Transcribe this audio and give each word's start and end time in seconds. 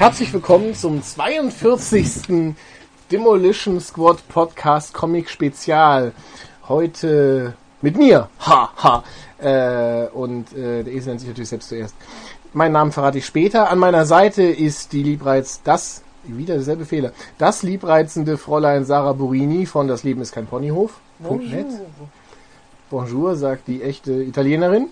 Herzlich 0.00 0.32
willkommen 0.32 0.74
zum 0.74 1.02
42. 1.02 2.54
Demolition 3.12 3.78
Squad 3.80 4.26
Podcast 4.28 4.94
Comic 4.94 5.28
Spezial. 5.28 6.14
Heute 6.70 7.54
mit 7.82 7.96
mir. 7.96 8.28
Ha, 8.46 8.70
ha. 8.76 9.04
Äh, 9.42 10.06
und 10.10 10.56
äh, 10.56 10.84
der 10.84 10.92
Esel 10.92 11.08
nennt 11.08 11.20
sich 11.20 11.28
natürlich 11.28 11.48
selbst 11.48 11.68
zuerst. 11.68 11.96
Meinen 12.52 12.70
Namen 12.70 12.92
verrate 12.92 13.18
ich 13.18 13.26
später. 13.26 13.68
An 13.70 13.80
meiner 13.80 14.06
Seite 14.06 14.44
ist 14.44 14.92
die 14.92 15.02
Liebreiz, 15.02 15.62
das, 15.64 16.04
wieder 16.22 16.54
derselbe 16.54 16.84
Fehler, 16.84 17.10
das 17.38 17.64
liebreizende 17.64 18.38
Fräulein 18.38 18.84
Sarah 18.84 19.14
Burini 19.14 19.66
von 19.66 19.88
Das 19.88 20.04
Leben 20.04 20.20
ist 20.20 20.30
kein 20.30 20.46
Ponyhof. 20.46 21.00
Bonjour. 21.18 21.64
Bonjour, 22.88 23.34
sagt 23.34 23.66
die 23.66 23.82
echte 23.82 24.12
Italienerin. 24.12 24.90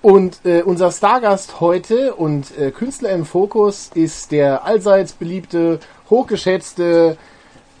Und 0.00 0.38
äh, 0.44 0.62
unser 0.62 0.92
Stargast 0.92 1.58
heute 1.58 2.14
und 2.14 2.56
äh, 2.56 2.70
Künstler 2.70 3.10
im 3.10 3.24
Fokus 3.24 3.90
ist 3.94 4.30
der 4.30 4.64
allseits 4.64 5.12
beliebte, 5.12 5.80
hochgeschätzte, 6.08 7.18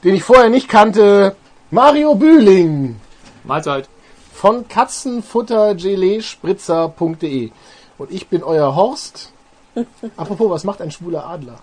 den 0.02 0.16
ich 0.16 0.24
vorher 0.24 0.48
nicht 0.48 0.68
kannte, 0.68 1.36
Mario 1.70 2.14
Bühling 2.14 2.96
Mahlzeit. 3.44 3.88
von 4.32 4.66
katzenfuttergeleespritzer.de. 4.68 7.50
Und 7.98 8.10
ich 8.10 8.28
bin 8.28 8.42
euer 8.42 8.74
Horst. 8.76 9.32
Apropos, 10.16 10.50
was 10.50 10.64
macht 10.64 10.80
ein 10.80 10.90
schwuler 10.90 11.26
Adler? 11.26 11.58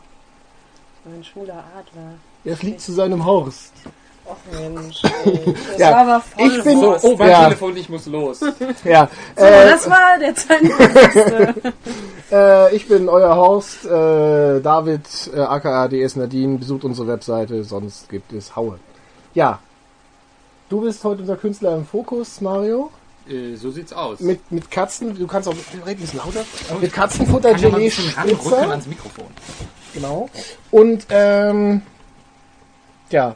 Ein 1.06 1.24
schwuler 1.24 1.64
Adler. 1.78 2.14
Er 2.46 2.58
fliegt 2.58 2.82
zu 2.82 2.92
seinem 2.92 3.26
Horst. 3.26 3.72
Och 4.26 4.38
Mensch, 4.54 5.02
ey. 5.26 5.54
Das 5.72 5.80
Ja, 5.80 5.92
war 5.92 5.98
aber 6.00 6.22
voll 6.22 6.48
ich 6.48 6.64
bin- 6.64 6.82
was. 6.82 7.04
Oh, 7.04 7.16
mein 7.18 7.30
Ja. 7.30 7.44
Telefon, 7.46 7.76
ich 7.76 7.90
muss 7.90 8.06
los. 8.06 8.40
Ja, 8.86 9.10
So, 9.38 9.44
äh, 9.44 9.70
das 9.70 9.90
war 9.90 10.18
der 10.18 10.34
Zeitpunkt. 10.34 11.74
äh, 12.32 12.74
ich 12.76 12.88
bin 12.88 13.10
euer 13.10 13.36
Horst, 13.36 13.84
äh, 13.86 14.62
David, 14.62 15.02
äh, 15.36 15.42
aka 15.42 15.90
DS 15.90 16.16
Nadine. 16.16 16.58
Besucht 16.58 16.86
unsere 16.86 17.08
Webseite, 17.10 17.66
sonst 17.66 18.08
gibt 18.10 18.32
es 18.32 18.56
Haue. 18.56 18.80
Ja, 19.34 19.60
du 20.74 20.82
bist 20.82 21.04
heute 21.04 21.22
unser 21.22 21.38
Künstler 21.38 21.76
im 21.76 21.86
Fokus, 21.86 22.42
Mario. 22.42 22.90
äh, 23.30 23.56
so 23.56 23.70
sieht's 23.70 23.94
aus. 23.94 24.20
Mit, 24.22 24.52
mit 24.52 24.72
Katzen, 24.72 25.16
du 25.16 25.28
kannst 25.28 25.48
auch 25.48 25.54
red 25.86 25.98
ein 25.98 25.98
bisschen 25.98 26.18
lauter. 26.18 26.44
Mit 26.82 26.92
Katzenfutter, 26.92 27.54
Gelee, 27.54 27.92
Spritzer. 27.92 28.70
ans 28.72 28.88
Mikrofon. 28.88 29.28
Genau. 29.94 30.32
Und 30.72 31.06
ähm, 31.10 31.84
ja, 33.12 33.36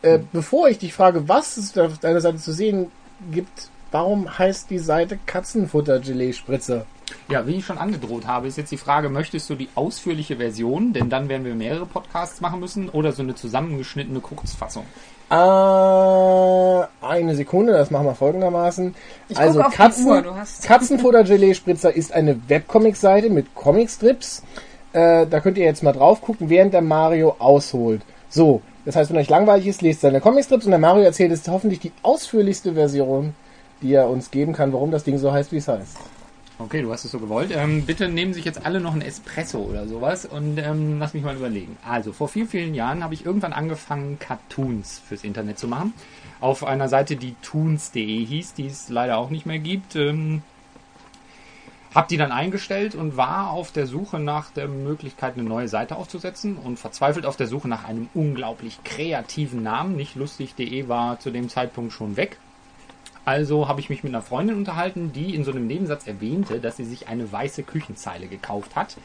äh, 0.00 0.18
bevor 0.32 0.70
ich 0.70 0.78
dich 0.78 0.94
frage, 0.94 1.28
was 1.28 1.58
es 1.58 1.76
auf 1.76 1.98
deiner 1.98 2.22
Seite 2.22 2.38
zu 2.38 2.54
sehen 2.54 2.90
gibt, 3.30 3.68
warum 3.90 4.38
heißt 4.38 4.70
die 4.70 4.78
Seite 4.78 5.18
Katzenfutter 5.26 5.98
Gelee 6.00 6.32
Spritzer? 6.32 6.86
Ja, 7.28 7.46
wie 7.46 7.56
ich 7.56 7.66
schon 7.66 7.76
angedroht 7.76 8.26
habe, 8.26 8.48
ist 8.48 8.56
jetzt 8.56 8.72
die 8.72 8.78
Frage, 8.78 9.10
möchtest 9.10 9.50
du 9.50 9.56
die 9.56 9.68
ausführliche 9.74 10.36
Version, 10.36 10.94
denn 10.94 11.10
dann 11.10 11.28
werden 11.28 11.44
wir 11.44 11.54
mehrere 11.54 11.84
Podcasts 11.84 12.40
machen 12.40 12.60
müssen, 12.60 12.88
oder 12.88 13.12
so 13.12 13.22
eine 13.22 13.34
zusammengeschnittene 13.34 14.20
Kurzfassung? 14.20 14.86
Äh, 15.30 15.34
eine 17.06 17.34
Sekunde, 17.34 17.72
das 17.72 17.90
machen 17.90 18.06
wir 18.06 18.14
folgendermaßen. 18.14 18.94
Ich 19.28 19.38
also 19.38 19.60
Katzen, 19.60 20.06
Uhr, 20.06 20.22
du 20.22 20.34
hast- 20.34 20.62
Katzenfutter 20.64 21.24
Gelee 21.24 21.54
Spritzer 21.54 21.94
ist 21.94 22.12
eine 22.12 22.38
Webcomic-Seite 22.48 23.28
mit 23.30 23.54
Comicstrips. 23.54 24.42
Äh, 24.92 25.26
da 25.26 25.40
könnt 25.40 25.58
ihr 25.58 25.64
jetzt 25.64 25.82
mal 25.82 25.92
drauf 25.92 26.22
gucken, 26.22 26.48
während 26.48 26.72
der 26.72 26.80
Mario 26.80 27.36
ausholt. 27.38 28.02
So, 28.30 28.62
das 28.84 28.96
heißt, 28.96 29.10
wenn 29.10 29.18
euch 29.18 29.28
langweilig 29.28 29.66
ist, 29.66 29.82
lest 29.82 30.00
seine 30.00 30.20
Comicstrips 30.20 30.64
und 30.64 30.70
der 30.70 30.78
Mario 30.80 31.02
erzählt 31.04 31.30
jetzt 31.30 31.48
hoffentlich 31.48 31.80
die 31.80 31.92
ausführlichste 32.02 32.72
Version, 32.74 33.34
die 33.82 33.92
er 33.92 34.08
uns 34.08 34.30
geben 34.30 34.54
kann, 34.54 34.72
warum 34.72 34.90
das 34.90 35.04
Ding 35.04 35.18
so 35.18 35.30
heißt, 35.32 35.52
wie 35.52 35.58
es 35.58 35.68
heißt. 35.68 35.96
Okay, 36.60 36.82
du 36.82 36.92
hast 36.92 37.04
es 37.04 37.12
so 37.12 37.20
gewollt. 37.20 37.52
Ähm, 37.54 37.86
bitte 37.86 38.08
nehmen 38.08 38.34
sich 38.34 38.44
jetzt 38.44 38.66
alle 38.66 38.80
noch 38.80 38.92
ein 38.92 39.00
Espresso 39.00 39.58
oder 39.58 39.86
sowas 39.86 40.26
und 40.26 40.58
ähm, 40.58 40.98
lass 40.98 41.14
mich 41.14 41.22
mal 41.22 41.36
überlegen. 41.36 41.76
Also, 41.88 42.12
vor 42.12 42.28
vielen, 42.28 42.48
vielen 42.48 42.74
Jahren 42.74 43.04
habe 43.04 43.14
ich 43.14 43.24
irgendwann 43.24 43.52
angefangen, 43.52 44.18
Cartoons 44.18 45.00
fürs 45.06 45.22
Internet 45.22 45.60
zu 45.60 45.68
machen. 45.68 45.94
Auf 46.40 46.64
einer 46.64 46.88
Seite, 46.88 47.14
die 47.14 47.36
toons.de 47.42 48.24
hieß, 48.24 48.54
die 48.54 48.66
es 48.66 48.88
leider 48.88 49.18
auch 49.18 49.30
nicht 49.30 49.46
mehr 49.46 49.60
gibt. 49.60 49.94
Ähm, 49.94 50.42
hab 51.94 52.08
die 52.08 52.16
dann 52.16 52.32
eingestellt 52.32 52.96
und 52.96 53.16
war 53.16 53.50
auf 53.50 53.70
der 53.70 53.86
Suche 53.86 54.18
nach 54.18 54.50
der 54.50 54.68
Möglichkeit, 54.68 55.34
eine 55.34 55.48
neue 55.48 55.68
Seite 55.68 55.96
aufzusetzen 55.96 56.56
und 56.56 56.78
verzweifelt 56.78 57.24
auf 57.24 57.36
der 57.36 57.46
Suche 57.46 57.68
nach 57.68 57.84
einem 57.84 58.08
unglaublich 58.14 58.82
kreativen 58.84 59.62
Namen. 59.62 59.96
Nicht 59.96 60.16
lustig.de 60.16 60.88
war 60.88 61.20
zu 61.20 61.30
dem 61.30 61.48
Zeitpunkt 61.48 61.92
schon 61.92 62.16
weg. 62.16 62.38
Also 63.28 63.68
habe 63.68 63.80
ich 63.80 63.90
mich 63.90 64.02
mit 64.02 64.14
einer 64.14 64.22
Freundin 64.22 64.56
unterhalten, 64.56 65.12
die 65.12 65.34
in 65.34 65.44
so 65.44 65.50
einem 65.50 65.66
Nebensatz 65.66 66.06
erwähnte, 66.06 66.60
dass 66.60 66.78
sie 66.78 66.86
sich 66.86 67.08
eine 67.08 67.30
weiße 67.30 67.62
Küchenzeile 67.62 68.26
gekauft 68.26 68.74
hat. 68.74 68.96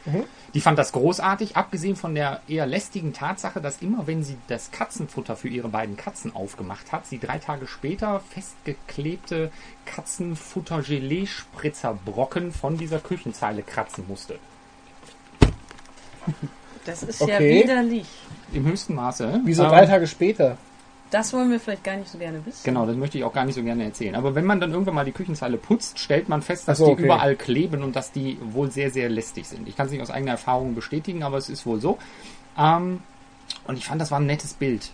Die 0.54 0.62
fand 0.62 0.78
das 0.78 0.92
großartig, 0.92 1.58
abgesehen 1.58 1.94
von 1.94 2.14
der 2.14 2.40
eher 2.48 2.64
lästigen 2.64 3.12
Tatsache, 3.12 3.60
dass 3.60 3.82
immer 3.82 4.06
wenn 4.06 4.22
sie 4.22 4.38
das 4.48 4.70
Katzenfutter 4.70 5.36
für 5.36 5.48
ihre 5.48 5.68
beiden 5.68 5.98
Katzen 5.98 6.34
aufgemacht 6.34 6.90
hat, 6.90 7.06
sie 7.06 7.18
drei 7.18 7.36
Tage 7.36 7.66
später 7.66 8.20
festgeklebte 8.30 9.50
Katzenfutter-Gelee-Spritzerbrocken 9.84 12.52
von 12.52 12.78
dieser 12.78 13.00
Küchenzeile 13.00 13.62
kratzen 13.62 14.04
musste. 14.08 14.38
Das 16.86 17.02
ist 17.02 17.20
ja 17.20 17.34
Okay. 17.36 17.62
widerlich. 17.62 18.06
Im 18.54 18.64
höchsten 18.64 18.94
Maße. 18.94 19.42
Wieso 19.44 19.64
Ähm, 19.64 19.68
drei 19.68 19.84
Tage 19.84 20.06
später? 20.06 20.56
Das 21.14 21.32
wollen 21.32 21.48
wir 21.48 21.60
vielleicht 21.60 21.84
gar 21.84 21.96
nicht 21.96 22.10
so 22.10 22.18
gerne 22.18 22.44
wissen. 22.44 22.62
Genau, 22.64 22.86
das 22.86 22.96
möchte 22.96 23.18
ich 23.18 23.22
auch 23.22 23.32
gar 23.32 23.44
nicht 23.44 23.54
so 23.54 23.62
gerne 23.62 23.84
erzählen. 23.84 24.16
Aber 24.16 24.34
wenn 24.34 24.44
man 24.44 24.60
dann 24.60 24.72
irgendwann 24.72 24.96
mal 24.96 25.04
die 25.04 25.12
Küchenzeile 25.12 25.58
putzt, 25.58 26.00
stellt 26.00 26.28
man 26.28 26.42
fest, 26.42 26.66
dass 26.66 26.78
so, 26.78 26.86
die 26.86 26.92
okay. 26.94 27.04
überall 27.04 27.36
kleben 27.36 27.84
und 27.84 27.94
dass 27.94 28.10
die 28.10 28.36
wohl 28.42 28.72
sehr, 28.72 28.90
sehr 28.90 29.08
lästig 29.08 29.46
sind. 29.46 29.68
Ich 29.68 29.76
kann 29.76 29.86
es 29.86 29.92
nicht 29.92 30.02
aus 30.02 30.10
eigener 30.10 30.32
Erfahrung 30.32 30.74
bestätigen, 30.74 31.22
aber 31.22 31.36
es 31.36 31.48
ist 31.48 31.66
wohl 31.66 31.80
so. 31.80 31.98
Ähm, 32.58 33.00
und 33.68 33.78
ich 33.78 33.84
fand, 33.86 34.00
das 34.00 34.10
war 34.10 34.18
ein 34.18 34.26
nettes 34.26 34.54
Bild. 34.54 34.90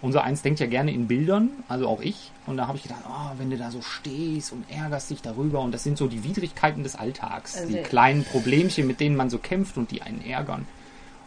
Unser 0.00 0.24
Eins 0.24 0.42
denkt 0.42 0.58
ja 0.58 0.66
gerne 0.66 0.92
in 0.92 1.06
Bildern, 1.06 1.50
also 1.68 1.86
auch 1.86 2.00
ich. 2.00 2.32
Und 2.46 2.56
da 2.56 2.66
habe 2.66 2.76
ich 2.76 2.82
gedacht, 2.82 3.02
oh, 3.08 3.30
wenn 3.38 3.50
du 3.50 3.56
da 3.56 3.70
so 3.70 3.82
stehst 3.82 4.52
und 4.52 4.64
ärgerst 4.68 5.10
dich 5.10 5.22
darüber. 5.22 5.60
Und 5.60 5.70
das 5.70 5.84
sind 5.84 5.96
so 5.96 6.08
die 6.08 6.24
Widrigkeiten 6.24 6.82
des 6.82 6.96
Alltags. 6.96 7.56
Also- 7.56 7.72
die 7.72 7.82
kleinen 7.82 8.24
Problemchen, 8.24 8.88
mit 8.88 8.98
denen 8.98 9.14
man 9.14 9.30
so 9.30 9.38
kämpft 9.38 9.78
und 9.78 9.92
die 9.92 10.02
einen 10.02 10.24
ärgern. 10.24 10.66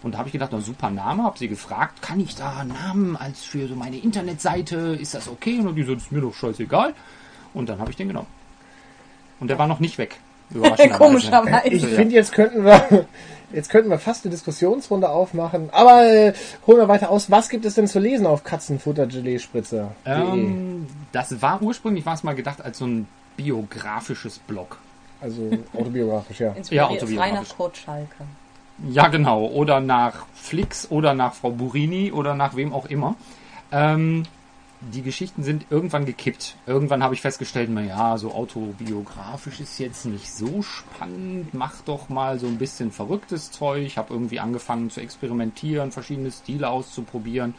Und 0.06 0.12
da 0.12 0.20
habe 0.20 0.30
ich 0.30 0.34
gedacht, 0.34 0.52
na 0.54 0.62
super 0.62 0.92
Name, 0.92 1.24
habe 1.24 1.36
sie 1.40 1.48
gefragt, 1.48 2.00
kann 2.04 2.20
ich 2.20 2.36
da 2.36 2.58
einen 2.60 2.70
Namen 2.70 3.18
als 3.18 3.44
für 3.44 3.68
so 3.68 3.76
meine 3.76 3.98
Internetseite, 3.98 4.96
ist 5.02 5.16
das 5.16 5.28
okay? 5.28 5.60
Und 5.60 5.74
die 5.74 5.82
so, 5.82 5.96
das 5.96 6.04
ist 6.04 6.12
mir 6.12 6.22
doch 6.22 6.36
scheißegal. 6.36 6.94
Und 7.56 7.70
dann 7.70 7.80
habe 7.80 7.90
ich 7.90 7.98
den 7.98 8.10
genommen. 8.10 8.28
Und 9.40 9.48
der 9.48 9.58
war 9.58 9.66
noch 9.66 9.80
nicht 9.80 9.98
weg. 9.98 10.18
Komischerweise. 10.98 11.70
Ich 11.70 11.88
finde, 11.88 12.14
jetzt 12.14 12.34
könnten 12.34 12.64
wir 12.64 13.08
jetzt 13.52 13.72
könnten 13.72 13.90
wir 13.90 13.98
fast 13.98 14.24
eine 14.24 14.30
Diskussionsrunde 14.30 15.10
aufmachen. 15.10 15.70
Aber 15.72 16.04
äh, 16.06 16.34
holen 16.68 16.78
wir 16.78 16.88
weiter 16.88 17.10
aus. 17.10 17.32
Was 17.32 17.50
gibt 17.50 17.66
es 17.66 17.74
denn 17.74 17.88
zu 17.88 17.98
lesen 17.98 18.28
auf 18.28 18.44
Katzenfutter 18.44 19.08
Gelee 19.08 19.40
Spritzer? 19.40 19.96
Ähm, 20.06 20.86
das 21.14 21.42
war 21.42 21.64
ursprünglich, 21.64 22.06
war 22.06 22.14
es 22.14 22.22
mal 22.22 22.36
gedacht 22.36 22.62
als 22.62 22.78
so 22.78 22.86
ein 22.86 23.08
biografisches 23.38 24.38
Blog. 24.38 24.78
Also 25.20 25.50
autobiografisch, 25.74 26.42
ja. 26.42 26.52
Inspiriert 26.52 26.84
Ja, 26.84 26.88
frei 26.90 26.96
autobiografisch. 26.98 27.50
nach 27.50 27.58
Kurt 27.58 27.78
Schalke. 27.78 28.24
Ja, 28.90 29.08
genau. 29.08 29.46
Oder 29.46 29.80
nach 29.80 30.26
Flix 30.34 30.90
oder 30.92 31.14
nach 31.14 31.34
Frau 31.34 31.52
Burini 31.52 32.12
oder 32.12 32.36
nach 32.36 32.56
wem 32.56 32.74
auch 32.74 32.86
immer. 32.86 33.16
Ähm, 33.72 34.24
die 34.82 35.02
Geschichten 35.02 35.44
sind 35.44 35.66
irgendwann 35.70 36.06
gekippt. 36.06 36.58
Irgendwann 36.68 37.02
habe 37.02 37.14
ich 37.14 37.22
festgestellt, 37.22 37.70
na 37.72 37.82
ja, 37.82 38.18
so 38.18 38.34
autobiografisch 38.34 39.60
ist 39.60 39.80
jetzt 39.80 40.06
nicht 40.06 40.32
so 40.32 40.62
spannend. 40.62 41.54
Mach 41.54 41.82
doch 41.82 42.10
mal 42.10 42.38
so 42.38 42.48
ein 42.48 42.58
bisschen 42.58 42.92
verrücktes 42.92 43.52
Zeug. 43.52 43.84
Ich 43.84 43.98
habe 43.98 44.14
irgendwie 44.14 44.40
angefangen 44.40 44.90
zu 44.90 45.00
experimentieren, 45.00 45.92
verschiedene 45.92 46.32
Stile 46.32 46.70
auszuprobieren. 46.70 47.56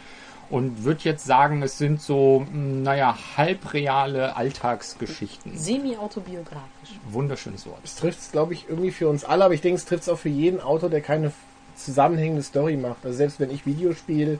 Und 0.48 0.84
würde 0.84 1.00
jetzt 1.02 1.24
sagen, 1.24 1.62
es 1.62 1.76
sind 1.76 2.00
so, 2.00 2.46
mh, 2.50 2.82
naja, 2.82 3.18
halbreale 3.36 4.36
Alltagsgeschichten. 4.36 5.58
Semi-autobiografisch. 5.58 7.00
Wunderschönes 7.10 7.66
Wort. 7.66 7.80
Es 7.82 7.96
trifft 7.96 8.20
es, 8.20 8.30
glaube 8.30 8.54
ich, 8.54 8.68
irgendwie 8.68 8.92
für 8.92 9.08
uns 9.08 9.24
alle, 9.24 9.44
aber 9.44 9.54
ich 9.54 9.60
denke, 9.60 9.76
es 9.76 9.84
trifft 9.84 10.04
es 10.04 10.08
auch 10.08 10.18
für 10.18 10.28
jeden 10.28 10.60
Autor, 10.60 10.88
der 10.88 11.00
keine 11.00 11.32
zusammenhängende 11.74 12.42
Story 12.42 12.76
macht. 12.76 13.04
Also 13.04 13.16
selbst 13.16 13.40
wenn 13.40 13.50
ich 13.50 13.66
Videospiel, 13.66 14.38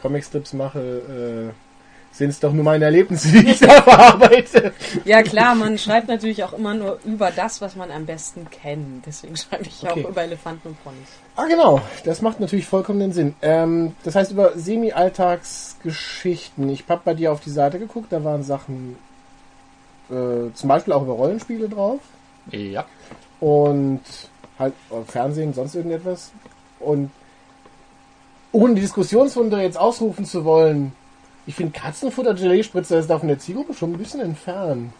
Comicstrips 0.00 0.52
mache, 0.52 1.52
äh, 1.52 1.71
sind 2.12 2.28
es 2.28 2.40
doch 2.40 2.52
nur 2.52 2.64
meine 2.64 2.84
Erlebnisse, 2.84 3.32
die 3.32 3.52
ich 3.52 3.60
da 3.60 3.80
verarbeite. 3.82 4.72
Ja 5.04 5.22
klar, 5.22 5.54
man 5.54 5.78
schreibt 5.78 6.08
natürlich 6.08 6.44
auch 6.44 6.52
immer 6.52 6.74
nur 6.74 6.98
über 7.04 7.30
das, 7.30 7.60
was 7.62 7.74
man 7.74 7.90
am 7.90 8.04
besten 8.04 8.48
kennt. 8.50 9.06
Deswegen 9.06 9.36
schreibe 9.36 9.64
ich 9.64 9.82
Okay. 9.82 10.04
auch 10.04 10.10
über 10.10 10.22
Elefanten 10.22 10.68
und 10.68 10.84
Ponys. 10.84 11.08
Ah, 11.36 11.46
genau. 11.46 11.80
Das 12.04 12.20
macht 12.20 12.38
natürlich 12.38 12.66
vollkommen 12.66 13.00
den 13.00 13.12
Sinn. 13.12 13.34
Ähm, 13.40 13.94
das 14.04 14.14
heißt, 14.14 14.30
über 14.32 14.58
Semi-Alltagsgeschichten. 14.58 16.68
Ich 16.68 16.84
habe 16.88 17.00
bei 17.04 17.14
dir 17.14 17.32
auf 17.32 17.40
die 17.40 17.50
Seite 17.50 17.78
geguckt, 17.78 18.12
da 18.12 18.22
waren 18.24 18.42
Sachen, 18.42 18.96
äh, 20.10 20.52
zum 20.54 20.68
Beispiel 20.68 20.92
auch 20.92 21.02
über 21.02 21.14
Rollenspiele 21.14 21.68
drauf. 21.68 22.00
Ja. 22.50 22.84
Und 23.40 24.02
halt 24.58 24.74
äh, 24.90 25.02
Fernsehen, 25.10 25.54
sonst 25.54 25.74
irgendetwas. 25.74 26.30
Und 26.78 27.10
ohne 28.52 28.74
die 28.74 28.82
Diskussionsrunde 28.82 29.62
jetzt 29.62 29.78
ausrufen 29.78 30.26
zu 30.26 30.44
wollen, 30.44 30.92
ich 31.46 31.54
finde 31.54 31.78
Katzenfutter 31.78 32.34
Gelee-Spritzer 32.34 32.98
ist 32.98 33.10
da 33.10 33.18
von 33.18 33.28
der 33.28 33.38
Zielgruppe 33.38 33.74
schon 33.74 33.92
ein 33.92 33.98
bisschen 33.98 34.20
entfernt. 34.20 34.92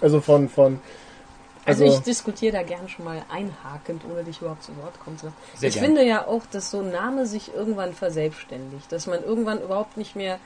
Also 0.00 0.20
von, 0.20 0.48
von, 0.48 0.80
Also, 1.64 1.84
Also- 1.84 1.98
ich 1.98 2.02
diskutiere 2.04 2.52
da 2.52 2.62
gerne 2.62 2.88
schon 2.88 3.04
mal 3.04 3.22
einhakend, 3.30 4.02
ohne 4.10 4.24
dich 4.24 4.40
überhaupt 4.40 4.62
zu 4.62 4.74
Wort 4.78 4.98
kommen 5.00 5.18
zu 5.18 5.26
lassen. 5.26 5.36
Sehr 5.56 5.68
ich 5.68 5.74
gern. 5.74 5.84
finde 5.84 6.04
ja 6.06 6.26
auch, 6.26 6.42
dass 6.50 6.70
so 6.70 6.80
ein 6.80 6.90
Name 6.90 7.26
sich 7.26 7.52
irgendwann 7.54 7.92
verselbstständigt, 7.92 8.90
dass 8.90 9.06
man 9.06 9.22
irgendwann 9.22 9.60
überhaupt 9.60 9.96
nicht 9.98 10.16
mehr 10.16 10.38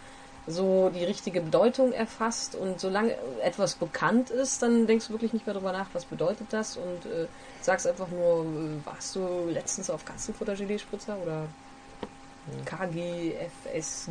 so 0.49 0.91
die 0.93 1.05
richtige 1.05 1.41
Bedeutung 1.41 1.93
erfasst 1.93 2.57
und 2.57 2.81
solange 2.81 3.15
etwas 3.45 3.75
bekannt 3.77 4.31
ist, 4.31 4.61
dann 4.63 4.89
denkst 4.89 5.07
du 5.07 5.13
wirklich 5.13 5.33
nicht 5.33 5.47
mehr 5.47 5.55
darüber 5.55 5.71
nach, 5.71 5.87
was 5.93 6.05
bedeutet 6.05 6.49
das 6.51 6.77
und 6.77 7.07
äh, 7.07 7.29
sagst 7.61 7.87
einfach 7.87 8.09
nur, 8.09 8.45
äh, 8.45 8.85
warst 8.85 9.15
du 9.15 9.21
letztens 9.49 9.89
auf 9.91 10.05
Katzenfutter-Gelee-Spritzer 10.05 11.17
oder 11.23 11.45
KGFSDSP? 12.65 14.11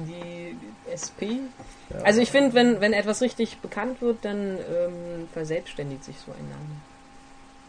Also 2.04 2.22
ich 2.22 2.32
finde, 2.32 2.54
wenn, 2.54 2.82
wenn 2.82 2.94
etwas 2.94 3.22
richtig 3.22 3.58
bekannt 3.58 4.02
wird, 4.02 4.24
dann 4.24 4.58
ähm, 4.58 5.28
verselbstständigt 5.34 6.04
sich 6.04 6.16
so 6.26 6.32
ein 6.32 6.50
Name. 6.50 6.76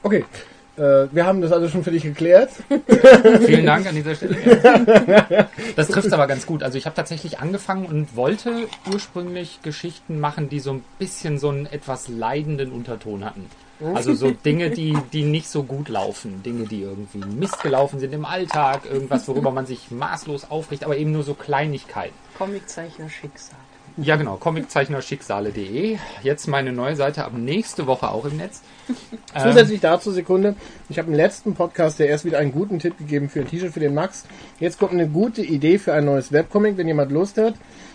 okay. 0.02 0.24
Äh, 0.76 1.08
wir 1.12 1.26
haben 1.26 1.42
das 1.42 1.52
alles 1.52 1.70
schon 1.70 1.84
für 1.84 1.90
dich 1.90 2.02
geklärt. 2.02 2.50
Vielen 3.44 3.66
Dank 3.66 3.86
an 3.86 3.94
dieser 3.94 4.14
Stelle. 4.14 4.36
Das 5.76 5.88
trifft 5.88 6.12
aber 6.12 6.26
ganz 6.26 6.46
gut. 6.46 6.62
Also 6.62 6.78
ich 6.78 6.86
habe 6.86 6.96
tatsächlich 6.96 7.40
angefangen 7.40 7.84
und 7.86 8.16
wollte 8.16 8.68
ursprünglich 8.90 9.60
Geschichten 9.62 10.18
machen, 10.18 10.48
die 10.48 10.60
so 10.60 10.72
ein 10.72 10.84
bisschen 10.98 11.38
so 11.38 11.50
einen 11.50 11.66
etwas 11.66 12.08
leidenden 12.08 12.72
Unterton 12.72 13.24
hatten. 13.24 13.50
Also 13.94 14.14
so 14.14 14.30
Dinge, 14.30 14.70
die, 14.70 14.96
die 15.12 15.22
nicht 15.22 15.48
so 15.48 15.62
gut 15.62 15.88
laufen. 15.88 16.42
Dinge, 16.42 16.66
die 16.66 16.82
irgendwie 16.82 17.18
Mist 17.18 17.62
gelaufen 17.62 17.98
sind 17.98 18.12
im 18.12 18.24
Alltag. 18.24 18.82
Irgendwas, 18.90 19.28
worüber 19.28 19.50
man 19.50 19.66
sich 19.66 19.90
maßlos 19.90 20.50
aufricht, 20.50 20.84
aber 20.84 20.96
eben 20.96 21.12
nur 21.12 21.22
so 21.22 21.34
Kleinigkeiten. 21.34 22.14
Comiczeichner 22.38 23.08
Schicksal. 23.08 23.58
Ja, 23.98 24.16
genau. 24.16 24.36
Comiczeichnerschicksale.de. 24.36 25.98
Jetzt 26.22 26.46
meine 26.48 26.72
neue 26.72 26.96
Seite 26.96 27.24
ab 27.24 27.32
nächste 27.36 27.86
Woche 27.86 28.08
auch 28.08 28.24
im 28.24 28.38
Netz. 28.38 28.62
Zusätzlich 29.42 29.80
dazu, 29.80 30.10
Sekunde, 30.12 30.56
ich 30.88 30.98
habe 30.98 31.08
im 31.08 31.14
letzten 31.14 31.54
Podcast 31.54 31.98
ja 31.98 32.06
erst 32.06 32.24
wieder 32.24 32.38
einen 32.38 32.52
guten 32.52 32.78
Tipp 32.78 32.96
gegeben 32.96 33.28
für 33.28 33.40
ein 33.40 33.48
T-Shirt 33.48 33.72
für 33.72 33.80
den 33.80 33.92
Max. 33.92 34.24
Jetzt 34.58 34.78
kommt 34.78 34.92
eine 34.92 35.08
gute 35.08 35.42
Idee 35.42 35.78
für 35.78 35.92
ein 35.92 36.06
neues 36.06 36.32
Webcomic, 36.32 36.78
wenn 36.78 36.88
jemand 36.88 37.12
Lust 37.12 37.36
hat. 37.36 37.54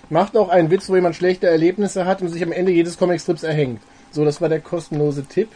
Macht 0.09 0.37
auch 0.37 0.49
einen 0.49 0.69
Witz, 0.69 0.87
wo 0.87 0.95
jemand 0.95 1.15
schlechte 1.15 1.47
Erlebnisse 1.47 2.05
hat 2.05 2.21
und 2.21 2.29
sich 2.29 2.43
am 2.43 2.51
Ende 2.51 2.71
jedes 2.71 2.97
Comicstrips 2.97 3.41
erhängt. 3.41 3.81
So, 4.11 4.23
das 4.23 4.39
war 4.39 4.49
der 4.49 4.61
kostenlose 4.61 5.25
Tipp, 5.25 5.49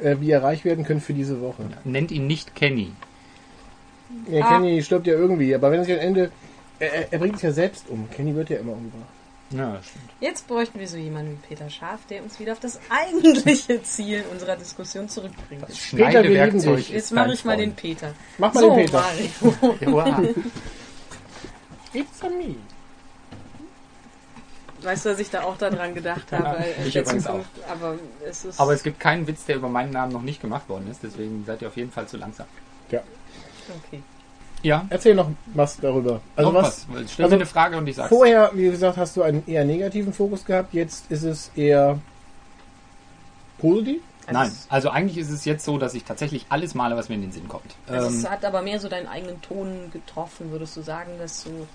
äh, 0.00 0.16
wie 0.20 0.28
ihr 0.28 0.42
reich 0.42 0.64
werden 0.64 0.84
könnt 0.84 1.02
für 1.02 1.14
diese 1.14 1.40
Woche. 1.40 1.64
nennt 1.84 2.10
ihn 2.10 2.26
nicht 2.26 2.54
Kenny. 2.54 2.92
Ja, 4.30 4.44
Ah. 4.44 4.48
Kenny 4.58 4.82
stirbt 4.82 5.06
ja 5.06 5.14
irgendwie, 5.14 5.54
aber 5.54 5.70
wenn 5.70 5.78
er 5.80 5.84
sich 5.84 5.94
am 5.94 6.00
Ende... 6.00 6.30
Er, 6.78 7.10
er- 7.12 7.18
bringt 7.18 7.34
sich 7.36 7.42
ja 7.44 7.52
selbst 7.52 7.88
um. 7.88 8.08
Kenny 8.10 8.34
wird 8.34 8.50
ja 8.50 8.58
immer 8.58 8.72
umgebracht. 8.72 9.08
Ja, 9.50 9.80
stimmt. 9.82 10.10
Jetzt 10.20 10.46
bräuchten 10.48 10.78
wir 10.78 10.86
so 10.88 10.96
jemanden 10.96 11.32
wie 11.42 11.46
Peter 11.48 11.70
Scharf, 11.70 12.00
der 12.10 12.22
uns 12.22 12.38
wieder 12.40 12.52
auf 12.52 12.60
das 12.60 12.78
eigentliche 12.90 13.82
Ziel 13.84 14.24
unserer 14.30 14.56
Diskussion 14.56 15.08
zurückbringt. 15.08 15.62
Das 15.62 15.70
Peter, 15.90 16.22
wir 16.22 16.22
lieben 16.22 16.34
Schneidewerkzeug 16.60 16.76
dich. 16.76 16.86
ist 16.88 16.94
Jetzt 16.94 17.12
mache 17.12 17.32
ich 17.32 17.44
mal 17.44 17.56
den. 17.56 17.72
Peter. 17.74 18.12
Mach 18.38 18.52
mal 18.52 18.60
so, 18.60 18.74
den 18.76 18.84
Peter. 18.86 19.04
Mario. 19.90 20.34
It's 21.94 22.22
a 22.22 22.28
me. 22.28 22.56
Weißt 24.86 25.04
du, 25.04 25.08
dass 25.08 25.18
ich 25.18 25.30
da 25.30 25.42
auch 25.42 25.58
daran 25.58 25.94
gedacht 25.94 26.30
habe? 26.30 26.58
Ja, 26.60 26.86
ich 26.86 26.94
übrigens 26.94 27.24
Zukunft, 27.24 27.50
Aber 27.68 27.96
es 28.24 28.44
ist. 28.44 28.60
Aber 28.60 28.72
es 28.72 28.84
gibt 28.84 29.00
keinen 29.00 29.26
Witz, 29.26 29.44
der 29.44 29.56
über 29.56 29.68
meinen 29.68 29.90
Namen 29.90 30.12
noch 30.12 30.22
nicht 30.22 30.40
gemacht 30.40 30.68
worden 30.68 30.88
ist, 30.88 31.02
deswegen 31.02 31.44
seid 31.44 31.60
ihr 31.60 31.68
auf 31.68 31.76
jeden 31.76 31.90
Fall 31.90 32.06
zu 32.06 32.16
langsam. 32.16 32.46
Ja. 32.90 33.00
okay. 33.84 34.00
Ja, 34.62 34.86
Erzähl 34.88 35.16
noch 35.16 35.30
was 35.54 35.76
darüber. 35.78 36.20
Also 36.36 36.52
noch 36.52 36.62
was, 36.62 36.86
was? 36.88 37.12
Stell 37.12 37.24
also 37.24 37.36
mir 37.36 37.40
eine 37.40 37.46
Frage 37.46 37.76
und 37.76 37.88
ich 37.88 37.96
sag's. 37.96 38.10
Vorher, 38.10 38.52
wie 38.54 38.70
gesagt, 38.70 38.96
hast 38.96 39.16
du 39.16 39.22
einen 39.22 39.44
eher 39.48 39.64
negativen 39.64 40.12
Fokus 40.12 40.44
gehabt, 40.44 40.72
jetzt 40.72 41.10
ist 41.10 41.24
es 41.24 41.50
eher 41.56 41.98
positiv. 43.58 44.02
Also 44.26 44.40
Nein, 44.40 44.52
also 44.68 44.90
eigentlich 44.90 45.18
ist 45.18 45.30
es 45.30 45.44
jetzt 45.44 45.64
so, 45.64 45.78
dass 45.78 45.94
ich 45.94 46.04
tatsächlich 46.04 46.46
alles 46.48 46.74
male, 46.74 46.96
was 46.96 47.08
mir 47.08 47.16
in 47.16 47.22
den 47.22 47.32
Sinn 47.32 47.48
kommt. 47.48 47.74
also 47.88 48.08
Ähm, 48.08 48.14
es 48.14 48.30
hat 48.30 48.44
aber 48.44 48.62
mehr 48.62 48.78
so 48.78 48.88
deinen 48.88 49.06
eigenen 49.08 49.40
Ton 49.42 49.90
getroffen, 49.92 50.50
würdest 50.52 50.76
du 50.76 50.82
sagen, 50.82 51.12
dass 51.18 51.42
so 51.42 51.66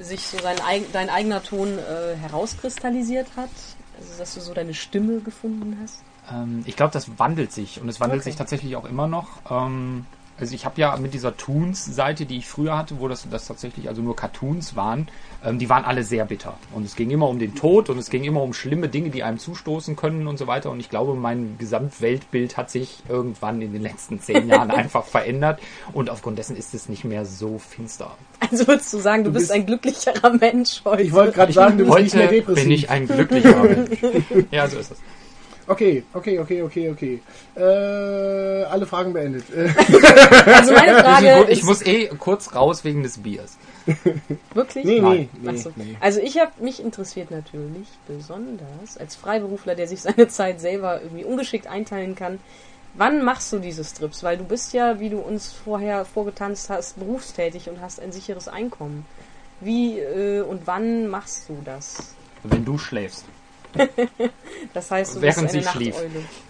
sich 0.00 0.20
so 0.22 0.38
sein, 0.38 0.56
dein 0.92 1.10
eigener 1.10 1.42
Ton 1.42 1.78
äh, 1.78 2.16
herauskristallisiert 2.16 3.26
hat? 3.36 3.50
Also 3.98 4.18
dass 4.18 4.34
du 4.34 4.40
so 4.40 4.54
deine 4.54 4.74
Stimme 4.74 5.20
gefunden 5.20 5.76
hast? 5.82 6.02
Ähm, 6.30 6.62
ich 6.66 6.76
glaube, 6.76 6.92
das 6.92 7.18
wandelt 7.18 7.52
sich 7.52 7.80
und 7.80 7.88
es 7.88 8.00
wandelt 8.00 8.20
Okay. 8.22 8.30
sich 8.30 8.36
tatsächlich 8.36 8.76
auch 8.76 8.84
immer 8.84 9.06
noch. 9.06 9.40
Ähm, 9.50 10.06
also 10.38 10.54
ich 10.54 10.64
habe 10.64 10.80
ja 10.80 10.96
mit 10.96 11.14
dieser 11.14 11.36
Toons-Seite, 11.36 12.24
die 12.26 12.38
ich 12.38 12.46
früher 12.46 12.76
hatte, 12.78 13.00
wo 13.00 13.08
das, 13.08 13.26
das 13.30 13.46
tatsächlich 13.46 13.88
also 13.88 14.02
nur 14.02 14.14
Cartoons 14.16 14.76
waren, 14.76 15.08
ähm, 15.44 15.58
die 15.58 15.68
waren 15.68 15.84
alle 15.84 16.04
sehr 16.04 16.24
bitter. 16.24 16.56
Und 16.74 16.84
es 16.84 16.94
ging 16.96 17.10
immer 17.10 17.28
um 17.28 17.38
den 17.38 17.54
Tod 17.54 17.90
und 17.90 17.98
es 17.98 18.10
ging 18.10 18.24
immer 18.24 18.42
um 18.42 18.52
schlimme 18.52 18.88
Dinge, 18.88 19.10
die 19.10 19.22
einem 19.22 19.38
zustoßen 19.38 19.96
können 19.96 20.26
und 20.26 20.38
so 20.38 20.46
weiter. 20.46 20.70
Und 20.70 20.80
ich 20.80 20.88
glaube, 20.90 21.14
mein 21.14 21.56
Gesamtweltbild 21.58 22.56
hat 22.56 22.70
sich 22.70 23.02
irgendwann 23.08 23.60
in 23.62 23.72
den 23.72 23.82
letzten 23.82 24.20
zehn 24.20 24.48
Jahren 24.48 24.70
einfach 24.72 25.04
verändert. 25.04 25.60
Und 25.92 26.10
aufgrund 26.10 26.38
dessen 26.38 26.56
ist 26.56 26.74
es 26.74 26.88
nicht 26.88 27.04
mehr 27.04 27.24
so 27.24 27.58
finster. 27.58 28.16
Also 28.50 28.66
würdest 28.66 28.92
du 28.92 28.98
sagen, 28.98 29.24
du, 29.24 29.30
Du 29.30 29.34
bist 29.34 29.48
bist- 29.48 29.52
ein 29.58 29.66
glücklicherer 29.66 30.30
Mensch 30.34 30.82
heute? 30.84 31.02
Ich 31.02 31.12
wollte 31.12 31.32
gerade 31.32 31.52
sagen, 31.52 31.78
du 31.78 31.84
bist 31.84 31.98
nicht 31.98 32.14
mehr 32.14 32.24
Heute 32.26 32.34
depressiv. 32.36 32.62
bin 32.64 32.72
ich 32.72 32.90
ein 32.90 33.06
glücklicher 33.06 33.62
Mensch. 33.62 33.98
Ja, 34.50 34.68
so 34.68 34.78
ist 34.78 34.92
es. 34.92 34.98
Okay, 35.68 36.02
okay, 36.14 36.38
okay, 36.38 36.62
okay, 36.62 36.90
okay. 36.90 37.20
Äh, 37.54 38.64
alle 38.64 38.86
Fragen 38.86 39.12
beendet. 39.12 39.44
Also 40.46 40.72
meine 40.72 41.02
Frage 41.02 41.46
Ich 41.50 41.58
ist 41.60 41.64
muss 41.64 41.82
eh 41.82 42.06
kurz 42.18 42.54
raus 42.54 42.84
wegen 42.84 43.02
des 43.02 43.18
Biers. 43.18 43.58
wirklich. 44.54 44.84
nee, 44.84 44.94
nee, 44.94 45.00
Nein. 45.00 45.28
nee, 45.40 45.50
Ach 45.50 45.56
so. 45.56 45.72
nee. 45.76 45.96
Also 46.00 46.20
ich 46.20 46.38
habe 46.38 46.52
mich 46.60 46.82
interessiert 46.82 47.30
natürlich 47.30 47.86
besonders 48.06 48.96
als 48.98 49.14
Freiberufler, 49.16 49.74
der 49.74 49.86
sich 49.88 50.00
seine 50.00 50.28
Zeit 50.28 50.60
selber 50.60 51.02
irgendwie 51.02 51.24
ungeschickt 51.24 51.66
einteilen 51.66 52.14
kann. 52.14 52.40
Wann 52.94 53.22
machst 53.22 53.52
du 53.52 53.58
diese 53.58 53.84
Strips? 53.84 54.22
Weil 54.22 54.38
du 54.38 54.44
bist 54.44 54.72
ja, 54.72 54.98
wie 55.00 55.10
du 55.10 55.18
uns 55.18 55.52
vorher 55.52 56.06
vorgetanzt 56.06 56.70
hast, 56.70 56.98
berufstätig 56.98 57.68
und 57.68 57.80
hast 57.82 58.00
ein 58.00 58.10
sicheres 58.12 58.48
Einkommen. 58.48 59.04
Wie 59.60 59.98
äh, 59.98 60.40
und 60.40 60.66
wann 60.66 61.08
machst 61.08 61.48
du 61.48 61.58
das? 61.64 62.14
Wenn 62.42 62.64
du 62.64 62.78
schläfst. 62.78 63.24
Das 64.74 64.90
heißt, 64.90 65.16
du 65.16 65.22
Während 65.22 65.42
bist 65.42 65.54
eine 65.54 65.62
sie 65.62 65.68
schlief. 65.68 65.96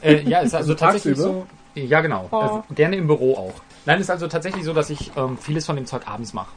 Äh, 0.03 0.23
ja, 0.23 0.41
ist 0.41 0.55
also 0.55 0.73
Also 0.73 0.75
tatsächlich 0.75 1.17
tagsüber? 1.17 1.47
so. 1.75 1.81
Ja, 1.81 2.01
genau. 2.01 2.29
Oh. 2.31 2.37
Also 2.37 2.65
gerne 2.75 2.97
im 2.97 3.07
Büro 3.07 3.35
auch. 3.35 3.55
Nein, 3.85 4.01
ist 4.01 4.11
also 4.11 4.27
tatsächlich 4.29 4.65
so, 4.65 4.73
dass 4.73 4.91
ich 4.91 5.13
ähm, 5.17 5.39
vieles 5.39 5.67
von 5.67 5.77
dem 5.77 5.87
Zeug 5.87 6.07
abends 6.07 6.33
mache. 6.33 6.51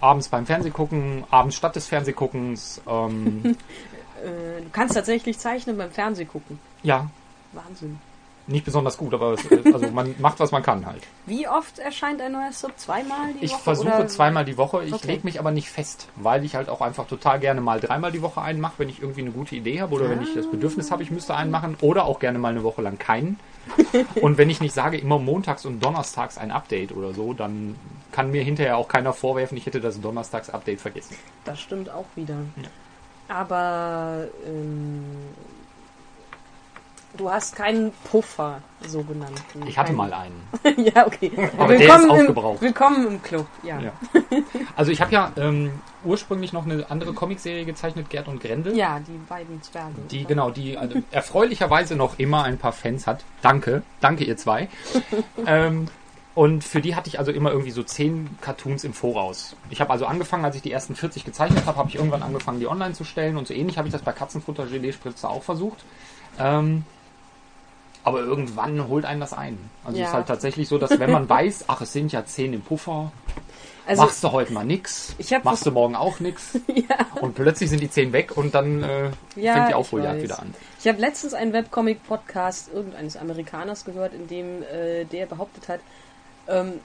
Abends 0.00 0.28
beim 0.28 0.46
Fernsehgucken, 0.46 1.24
abends 1.30 1.56
statt 1.56 1.74
des 1.76 1.86
Fernsehguckens. 1.86 2.80
Ähm, 2.86 3.56
Äh, 4.18 4.62
du 4.62 4.68
kannst 4.72 4.94
tatsächlich 4.94 5.38
zeichnen 5.38 5.76
beim 5.76 5.92
Fernsehgucken. 5.92 6.58
ja, 6.82 7.08
Wahnsinn. 7.52 8.00
Nicht 8.48 8.64
besonders 8.64 8.96
gut, 8.96 9.14
aber 9.14 9.32
es, 9.32 9.44
äh, 9.44 9.72
also 9.72 9.88
man 9.90 10.14
macht, 10.20 10.40
was 10.40 10.50
man 10.50 10.62
kann 10.62 10.86
halt. 10.86 11.02
Wie 11.26 11.46
oft 11.48 11.78
erscheint 11.78 12.20
ein 12.20 12.32
neuer 12.32 12.52
Strip? 12.52 12.78
Zweimal 12.78 13.32
die 13.34 13.44
Ich 13.44 13.52
Woche? 13.52 13.62
versuche 13.62 13.88
oder? 13.92 14.08
zweimal 14.08 14.44
die 14.44 14.56
Woche. 14.56 14.84
Ich 14.84 14.92
Okay. 14.92 15.06
lege 15.12 15.24
mich 15.24 15.38
aber 15.38 15.50
nicht 15.50 15.68
fest, 15.70 16.08
weil 16.16 16.44
ich 16.44 16.54
halt 16.54 16.68
auch 16.68 16.80
einfach 16.80 17.06
total 17.06 17.38
gerne 17.40 17.60
mal 17.60 17.80
dreimal 17.80 18.12
die 18.12 18.22
Woche 18.22 18.40
einen 18.42 18.60
mache, 18.60 18.74
wenn 18.78 18.88
ich 18.88 19.00
irgendwie 19.00 19.20
eine 19.20 19.30
gute 19.30 19.54
Idee 19.54 19.80
habe 19.80 19.94
oder 19.94 20.08
wenn 20.10 20.22
ich 20.22 20.32
das 20.34 20.46
Bedürfnis 20.46 20.90
habe, 20.90 21.02
ich 21.02 21.10
müsste 21.10 21.34
einen 21.36 21.50
machen 21.50 21.76
oder 21.80 22.04
auch 22.06 22.18
gerne 22.20 22.38
mal 22.38 22.48
eine 22.50 22.62
Woche 22.64 22.82
lang 22.82 22.98
keinen. 22.98 23.38
Und 24.22 24.38
wenn 24.38 24.50
ich 24.50 24.60
nicht 24.60 24.74
sage, 24.74 24.96
immer 24.98 25.18
montags 25.18 25.64
und 25.66 25.80
donnerstags 25.82 26.38
ein 26.38 26.50
Update 26.50 26.92
oder 26.92 27.12
so, 27.12 27.34
dann 27.34 27.76
kann 28.12 28.30
mir 28.30 28.42
hinterher 28.42 28.76
auch 28.78 28.88
keiner 28.88 29.12
vorwerfen, 29.12 29.56
ich 29.58 29.66
hätte 29.66 29.80
das 29.80 30.00
Donnerstags-Update 30.00 30.80
vergessen. 30.80 31.16
Das 31.44 31.60
stimmt 31.60 31.90
auch 31.90 32.06
wieder. 32.16 32.38
Aber 33.28 34.24
ähm, 34.46 35.04
du 37.18 37.30
hast 37.30 37.54
keinen 37.54 37.92
Puffer, 38.10 38.62
sogenannten. 38.86 39.66
Ich 39.66 39.76
hatte 39.76 39.92
mal 39.92 40.12
einen. 40.12 40.40
ja, 40.94 41.06
okay. 41.06 41.30
Aber 41.58 41.76
der 41.76 41.80
willkommen, 41.80 42.04
ist 42.04 42.04
im, 42.04 42.10
aufgebraucht. 42.10 42.62
willkommen 42.62 43.06
im 43.08 43.22
Club. 43.22 43.46
Ja. 43.62 43.80
Ja. 43.80 43.92
Also 44.76 44.92
ich 44.92 45.00
habe 45.00 45.12
ja 45.12 45.32
ähm, 45.36 45.72
ursprünglich 46.04 46.52
noch 46.52 46.64
eine 46.64 46.88
andere 46.88 47.12
Comicserie 47.12 47.64
gezeichnet, 47.64 48.08
Gerd 48.10 48.28
und 48.28 48.40
Grendel. 48.40 48.76
Ja, 48.76 49.00
die 49.00 49.18
beiden 49.28 49.60
Zwerge. 49.60 49.94
Die, 50.08 50.24
genau, 50.24 50.50
die 50.50 50.78
also, 50.78 51.02
erfreulicherweise 51.10 51.96
noch 51.96 52.20
immer 52.20 52.44
ein 52.44 52.58
paar 52.58 52.72
Fans 52.72 53.08
hat. 53.08 53.24
Danke, 53.42 53.82
danke 54.00 54.22
ihr 54.22 54.36
zwei. 54.36 54.68
ähm, 55.46 55.88
Und 56.36 56.62
für 56.62 56.80
die 56.80 56.94
hatte 56.94 57.08
ich 57.08 57.18
also 57.18 57.32
immer 57.32 57.50
irgendwie 57.50 57.72
so 57.72 57.82
zehn 57.82 58.38
Cartoons 58.40 58.84
im 58.84 58.92
Voraus. 58.92 59.56
Ich 59.70 59.80
habe 59.80 59.90
also 59.90 60.06
angefangen, 60.06 60.44
als 60.44 60.54
ich 60.54 60.62
die 60.62 60.70
ersten 60.70 60.94
40 60.94 61.24
gezeichnet 61.24 61.66
habe, 61.66 61.76
habe 61.76 61.88
ich 61.88 61.96
irgendwann 61.96 62.22
angefangen, 62.22 62.60
die 62.60 62.68
online 62.68 62.94
zu 62.94 63.02
stellen. 63.02 63.36
Und 63.36 63.48
so 63.48 63.54
ähnlich 63.54 63.78
habe 63.78 63.88
ich 63.88 63.92
das 63.92 64.02
bei 64.02 64.12
Katzenfutter 64.12 64.66
Gelee 64.66 64.92
Spritzer 64.92 65.30
auch 65.30 65.42
versucht. 65.42 65.84
Ähm, 66.38 66.84
aber 68.08 68.20
irgendwann 68.20 68.88
holt 68.88 69.04
einen 69.04 69.20
das 69.20 69.32
ein. 69.32 69.58
Also 69.84 69.98
Ja. 69.98 70.04
es 70.04 70.08
ist 70.10 70.14
halt 70.14 70.26
tatsächlich 70.28 70.68
so, 70.68 70.78
dass 70.78 70.98
wenn 70.98 71.10
man 71.10 71.28
weiß, 71.28 71.64
ach, 71.68 71.80
es 71.80 71.92
sind 71.92 72.10
ja 72.12 72.24
zehn 72.24 72.52
im 72.52 72.62
Puffer, 72.62 73.12
Also, 73.86 74.02
machst 74.02 74.22
du 74.24 74.32
heute 74.32 74.52
mal 74.52 74.64
nix, 74.64 75.14
machst 75.44 75.64
du 75.66 75.70
morgen 75.70 75.94
auch 75.96 76.20
nix. 76.20 76.54
ja, 76.74 77.06
Und 77.20 77.34
plötzlich 77.34 77.70
sind 77.70 77.80
die 77.80 77.90
zehn 77.90 78.12
weg 78.12 78.36
und 78.36 78.54
dann 78.54 78.82
äh, 78.82 79.10
Ja, 79.36 79.54
fängt 79.54 79.68
die 79.70 79.74
Aufholjagd 79.74 80.22
wieder 80.22 80.38
an. 80.40 80.54
ich 80.80 80.86
habe 80.88 80.98
letztens 81.00 81.32
einen 81.34 81.52
Webcomic-Podcast 81.52 82.70
irgendeines 82.72 83.16
Amerikaners 83.16 83.84
gehört, 83.84 84.12
in 84.14 84.26
dem 84.28 84.62
äh, 84.62 85.04
der 85.04 85.26
behauptet 85.26 85.68
hat, 85.68 85.80
ähm, 86.48 86.80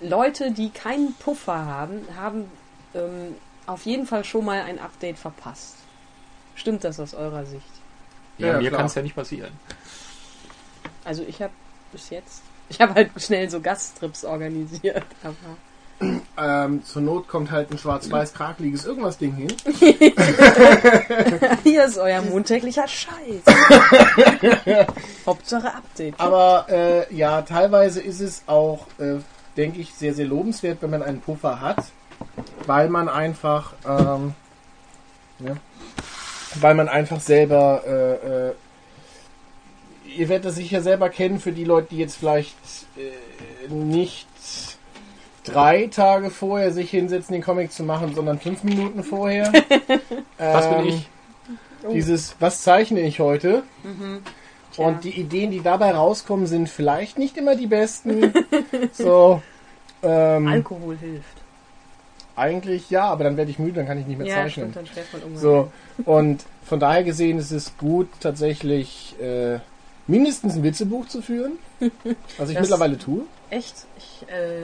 Leute, 0.00 0.50
die 0.50 0.70
keinen 0.70 1.14
Puffer 1.14 1.66
haben, 1.66 2.00
haben 2.16 2.50
ähm, 2.94 3.34
auf 3.66 3.84
jeden 3.84 4.06
Fall 4.06 4.24
schon 4.24 4.44
mal 4.44 4.62
ein 4.62 4.78
Update 4.78 5.18
verpasst. 5.18 5.74
Stimmt 6.54 6.84
das 6.84 6.98
aus 6.98 7.14
eurer 7.14 7.44
Sicht? 7.46 7.64
Ja, 8.38 8.48
Ja, 8.54 8.58
mir 8.60 8.70
kann 8.70 8.86
es 8.86 8.94
ja 8.94 9.02
nicht 9.02 9.14
passieren. 9.14 9.52
Also 11.04 11.22
ich 11.26 11.40
habe 11.42 11.52
bis 11.92 12.10
jetzt, 12.10 12.42
ich 12.68 12.80
habe 12.80 12.94
halt 12.94 13.10
schnell 13.16 13.48
so 13.50 13.60
Gasttrips 13.60 14.24
organisiert, 14.24 15.04
aber 15.22 15.56
Ähm, 16.38 16.82
zur 16.82 17.02
Not 17.02 17.28
kommt 17.28 17.50
halt 17.50 17.70
ein 17.70 17.76
schwarz-weiß 17.76 18.32
krakeliges 18.32 18.86
irgendwas 18.86 19.18
Ding 19.18 19.34
hin. 19.34 19.52
hier 21.62 21.84
ist 21.84 21.98
euer 21.98 22.22
montäglicher 22.22 22.88
Scheiß. 22.88 23.42
Hauptsache 25.26 25.74
Update. 25.74 26.14
Aber 26.18 26.64
äh, 26.70 27.14
ja, 27.14 27.42
teilweise 27.42 28.00
ist 28.00 28.20
es 28.20 28.44
auch, 28.46 28.86
äh, 28.98 29.16
denke 29.58 29.80
ich, 29.80 29.92
sehr, 29.92 30.14
sehr 30.14 30.24
lobenswert, 30.24 30.78
wenn 30.80 30.88
man 30.88 31.02
einen 31.02 31.20
Puffer 31.20 31.60
hat, 31.60 31.84
weil 32.66 32.88
man 32.88 33.10
einfach, 33.10 33.74
ähm, 33.86 34.32
ne, 35.38 35.58
weil 36.60 36.74
man 36.74 36.88
einfach 36.88 37.20
selber, 37.20 37.82
äh, 37.86 38.48
äh, 38.48 38.52
ihr 40.16 40.28
werdet 40.28 40.46
das 40.46 40.54
sicher 40.56 40.82
selber 40.82 41.08
kennen, 41.08 41.38
für 41.40 41.52
die 41.52 41.64
Leute, 41.64 41.88
die 41.90 41.98
jetzt 41.98 42.16
vielleicht 42.16 42.54
äh, 42.96 43.72
nicht 43.72 44.26
drei 45.44 45.86
Tage 45.86 46.30
vorher 46.30 46.72
sich 46.72 46.90
hinsetzen, 46.90 47.32
den 47.32 47.42
Comic 47.42 47.72
zu 47.72 47.82
machen, 47.82 48.14
sondern 48.14 48.38
fünf 48.38 48.62
Minuten 48.62 49.02
vorher. 49.02 49.52
Was 50.38 50.68
bin 50.68 50.78
Ähm, 50.80 50.86
ich? 50.86 51.08
Dieses, 51.94 52.36
was 52.38 52.60
zeichne 52.60 53.00
ich 53.00 53.20
heute? 53.20 53.62
Tja. 54.72 54.84
Und 54.86 55.02
die 55.02 55.18
Ideen, 55.18 55.50
die 55.50 55.62
dabei 55.62 55.92
rauskommen, 55.92 56.46
sind 56.46 56.68
vielleicht 56.68 57.18
nicht 57.18 57.38
immer 57.38 57.56
die 57.56 57.66
besten. 57.66 58.34
so, 58.92 59.40
ähm, 60.02 60.46
Alkohol 60.46 60.98
hilft. 60.98 61.24
eigentlich 62.36 62.90
ja, 62.90 63.04
aber 63.04 63.24
dann 63.24 63.38
werde 63.38 63.50
ich 63.50 63.58
müde, 63.58 63.76
dann 63.76 63.86
kann 63.86 63.98
ich 63.98 64.06
nicht 64.06 64.18
mehr 64.18 64.26
Ja, 64.26 64.34
zeichnen. 64.34 64.72
stimmt, 64.72 64.90
dann. 65.24 65.36
So, 65.38 65.72
und 66.04 66.44
von 66.66 66.78
daher 66.80 67.02
gesehen 67.02 67.38
ist 67.38 67.50
es 67.50 67.72
gut, 67.78 68.08
tatsächlich 68.20 69.16
äh, 69.20 69.58
mindestens 70.10 70.54
ein 70.56 70.62
Witzebuch 70.62 71.06
zu 71.08 71.22
führen, 71.22 71.52
was 72.38 72.48
ich 72.50 72.54
Das- 72.56 72.62
mittlerweile 72.62 72.98
tue. 72.98 73.22
Echt? 73.50 73.86
Ich 73.98 74.28
äh, 74.28 74.62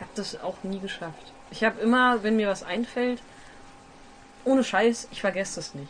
habe 0.00 0.10
das 0.14 0.40
auch 0.40 0.56
nie 0.62 0.78
geschafft. 0.78 1.32
Ich 1.50 1.64
habe 1.64 1.80
immer, 1.80 2.22
wenn 2.22 2.36
mir 2.36 2.48
was 2.48 2.62
einfällt, 2.62 3.20
ohne 4.44 4.64
Scheiß, 4.64 5.08
ich 5.12 5.20
vergesse 5.20 5.56
das 5.56 5.74
nicht. 5.74 5.88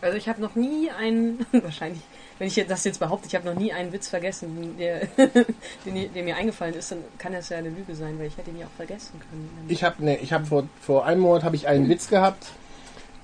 Also 0.00 0.18
ich 0.18 0.28
habe 0.28 0.42
noch 0.42 0.54
nie 0.54 0.90
einen, 0.90 1.46
wahrscheinlich, 1.52 2.02
wenn 2.38 2.48
ich 2.48 2.54
das 2.68 2.84
jetzt 2.84 2.98
behaupte, 2.98 3.26
ich 3.28 3.34
habe 3.34 3.46
noch 3.46 3.54
nie 3.54 3.72
einen 3.72 3.92
Witz 3.92 4.08
vergessen, 4.08 4.76
der, 4.78 5.06
den, 5.86 6.12
der 6.12 6.22
mir 6.24 6.36
eingefallen 6.36 6.74
ist, 6.74 6.90
dann 6.90 6.98
kann 7.16 7.32
das 7.32 7.48
ja 7.48 7.56
eine 7.58 7.70
Lüge 7.70 7.94
sein, 7.94 8.18
weil 8.18 8.26
ich 8.26 8.36
hätte 8.36 8.50
ihn 8.50 8.58
ja 8.58 8.66
auch 8.66 8.76
vergessen 8.76 9.18
können. 9.20 9.48
Ich 9.68 9.82
habe 9.84 10.04
ne, 10.04 10.18
ich 10.18 10.32
habe 10.32 10.44
vor, 10.44 10.68
vor 10.82 11.06
einem 11.06 11.20
Monat 11.22 11.44
habe 11.44 11.56
ich 11.56 11.68
einen 11.68 11.88
Witz 11.88 12.08
gehabt. 12.08 12.48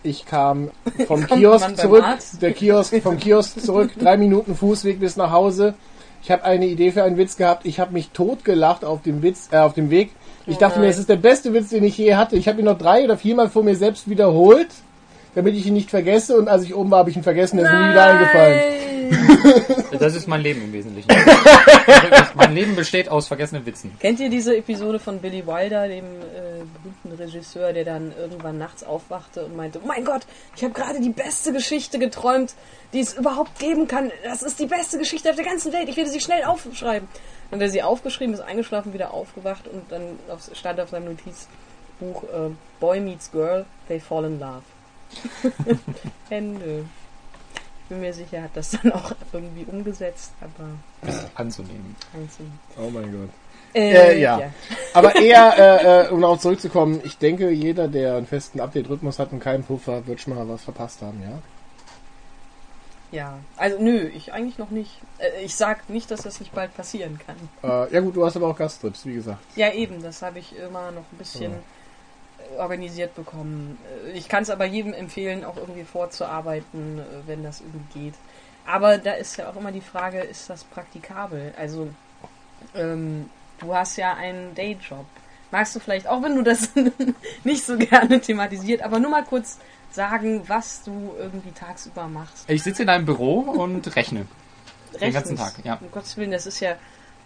Ich 0.02 0.25
kam 0.25 0.71
vom 1.07 1.26
Kommt 1.26 1.40
Kiosk 1.40 1.76
zurück, 1.76 2.04
der 2.40 2.52
Kiosk 2.52 3.02
vom 3.02 3.19
Kiosk 3.19 3.61
zurück, 3.61 3.90
drei 3.99 4.16
Minuten 4.16 4.54
Fußweg 4.54 5.00
bis 5.00 5.16
nach 5.16 5.30
Hause. 5.30 5.75
Ich 6.23 6.30
habe 6.30 6.45
eine 6.45 6.66
Idee 6.66 6.92
für 6.92 7.02
einen 7.02 7.16
Witz 7.16 7.37
gehabt. 7.37 7.64
Ich 7.66 7.80
habe 7.80 7.92
mich 7.92 8.11
totgelacht 8.11 8.85
auf 8.85 9.02
dem 9.02 9.23
Witz, 9.23 9.49
äh, 9.52 9.59
auf 9.59 9.75
dem 9.75 9.90
Weg. 9.90 10.11
Ich 10.47 10.57
Oh 10.57 10.61
dachte 10.61 10.80
mir, 10.80 10.88
es 10.88 10.99
ist 10.99 11.09
der 11.09 11.16
beste 11.16 11.52
Witz, 11.54 11.71
den 11.71 11.85
ich 11.85 11.97
je 11.97 12.14
hatte. 12.14 12.37
Ich 12.37 12.49
habe 12.49 12.61
ihn 12.61 12.64
noch 12.66 12.78
drei 12.78 13.04
oder 13.04 13.16
viermal 13.16 13.49
vor 13.49 13.62
mir 13.62 13.76
selbst 13.76 14.09
wiederholt, 14.09 14.69
damit 15.34 15.54
ich 15.54 15.66
ihn 15.66 15.75
nicht 15.75 15.90
vergesse. 15.90 16.37
Und 16.37 16.49
als 16.49 16.64
ich 16.64 16.75
oben 16.75 16.90
war, 16.90 17.00
habe 17.00 17.10
ich 17.10 17.16
ihn 17.16 17.22
vergessen. 17.22 17.56
Der 17.58 17.66
ist 17.66 17.72
mir 17.72 17.80
nie 17.80 17.90
wieder 17.90 18.04
eingefallen. 18.04 18.90
Das 19.99 20.14
ist 20.14 20.28
mein 20.28 20.40
Leben 20.40 20.62
im 20.62 20.72
Wesentlichen. 20.72 21.08
Mein 22.34 22.54
Leben 22.54 22.76
besteht 22.76 23.08
aus 23.08 23.28
vergessenen 23.28 23.66
Witzen. 23.66 23.92
Kennt 23.99 24.20
ihr 24.20 24.30
diese 24.30 24.56
Episode 24.56 24.99
von 24.99 25.18
Billy 25.18 25.46
Wilder, 25.46 25.88
dem 25.88 26.04
äh, 26.04 26.62
berühmten 26.75 27.22
Regisseur, 27.22 27.72
der 27.72 27.84
dann 27.84 28.12
irgendwann 28.18 28.58
nachts 28.58 28.82
aufwachte 28.82 29.44
und 29.44 29.56
meinte, 29.56 29.80
oh 29.82 29.87
mein 29.87 30.04
Gott, 30.04 30.22
ich 30.56 30.62
habe 30.62 30.72
gerade 30.72 31.00
die 31.00 31.10
beste 31.10 31.52
Geschichte 31.52 31.99
geträumt, 31.99 32.54
die 32.92 33.00
es 33.00 33.14
überhaupt 33.14 33.58
geben 33.58 33.88
kann. 33.88 34.10
Das 34.25 34.42
ist 34.42 34.58
die 34.58 34.66
beste 34.66 34.99
Geschichte 34.99 35.30
auf 35.30 35.37
der 35.37 35.44
ganzen 35.44 35.72
Welt. 35.72 35.88
Ich 35.88 35.96
werde 35.96 36.10
sie 36.10 36.20
schnell 36.20 36.44
aufschreiben. 36.44 37.08
Und 37.50 37.60
er 37.60 37.66
hat 37.66 37.72
sie 37.72 37.82
aufgeschrieben, 37.82 38.34
ist 38.34 38.40
eingeschlafen, 38.40 38.92
wieder 38.92 39.12
aufgewacht 39.12 39.66
und 39.66 39.90
dann 39.90 40.02
auf, 40.28 40.49
stand 40.54 40.80
auf 40.80 40.90
seinem 40.90 41.06
Notizbuch 41.06 42.22
äh, 42.25 42.50
Boy 42.78 43.00
meets 43.00 43.30
Girl, 43.30 43.66
they 43.88 43.99
fall 43.99 44.25
in 44.25 44.38
love. 44.38 44.62
Ende. 46.31 46.85
Ich 47.83 47.88
bin 47.88 48.00
mir 48.00 48.12
sicher, 48.14 48.37
er 48.38 48.43
hat 48.45 48.50
das 48.55 48.71
dann 48.71 48.93
auch 48.93 49.12
irgendwie 49.33 49.64
umgesetzt, 49.64 50.33
aber 50.40 50.69
Anzunehmen. 51.35 51.97
einzeln. 52.14 52.52
Oh 52.79 52.88
mein 52.90 53.11
Gott. 53.11 53.31
Äh, 53.75 53.90
Äh, 54.14 54.21
ja. 54.21 54.40
Aber 54.95 55.17
eher, 55.21 55.55
äh, 55.59 56.07
äh, 56.07 56.09
um 56.11 56.21
darauf 56.21 56.40
zurückzukommen, 56.40 57.00
ich 57.05 57.19
denke, 57.19 57.50
jeder, 57.50 57.88
der 57.88 58.17
einen 58.17 58.26
festen 58.26 58.61
Update-Rhythmus 58.61 59.19
hat 59.19 59.33
und 59.33 59.40
keinen 59.40 59.64
Puffer, 59.64 60.07
wird 60.07 60.21
schon 60.21 60.35
mal 60.37 60.49
was 60.49 60.62
verpasst 60.62 61.02
haben, 61.02 61.21
ja? 61.23 61.38
Ja, 63.12 63.38
also 63.57 63.76
nö, 63.81 64.07
ich 64.14 64.33
eigentlich 64.33 64.59
noch 64.59 64.71
nicht. 64.71 65.00
Äh, 65.19 65.45
Ich 65.45 65.57
sag 65.57 65.88
nicht, 65.90 66.12
dass 66.12 66.23
das 66.23 66.38
nicht 66.38 66.55
bald 66.55 66.73
passieren 66.76 67.19
kann. 67.26 67.37
Äh, 67.69 67.93
ja 67.93 68.00
gut, 68.00 68.14
du 68.14 68.25
hast 68.25 68.37
aber 68.37 68.47
auch 68.47 68.57
Gasttrips, 68.57 69.05
wie 69.05 69.14
gesagt. 69.14 69.40
Ja, 69.57 69.73
eben, 69.73 70.00
das 70.00 70.23
habe 70.23 70.38
ich 70.38 70.57
immer 70.57 70.93
noch 70.93 71.02
ein 71.12 71.19
bisschen 71.19 71.52
äh, 71.52 71.57
organisiert 72.59 73.14
bekommen. 73.14 73.78
Äh, 74.07 74.12
Ich 74.12 74.28
kann 74.28 74.42
es 74.42 74.50
aber 74.50 74.64
jedem 74.64 74.92
empfehlen, 74.95 75.45
auch 75.45 75.57
irgendwie 75.57 75.85
vorzuarbeiten, 75.85 76.99
äh, 76.99 77.02
wenn 77.26 77.42
das 77.42 77.61
irgendwie 77.61 78.00
geht. 78.00 78.14
Aber 78.66 78.99
da 78.99 79.12
ist 79.12 79.37
ja 79.37 79.49
auch 79.50 79.57
immer 79.57 79.73
die 79.73 79.80
Frage, 79.80 80.21
ist 80.21 80.50
das 80.50 80.64
praktikabel? 80.64 81.52
Also, 81.57 81.88
ähm, 82.75 83.30
du 83.59 83.75
hast 83.75 83.97
ja 83.97 84.14
einen 84.14 84.54
Dayjob. 84.54 85.07
Magst 85.50 85.75
du 85.75 85.80
vielleicht, 85.80 86.07
auch 86.07 86.23
wenn 86.23 86.37
du 86.37 86.42
das 86.42 86.71
nicht 87.45 87.64
so 87.64 87.76
gerne 87.76 88.21
thematisiert, 88.21 88.83
aber 88.83 89.00
nur 89.00 89.11
mal 89.11 89.25
kurz 89.25 89.59
sagen, 89.90 90.42
was 90.47 90.85
du 90.85 91.14
irgendwie 91.19 91.50
tagsüber 91.50 92.07
machst. 92.07 92.49
Ich 92.49 92.62
sitze 92.62 92.83
in 92.85 92.88
einem 92.88 93.07
Büro 93.07 93.40
und 93.40 93.97
rechne. 93.97 94.26
Den 95.00 95.12
ganzen 95.12 95.37
Rechnest. 95.37 95.57
Tag, 95.57 95.64
ja. 95.64 95.78
Um 95.80 95.90
Gottes 95.90 96.16
Willen, 96.16 96.30
das 96.30 96.47
ist 96.47 96.61
ja 96.61 96.76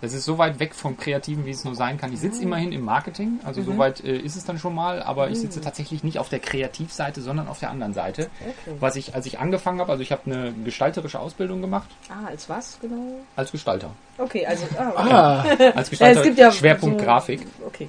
Das 0.00 0.12
ist 0.12 0.24
so 0.26 0.36
weit 0.36 0.58
weg 0.60 0.74
vom 0.74 0.96
Kreativen, 0.98 1.46
wie 1.46 1.50
es 1.50 1.64
nur 1.64 1.74
sein 1.74 1.96
kann. 1.96 2.12
Ich 2.12 2.20
sitze 2.20 2.42
immerhin 2.42 2.72
im 2.72 2.82
Marketing, 2.82 3.40
also 3.44 3.62
Mhm. 3.62 3.64
so 3.64 3.78
weit 3.78 4.04
äh, 4.04 4.16
ist 4.18 4.36
es 4.36 4.44
dann 4.44 4.58
schon 4.58 4.74
mal, 4.74 5.02
aber 5.02 5.30
ich 5.30 5.38
sitze 5.38 5.60
tatsächlich 5.62 6.04
nicht 6.04 6.18
auf 6.18 6.28
der 6.28 6.40
Kreativseite, 6.40 7.22
sondern 7.22 7.48
auf 7.48 7.58
der 7.60 7.70
anderen 7.70 7.94
Seite. 7.94 8.28
Okay. 8.40 8.76
Was 8.80 8.96
ich, 8.96 9.14
als 9.14 9.24
ich 9.26 9.38
angefangen 9.38 9.80
habe, 9.80 9.90
also 9.90 10.02
ich 10.02 10.12
habe 10.12 10.22
eine 10.26 10.52
gestalterische 10.64 11.18
Ausbildung 11.18 11.62
gemacht 11.62 11.88
Ah, 12.10 12.26
als 12.28 12.48
was 12.50 12.78
genau? 12.80 13.14
als 13.36 13.50
Gestalter. 13.52 13.90
Okay, 14.18 14.44
also. 14.44 14.66
Ah, 14.78 14.90
okay. 14.90 15.10
Ah, 15.12 15.70
Als 15.76 15.88
Gestalter 15.90 16.20
es 16.20 16.26
gibt 16.26 16.38
ja 16.38 16.52
Schwerpunkt 16.52 17.00
so- 17.00 17.04
Grafik. 17.06 17.46
Okay. 17.66 17.88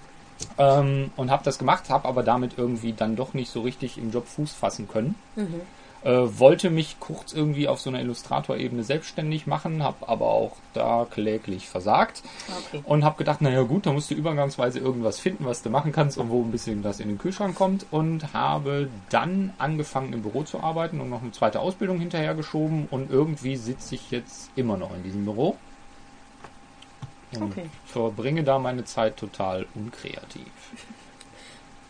Ähm, 0.58 1.12
und 1.16 1.32
habe 1.32 1.44
das 1.44 1.58
gemacht, 1.58 1.90
habe 1.90 2.08
aber 2.08 2.24
damit 2.24 2.54
irgendwie 2.58 2.94
dann 2.94 3.16
doch 3.16 3.34
nicht 3.34 3.52
so 3.52 3.62
richtig 3.62 3.98
im 3.98 4.12
Job 4.12 4.28
Fuß 4.28 4.54
fassen 4.54 4.88
können. 4.88 5.16
Mhm. 5.36 5.62
Äh, 6.06 6.40
wollte 6.40 6.70
mich 6.70 7.00
kurz 7.00 7.34
irgendwie 7.34 7.68
auf 7.68 7.82
so 7.82 7.90
einer 7.90 8.00
Illustratorebene 8.00 8.84
selbstständig 8.84 9.48
machen, 9.48 9.82
habe 9.82 10.08
aber 10.08 10.28
auch 10.28 10.58
da 10.74 11.08
kläglich 11.10 11.68
versagt 11.68 12.22
Okay. 12.68 12.84
und 12.86 13.04
habe 13.04 13.18
gedacht, 13.18 13.42
naja 13.42 13.64
gut, 13.64 13.88
da 13.88 13.92
musst 13.92 14.12
du 14.12 14.14
übergangsweise 14.14 14.78
irgendwas 14.78 15.20
finden, 15.20 15.46
was 15.46 15.64
du 15.64 15.72
machen 15.72 15.92
kannst 15.92 16.20
und 16.20 16.30
wo 16.30 16.44
ein 16.44 16.52
bisschen 16.52 16.84
das 16.84 17.00
in 17.00 17.08
den 17.08 17.18
Kühlschrank 17.18 17.56
kommt 17.56 17.92
und 17.92 18.34
habe 18.34 18.92
dann 19.10 19.54
angefangen 19.58 20.14
im 20.14 20.22
Büro 20.22 20.44
zu 20.44 20.60
arbeiten 20.60 21.02
und 21.02 21.10
noch 21.10 21.24
eine 21.24 21.32
zweite 21.32 21.60
Ausbildung 21.60 22.00
hinterhergeschoben 22.00 22.86
und 22.86 23.10
irgendwie 23.10 23.56
sitze 23.56 23.96
ich 23.96 24.12
jetzt 24.12 24.52
immer 24.56 24.78
noch 24.78 24.96
in 24.96 25.02
diesem 25.02 25.26
Büro 25.26 25.58
und 27.32 27.52
Okay. 27.52 27.70
verbringe 27.84 28.44
da 28.44 28.60
meine 28.60 28.84
Zeit 28.84 29.18
total 29.18 29.66
unkreativ. 29.74 30.54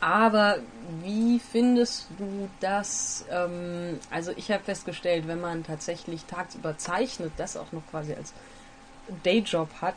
Aber 0.06 0.60
wie 1.02 1.40
findest 1.40 2.06
du 2.20 2.48
das? 2.60 3.26
Ähm, 3.32 4.00
also 4.12 4.34
ich 4.36 4.52
habe 4.52 4.64
festgestellt, 4.64 5.28
wenn 5.28 5.42
man 5.42 5.64
tatsächlich 5.64 6.26
tagsüber 6.26 6.78
zeichnet, 6.78 7.32
das 7.38 7.58
auch 7.58 7.72
noch 7.72 7.82
quasi 7.90 8.14
als 8.14 8.32
Dayjob 9.24 9.82
hat, 9.82 9.96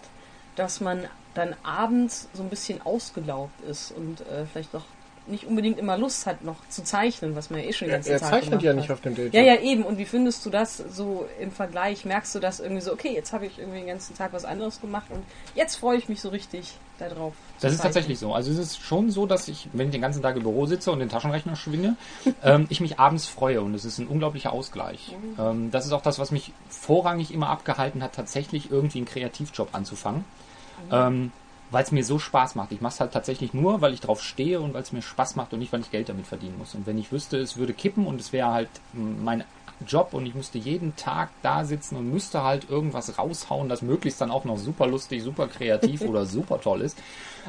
dass 0.57 0.81
man 0.81 1.07
dann 1.35 1.55
abends 1.63 2.27
so 2.33 2.43
ein 2.43 2.49
bisschen 2.49 2.81
ausgelaugt 2.81 3.61
ist 3.61 3.91
und 3.91 4.23
äh, 4.23 4.47
vielleicht 4.47 4.75
auch 4.75 4.87
nicht 5.29 5.47
unbedingt 5.47 5.79
immer 5.79 5.97
Lust 5.99 6.27
hat, 6.27 6.45
noch 6.45 6.57
zu 6.69 6.83
zeichnen, 6.85 7.37
was 7.37 7.51
man 7.51 7.61
ja 7.61 7.67
eh 7.67 7.73
schon 7.73 7.89
den 7.89 7.93
Er, 7.93 7.97
ganzen 7.99 8.13
er 8.13 8.21
Tag 8.21 8.31
zeichnet 8.31 8.51
gemacht 8.51 8.65
ja 8.65 8.71
hat. 8.71 8.77
nicht 8.77 8.91
auf 8.91 9.01
dem 9.01 9.15
Date. 9.15 9.35
Ja, 9.35 9.43
ja, 9.43 9.61
eben. 9.61 9.83
Und 9.85 9.99
wie 9.99 10.05
findest 10.05 10.45
du 10.47 10.51
das 10.51 10.77
so 10.77 11.27
im 11.41 11.51
Vergleich? 11.51 12.05
Merkst 12.05 12.35
du 12.35 12.41
das 12.41 12.61
irgendwie 12.61 12.83
so, 12.83 12.93
okay, 12.93 13.13
jetzt 13.15 13.33
habe 13.33 13.47
ich 13.47 13.59
irgendwie 13.59 13.79
den 13.79 13.89
ganzen 13.89 14.17
Tag 14.17 14.33
was 14.33 14.45
anderes 14.45 14.81
gemacht 14.81 15.07
und 15.11 15.23
jetzt 15.55 15.77
freue 15.77 15.99
ich 15.99 16.09
mich 16.09 16.21
so 16.21 16.29
richtig 16.31 16.75
darauf. 16.99 17.35
Das 17.61 17.73
ist 17.73 17.79
zeichnen. 17.79 17.93
tatsächlich 17.95 18.19
so. 18.19 18.35
Also 18.35 18.51
es 18.51 18.59
ist 18.59 18.81
schon 18.81 19.11
so, 19.11 19.27
dass 19.27 19.49
ich, 19.49 19.69
wenn 19.73 19.87
ich 19.87 19.93
den 19.93 20.01
ganzen 20.03 20.23
Tag 20.23 20.37
im 20.37 20.43
Büro 20.43 20.67
sitze 20.67 20.91
und 20.91 20.99
den 20.99 21.09
Taschenrechner 21.09 21.57
schwinge, 21.57 21.97
ähm, 22.43 22.67
ich 22.69 22.81
mich 22.81 22.99
abends 22.99 23.27
freue 23.27 23.61
und 23.61 23.75
es 23.75 23.85
ist 23.85 23.99
ein 23.99 24.07
unglaublicher 24.09 24.53
Ausgleich. 24.53 25.15
Ähm, 25.39 25.71
das 25.71 25.87
ist 25.87 25.93
auch 25.93 26.03
das, 26.03 26.19
was 26.19 26.31
mich 26.31 26.53
vorrangig 26.69 27.33
immer 27.33 27.51
abgehalten 27.51 28.03
hat, 28.03 28.15
tatsächlich 28.15 28.71
irgendwie 28.71 28.99
einen 28.99 29.07
Kreativjob 29.07 29.69
anzufangen. 29.73 30.25
Ähm, 30.91 31.33
weil 31.71 31.85
es 31.85 31.93
mir 31.93 32.05
so 32.05 32.19
Spaß 32.19 32.55
macht. 32.55 32.73
Ich 32.73 32.81
mache 32.81 32.95
es 32.95 33.01
halt 33.01 33.13
tatsächlich 33.13 33.55
nur, 33.55 33.81
weil 33.81 33.93
ich 33.93 34.01
drauf 34.01 34.23
stehe 34.23 34.61
und 34.61 34.75
weil 34.75 34.83
es 34.83 34.93
mir 34.93 35.03
Spaß 35.03 35.37
macht 35.37 35.53
und 35.53 35.59
nicht, 35.59 35.73
weil 35.73 35.81
ich 35.81 35.91
Geld 35.91 36.09
damit 36.09 36.27
verdienen 36.27 36.59
muss. 36.59 36.75
Und 36.75 36.87
wenn 36.87 36.99
ich 36.99 37.13
wüsste, 37.13 37.39
es 37.39 37.57
würde 37.57 37.73
kippen 37.73 38.07
und 38.07 38.21
es 38.21 38.33
wäre 38.33 38.53
halt 38.53 38.71
mein 38.93 39.45
Job 39.87 40.13
und 40.13 40.27
ich 40.27 40.35
müsste 40.35 40.59
jeden 40.59 40.97
Tag 40.97 41.31
da 41.43 41.65
sitzen 41.65 41.97
und 41.97 42.11
müsste 42.11 42.43
halt 42.43 42.69
irgendwas 42.69 43.19
raushauen, 43.19 43.69
das 43.69 43.83
möglichst 43.83 44.21
dann 44.21 44.31
auch 44.31 44.45
noch 44.45 44.59
super 44.59 44.87
lustig, 44.87 45.23
super 45.23 45.47
kreativ 45.47 46.01
oder 46.09 46.27
super 46.27 46.61
toll 46.61 46.81
ist, 46.81 46.99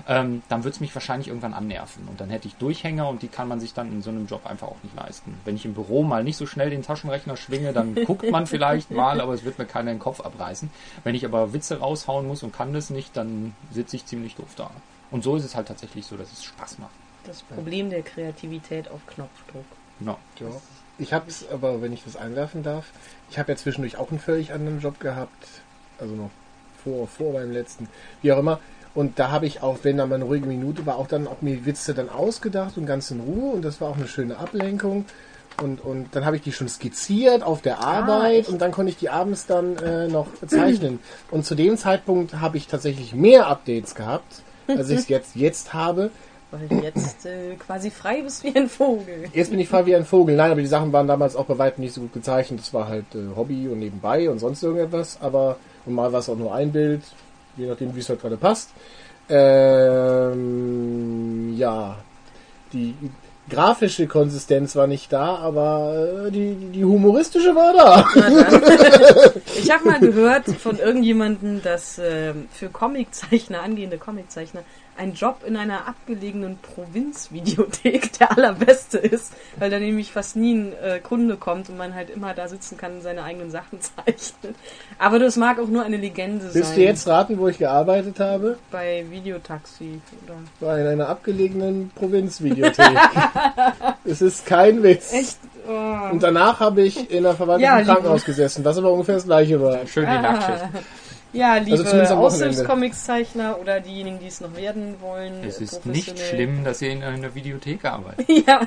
ähm, 0.07 0.43
dann 0.47 0.63
würde 0.63 0.75
es 0.75 0.79
mich 0.79 0.93
wahrscheinlich 0.93 1.29
irgendwann 1.29 1.53
annerven. 1.53 2.07
Und 2.07 2.21
dann 2.21 2.29
hätte 2.29 2.47
ich 2.47 2.55
Durchhänger 2.55 3.07
und 3.09 3.21
die 3.21 3.27
kann 3.27 3.47
man 3.47 3.59
sich 3.59 3.73
dann 3.73 3.91
in 3.91 4.01
so 4.01 4.09
einem 4.09 4.27
Job 4.27 4.45
einfach 4.45 4.67
auch 4.67 4.83
nicht 4.83 4.95
leisten. 4.95 5.35
Wenn 5.45 5.55
ich 5.55 5.65
im 5.65 5.73
Büro 5.73 6.03
mal 6.03 6.23
nicht 6.23 6.37
so 6.37 6.45
schnell 6.45 6.69
den 6.69 6.83
Taschenrechner 6.83 7.35
schwinge, 7.35 7.73
dann 7.73 7.95
guckt 8.05 8.29
man 8.29 8.45
vielleicht 8.45 8.91
mal, 8.91 9.21
aber 9.21 9.33
es 9.33 9.43
wird 9.43 9.57
mir 9.57 9.65
keiner 9.65 9.91
den 9.91 9.99
Kopf 9.99 10.21
abreißen. 10.21 10.69
Wenn 11.03 11.15
ich 11.15 11.25
aber 11.25 11.53
Witze 11.53 11.79
raushauen 11.79 12.27
muss 12.27 12.43
und 12.43 12.53
kann 12.53 12.73
das 12.73 12.89
nicht, 12.89 13.17
dann 13.17 13.55
sitze 13.71 13.95
ich 13.95 14.05
ziemlich 14.09 14.35
doof 14.35 14.53
da. 14.55 14.71
Und 15.11 15.23
so 15.23 15.35
ist 15.35 15.43
es 15.43 15.55
halt 15.55 15.67
tatsächlich 15.67 16.05
so, 16.05 16.17
dass 16.17 16.31
es 16.31 16.43
Spaß 16.43 16.79
macht. 16.79 16.91
Das 17.25 17.41
Problem 17.41 17.89
der 17.89 18.01
Kreativität 18.01 18.89
auf 18.89 19.05
Knopfdruck. 19.07 19.65
Ja. 19.99 20.17
Ja. 20.39 20.47
Ich 20.97 21.13
habe 21.13 21.29
es 21.29 21.49
aber, 21.49 21.81
wenn 21.81 21.93
ich 21.93 22.03
das 22.03 22.15
einwerfen 22.15 22.63
darf, 22.63 22.91
ich 23.29 23.39
habe 23.39 23.51
ja 23.51 23.57
zwischendurch 23.57 23.97
auch 23.97 24.09
einen 24.09 24.19
völlig 24.19 24.51
anderen 24.51 24.81
Job 24.81 24.99
gehabt, 24.99 25.47
also 25.97 26.13
noch 26.13 26.29
vor, 26.83 27.07
vor 27.07 27.33
meinem 27.33 27.51
letzten, 27.51 27.87
wie 28.21 28.31
auch 28.33 28.39
immer. 28.39 28.59
Und 28.95 29.19
da 29.19 29.31
habe 29.31 29.45
ich 29.45 29.61
auch, 29.61 29.79
wenn 29.83 29.97
da 29.97 30.05
mal 30.05 30.15
eine 30.15 30.25
ruhige 30.25 30.47
Minute 30.47 30.85
war, 30.85 30.97
auch 30.97 31.07
dann 31.07 31.27
auch 31.27 31.41
mir 31.41 31.65
Witze 31.65 31.93
dann 31.93 32.09
ausgedacht 32.09 32.77
und 32.77 32.85
ganz 32.85 33.11
in 33.11 33.19
Ruhe 33.19 33.53
und 33.53 33.61
das 33.61 33.79
war 33.79 33.89
auch 33.89 33.97
eine 33.97 34.07
schöne 34.07 34.37
Ablenkung. 34.37 35.05
Und, 35.61 35.83
und 35.83 36.15
dann 36.15 36.25
habe 36.25 36.35
ich 36.35 36.41
die 36.41 36.51
schon 36.51 36.67
skizziert 36.67 37.43
auf 37.43 37.61
der 37.61 37.79
Arbeit 37.79 38.41
echt? 38.41 38.49
und 38.49 38.59
dann 38.61 38.71
konnte 38.71 38.91
ich 38.91 38.97
die 38.97 39.09
abends 39.09 39.45
dann 39.45 39.77
äh, 39.77 40.07
noch 40.07 40.27
zeichnen. 40.47 40.99
Und 41.31 41.45
zu 41.45 41.55
dem 41.55 41.77
Zeitpunkt 41.77 42.35
habe 42.35 42.57
ich 42.57 42.67
tatsächlich 42.67 43.13
mehr 43.13 43.47
Updates 43.47 43.95
gehabt, 43.95 44.41
als 44.67 44.89
ich 44.89 44.99
es 44.99 45.07
jetzt, 45.09 45.35
jetzt 45.35 45.73
habe. 45.73 46.11
Weil 46.51 46.67
du 46.67 46.75
jetzt 46.77 47.25
äh, 47.27 47.55
quasi 47.55 47.91
frei 47.91 48.23
bist 48.23 48.43
wie 48.43 48.55
ein 48.55 48.67
Vogel. 48.69 49.25
Jetzt 49.33 49.51
bin 49.51 49.59
ich 49.59 49.69
frei 49.69 49.85
wie 49.85 49.95
ein 49.95 50.05
Vogel. 50.05 50.35
Nein, 50.35 50.51
aber 50.51 50.61
die 50.61 50.67
Sachen 50.67 50.91
waren 50.91 51.05
damals 51.05 51.35
auch 51.35 51.45
bei 51.45 51.59
weitem 51.59 51.83
nicht 51.83 51.93
so 51.93 52.01
gut 52.01 52.13
gezeichnet. 52.13 52.61
Das 52.61 52.73
war 52.73 52.87
halt 52.87 53.13
äh, 53.13 53.35
Hobby 53.35 53.67
und 53.67 53.77
nebenbei 53.77 54.27
und 54.29 54.39
sonst 54.39 54.63
irgendetwas. 54.63 55.19
Aber 55.21 55.57
und 55.85 55.93
mal 55.93 56.11
war 56.11 56.19
es 56.21 56.29
auch 56.29 56.37
nur 56.37 56.55
ein 56.55 56.71
Bild, 56.71 57.03
je 57.57 57.67
nachdem, 57.67 57.95
wie 57.95 57.99
es 57.99 58.09
halt 58.09 58.21
gerade 58.21 58.37
passt. 58.37 58.71
Ähm, 59.29 60.35
ja, 61.55 61.97
die 62.73 62.95
grafische 63.49 64.07
Konsistenz 64.07 64.75
war 64.75 64.87
nicht 64.87 65.11
da, 65.11 65.35
aber 65.35 66.27
äh, 66.27 66.31
die, 66.31 66.55
die 66.73 66.85
humoristische 66.85 67.55
war 67.55 67.73
da. 67.73 68.05
Ich 69.61 69.71
habe 69.71 69.85
mal 69.85 69.99
gehört 69.99 70.47
von 70.47 70.79
irgendjemandem, 70.79 71.61
dass 71.61 71.99
ähm, 71.99 72.47
für 72.51 72.69
Comiczeichner, 72.69 73.61
angehende 73.61 73.97
Comiczeichner, 73.97 74.61
ein 74.99 75.13
Job 75.13 75.37
in 75.47 75.55
einer 75.55 75.87
abgelegenen 75.87 76.59
Provinzvideothek 76.61 78.13
der 78.19 78.37
allerbeste 78.37 78.97
ist, 78.97 79.33
weil 79.57 79.69
da 79.69 79.79
nämlich 79.79 80.11
fast 80.11 80.35
nie 80.35 80.53
ein 80.53 80.73
äh, 80.83 80.99
Kunde 80.99 81.37
kommt 81.37 81.69
und 81.69 81.77
man 81.77 81.95
halt 81.95 82.09
immer 82.09 82.33
da 82.33 82.47
sitzen 82.47 82.77
kann 82.77 82.95
und 82.95 83.01
seine 83.01 83.23
eigenen 83.23 83.49
Sachen 83.49 83.79
zeichnet. 84.05 84.55
Aber 84.99 85.17
das 85.19 85.37
mag 85.37 85.59
auch 85.59 85.67
nur 85.67 85.83
eine 85.83 85.97
Legende 85.97 86.45
sein. 86.45 86.53
Willst 86.53 86.75
du 86.77 86.81
jetzt 86.81 87.07
raten, 87.07 87.37
wo 87.39 87.47
ich 87.47 87.57
gearbeitet 87.57 88.19
habe? 88.19 88.57
bei 88.71 89.05
Videotaxi 89.09 90.01
oder 90.61 90.77
in 90.79 90.87
einer 90.87 91.07
abgelegenen 91.09 91.91
Provinzvideothek. 91.95 92.97
es 94.05 94.21
ist 94.21 94.45
kein 94.45 94.83
Witz. 94.83 95.13
echt 95.13 95.37
oh. 95.67 96.11
Und 96.11 96.21
danach 96.23 96.59
habe 96.59 96.81
ich 96.81 97.09
in 97.09 97.25
einer 97.25 97.35
Verwaltung 97.35 97.63
Ja, 97.63 97.79
im 97.79 97.85
Krankenhaus 97.85 98.25
gesessen, 98.25 98.65
was 98.65 98.77
aber 98.77 98.91
ungefähr 98.91 99.15
das 99.15 99.25
gleiche 99.25 99.61
war. 99.61 99.85
Schön 99.87 100.03
die 100.05 100.09
Ah. 100.09 100.21
Nachtschicht. 100.21 100.65
Ja, 101.33 101.57
liebe 101.57 101.85
Also. 101.85 102.15
Aushilfscomiczeichner 102.15 103.59
oder 103.59 103.79
diejenigen, 103.79 104.19
die 104.19 104.27
es 104.27 104.41
noch 104.41 104.55
werden 104.55 104.95
wollen. 105.01 105.43
Es 105.43 105.59
ist 105.61 105.85
nicht 105.85 106.17
schlimm, 106.19 106.63
dass 106.63 106.81
ihr 106.81 106.91
in 106.91 107.03
einer 107.03 107.33
Videothek 107.35 107.85
arbeitet. 107.85 108.27
Ja, 108.47 108.65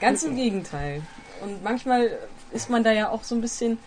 ganz 0.00 0.22
im 0.24 0.34
Gegenteil. 0.36 1.02
Und 1.42 1.62
manchmal 1.62 2.10
ist 2.52 2.68
man 2.68 2.82
da 2.82 2.92
ja 2.92 3.10
auch 3.10 3.22
so 3.22 3.34
ein 3.34 3.40
bisschen 3.40 3.78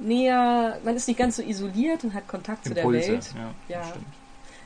näher, 0.00 0.78
man 0.84 0.96
ist 0.96 1.08
nicht 1.08 1.18
ganz 1.18 1.36
so 1.36 1.42
isoliert 1.42 2.04
und 2.04 2.14
hat 2.14 2.28
Kontakt 2.28 2.64
zu 2.64 2.74
der 2.74 2.84
Impulse. 2.84 3.12
Welt. 3.12 3.26
Ja, 3.68 3.76
Ja. 3.80 3.92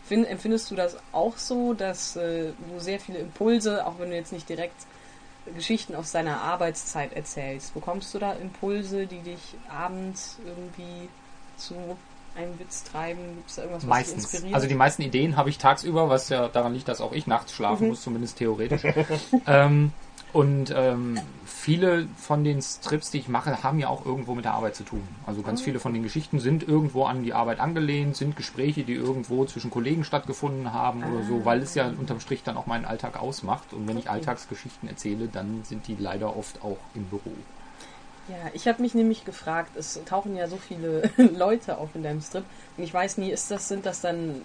Find, 0.06 0.26
empfindest 0.28 0.68
du 0.70 0.74
das 0.74 0.96
auch 1.12 1.36
so, 1.38 1.72
dass 1.72 2.16
äh, 2.16 2.46
du 2.68 2.80
sehr 2.80 2.98
viele 2.98 3.18
Impulse, 3.20 3.86
auch 3.86 4.00
wenn 4.00 4.10
du 4.10 4.16
jetzt 4.16 4.32
nicht 4.32 4.48
direkt 4.48 4.74
Geschichten 5.54 5.94
aus 5.94 6.10
deiner 6.10 6.40
Arbeitszeit 6.40 7.12
erzählst, 7.12 7.74
bekommst 7.74 8.12
du 8.12 8.18
da 8.18 8.32
Impulse, 8.32 9.06
die 9.06 9.20
dich 9.20 9.54
abends 9.68 10.36
irgendwie 10.44 11.08
zu 11.56 11.74
einem 12.36 12.58
Witz 12.58 12.84
treiben? 12.84 13.20
Gibt 13.36 13.50
es 13.50 13.56
da 13.56 13.62
irgendwas, 13.62 13.82
was 13.82 13.82
dich 13.82 13.88
Meistens. 14.14 14.24
inspiriert? 14.32 14.54
Also 14.54 14.66
die 14.68 14.74
meisten 14.74 15.02
Ideen 15.02 15.36
habe 15.36 15.50
ich 15.50 15.58
tagsüber, 15.58 16.08
was 16.08 16.28
ja 16.28 16.48
daran 16.48 16.72
liegt, 16.74 16.88
dass 16.88 17.00
auch 17.00 17.12
ich 17.12 17.26
nachts 17.26 17.52
schlafen 17.52 17.84
Mhm. 17.84 17.88
muss, 17.90 18.02
zumindest 18.02 18.38
theoretisch. 18.38 18.82
ähm, 19.46 19.92
und 20.32 20.72
ähm, 20.76 21.18
viele 21.44 22.06
von 22.16 22.44
den 22.44 22.62
Strips, 22.62 23.10
die 23.10 23.18
ich 23.18 23.26
mache, 23.28 23.64
haben 23.64 23.80
ja 23.80 23.88
auch 23.88 24.06
irgendwo 24.06 24.36
mit 24.36 24.44
der 24.44 24.54
Arbeit 24.54 24.76
zu 24.76 24.84
tun. 24.84 25.02
Also 25.26 25.42
ganz 25.42 25.60
viele 25.60 25.80
von 25.80 25.92
den 25.92 26.04
Geschichten 26.04 26.38
sind 26.38 26.62
irgendwo 26.62 27.04
an 27.04 27.24
die 27.24 27.32
Arbeit 27.34 27.58
angelehnt, 27.58 28.16
sind 28.16 28.36
Gespräche, 28.36 28.84
die 28.84 28.94
irgendwo 28.94 29.44
zwischen 29.44 29.72
Kollegen 29.72 30.04
stattgefunden 30.04 30.72
haben 30.72 31.02
oder 31.02 31.24
so, 31.24 31.44
weil 31.44 31.60
es 31.62 31.74
ja 31.74 31.88
unterm 31.88 32.20
Strich 32.20 32.44
dann 32.44 32.56
auch 32.56 32.66
meinen 32.66 32.84
Alltag 32.84 33.18
ausmacht. 33.20 33.72
Und 33.72 33.88
wenn 33.88 33.98
ich 33.98 34.08
Ah. 34.08 34.12
Alltagsgeschichten 34.12 34.88
erzähle, 34.88 35.26
dann 35.26 35.64
sind 35.64 35.88
die 35.88 35.96
leider 35.96 36.36
oft 36.36 36.62
auch 36.62 36.78
im 36.94 37.06
Büro. 37.06 37.32
Ja, 38.28 38.50
ich 38.52 38.68
habe 38.68 38.82
mich 38.82 38.94
nämlich 38.94 39.24
gefragt, 39.24 39.76
es 39.76 39.98
tauchen 40.04 40.36
ja 40.36 40.46
so 40.46 40.56
viele 40.56 41.10
Leute 41.16 41.78
auf 41.78 41.90
in 41.94 42.02
deinem 42.02 42.20
Strip 42.20 42.44
und 42.76 42.84
ich 42.84 42.94
weiß 42.94 43.18
nie, 43.18 43.30
ist 43.30 43.50
das, 43.50 43.68
sind 43.68 43.86
das 43.86 44.00
dann 44.00 44.42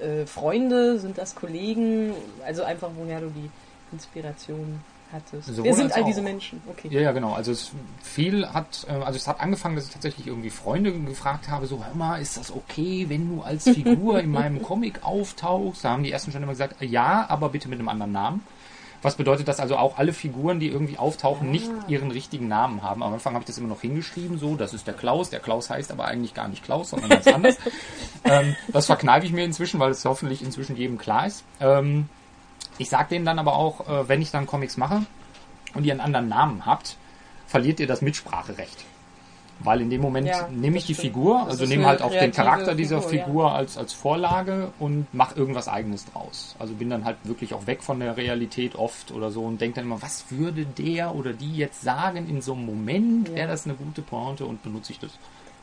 äh, 0.00 0.26
Freunde, 0.26 0.98
sind 0.98 1.18
das 1.18 1.34
Kollegen, 1.34 2.14
also 2.46 2.62
einfach 2.62 2.90
woher 2.96 3.20
du 3.20 3.30
die 3.30 3.50
Inspiration 3.92 4.80
hattest. 5.12 5.48
Sowohl 5.48 5.64
Wer 5.64 5.74
sind 5.74 5.92
all 5.92 6.02
auch. 6.02 6.06
diese 6.06 6.22
Menschen? 6.22 6.62
Okay. 6.68 6.88
Ja, 6.90 7.00
ja, 7.00 7.12
genau. 7.12 7.32
Also 7.32 7.52
es 7.52 7.72
viel 8.02 8.46
hat, 8.48 8.86
äh, 8.88 8.92
also 8.92 9.16
es 9.16 9.26
hat 9.26 9.40
angefangen, 9.40 9.76
dass 9.76 9.86
ich 9.86 9.92
tatsächlich 9.92 10.26
irgendwie 10.26 10.50
Freunde 10.50 10.92
gefragt 10.92 11.48
habe, 11.48 11.66
so 11.66 11.84
hör 11.84 11.94
mal, 11.94 12.20
ist 12.20 12.36
das 12.36 12.50
okay, 12.50 13.06
wenn 13.08 13.28
du 13.28 13.42
als 13.42 13.64
Figur 13.64 14.20
in 14.20 14.30
meinem 14.32 14.62
Comic 14.62 15.04
auftauchst? 15.04 15.84
Da 15.84 15.90
haben 15.90 16.02
die 16.02 16.12
ersten 16.12 16.32
schon 16.32 16.42
immer 16.42 16.52
gesagt, 16.52 16.76
ja, 16.80 17.26
aber 17.28 17.48
bitte 17.48 17.68
mit 17.68 17.78
einem 17.78 17.88
anderen 17.88 18.12
Namen. 18.12 18.46
Was 19.00 19.14
bedeutet, 19.14 19.46
dass 19.46 19.60
also 19.60 19.76
auch 19.76 19.96
alle 19.96 20.12
Figuren, 20.12 20.58
die 20.58 20.68
irgendwie 20.68 20.98
auftauchen, 20.98 21.50
nicht 21.50 21.70
ihren 21.86 22.10
richtigen 22.10 22.48
Namen 22.48 22.82
haben. 22.82 23.02
Am 23.02 23.12
Anfang 23.12 23.34
habe 23.34 23.42
ich 23.42 23.46
das 23.46 23.58
immer 23.58 23.68
noch 23.68 23.80
hingeschrieben, 23.80 24.38
so, 24.38 24.56
das 24.56 24.74
ist 24.74 24.86
der 24.88 24.94
Klaus. 24.94 25.30
Der 25.30 25.38
Klaus 25.38 25.70
heißt 25.70 25.92
aber 25.92 26.06
eigentlich 26.06 26.34
gar 26.34 26.48
nicht 26.48 26.64
Klaus, 26.64 26.90
sondern 26.90 27.10
ganz 27.10 27.26
anders. 27.28 27.56
ähm, 28.24 28.56
das 28.72 28.86
verkneife 28.86 29.26
ich 29.26 29.32
mir 29.32 29.44
inzwischen, 29.44 29.78
weil 29.78 29.92
es 29.92 30.04
hoffentlich 30.04 30.42
inzwischen 30.42 30.76
jedem 30.76 30.98
klar 30.98 31.26
ist. 31.26 31.44
Ähm, 31.60 32.08
ich 32.78 32.88
sage 32.88 33.10
denen 33.10 33.24
dann 33.24 33.38
aber 33.38 33.54
auch, 33.54 33.88
äh, 33.88 34.08
wenn 34.08 34.20
ich 34.20 34.32
dann 34.32 34.46
Comics 34.46 34.76
mache 34.76 35.02
und 35.74 35.84
ihr 35.84 35.92
einen 35.92 36.00
anderen 36.00 36.28
Namen 36.28 36.66
habt, 36.66 36.96
verliert 37.46 37.78
ihr 37.78 37.86
das 37.86 38.02
Mitspracherecht. 38.02 38.84
Weil 39.60 39.80
in 39.80 39.90
dem 39.90 40.00
Moment 40.00 40.28
Ja, 40.28 40.48
nehme 40.48 40.76
ich 40.76 40.86
die 40.86 40.94
stimmt. 40.94 41.14
Figur, 41.14 41.38
Das 41.40 41.60
also 41.60 41.66
nehme 41.66 41.86
halt 41.86 42.02
auch 42.02 42.10
den 42.10 42.32
Charakter 42.32 42.74
dieser 42.74 43.02
Figur, 43.02 43.18
ja. 43.18 43.24
Figur 43.24 43.52
als, 43.52 43.76
als 43.78 43.92
Vorlage 43.92 44.70
und 44.78 45.12
mache 45.12 45.36
irgendwas 45.36 45.68
eigenes 45.68 46.04
draus. 46.06 46.54
Also 46.58 46.74
bin 46.74 46.90
dann 46.90 47.04
halt 47.04 47.16
wirklich 47.24 47.54
auch 47.54 47.66
weg 47.66 47.82
von 47.82 47.98
der 48.00 48.16
Realität 48.16 48.76
oft 48.76 49.10
oder 49.10 49.30
so 49.30 49.42
und 49.42 49.60
denke 49.60 49.76
dann 49.76 49.84
immer, 49.86 50.00
was 50.00 50.30
würde 50.30 50.64
der 50.64 51.14
oder 51.14 51.32
die 51.32 51.56
jetzt 51.56 51.82
sagen 51.82 52.28
in 52.28 52.40
so 52.40 52.52
einem 52.52 52.66
Moment? 52.66 53.28
Ja. 53.28 53.34
Wäre 53.34 53.48
das 53.48 53.66
eine 53.66 53.74
gute 53.74 54.02
Pointe 54.02 54.44
und 54.46 54.62
benutze 54.62 54.92
ich 54.92 55.00
das. 55.00 55.10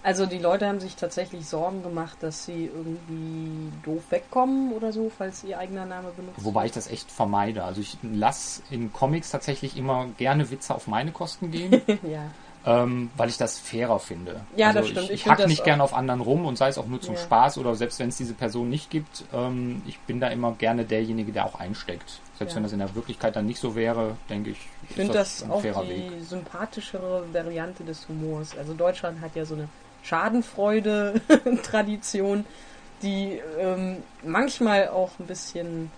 Also 0.05 0.27
die 0.27 0.37
Leute 0.37 0.67
haben 0.67 0.79
sich 0.79 0.95
tatsächlich 0.95 1.47
Sorgen 1.47 1.81
gemacht, 1.81 2.17
dass 2.21 2.45
sie 2.45 2.65
irgendwie 2.65 3.71
doof 3.83 4.03
wegkommen 4.11 4.71
oder 4.71 4.93
so, 4.93 5.09
falls 5.09 5.43
ihr 5.43 5.57
eigener 5.57 5.87
Name 5.87 6.11
benutzt 6.15 6.43
Wobei 6.43 6.67
ich 6.67 6.71
das 6.71 6.91
echt 6.91 7.09
vermeide. 7.09 7.63
Also 7.63 7.81
ich 7.81 7.97
lasse 8.03 8.61
in 8.69 8.93
Comics 8.93 9.31
tatsächlich 9.31 9.75
immer 9.75 10.05
gerne 10.17 10.51
Witze 10.51 10.75
auf 10.75 10.85
meine 10.85 11.11
Kosten 11.11 11.49
gehen. 11.49 11.71
ja. 12.03 12.29
Ähm, 12.65 13.11
weil 13.15 13.29
ich 13.29 13.37
das 13.37 13.59
fairer 13.59 13.99
finde. 13.99 14.41
Ja, 14.55 14.67
also 14.67 14.79
das 14.79 14.89
stimmt. 14.89 15.09
Ich, 15.09 15.21
Ich 15.21 15.27
hack 15.27 15.37
das 15.37 15.47
nicht 15.47 15.63
gerne 15.63 15.83
auf 15.83 15.93
anderen 15.93 16.21
rum 16.21 16.45
und 16.45 16.57
sei 16.57 16.69
es 16.69 16.77
auch 16.79 16.87
nur 16.87 16.99
zum 17.01 17.13
Ja. 17.15 17.21
Spaß 17.21 17.57
oder 17.59 17.75
selbst 17.75 17.99
wenn 17.99 18.09
es 18.09 18.17
diese 18.17 18.33
Person 18.33 18.69
nicht 18.69 18.89
gibt. 18.89 19.23
Ähm, 19.33 19.81
ich 19.85 19.99
bin 19.99 20.19
da 20.19 20.27
immer 20.29 20.53
gerne 20.53 20.83
derjenige, 20.83 21.31
der 21.31 21.45
auch 21.45 21.59
einsteckt. 21.59 22.19
Selbst 22.37 22.53
Ja. 22.53 22.55
wenn 22.57 22.63
das 22.63 22.73
in 22.73 22.79
der 22.79 22.93
Wirklichkeit 22.95 23.35
dann 23.35 23.45
nicht 23.45 23.59
so 23.59 23.75
wäre, 23.75 24.17
denke 24.29 24.49
ich, 24.49 24.57
Ich 24.83 24.89
ist 24.89 24.95
finde 24.95 25.13
das, 25.13 25.43
ein 25.43 25.51
auch 25.51 25.61
fairer 25.61 25.83
die 25.83 25.89
Weg. 25.89 26.11
sympathischere 26.27 27.23
Variante 27.31 27.83
des 27.83 28.07
Humors. 28.09 28.57
Also 28.57 28.73
Deutschland 28.73 29.21
hat 29.21 29.35
ja 29.35 29.45
so 29.45 29.53
eine 29.55 29.69
Schadenfreude-Tradition, 30.03 32.45
die 33.01 33.41
ähm, 33.59 33.97
manchmal 34.23 34.87
auch 34.89 35.11
ein 35.19 35.27
bisschen 35.27 35.91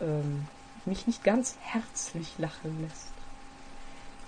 ähm, 0.00 0.46
mich 0.84 1.06
nicht 1.06 1.22
ganz 1.22 1.54
herzlich 1.60 2.26
lachen 2.38 2.82
lässt. 2.82 3.11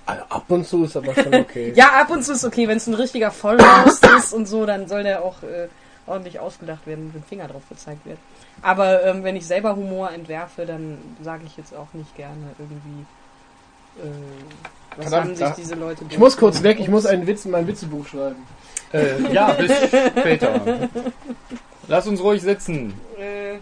Also 0.06 0.22
ab 0.28 0.44
und 0.48 0.66
zu 0.66 0.84
ist 0.84 0.96
aber 0.96 1.14
schon 1.14 1.34
okay. 1.34 1.72
Ja, 1.74 2.00
ab 2.00 2.10
und 2.10 2.22
zu 2.24 2.32
ist 2.32 2.44
okay, 2.44 2.68
wenn 2.68 2.76
es 2.76 2.86
ein 2.86 2.94
richtiger 2.94 3.30
Vollrost 3.30 4.06
ist 4.18 4.32
und 4.32 4.46
so, 4.46 4.66
dann 4.66 4.88
soll 4.88 5.02
der 5.02 5.22
auch 5.22 5.42
äh, 5.42 5.68
ordentlich 6.06 6.40
ausgedacht 6.40 6.86
werden 6.86 7.06
und 7.06 7.14
mit 7.14 7.24
dem 7.24 7.26
Finger 7.26 7.48
drauf 7.48 7.62
gezeigt 7.68 8.04
wird. 8.04 8.18
Aber 8.62 9.04
ähm, 9.04 9.24
wenn 9.24 9.36
ich 9.36 9.46
selber 9.46 9.76
Humor 9.76 10.10
entwerfe, 10.10 10.66
dann 10.66 10.98
sage 11.22 11.44
ich 11.46 11.56
jetzt 11.56 11.74
auch 11.74 11.92
nicht 11.92 12.14
gerne 12.16 12.50
irgendwie, 12.58 13.06
äh, 14.02 14.96
was 14.96 15.08
Verdammt, 15.08 15.40
haben 15.40 15.54
sich 15.54 15.64
diese 15.64 15.74
Leute 15.74 16.04
Ich 16.08 16.18
muss 16.18 16.36
kurz 16.36 16.62
weg, 16.62 16.78
ich 16.80 16.88
muss 16.88 17.06
einen 17.06 17.26
Witz 17.26 17.44
in 17.44 17.50
mein 17.50 17.66
Witzebuch 17.66 18.06
schreiben. 18.06 18.46
Äh, 18.92 19.32
ja, 19.32 19.52
bis 19.52 19.72
später. 20.18 20.88
Lass 21.88 22.06
uns 22.06 22.22
ruhig 22.22 22.42
sitzen. 22.42 22.94
Äh, 23.18 23.58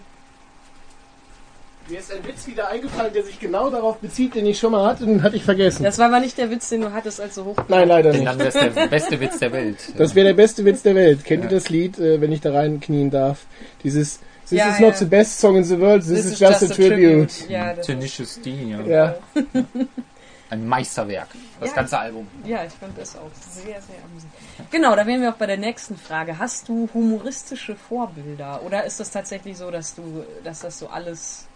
Mir 1.89 1.99
ist 1.99 2.13
ein 2.13 2.25
Witz 2.27 2.47
wieder 2.47 2.69
eingefallen, 2.69 3.13
der 3.13 3.23
sich 3.25 3.39
genau 3.41 3.69
darauf 3.69 3.99
bezieht, 3.99 4.35
den 4.35 4.47
ich 4.47 4.59
schon 4.59 4.73
mal 4.73 4.87
hatte, 4.87 5.05
den 5.05 5.23
hatte 5.23 5.37
ich 5.37 5.45
vergessen. 5.45 5.83
das 5.83 5.99
war 5.99 6.07
aber 6.07 6.21
nicht 6.21 6.39
der 6.39 6.51
Witz, 6.51 6.69
den 6.69 6.81
du 6.83 6.93
hattest, 6.93 7.21
als 7.21 7.35
du 7.35 7.45
hoch. 7.45 7.57
Nein, 7.69 7.89
leider 7.89 8.13
Dann 8.13 8.21
nicht. 8.39 8.55
wäre 8.55 8.69
es 8.69 8.75
der 8.75 8.87
beste 8.87 9.21
Witz 9.21 9.39
der 9.39 9.53
Welt. 9.53 9.77
Das 9.99 10.15
wäre 10.15 10.29
der 10.29 10.35
beste 10.35 10.65
Witz 10.65 10.83
der 10.83 10.95
Welt. 10.95 11.25
Kennt 11.25 11.45
Ja. 11.45 11.51
ihr 11.51 11.57
das 11.57 11.69
Lied, 11.69 11.99
äh, 11.99 12.21
wenn 12.21 12.33
ich 12.33 12.41
da 12.41 12.53
reinknien 12.53 13.11
darf? 13.11 13.47
Dieses 13.85 14.21
This 14.49 14.59
Ja, 14.59 14.69
is 14.71 14.81
not 14.81 14.91
ja. 14.93 14.97
the 14.99 15.05
best 15.07 15.39
song 15.41 15.57
in 15.57 15.65
the 15.65 15.79
world, 15.81 16.03
this, 16.03 16.25
is 16.27 16.39
just, 16.39 16.63
a 16.63 16.67
tribute. 16.67 17.49
Ja, 17.49 17.71
das 17.71 17.79
ist, 17.81 17.87
Tenacious 17.87 18.41
D, 18.43 18.51
ja. 18.71 18.81
Ja. 18.83 19.15
Ein 20.51 20.67
Meisterwerk. 20.67 21.29
Das 21.61 21.71
Ja. 21.71 21.77
ganze 21.77 21.99
Album. 21.99 22.27
ja, 22.45 22.65
ich 22.67 22.73
fand 22.75 22.99
das 22.99 23.17
auch 23.17 23.31
sehr, 23.51 23.65
sehr 23.81 23.97
amüsant. 24.05 24.33
Genau, 24.71 24.95
da 24.95 25.07
wären 25.07 25.23
wir 25.23 25.31
auch 25.31 25.37
bei 25.37 25.47
der 25.47 25.57
nächsten 25.57 25.97
Frage. 25.97 26.39
Hast 26.39 26.69
du 26.69 26.89
humoristische 26.93 27.75
Vorbilder? 27.75 28.61
Oder 28.67 28.85
ist 28.85 29.01
das 29.01 29.11
tatsächlich 29.11 29.57
so, 29.57 29.71
dass 29.71 29.95
du, 29.95 30.25
dass 30.45 30.61
das 30.61 30.79
so 30.79 30.89
alles, 30.89 31.47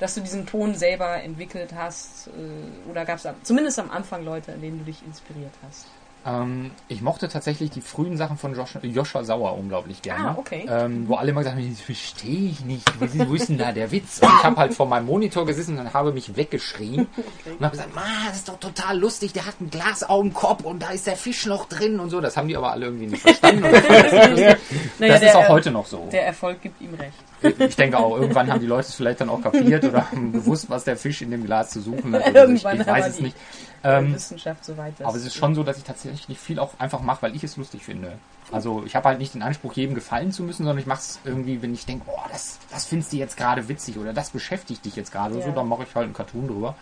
dass 0.00 0.14
du 0.14 0.20
diesen 0.20 0.46
Ton 0.46 0.74
selber 0.74 1.22
entwickelt 1.22 1.72
hast? 1.76 2.28
äh, 2.28 2.90
Oder 2.90 3.04
gab 3.04 3.18
es 3.18 3.28
zumindest 3.44 3.78
am 3.78 3.90
Anfang 3.90 4.24
Leute, 4.24 4.52
an 4.52 4.60
denen 4.60 4.78
du 4.78 4.84
dich 4.84 5.04
inspiriert 5.06 5.54
hast? 5.66 5.86
Ähm, 6.26 6.70
ich 6.88 7.00
mochte 7.00 7.28
tatsächlich 7.28 7.70
die 7.70 7.80
frühen 7.80 8.16
Sachen 8.18 8.36
von 8.36 8.54
Josh, 8.54 8.76
Joshua 8.82 9.24
Sauer 9.24 9.56
unglaublich 9.56 10.02
gerne. 10.02 10.30
Ah, 10.30 10.36
okay. 10.36 10.66
Ähm, 10.68 11.08
wo 11.08 11.14
alle 11.14 11.30
immer 11.30 11.40
gesagt 11.40 11.56
haben, 11.56 11.70
das 11.70 11.80
verstehe 11.80 12.50
ich 12.50 12.62
nicht. 12.64 12.86
Wo 13.00 13.34
ist, 13.34 13.48
denn 13.48 13.56
da 13.56 13.72
der 13.72 13.90
Witz? 13.90 14.20
Und 14.20 14.28
ich 14.28 14.44
habe 14.44 14.56
halt 14.56 14.74
vor 14.74 14.86
meinem 14.86 15.06
Monitor 15.06 15.46
gesessen 15.46 15.78
und 15.78 15.94
habe 15.94 16.12
mich 16.12 16.36
weggeschrien 16.36 17.06
und 17.46 17.64
habe 17.64 17.70
gesagt, 17.70 17.94
Ma, 17.94 18.02
das 18.28 18.36
ist 18.36 18.48
doch 18.48 18.58
total 18.60 18.98
lustig. 18.98 19.32
Der 19.32 19.46
hat 19.46 19.54
einen 19.60 19.70
Glasaugenkopf 19.70 20.64
und 20.64 20.82
da 20.82 20.90
ist 20.90 21.06
der 21.06 21.16
Fisch 21.16 21.46
noch 21.46 21.66
drin 21.66 21.98
und 22.00 22.10
so. 22.10 22.20
Das 22.20 22.36
haben 22.36 22.48
die 22.48 22.56
aber 22.56 22.72
alle 22.72 22.86
irgendwie 22.86 23.06
nicht 23.06 23.22
verstanden. 23.22 23.64
Das. 23.70 24.58
Naja, 24.98 25.14
das 25.14 25.22
ist 25.22 25.34
auch 25.36 25.48
heute 25.48 25.70
noch 25.70 25.86
so. 25.86 26.08
Der 26.12 26.26
Erfolg 26.26 26.60
gibt 26.60 26.80
ihm 26.80 26.94
recht. 26.94 27.14
Ich 27.42 27.76
denke 27.76 27.98
auch, 27.98 28.16
irgendwann 28.18 28.50
haben 28.50 28.60
die 28.60 28.66
Leute 28.66 28.88
es 28.88 28.94
vielleicht 28.94 29.20
dann 29.20 29.30
auch 29.30 29.40
kapiert 29.42 29.84
oder 29.84 30.10
haben 30.10 30.32
gewusst, 30.32 30.68
was 30.68 30.84
der 30.84 30.96
Fisch 30.96 31.22
in 31.22 31.30
dem 31.30 31.44
Glas 31.44 31.70
zu 31.70 31.80
suchen 31.80 32.14
hat. 32.14 32.28
oder 32.28 32.32
so. 32.32 32.52
Irgendwann 32.52 32.74
ich, 32.76 32.80
ich 32.82 32.86
weiß 32.86 33.08
es 33.08 33.20
nicht. 33.20 33.36
Ähm, 33.82 34.14
Wissenschaft 34.14 34.62
so 34.64 34.76
weit 34.76 34.92
ist. 35.00 35.06
aber 35.06 35.16
es 35.16 35.24
ist 35.24 35.34
schon 35.34 35.54
so, 35.54 35.62
dass 35.62 35.78
ich 35.78 35.84
tatsächlich 35.84 36.38
viel 36.38 36.58
auch 36.58 36.72
einfach 36.78 37.00
mache, 37.00 37.22
weil 37.22 37.34
ich 37.34 37.42
es 37.44 37.56
lustig 37.56 37.82
finde. 37.82 38.12
Also 38.52 38.82
ich 38.84 38.94
habe 38.94 39.08
halt 39.08 39.18
nicht 39.18 39.32
den 39.32 39.42
Anspruch, 39.42 39.72
jedem 39.72 39.94
gefallen 39.94 40.32
zu 40.32 40.42
müssen, 40.42 40.64
sondern 40.64 40.78
ich 40.78 40.86
mache 40.86 40.98
es 41.00 41.18
irgendwie, 41.24 41.62
wenn 41.62 41.72
ich 41.72 41.86
denke, 41.86 42.04
oh, 42.08 42.18
das, 42.30 42.58
das 42.70 42.84
findest 42.84 43.12
du 43.12 43.16
jetzt 43.16 43.36
gerade 43.38 43.68
witzig 43.68 43.96
oder 43.96 44.12
das 44.12 44.30
beschäftigt 44.30 44.84
dich 44.84 44.96
jetzt 44.96 45.12
gerade 45.12 45.38
Ja. 45.38 45.46
so, 45.46 45.52
dann 45.52 45.66
mache 45.68 45.84
ich 45.84 45.94
halt 45.94 46.04
einen 46.04 46.12
Cartoon 46.14 46.48
drüber. 46.48 46.74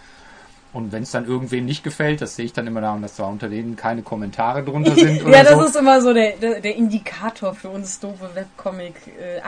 Und 0.73 0.93
wenn 0.93 1.03
es 1.03 1.11
dann 1.13 1.25
irgendwem 1.25 1.65
nicht 1.65 1.83
gefällt, 1.83 2.21
das 2.21 2.37
sehe 2.37 2.45
ich 2.45 2.53
dann 2.53 2.67
immer 2.67 2.81
daran, 2.81 3.01
dass 3.01 3.17
da 3.17 3.25
unter 3.25 3.49
denen 3.49 3.77
keine 3.77 4.03
Kommentare 4.03 4.63
drunter 4.65 4.95
sind 4.97 5.23
ja, 5.27 5.43
das 5.43 5.55
so. 5.55 5.65
ist 5.65 5.77
immer 5.77 6.01
so 6.01 6.13
der, 6.13 6.33
der, 6.37 6.61
der 6.61 6.77
Indikator 6.77 7.55
für 7.55 7.71
uns 7.71 8.01
doofe 8.01 8.29
Webcomic, 8.35 8.95
äh, 9.19 9.41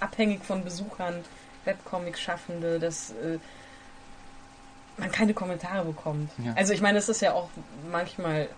abhängig, 0.00 0.44
von 0.44 0.64
Besuchern, 0.64 1.24
Webcomic-Schaffende, 1.64 2.78
dass 2.78 3.10
äh, 3.10 3.38
man 4.96 5.10
keine 5.10 5.34
Kommentare 5.34 5.84
bekommt. 5.84 6.30
Ja. 6.38 6.54
Also 6.54 6.72
ich 6.72 6.80
meine, 6.80 6.98
es 6.98 7.08
ist 7.08 7.20
ja 7.20 7.32
auch 7.32 7.48
manchmal 7.90 8.48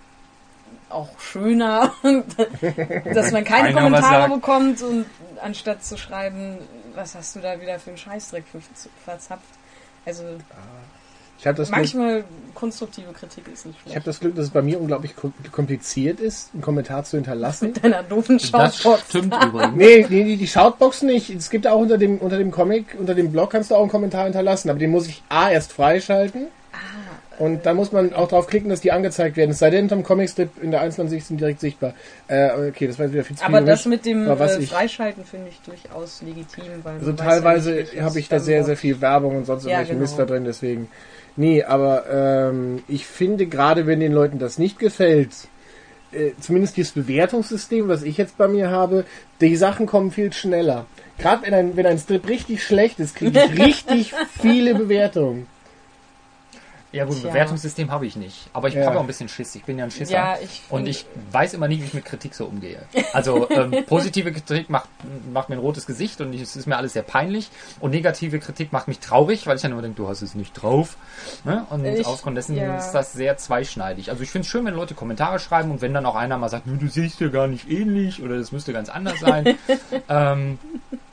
auch 0.91 1.19
schöner, 1.19 1.95
dass 2.03 3.33
man 3.33 3.45
keine 3.45 3.73
Keiner 3.73 3.83
Kommentare 3.83 4.29
bekommt 4.29 4.83
und 4.83 5.07
anstatt 5.41 5.85
zu 5.85 5.97
schreiben, 5.97 6.59
was 6.95 7.15
hast 7.15 7.37
du 7.37 7.41
da 7.41 7.61
wieder 7.61 7.79
für 7.79 7.91
einen 7.91 7.99
Scheißdreck 7.99 8.45
verzapft. 9.05 9.45
Also 10.05 10.25
Ich 11.39 11.47
habe 11.47 11.57
das, 11.57 11.69
Glück- 11.69 11.77
manchmal 11.79 12.25
konstruktive 12.55 13.13
Kritik 13.13 13.45
ist 13.53 13.65
nicht 13.67 13.77
ich 13.77 13.83
schlecht. 13.83 13.97
hab 13.97 14.05
das 14.05 14.19
Glück, 14.19 14.35
dass 14.35 14.47
es 14.47 14.51
bei 14.51 14.63
mir 14.63 14.81
unglaublich 14.81 15.13
kom- 15.13 15.33
kompliziert 15.53 16.19
ist, 16.19 16.51
einen 16.53 16.63
Kommentar 16.63 17.05
zu 17.05 17.17
hinterlassen. 17.17 17.67
Mit 17.69 17.85
deiner 17.85 18.03
doofen 18.03 18.39
Das 18.39 18.77
Shoutbox. 18.79 19.05
stimmt 19.09 19.35
übrigens. 19.45 19.77
Nee, 19.77 20.07
nee, 20.09 20.25
die, 20.25 20.37
die 20.37 20.47
Shoutbox 20.49 21.03
nicht. 21.03 21.31
Es 21.31 21.49
gibt 21.51 21.69
auch 21.69 21.79
unter 21.79 21.97
dem, 21.99 22.19
unter 22.19 22.37
dem 22.39 22.51
Comic, 22.51 22.97
unter 22.99 23.15
dem 23.15 23.31
Blog 23.31 23.51
kannst 23.51 23.71
du 23.71 23.77
auch 23.77 23.83
einen 23.83 23.91
Kommentar 23.91 24.25
hinterlassen, 24.25 24.71
aber 24.71 24.81
den 24.81 24.91
muss 24.91 25.07
ich 25.07 25.23
A 25.29 25.51
erst 25.51 25.73
freischalten. 25.73 26.49
Und 27.39 27.67
da 27.67 27.73
muss 27.73 27.93
man 27.93 28.13
auch 28.15 28.29
drauf 28.29 28.49
klicken, 28.49 28.69
dass 28.69 28.81
die 28.81 28.91
angezeigt 28.91 29.37
werden. 29.37 29.53
Es 29.53 29.61
sei 29.61 29.71
denn, 29.71 29.85
unterm 29.85 30.03
Comicstrip 30.03 30.61
in 30.61 30.73
der 30.73 30.81
Einzelansicht 30.81 31.27
sind 31.27 31.41
direkt 31.41 31.61
sichtbar. 31.61 31.95
Äh, 32.27 32.69
okay, 32.69 32.89
das 32.89 32.99
war 32.99 33.07
jetzt 33.07 33.13
wieder 33.13 33.25
viel 33.25 33.37
zu 33.37 33.45
Aber 33.45 33.61
das 33.61 33.87
mit 33.87 34.05
dem 34.05 34.29
äh, 34.29 34.37
Freischalten 34.67 35.25
finde 35.25 35.49
ich 35.51 35.61
durchaus 35.61 36.21
legitim, 36.23 36.65
weil 36.83 36.99
Also 36.99 37.13
teilweise 37.13 37.85
ja 37.95 38.03
habe 38.03 38.19
ich 38.19 38.29
da 38.29 38.41
sehr, 38.41 38.65
sehr 38.65 38.77
viel 38.77 39.01
Werbung 39.01 39.37
und 39.37 39.45
sonst 39.45 39.65
Ja, 39.65 39.71
irgendwelche 39.71 39.93
genau. 39.93 40.03
Mist 40.03 40.19
da 40.19 40.25
drin, 40.25 40.45
deswegen. 40.45 40.89
Nee, 41.37 41.63
aber 41.63 42.05
ähm, 42.11 42.83
ich 42.89 43.07
finde 43.07 43.47
gerade, 43.47 43.87
wenn 43.87 44.01
den 44.01 44.13
Leuten 44.13 44.41
das 44.41 44.59
nicht 44.59 44.81
gefällt, 44.81 45.31
äh, 46.11 46.33
zumindest 46.41 46.77
dieses 46.77 46.93
Bewertungssystem, 46.93 47.87
was 47.87 48.03
ich 48.03 48.17
jetzt 48.17 48.37
bei 48.37 48.49
mir 48.49 48.71
habe, 48.71 49.05
die 49.41 49.55
Sachen 49.55 49.87
kommen 49.87 50.11
viel 50.11 50.33
schneller. 50.33 50.87
Gerade 51.19 51.47
wenn 51.47 51.55
ein, 51.55 51.77
wenn 51.77 51.87
ein 51.87 51.99
Strip 51.99 52.29
richtig 52.29 52.65
schlecht 52.65 52.99
ist, 52.99 53.15
kriege 53.15 53.45
ich 53.45 53.59
richtig 53.65 54.15
viele 54.41 54.75
Bewertungen. 54.75 55.47
Ja 56.91 57.05
gut, 57.05 57.17
ein 57.17 57.21
Tja. 57.21 57.31
Bewertungssystem 57.31 57.91
habe 57.91 58.07
ich 58.07 58.17
nicht. 58.17 58.49
Aber 58.55 58.69
ich 58.69 58.75
Ja. 58.75 58.87
habe 58.87 58.97
auch 58.97 59.03
ein 59.03 59.07
bisschen 59.07 59.29
Schiss. 59.29 59.55
Ich 59.55 59.65
bin 59.65 59.79
ja 59.79 59.85
ein 59.85 59.91
Schisser. 59.91 60.13
Ja, 60.13 60.39
ich 60.43 60.63
und 60.71 60.87
ich 60.87 61.05
weiß 61.33 61.53
immer 61.53 61.69
nie, 61.69 61.81
wie 61.81 61.85
ich 61.85 61.93
mit 61.93 62.07
Kritik 62.07 62.35
so 62.35 62.47
umgehe. 62.47 62.81
Also 63.13 63.49
ähm, 63.51 63.85
positive 63.87 64.33
Kritik 64.33 64.71
macht, 64.71 64.89
macht 65.31 65.51
mir 65.51 65.57
ein 65.57 65.61
rotes 65.61 65.85
Gesicht 65.85 66.21
und 66.23 66.33
es 66.35 66.57
ist 66.57 66.67
mir 66.67 66.79
alles 66.79 66.95
sehr 66.95 67.03
peinlich. 67.03 67.51
Und 67.81 67.91
negative 67.91 68.39
Kritik 68.39 68.73
macht 68.73 68.89
mich 68.89 69.01
traurig, 69.01 69.47
weil 69.47 69.57
ich 69.57 69.63
dann 69.63 69.73
immer 69.73 69.83
denke, 69.83 69.97
du 69.99 70.09
hast 70.09 70.23
es 70.23 70.35
nicht 70.35 70.55
drauf. 70.55 70.97
Ne? 71.45 71.67
Und 71.69 71.85
Ich- 71.85 72.07
aufgrund 72.07 72.39
dessen 72.39 72.57
ja. 72.57 72.79
ist 72.79 72.93
das 72.93 73.13
sehr 73.13 73.37
zweischneidig. 73.37 74.11
Also 74.11 74.23
ich 74.23 74.31
finde 74.31 74.47
es 74.47 74.51
schön, 74.51 74.65
wenn 74.65 74.75
Leute 74.75 74.95
Kommentare 74.95 75.39
schreiben 75.41 75.71
und 75.71 75.83
wenn 75.83 75.93
dann 75.93 76.07
auch 76.07 76.15
einer 76.17 76.39
mal 76.39 76.49
sagt, 76.49 76.67
"Nö, 76.67 76.79
du 76.79 76.89
siehst 76.89 77.21
ja 77.21 77.29
gar 77.29 77.49
nicht 77.49 77.71
ähnlich 77.71 78.23
oder 78.23 78.39
das 78.39 78.51
müsste 78.51 78.73
ganz 78.73 78.89
anders 78.89 79.21
sein. 79.21 79.59
ähm, 80.09 80.59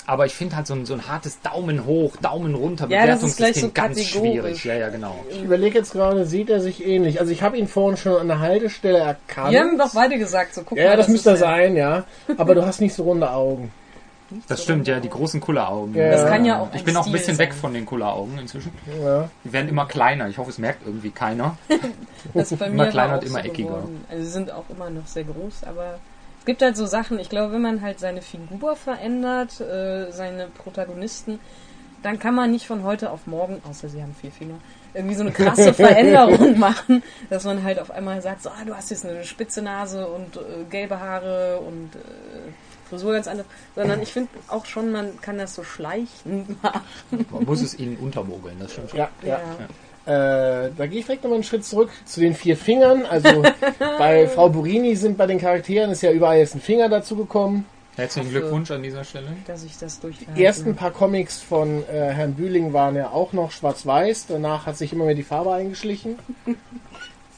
aber 0.07 0.25
ich 0.25 0.33
finde 0.33 0.55
halt 0.55 0.67
so 0.67 0.73
ein, 0.73 0.85
so 0.85 0.93
ein 0.93 1.07
hartes 1.07 1.41
Daumen 1.41 1.85
hoch, 1.85 2.15
Daumen 2.17 2.53
runter 2.55 2.87
Ja, 2.89 3.05
das 3.07 3.23
ist 3.23 3.37
gleich 3.37 3.53
Bewertungssystem 3.55 3.61
so 3.61 3.71
ganz 3.73 4.01
schwierig. 4.03 4.63
Ja, 4.65 4.73
ja, 4.75 4.89
genau. 4.89 5.15
Ich 5.29 5.41
überlege 5.43 5.77
jetzt 5.79 5.91
gerade, 5.93 6.25
sieht 6.25 6.49
er 6.49 6.59
sich 6.61 6.85
ähnlich? 6.85 7.19
Also 7.19 7.31
ich 7.31 7.41
habe 7.41 7.57
ihn 7.57 7.67
vorhin 7.67 7.97
schon 7.97 8.15
an 8.17 8.27
der 8.27 8.39
Haltestelle 8.39 8.99
erkannt. 8.99 9.51
Wir 9.51 9.59
haben 9.61 9.77
doch 9.77 9.93
beide 9.93 10.17
gesagt, 10.17 10.53
so 10.55 10.63
guck 10.63 10.77
ja, 10.77 10.89
mal. 10.89 10.97
das, 10.97 11.07
müsste 11.07 11.29
er 11.29 11.33
ist 11.35 11.39
der- 11.41 11.47
sein, 11.49 11.75
ja. 11.75 12.03
Aber 12.37 12.55
du 12.55 12.65
hast 12.65 12.81
nicht 12.81 12.93
so 12.93 13.03
runde 13.03 13.29
Augen. 13.29 13.71
Das 14.47 14.63
stimmt, 14.63 14.87
ja, 14.87 14.99
die 14.99 15.09
großen 15.09 15.39
Kulleraugen. 15.39 15.93
Ja. 15.95 16.09
Das 16.09 16.25
kann 16.25 16.43
ja 16.45 16.59
auch 16.59 16.67
Ich 16.73 16.83
bin 16.83 16.97
auch 16.97 17.05
ein 17.05 17.11
bisschen 17.11 17.35
sein. 17.35 17.45
weg 17.47 17.53
von 17.53 17.73
den 17.75 17.85
Kulleraugen 17.85 18.39
inzwischen. 18.39 18.71
Ja. 19.03 19.29
Die 19.43 19.53
werden 19.53 19.69
immer 19.69 19.85
kleiner. 19.85 20.27
Ich 20.29 20.39
hoffe, 20.39 20.49
es 20.49 20.57
merkt 20.57 20.85
irgendwie 20.85 21.11
keiner. 21.11 21.57
Das 22.33 22.49
bei 22.55 22.65
Immer 22.65 22.85
mir 22.85 22.89
kleiner 22.89 23.11
war 23.13 23.19
und 23.19 23.25
immer 23.27 23.39
so 23.43 23.47
eckiger. 23.47 23.67
geworden. 23.69 24.03
Also 24.09 24.23
sie 24.23 24.29
sind 24.31 24.51
auch 24.51 24.63
immer 24.69 24.89
noch 24.89 25.05
sehr 25.05 25.25
groß, 25.25 25.63
aber 25.67 25.99
es 26.45 26.47
gibt 26.47 26.61
halt 26.61 26.77
so 26.77 26.85
Sachen, 26.85 27.17
ich 27.17 27.29
glaube, 27.29 27.53
wenn 27.53 27.63
man 27.63 27.81
halt 27.81 27.99
seine 27.99 28.21
Figur 28.21 28.75
verändert, 28.75 29.59
äh, 29.61 30.11
seine 30.11 30.45
Protagonisten, 30.45 31.39
dann 32.03 32.19
kann 32.19 32.35
man 32.35 32.51
nicht 32.51 32.67
von 32.67 32.83
heute 32.83 33.09
auf 33.09 33.25
morgen, 33.25 33.63
außer 33.67 33.89
sie 33.89 33.99
haben 33.99 34.13
vier 34.13 34.31
Finger, 34.31 34.59
irgendwie 34.93 35.15
so 35.15 35.23
eine 35.23 35.31
krasse 35.31 35.73
Veränderung 35.73 36.59
machen, 36.59 37.01
dass 37.31 37.45
man 37.45 37.63
halt 37.63 37.79
auf 37.79 37.89
einmal 37.89 38.21
sagt, 38.21 38.43
so, 38.43 38.49
ah, 38.51 38.63
du 38.63 38.75
hast 38.75 38.91
jetzt 38.91 39.07
eine 39.07 39.23
spitze 39.23 39.63
Nase 39.63 40.05
und 40.05 40.37
äh, 40.37 40.65
gelbe 40.69 40.99
Haare 40.99 41.61
und 41.61 41.95
äh, 41.95 42.89
Frisur 42.89 43.13
ganz 43.13 43.27
anders, 43.27 43.47
sondern 43.75 44.03
ich 44.03 44.13
finde 44.13 44.29
auch 44.47 44.67
schon, 44.67 44.91
man 44.91 45.19
kann 45.21 45.39
das 45.39 45.55
so 45.55 45.63
schleichend 45.63 46.61
machen. 46.63 46.81
Man 47.31 47.45
muss 47.45 47.63
es 47.63 47.73
ihnen 47.79 47.97
untermogeln, 47.97 48.59
das 48.59 48.71
stimmt 48.71 48.91
schon. 48.91 48.99
Ja, 48.99 49.09
ja. 49.23 49.41
Äh, 50.05 50.69
da 50.77 50.87
gehe 50.87 50.99
ich 50.99 51.05
direkt 51.05 51.23
nochmal 51.23 51.37
einen 51.37 51.43
Schritt 51.43 51.65
zurück 51.65 51.89
zu 52.05 52.19
den 52.19 52.35
vier 52.35 52.55
Fingern. 52.55 53.05
Also 53.05 53.43
bei 53.97 54.27
Frau 54.27 54.49
Burini 54.49 54.95
sind 54.95 55.17
bei 55.17 55.25
den 55.25 55.39
Charakteren 55.39 55.91
ist 55.91 56.01
ja 56.01 56.11
überall 56.11 56.37
jetzt 56.37 56.55
ein 56.55 56.61
Finger 56.61 56.89
dazu 56.89 57.15
gekommen. 57.15 57.65
Herzlichen 57.95 58.29
Glückwunsch 58.29 58.71
an 58.71 58.83
dieser 58.83 59.05
Stelle. 59.05 59.27
dass 59.47 59.63
ich 59.63 59.77
das 59.77 59.99
durchhalte. 60.01 60.33
Die 60.33 60.43
ersten 60.43 60.75
paar 60.75 60.91
Comics 60.91 61.41
von 61.41 61.83
äh, 61.87 62.11
Herrn 62.11 62.33
Bühling 62.33 62.73
waren 62.73 62.95
ja 62.95 63.09
auch 63.09 63.31
noch 63.31 63.51
schwarz-weiß. 63.51 64.27
Danach 64.27 64.65
hat 64.65 64.77
sich 64.77 64.91
immer 64.91 65.05
mehr 65.05 65.15
die 65.15 65.23
Farbe 65.23 65.53
eingeschlichen. 65.53 66.19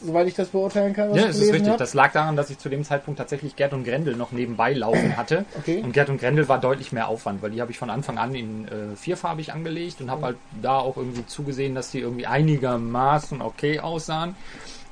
Soweit 0.04 0.28
ich 0.28 0.36
das 0.36 0.50
beurteilen 0.50 0.94
kann, 0.94 1.10
was 1.10 1.18
Ja, 1.18 1.28
das 1.28 1.38
ist 1.38 1.52
richtig. 1.52 1.70
habe. 1.70 1.78
Das 1.80 1.94
lag 1.94 2.12
daran, 2.12 2.36
dass 2.36 2.50
ich 2.52 2.60
zu 2.60 2.70
dem 2.70 2.84
Zeitpunkt 2.84 3.18
tatsächlich 3.18 3.56
Gerd 3.56 3.74
und 3.74 3.84
Grendel 3.84 4.16
noch 4.16 4.32
nebenbei 4.32 4.74
laufen 4.74 5.18
hatte. 5.18 5.46
Okay. 5.58 5.82
Und 5.84 5.92
Gerd 5.92 6.10
und 6.10 6.20
Grendel 6.20 6.48
war 6.48 6.60
deutlich 6.60 6.92
mehr 6.92 7.08
Aufwand, 7.08 7.42
weil 7.42 7.50
die 7.52 7.62
habe 7.62 7.72
ich 7.72 7.80
von 7.80 7.90
Anfang 7.90 8.18
an 8.20 8.36
in 8.36 8.68
äh, 8.68 8.96
vierfarbig 8.96 9.54
angelegt 9.54 10.00
und 10.00 10.12
habe 10.12 10.24
halt 10.24 10.38
da 10.62 10.78
auch 10.78 10.98
irgendwie 10.98 11.26
zugesehen, 11.26 11.74
dass 11.74 11.90
die 11.92 12.00
irgendwie 12.00 12.28
einigermaßen 12.28 13.42
okay 13.42 13.80
aussahen. 13.80 14.36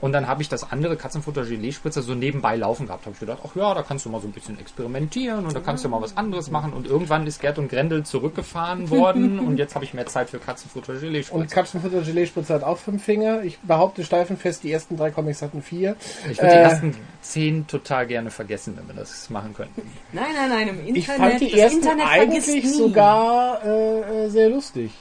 Und 0.01 0.11
dann 0.11 0.27
habe 0.27 0.41
ich 0.41 0.49
das 0.49 0.71
andere 0.71 0.97
Katzenfutter 0.97 1.45
Gelee-Spritzer 1.45 2.01
so 2.01 2.13
nebenbei 2.15 2.57
laufen 2.57 2.87
gehabt. 2.87 3.05
Habe 3.05 3.13
ich 3.13 3.19
gedacht, 3.19 3.39
ach 3.45 3.55
ja, 3.55 3.73
da 3.73 3.81
kannst 3.81 4.05
du 4.05 4.09
mal 4.09 4.19
so 4.21 4.27
ein 4.27 4.33
bisschen 4.33 4.59
experimentieren 4.59 5.45
und 5.45 5.55
da 5.55 5.59
kannst 5.61 5.85
du 5.85 5.89
mal 5.89 6.01
was 6.01 6.17
anderes 6.17 6.51
machen. 6.51 6.73
Und 6.73 6.85
irgendwann 6.85 7.25
ist 7.25 7.39
Gerd 7.41 7.57
und 7.57 7.69
Grendel 7.69 8.03
zurückgefahren 8.03 8.89
worden 8.89 9.39
und 9.39 9.57
jetzt 9.57 9.73
habe 9.75 9.85
ich 9.85 9.93
mehr 9.93 10.05
Zeit 10.05 10.29
für 10.29 10.39
Katzenfutter 10.39 10.93
Und 10.93 10.99
Gelee-Spritzer. 10.99 11.55
Katzenfutter 11.55 12.01
Gelee-Spritzer 12.01 12.55
hat 12.55 12.63
auch 12.63 12.77
fünf 12.77 13.03
Finger. 13.03 13.43
Ich 13.43 13.57
behaupte 13.59 14.03
steifenfest, 14.03 14.63
die 14.63 14.71
ersten 14.71 14.97
drei 14.97 15.11
Comics 15.11 15.41
hatten 15.41 15.61
vier. 15.61 15.95
Ich 16.29 16.37
würde 16.41 16.51
die 16.51 16.57
Äh, 16.57 16.61
ersten 16.63 16.95
zehn 17.21 17.65
total 17.67 18.05
gerne 18.05 18.31
vergessen, 18.31 18.77
wenn 18.77 18.87
wir 18.87 18.95
das 19.01 19.29
machen 19.29 19.53
könnten. 19.53 19.81
Nein, 20.11 20.25
nein, 20.35 20.49
nein, 20.49 20.67
im 20.67 20.79
Internet. 20.79 20.97
Ich 20.97 21.07
fand 21.07 21.41
die 21.41 21.51
das 21.51 21.59
ersten 21.59 21.77
Internet 21.79 22.07
eigentlich 22.07 22.69
sogar 22.71 23.63
äh, 23.65 24.25
äh, 24.25 24.29
sehr 24.29 24.49
lustig. 24.49 24.91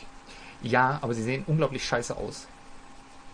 Ja, 0.63 0.99
aber 1.03 1.13
sie 1.15 1.23
sehen 1.23 1.45
unglaublich 1.47 1.85
scheiße 1.85 2.17
aus. 2.17 2.47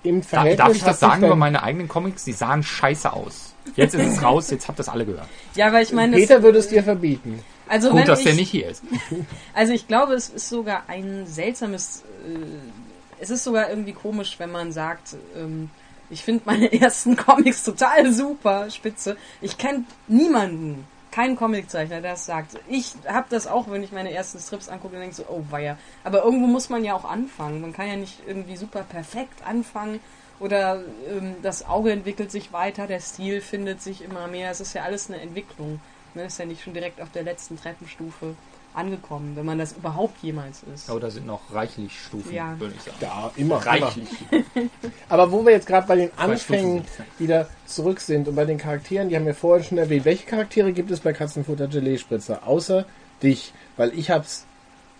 Im 0.03 0.23
Verhältnis 0.23 0.57
darf 0.67 0.77
ich 0.77 0.83
das 0.83 1.01
sagen 1.01 1.25
über 1.25 1.37
meine 1.37 1.63
eigenen 1.63 1.89
Comics? 1.89 2.25
Sie 2.25 2.33
sahen 2.33 2.63
scheiße 2.63 3.13
aus. 3.13 3.55
Jetzt 3.77 3.95
ist 3.95 4.17
es 4.17 4.23
raus, 4.23 4.51
jetzt 4.51 4.67
habt 4.69 4.79
ihr 4.79 4.85
das 4.85 4.89
alle 4.89 5.05
gehört. 5.05 5.29
Ja, 5.55 5.73
weil 5.73 5.83
ich 5.83 5.93
meine, 5.93 6.17
Peter 6.17 6.43
würde 6.43 6.59
es 6.59 6.69
dir 6.69 6.83
verbieten. 6.83 7.43
also 7.69 7.91
Gut, 7.91 8.01
wenn 8.01 8.07
dass 8.07 8.21
ich, 8.21 8.25
der 8.25 8.35
nicht 8.35 8.51
hier 8.51 8.69
ist. 8.69 8.83
Also 9.55 9.73
ich 9.73 9.87
glaube, 9.87 10.15
es 10.15 10.29
ist 10.29 10.49
sogar 10.49 10.85
ein 10.89 11.27
seltsames. 11.27 12.03
Äh, 12.27 13.23
es 13.23 13.29
ist 13.29 13.45
sogar 13.45 13.69
irgendwie 13.69 13.93
komisch, 13.93 14.37
wenn 14.39 14.51
man 14.51 14.73
sagt, 14.73 15.17
ähm, 15.37 15.69
ich 16.09 16.25
finde 16.25 16.43
meine 16.47 16.73
ersten 16.81 17.17
Comics 17.17 17.63
total 17.63 18.13
super, 18.13 18.71
spitze. 18.71 19.17
Ich 19.43 19.59
kenne 19.59 19.85
niemanden, 20.09 20.87
keinen 21.11 21.37
Comiczeichner, 21.37 22.01
der 22.01 22.13
das 22.13 22.27
sagt. 22.27 22.59
Ich 22.69 22.95
habe 23.07 23.27
das 23.31 23.47
auch, 23.47 23.71
wenn 23.71 23.83
ich 23.83 23.93
meine 23.93 24.13
ersten 24.13 24.39
Strips 24.39 24.69
angucke 24.69 24.95
und 24.95 25.01
denke 25.01 25.17
so, 25.17 25.25
oh 25.29 25.45
weia. 25.51 25.77
Aber 26.05 26.25
irgendwo 26.25 26.47
muss 26.47 26.69
man 26.69 26.85
ja 26.85 26.95
auch 26.95 27.05
anfangen. 27.05 27.61
Man 27.61 27.73
kann 27.73 27.89
ja 27.89 27.97
nicht 27.97 28.21
irgendwie 28.27 28.57
super 28.57 28.83
perfekt 28.83 29.45
anfangen. 29.45 30.01
Oder 30.39 30.83
ähm, 31.09 31.37
das 31.43 31.67
Auge 31.67 31.93
entwickelt 31.93 32.31
sich 32.31 32.53
weiter, 32.53 32.87
der 32.87 33.01
Stil 33.01 33.43
findet 33.43 33.83
sich 33.83 34.03
immer 34.03 34.27
mehr. 34.27 34.51
Es 34.51 34.61
ist 34.61 34.73
ja 34.73 34.83
alles 34.83 35.11
eine 35.11 35.21
Entwicklung. 35.21 35.81
Man 36.15 36.27
ist 36.27 36.39
ja 36.39 36.47
nicht 36.47 36.63
schon 36.63 36.75
direkt 36.75 37.01
auf 37.01 37.11
der 37.11 37.23
letzten 37.23 37.59
Treppenstufe 37.59 38.35
angekommen, 38.75 39.33
wenn 39.37 39.47
man 39.47 39.59
das 39.59 39.73
überhaupt 39.73 40.23
jemals 40.23 40.63
ist. 40.75 40.89
Aber 40.91 41.01
da 41.01 41.11
sind 41.11 41.27
noch 41.27 41.41
reichlich 41.53 41.99
Stufen, 42.01 42.33
Ja. 42.35 42.59
würde 42.59 42.75
ich 42.77 42.83
sagen. 42.83 42.97
Ja, 43.01 43.31
immer. 43.37 43.57
Reichlich. 43.57 44.09
Aber 45.09 45.33
wo 45.33 45.45
wir 45.45 45.53
jetzt 45.53 45.67
gerade 45.67 45.87
bei 45.87 45.97
den 45.97 46.11
Anfängen 46.17 46.85
wieder 47.19 47.49
zurück 47.67 48.01
sind 48.01 48.29
und 48.29 48.37
bei 48.37 48.45
den 48.45 48.59
Charakteren, 48.59 49.09
die 49.09 49.17
haben 49.17 49.27
wir 49.27 49.35
vorhin 49.35 49.65
schon 49.65 49.79
erwähnt. 49.79 50.05
Welche 50.05 50.27
Charaktere 50.27 50.73
gibt 50.73 50.91
es 50.91 51.01
bei 51.01 51.13
Katzenfutter 51.13 51.67
Gelee-Spritzer? 51.67 52.47
Außer 52.47 52.87
dich. 53.23 53.53
Weil 53.77 53.93
ich 53.99 54.11
habe 54.11 54.25
es 54.25 54.45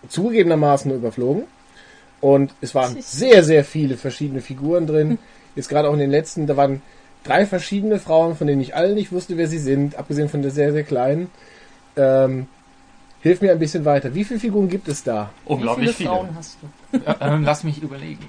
zugegebenermaßen 0.09 0.89
nur 0.89 0.97
überflogen. 0.97 1.43
Und 2.19 2.53
es 2.61 2.75
waren 2.75 2.97
sehr, 3.01 3.43
sehr 3.43 3.63
viele 3.63 3.97
verschiedene 3.97 4.41
Figuren 4.41 4.87
drin. 4.87 5.17
Jetzt 5.55 5.69
gerade 5.69 5.89
auch 5.89 5.93
in 5.93 5.99
den 5.99 6.11
letzten, 6.11 6.47
da 6.47 6.55
waren 6.55 6.81
drei 7.23 7.45
verschiedene 7.45 7.99
Frauen, 7.99 8.35
von 8.35 8.47
denen 8.47 8.61
ich 8.61 8.75
alle 8.75 8.93
nicht 8.93 9.11
wusste, 9.11 9.37
wer 9.37 9.47
sie 9.47 9.59
sind, 9.59 9.95
abgesehen 9.95 10.29
von 10.29 10.41
der 10.41 10.51
sehr, 10.51 10.71
sehr 10.71 10.83
kleinen. 10.83 11.29
Ähm, 11.97 12.47
hilf 13.21 13.41
mir 13.41 13.51
ein 13.51 13.59
bisschen 13.59 13.85
weiter. 13.85 14.13
Wie 14.13 14.23
viele 14.23 14.39
Figuren 14.39 14.67
gibt 14.69 14.87
es 14.87 15.03
da? 15.03 15.29
Unglaublich 15.45 15.89
Wie 15.89 15.93
viele 15.93 16.09
viele. 16.09 16.19
Frauen 16.19 16.35
hast 16.35 16.57
du? 16.61 16.67
Äh, 17.05 17.15
ähm, 17.21 17.43
lass 17.45 17.63
mich 17.63 17.81
überlegen. 17.81 18.25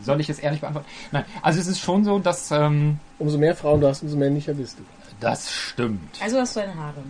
Soll 0.00 0.20
ich 0.20 0.28
es 0.30 0.38
ehrlich 0.38 0.60
beantworten? 0.60 0.86
Nein, 1.10 1.24
also 1.42 1.58
es 1.60 1.66
ist 1.66 1.80
schon 1.80 2.04
so, 2.04 2.18
dass 2.20 2.50
ähm, 2.52 2.98
Umso 3.18 3.36
mehr 3.38 3.56
Frauen 3.56 3.80
du 3.80 3.88
hast, 3.88 4.02
umso 4.02 4.16
männlicher 4.16 4.54
bist 4.54 4.78
du. 4.78 4.84
das 5.20 5.50
stimmt. 5.52 6.16
Also 6.22 6.38
hast 6.38 6.54
du 6.54 6.60
eine 6.60 6.74
Haare. 6.76 7.02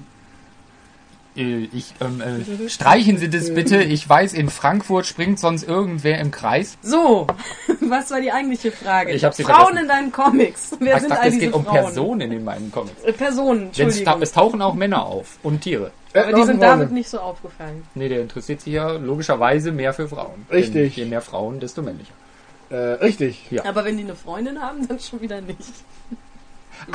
Äh, 1.37 1.69
Ich 1.73 1.95
ähm, 2.01 2.21
äh, 2.21 2.69
streichen 2.69 3.19
Sie 3.19 3.29
das 3.29 3.53
bitte. 3.55 3.83
Ich 3.83 4.09
weiß, 4.09 4.33
in 4.33 4.49
Frankfurt 4.51 5.07
springt 5.07 5.39
sonst 5.39 5.63
irgendwer 5.69 6.19
im 6.19 6.31
Kreis. 6.31 6.79
So, 6.83 7.27
was 7.81 8.11
war 8.11 8.21
die 8.21 8.33
eigentliche 8.33 8.73
Frage? 8.73 9.13
Ich 9.13 9.25
hab 9.25 9.35
sie 9.35 9.45
Frauen 9.45 9.57
vergessen. 9.59 9.79
in 9.83 9.89
deinen 9.89 10.13
Comics. 10.13 10.73
Wer 10.79 10.95
ich 10.97 11.01
sind 11.01 11.11
dachte, 11.11 11.23
all 11.23 11.29
es 11.29 11.35
diese 11.35 11.47
geht 11.47 11.55
um 11.55 11.65
Frauen? 11.65 11.75
Personen 11.77 12.33
in 12.33 12.45
meinen 12.45 12.73
Comics. 12.73 13.03
Äh, 13.05 13.13
Personen, 13.13 13.59
Denn 13.61 13.69
es, 13.71 13.79
Entschuldigung. 13.79 14.05
ta 14.15 14.19
es 14.23 14.33
tauchen 14.33 14.63
auch 14.63 14.75
Männer 14.75 15.05
auf 15.07 15.39
und 15.43 15.61
Tiere. 15.61 15.91
Aber 16.15 16.33
die 16.33 16.45
sind 16.45 16.63
damit 16.63 16.93
nicht 16.93 17.11
so 17.11 17.19
aufgefallen. 17.21 17.83
Nee, 17.95 18.09
der 18.09 18.23
interessiert 18.23 18.63
sich 18.63 18.73
ja 18.73 18.93
logischerweise 18.93 19.71
mehr 19.73 19.93
für 19.93 20.09
Frauen. 20.09 20.47
Richtig. 20.51 20.95
Denn 20.95 21.05
je 21.05 21.11
mehr 21.11 21.21
Frauen, 21.21 21.61
desto 21.61 21.83
männlicher. 21.83 22.13
Äh, 22.71 22.77
richtig. 22.77 23.47
Ja. 23.51 23.65
Aber 23.67 23.85
wenn 23.85 23.97
die 23.99 24.05
eine 24.05 24.17
Freundin 24.17 24.61
haben, 24.63 24.89
dann 24.89 24.99
schon 24.99 25.21
wieder 25.21 25.41
nicht. 25.43 25.59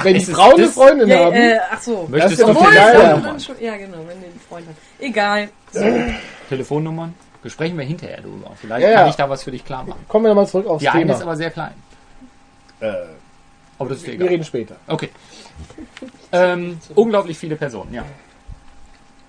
Wenn 0.03 0.13
die 0.13 0.25
Frauen 0.25 0.55
eine 0.55 0.67
Freundin 0.69 1.07
Ja, 1.09 1.25
haben, 1.25 1.33
äh, 1.35 1.57
ach 1.71 1.81
so. 1.81 2.07
Möchtest 2.09 2.39
ist 2.39 2.47
du 2.47 2.53
dann, 2.53 3.23
dann 3.23 3.39
schon, 3.39 3.55
ja 3.59 3.75
genau, 3.77 3.97
wenn 4.07 4.19
die 4.19 4.25
einen 4.27 4.39
Freund 4.47 4.67
haben. 4.67 4.77
Egal. 4.99 5.49
Telefonnummern? 6.49 7.13
Besprechen 7.43 7.77
wir 7.77 7.85
hinterher 7.85 8.21
drüber. 8.21 8.51
Vielleicht 8.59 8.83
Ja, 8.83 8.89
ja. 8.91 8.97
kann 8.99 9.09
ich 9.09 9.15
da 9.15 9.29
was 9.29 9.43
für 9.43 9.51
dich 9.51 9.65
klar 9.65 9.83
machen. 9.83 10.05
kommen 10.07 10.25
wir 10.25 10.29
nochmal 10.29 10.47
zurück 10.47 10.67
aufs 10.67 10.81
Die 10.81 10.89
eine 10.89 11.01
Thema. 11.01 11.13
ist 11.15 11.21
aber 11.21 11.35
sehr 11.35 11.49
klein. 11.51 11.73
äh, 12.81 12.91
Aber 13.79 13.89
das 13.89 13.97
ist 13.99 14.03
dir 14.07 14.11
wir 14.11 14.15
egal. 14.15 14.27
reden 14.29 14.43
später. 14.43 14.75
Okay. 14.87 15.09
Ähm, 16.31 16.79
unglaublich 16.95 17.37
viele 17.37 17.55
Personen, 17.55 17.93
ja. 17.93 18.03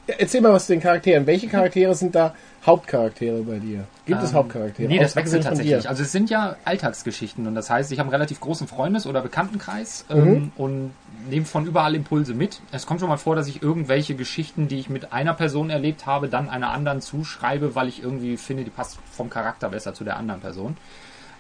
Erzähl 0.07 0.41
mal 0.41 0.53
was 0.53 0.67
zu 0.67 0.73
den 0.73 0.81
Charakteren. 0.83 1.27
Welche 1.27 1.47
Charaktere 1.47 1.95
sind 1.95 2.15
da 2.17 2.35
Hauptcharaktere 2.67 3.43
bei 3.43 3.59
dir? 3.59 3.85
Gibt 4.05 4.21
es 4.23 4.31
Ähm, 4.31 4.37
Hauptcharaktere? 4.37 4.89
Nee, 4.89 4.99
das 4.99 5.15
wechselt 5.15 5.45
tatsächlich. 5.45 5.89
Also 5.89 6.03
es 6.03 6.11
sind 6.11 6.29
ja 6.29 6.57
Alltagsgeschichten 6.65 7.47
und 7.47 7.55
das 7.55 7.71
heißt, 7.71 7.93
ich 7.93 7.99
habe 8.01 8.09
einen 8.09 8.15
relativ 8.15 8.41
großen 8.41 8.67
Freundes- 8.67 9.07
oder 9.07 9.21
Bekanntenkreis 9.21 10.05
Mhm. 10.09 10.17
ähm, 10.17 10.53
und 10.57 10.91
nehme 11.29 11.47
von 11.47 11.67
überall 11.67 11.95
Impulse 11.95 12.35
mit. 12.35 12.61
Es 12.73 12.85
kommt 12.85 12.99
schon 12.99 13.09
mal 13.09 13.17
vor, 13.17 13.37
dass 13.37 13.47
ich 13.47 13.63
irgendwelche 13.63 14.17
Geschichten, 14.17 14.67
die 14.67 14.81
ich 14.81 14.91
mit 14.91 15.13
einer 15.13 15.35
Person 15.35 15.71
erlebt 15.71 16.05
habe, 16.05 16.29
dann 16.29 16.49
einer 16.49 16.71
anderen 16.73 17.01
zuschreibe, 17.01 17.77
weil 17.77 17.87
ich 17.87 18.03
irgendwie 18.03 18.37
finde, 18.37 18.65
die 18.65 18.71
passt 18.71 18.99
vom 19.13 19.31
Charakter 19.31 19.69
besser 19.69 19.95
zu 19.95 20.03
der 20.03 20.17
anderen 20.17 20.41
Person. 20.41 20.77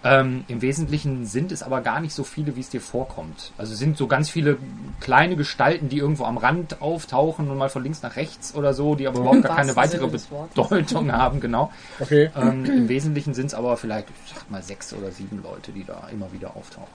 Ähm, 0.04 0.44
Im 0.48 0.62
Wesentlichen 0.62 1.26
sind 1.26 1.52
es 1.52 1.62
aber 1.62 1.80
gar 1.80 2.00
nicht 2.00 2.12
so 2.12 2.24
viele, 2.24 2.56
wie 2.56 2.60
es 2.60 2.70
dir 2.70 2.80
vorkommt. 2.80 3.52
Also 3.56 3.72
es 3.72 3.78
sind 3.78 3.96
so 3.96 4.08
ganz 4.08 4.28
viele 4.30 4.58
kleine 5.00 5.36
Gestalten, 5.36 5.88
die 5.88 5.98
irgendwo 5.98 6.24
am 6.24 6.38
Rand 6.38 6.82
auftauchen 6.82 7.48
und 7.50 7.56
mal 7.56 7.68
von 7.68 7.84
links 7.84 8.02
nach 8.02 8.16
rechts 8.16 8.54
oder 8.54 8.74
so, 8.74 8.96
die 8.96 9.06
aber 9.06 9.20
überhaupt 9.20 9.42
gar 9.42 9.56
keine 9.56 9.76
weitere. 9.76 10.08
Bedeutung 10.08 11.12
haben, 11.12 11.40
genau. 11.40 11.70
Okay. 12.00 12.30
Ähm, 12.36 12.64
Im 12.64 12.88
Wesentlichen 12.88 13.34
sind 13.34 13.46
es 13.46 13.54
aber 13.54 13.76
vielleicht, 13.76 14.08
ich 14.26 14.34
sag 14.34 14.50
mal, 14.50 14.62
sechs 14.62 14.92
oder 14.92 15.12
sieben 15.12 15.40
Leute, 15.42 15.70
die 15.72 15.84
da 15.84 16.08
immer 16.12 16.32
wieder 16.32 16.56
auftauchen. 16.56 16.88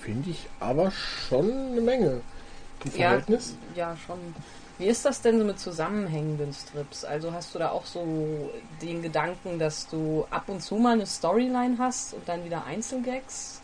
Finde 0.00 0.30
ich 0.30 0.46
aber 0.60 0.90
schon 0.92 1.50
eine 1.72 1.80
Menge. 1.80 2.20
Im 2.84 2.90
Ja, 2.92 3.08
Verhältnis. 3.08 3.56
ja, 3.74 3.96
schon. 4.06 4.18
Wie 4.78 4.86
ist 4.86 5.04
das 5.04 5.20
denn 5.20 5.38
so 5.38 5.44
mit 5.44 5.58
zusammenhängenden 5.58 6.52
Strips? 6.52 7.04
Also 7.04 7.32
hast 7.32 7.54
du 7.54 7.58
da 7.58 7.70
auch 7.70 7.84
so 7.84 8.50
den 8.80 9.02
Gedanken, 9.02 9.58
dass 9.58 9.88
du 9.88 10.24
ab 10.30 10.44
und 10.46 10.62
zu 10.62 10.76
mal 10.76 10.94
eine 10.94 11.06
Storyline 11.06 11.76
hast 11.78 12.14
und 12.14 12.28
dann 12.28 12.44
wieder 12.44 12.64
Einzelgags? 12.64 13.60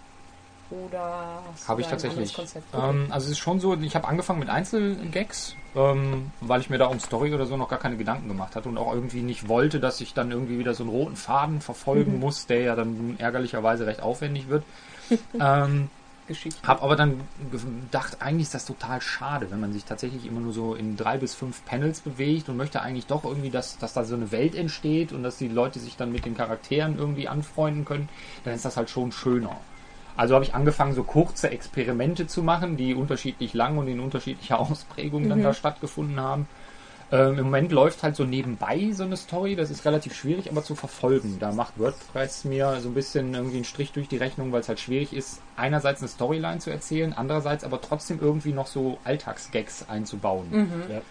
Oder 0.70 1.42
hast 1.52 1.68
Habe 1.68 1.82
du 1.82 1.84
ich 1.84 1.90
tatsächlich. 1.90 2.36
Ähm, 2.72 3.06
also 3.10 3.26
es 3.26 3.32
ist 3.32 3.38
schon 3.38 3.60
so, 3.60 3.76
ich 3.76 3.94
habe 3.94 4.08
angefangen 4.08 4.40
mit 4.40 4.48
Einzelgags, 4.48 5.54
ähm, 5.76 6.32
weil 6.40 6.60
ich 6.60 6.70
mir 6.70 6.78
da 6.78 6.86
um 6.86 6.98
Story 6.98 7.32
oder 7.32 7.46
so 7.46 7.56
noch 7.56 7.68
gar 7.68 7.78
keine 7.78 7.96
Gedanken 7.96 8.28
gemacht 8.28 8.56
hatte 8.56 8.68
und 8.68 8.78
auch 8.78 8.92
irgendwie 8.92 9.20
nicht 9.20 9.46
wollte, 9.46 9.78
dass 9.78 10.00
ich 10.00 10.14
dann 10.14 10.32
irgendwie 10.32 10.58
wieder 10.58 10.74
so 10.74 10.82
einen 10.82 10.90
roten 10.90 11.16
Faden 11.16 11.60
verfolgen 11.60 12.18
muss, 12.18 12.46
der 12.46 12.62
ja 12.62 12.76
dann 12.76 13.16
ärgerlicherweise 13.18 13.86
recht 13.86 14.02
aufwendig 14.02 14.48
wird. 14.48 14.64
ähm, 15.40 15.90
Geschichte. 16.26 16.66
Hab 16.66 16.82
aber 16.82 16.96
dann 16.96 17.20
gedacht, 17.50 18.18
eigentlich 18.20 18.44
ist 18.44 18.54
das 18.54 18.66
total 18.66 19.00
schade, 19.00 19.50
wenn 19.50 19.60
man 19.60 19.72
sich 19.72 19.84
tatsächlich 19.84 20.26
immer 20.26 20.40
nur 20.40 20.52
so 20.52 20.74
in 20.74 20.96
drei 20.96 21.18
bis 21.18 21.34
fünf 21.34 21.64
Panels 21.64 22.00
bewegt 22.00 22.48
und 22.48 22.56
möchte 22.56 22.82
eigentlich 22.82 23.06
doch 23.06 23.24
irgendwie, 23.24 23.50
dass, 23.50 23.78
dass 23.78 23.92
da 23.92 24.04
so 24.04 24.14
eine 24.14 24.32
Welt 24.32 24.54
entsteht 24.54 25.12
und 25.12 25.22
dass 25.22 25.38
die 25.38 25.48
Leute 25.48 25.78
sich 25.78 25.96
dann 25.96 26.12
mit 26.12 26.24
den 26.24 26.36
Charakteren 26.36 26.98
irgendwie 26.98 27.28
anfreunden 27.28 27.84
können, 27.84 28.08
dann 28.44 28.54
ist 28.54 28.64
das 28.64 28.76
halt 28.76 28.90
schon 28.90 29.12
schöner. 29.12 29.58
Also 30.16 30.34
habe 30.34 30.44
ich 30.44 30.54
angefangen, 30.54 30.94
so 30.94 31.02
kurze 31.02 31.50
Experimente 31.50 32.26
zu 32.26 32.42
machen, 32.42 32.76
die 32.76 32.94
unterschiedlich 32.94 33.52
lang 33.52 33.78
und 33.78 33.88
in 33.88 34.00
unterschiedlicher 34.00 34.58
Ausprägung 34.60 35.28
dann 35.28 35.42
da 35.42 35.52
stattgefunden 35.52 36.20
haben. 36.20 36.46
Ähm, 37.14 37.38
Im 37.38 37.44
Moment 37.44 37.70
läuft 37.70 38.02
halt 38.02 38.16
so 38.16 38.24
nebenbei 38.24 38.90
so 38.92 39.04
eine 39.04 39.16
Story, 39.16 39.54
das 39.54 39.70
ist 39.70 39.84
relativ 39.84 40.14
schwierig, 40.14 40.50
aber 40.50 40.64
zu 40.64 40.74
verfolgen. 40.74 41.38
Da 41.38 41.52
macht 41.52 41.78
WordPress 41.78 42.44
mir 42.44 42.80
so 42.80 42.88
ein 42.88 42.94
bisschen 42.94 43.32
irgendwie 43.34 43.56
einen 43.56 43.64
Strich 43.64 43.92
durch 43.92 44.08
die 44.08 44.16
Rechnung, 44.16 44.50
weil 44.50 44.62
es 44.62 44.68
halt 44.68 44.80
schwierig 44.80 45.12
ist, 45.12 45.40
einerseits 45.54 46.00
eine 46.00 46.08
Storyline 46.08 46.58
zu 46.58 46.70
erzählen, 46.70 47.12
andererseits 47.12 47.62
aber 47.62 47.80
trotzdem 47.80 48.18
irgendwie 48.20 48.52
noch 48.52 48.66
so 48.66 48.98
Alltagsgags 49.04 49.88
einzubauen. 49.88 50.46
Ja. 50.90 51.02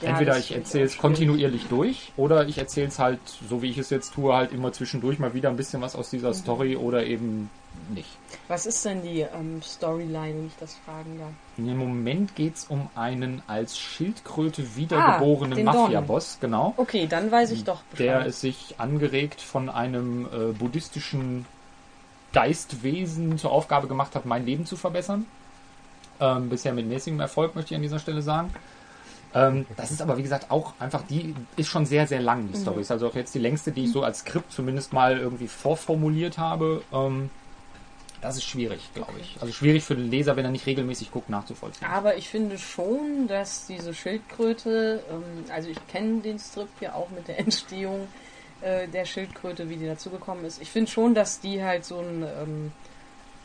Ja, 0.00 0.10
Entweder 0.10 0.38
ich 0.38 0.54
erzähle 0.54 0.84
es 0.84 0.96
kontinuierlich 0.96 1.66
durch 1.66 2.12
oder 2.16 2.46
ich 2.46 2.58
erzähle 2.58 2.88
es 2.88 2.98
halt, 2.98 3.20
so 3.48 3.62
wie 3.62 3.70
ich 3.70 3.78
es 3.78 3.90
jetzt 3.90 4.14
tue, 4.14 4.32
halt 4.34 4.52
immer 4.52 4.72
zwischendurch 4.72 5.18
mal 5.18 5.34
wieder 5.34 5.48
ein 5.48 5.56
bisschen 5.56 5.82
was 5.82 5.96
aus 5.96 6.10
dieser 6.10 6.34
Story 6.34 6.76
oder 6.76 7.04
eben 7.04 7.50
nicht. 7.94 8.08
Was 8.48 8.66
ist 8.66 8.84
denn 8.84 9.02
die 9.02 9.20
ähm, 9.20 9.60
Storyline, 9.62 10.34
wenn 10.36 10.46
ich 10.46 10.56
das 10.60 10.76
fragen 10.84 11.18
darf? 11.18 11.30
Im 11.56 11.76
Moment 11.76 12.34
geht 12.36 12.56
es 12.56 12.64
um 12.64 12.88
einen 12.94 13.42
als 13.46 13.78
Schildkröte 13.78 14.62
Ah, 14.62 14.76
wiedergeborenen 14.76 15.64
Don. 15.64 15.64
Mafia-Boss, 15.64 16.38
genau. 16.40 16.74
Okay, 16.76 17.06
dann 17.08 17.30
weiß 17.30 17.50
ich 17.52 17.64
doch 17.64 17.82
Bescheid. 17.90 18.06
Der 18.06 18.26
ist 18.26 18.40
sich 18.40 18.74
angeregt 18.78 19.40
von 19.40 19.68
einem 19.68 20.26
äh, 20.26 20.52
buddhistischen 20.52 21.46
Geistwesen 22.32 23.38
zur 23.38 23.52
Aufgabe 23.52 23.88
gemacht 23.88 24.14
hat, 24.14 24.26
mein 24.26 24.44
Leben 24.44 24.66
zu 24.66 24.76
verbessern. 24.76 25.26
Ähm, 26.20 26.48
bisher 26.48 26.72
mit 26.72 26.86
mäßigem 26.86 27.20
Erfolg, 27.20 27.54
möchte 27.54 27.74
ich 27.74 27.76
an 27.76 27.82
dieser 27.82 27.98
Stelle 27.98 28.22
sagen. 28.22 28.52
Ähm, 29.34 29.66
das 29.76 29.90
ist 29.90 30.00
aber, 30.00 30.16
wie 30.16 30.22
gesagt, 30.22 30.50
auch 30.50 30.72
einfach, 30.78 31.02
die 31.08 31.34
ist 31.56 31.68
schon 31.68 31.84
sehr, 31.86 32.06
sehr 32.06 32.20
lang, 32.20 32.48
die 32.52 32.58
Story. 32.58 32.80
Ist 32.80 32.90
also 32.90 33.08
auch 33.08 33.14
jetzt 33.14 33.34
die 33.34 33.38
längste, 33.38 33.72
die 33.72 33.84
ich 33.84 33.92
so 33.92 34.02
als 34.02 34.20
Skript 34.20 34.52
zumindest 34.52 34.92
mal 34.92 35.18
irgendwie 35.18 35.48
vorformuliert 35.48 36.38
habe. 36.38 36.82
Ähm, 36.92 37.30
Das 38.20 38.36
ist 38.36 38.44
schwierig, 38.44 38.80
glaube 38.94 39.12
ich. 39.20 39.36
Also 39.40 39.52
schwierig 39.52 39.84
für 39.84 39.94
den 39.94 40.10
Leser, 40.10 40.34
wenn 40.34 40.44
er 40.44 40.50
nicht 40.50 40.66
regelmäßig 40.66 41.12
guckt, 41.12 41.30
nachzuvollziehen. 41.30 41.86
Aber 41.88 42.16
ich 42.16 42.28
finde 42.28 42.58
schon, 42.58 43.28
dass 43.28 43.66
diese 43.66 43.94
Schildkröte, 43.94 45.04
ähm, 45.10 45.44
also 45.52 45.68
ich 45.68 45.78
kenne 45.88 46.20
den 46.20 46.38
Strip 46.38 46.68
ja 46.80 46.94
auch 46.94 47.10
mit 47.10 47.28
der 47.28 47.38
Entstehung 47.44 48.08
äh, 48.60 48.88
der 48.88 49.04
Schildkröte, 49.04 49.68
wie 49.68 49.76
die 49.76 49.86
dazugekommen 49.86 50.44
ist. 50.44 50.60
Ich 50.60 50.70
finde 50.70 50.90
schon, 50.90 51.14
dass 51.14 51.38
die 51.40 51.62
halt 51.62 51.84
so 51.84 52.00
ein 52.00 52.22
ähm, 52.24 52.72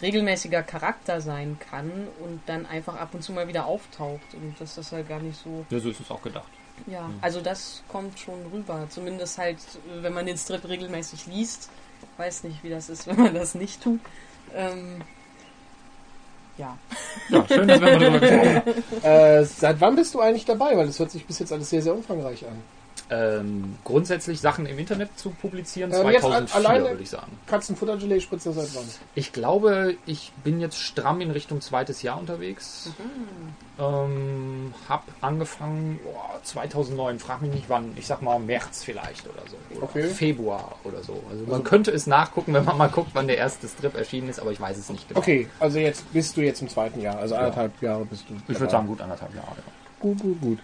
regelmäßiger 0.03 0.61
Charakter 0.63 1.21
sein 1.21 1.57
kann 1.71 2.07
und 2.19 2.41
dann 2.45 2.65
einfach 2.65 2.95
ab 2.95 3.13
und 3.13 3.23
zu 3.23 3.31
mal 3.31 3.47
wieder 3.47 3.65
auftaucht 3.65 4.33
und 4.33 4.59
dass 4.59 4.75
das 4.75 4.91
halt 4.91 5.09
gar 5.09 5.19
nicht 5.19 5.41
so. 5.41 5.65
Ja, 5.69 5.79
so 5.79 5.89
ist 5.89 5.99
es 5.99 6.11
auch 6.11 6.21
gedacht. 6.21 6.49
Ja, 6.87 7.09
also 7.21 7.41
das 7.41 7.83
kommt 7.87 8.19
schon 8.19 8.45
rüber. 8.51 8.87
Zumindest 8.89 9.37
halt, 9.37 9.57
wenn 10.01 10.13
man 10.13 10.25
den 10.25 10.37
Strip 10.37 10.67
regelmäßig 10.67 11.27
liest. 11.27 11.69
Weiß 12.17 12.43
nicht, 12.43 12.63
wie 12.63 12.69
das 12.69 12.89
ist, 12.89 13.07
wenn 13.07 13.17
man 13.17 13.33
das 13.33 13.55
nicht 13.55 13.81
tut. 13.81 13.99
Ähm, 14.53 15.01
ja. 16.57 16.77
Ja, 17.29 17.45
schön, 17.47 17.67
dass 17.67 17.81
wir 17.81 17.97
mal 17.97 17.99
drüber 17.99 18.19
gesprochen. 18.19 19.03
Äh, 19.03 19.45
seit 19.45 19.81
wann 19.81 19.95
bist 19.95 20.13
du 20.13 20.19
eigentlich 20.19 20.45
dabei? 20.45 20.77
Weil 20.77 20.87
das 20.87 20.99
hört 20.99 21.11
sich 21.11 21.25
bis 21.25 21.39
jetzt 21.39 21.51
alles 21.51 21.69
sehr, 21.69 21.81
sehr 21.81 21.95
umfangreich 21.95 22.45
an. 22.45 22.61
Ähm, 23.15 23.75
grundsätzlich 23.83 24.41
Sachen 24.41 24.65
im 24.65 24.79
Internet 24.79 25.09
zu 25.19 25.29
publizieren, 25.29 25.91
Ähm, 25.93 26.07
jetzt 26.09 26.21
2004 26.21 26.55
al- 26.55 26.65
alleine- 26.65 26.89
würde 26.89 27.03
ich 27.03 27.09
sagen. 27.11 27.37
Katzenfutter-Gelee-Spritzer 27.45 28.53
seit 28.53 28.73
wann? 28.75 28.85
Ich 29.13 29.31
glaube, 29.33 29.95
ich 30.07 30.31
bin 30.43 30.59
jetzt 30.59 30.79
stramm 30.79 31.21
in 31.21 31.29
Richtung 31.29 31.61
zweites 31.61 32.01
Jahr 32.01 32.19
unterwegs. 32.19 32.89
Ähm, 33.79 34.73
hab 34.87 35.03
angefangen 35.21 35.99
boah, 36.03 36.39
2009, 36.43 37.19
frag 37.19 37.41
mich 37.41 37.51
nicht 37.51 37.69
wann, 37.69 37.91
ich 37.97 38.05
sag 38.07 38.21
mal 38.21 38.39
März 38.39 38.83
vielleicht 38.83 39.25
oder 39.27 39.41
so. 39.49 39.57
Oder 39.75 39.83
Okay. 39.83 40.03
Februar 40.03 40.75
oder 40.83 41.03
so. 41.03 41.23
Also 41.29 41.45
man 41.45 41.63
könnte 41.63 41.91
es 41.91 42.07
nachgucken, 42.07 42.53
wenn 42.53 42.65
man 42.65 42.77
mal 42.77 42.89
guckt, 42.89 43.09
wann 43.13 43.27
der 43.27 43.37
erste 43.37 43.67
Strip 43.67 43.95
erschienen 43.95 44.29
ist, 44.29 44.39
aber 44.39 44.51
ich 44.51 44.61
weiß 44.61 44.77
es 44.77 44.89
nicht 44.89 45.07
genau. 45.07 45.19
Okay, 45.19 45.47
also 45.59 45.79
jetzt 45.79 46.11
bist 46.13 46.37
du 46.37 46.41
jetzt 46.41 46.61
im 46.61 46.69
zweiten 46.69 47.01
Jahr, 47.01 47.17
also 47.17 47.35
anderthalb 47.35 47.81
Jahre 47.81 48.05
bist 48.05 48.25
du. 48.29 48.35
Ich 48.47 48.59
würde 48.59 48.71
sagen, 48.71 48.87
gut 48.87 49.01
anderthalb 49.01 49.33
Jahre. 49.35 49.47
ja. 49.57 49.63
Gut, 49.99 50.19
gut, 50.19 50.41
gut. 50.41 50.59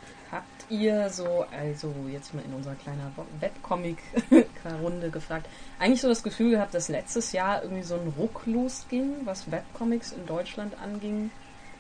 Ihr 0.70 1.10
so, 1.10 1.46
also 1.52 1.94
jetzt 2.12 2.34
mal 2.34 2.44
in 2.46 2.54
unserer 2.54 2.76
kleinen 2.76 3.02
Webcomic-Runde 3.40 5.10
gefragt, 5.12 5.48
eigentlich 5.80 6.02
so 6.02 6.08
das 6.08 6.22
Gefühl 6.22 6.52
gehabt, 6.52 6.74
dass 6.76 6.90
letztes 6.90 7.32
Jahr 7.32 7.64
irgendwie 7.64 7.82
so 7.82 7.96
ein 7.96 8.14
Ruck 8.18 8.44
losging, 8.46 9.26
was 9.26 9.50
Webcomics 9.52 10.12
in 10.12 10.28
Deutschland 10.28 10.76
anging? 10.80 11.32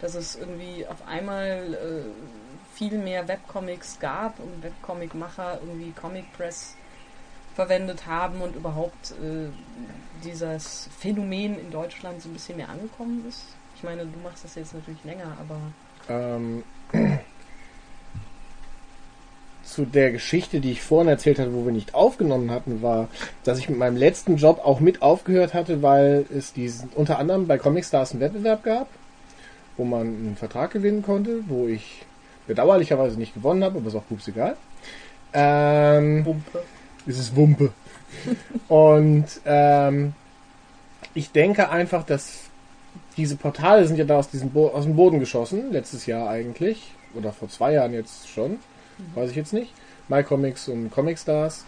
Dass 0.01 0.15
es 0.15 0.35
irgendwie 0.35 0.87
auf 0.87 1.07
einmal 1.07 1.73
äh, 1.73 2.75
viel 2.75 2.97
mehr 2.97 3.27
Webcomics 3.27 3.99
gab 3.99 4.39
und 4.39 4.63
Webcomic-Macher 4.63 5.59
irgendwie 5.61 5.91
Comic 5.91 6.31
Press 6.33 6.75
verwendet 7.53 8.07
haben 8.07 8.41
und 8.41 8.55
überhaupt 8.55 9.11
äh, 9.11 9.49
dieses 10.23 10.89
Phänomen 10.97 11.59
in 11.59 11.71
Deutschland 11.71 12.21
so 12.21 12.29
ein 12.29 12.33
bisschen 12.33 12.57
mehr 12.57 12.69
angekommen 12.69 13.25
ist? 13.27 13.43
Ich 13.75 13.83
meine, 13.83 14.05
du 14.05 14.19
machst 14.23 14.43
das 14.43 14.55
jetzt 14.55 14.73
natürlich 14.73 15.03
länger, 15.03 15.37
aber 15.39 15.59
Ähm, 16.07 16.63
zu 19.71 19.85
der 19.85 20.11
Geschichte, 20.11 20.59
die 20.59 20.71
ich 20.71 20.81
vorhin 20.81 21.07
erzählt 21.07 21.39
hatte, 21.39 21.53
wo 21.53 21.65
wir 21.65 21.71
nicht 21.71 21.93
aufgenommen 21.93 22.51
hatten, 22.51 22.81
war, 22.81 23.07
dass 23.43 23.59
ich 23.59 23.69
mit 23.69 23.77
meinem 23.77 23.97
letzten 23.97 24.37
Job 24.37 24.61
auch 24.63 24.79
mit 24.79 25.01
aufgehört 25.01 25.53
hatte, 25.53 25.81
weil 25.81 26.25
es 26.35 26.53
diesen, 26.53 26.89
unter 26.95 27.19
anderem 27.19 27.47
bei 27.47 27.57
Comic 27.57 27.85
Stars 27.85 28.11
einen 28.11 28.21
Wettbewerb 28.21 28.63
gab, 28.63 28.87
wo 29.77 29.85
man 29.85 30.01
einen 30.01 30.35
Vertrag 30.37 30.71
gewinnen 30.71 31.03
konnte, 31.03 31.43
wo 31.47 31.67
ich 31.67 32.03
bedauerlicherweise 32.47 33.17
nicht 33.17 33.33
gewonnen 33.33 33.63
habe, 33.63 33.77
aber 33.77 33.87
ist 33.87 33.95
auch 33.95 34.07
pups 34.07 34.27
egal. 34.27 34.57
Ähm, 35.33 36.25
Wumpe. 36.25 36.63
es 37.05 37.19
ist 37.19 37.35
Wumpe. 37.35 37.71
Und 38.67 39.25
ähm, 39.45 40.13
ich 41.13 41.31
denke 41.31 41.69
einfach, 41.69 42.03
dass 42.03 42.49
diese 43.17 43.35
Portale 43.35 43.85
sind 43.85 43.97
ja 43.97 44.05
da 44.05 44.17
aus, 44.17 44.29
diesem 44.29 44.49
Bo 44.49 44.69
aus 44.69 44.85
dem 44.85 44.95
Boden 44.95 45.19
geschossen, 45.19 45.71
letztes 45.71 46.05
Jahr 46.05 46.29
eigentlich, 46.29 46.91
oder 47.13 47.31
vor 47.31 47.49
zwei 47.49 47.73
Jahren 47.73 47.93
jetzt 47.93 48.29
schon, 48.29 48.57
weiß 49.15 49.31
ich 49.31 49.35
jetzt 49.35 49.53
nicht. 49.53 49.73
MyComics 50.07 50.69
und 50.69 50.91
Comic 50.91 51.19
Stars. 51.19 51.65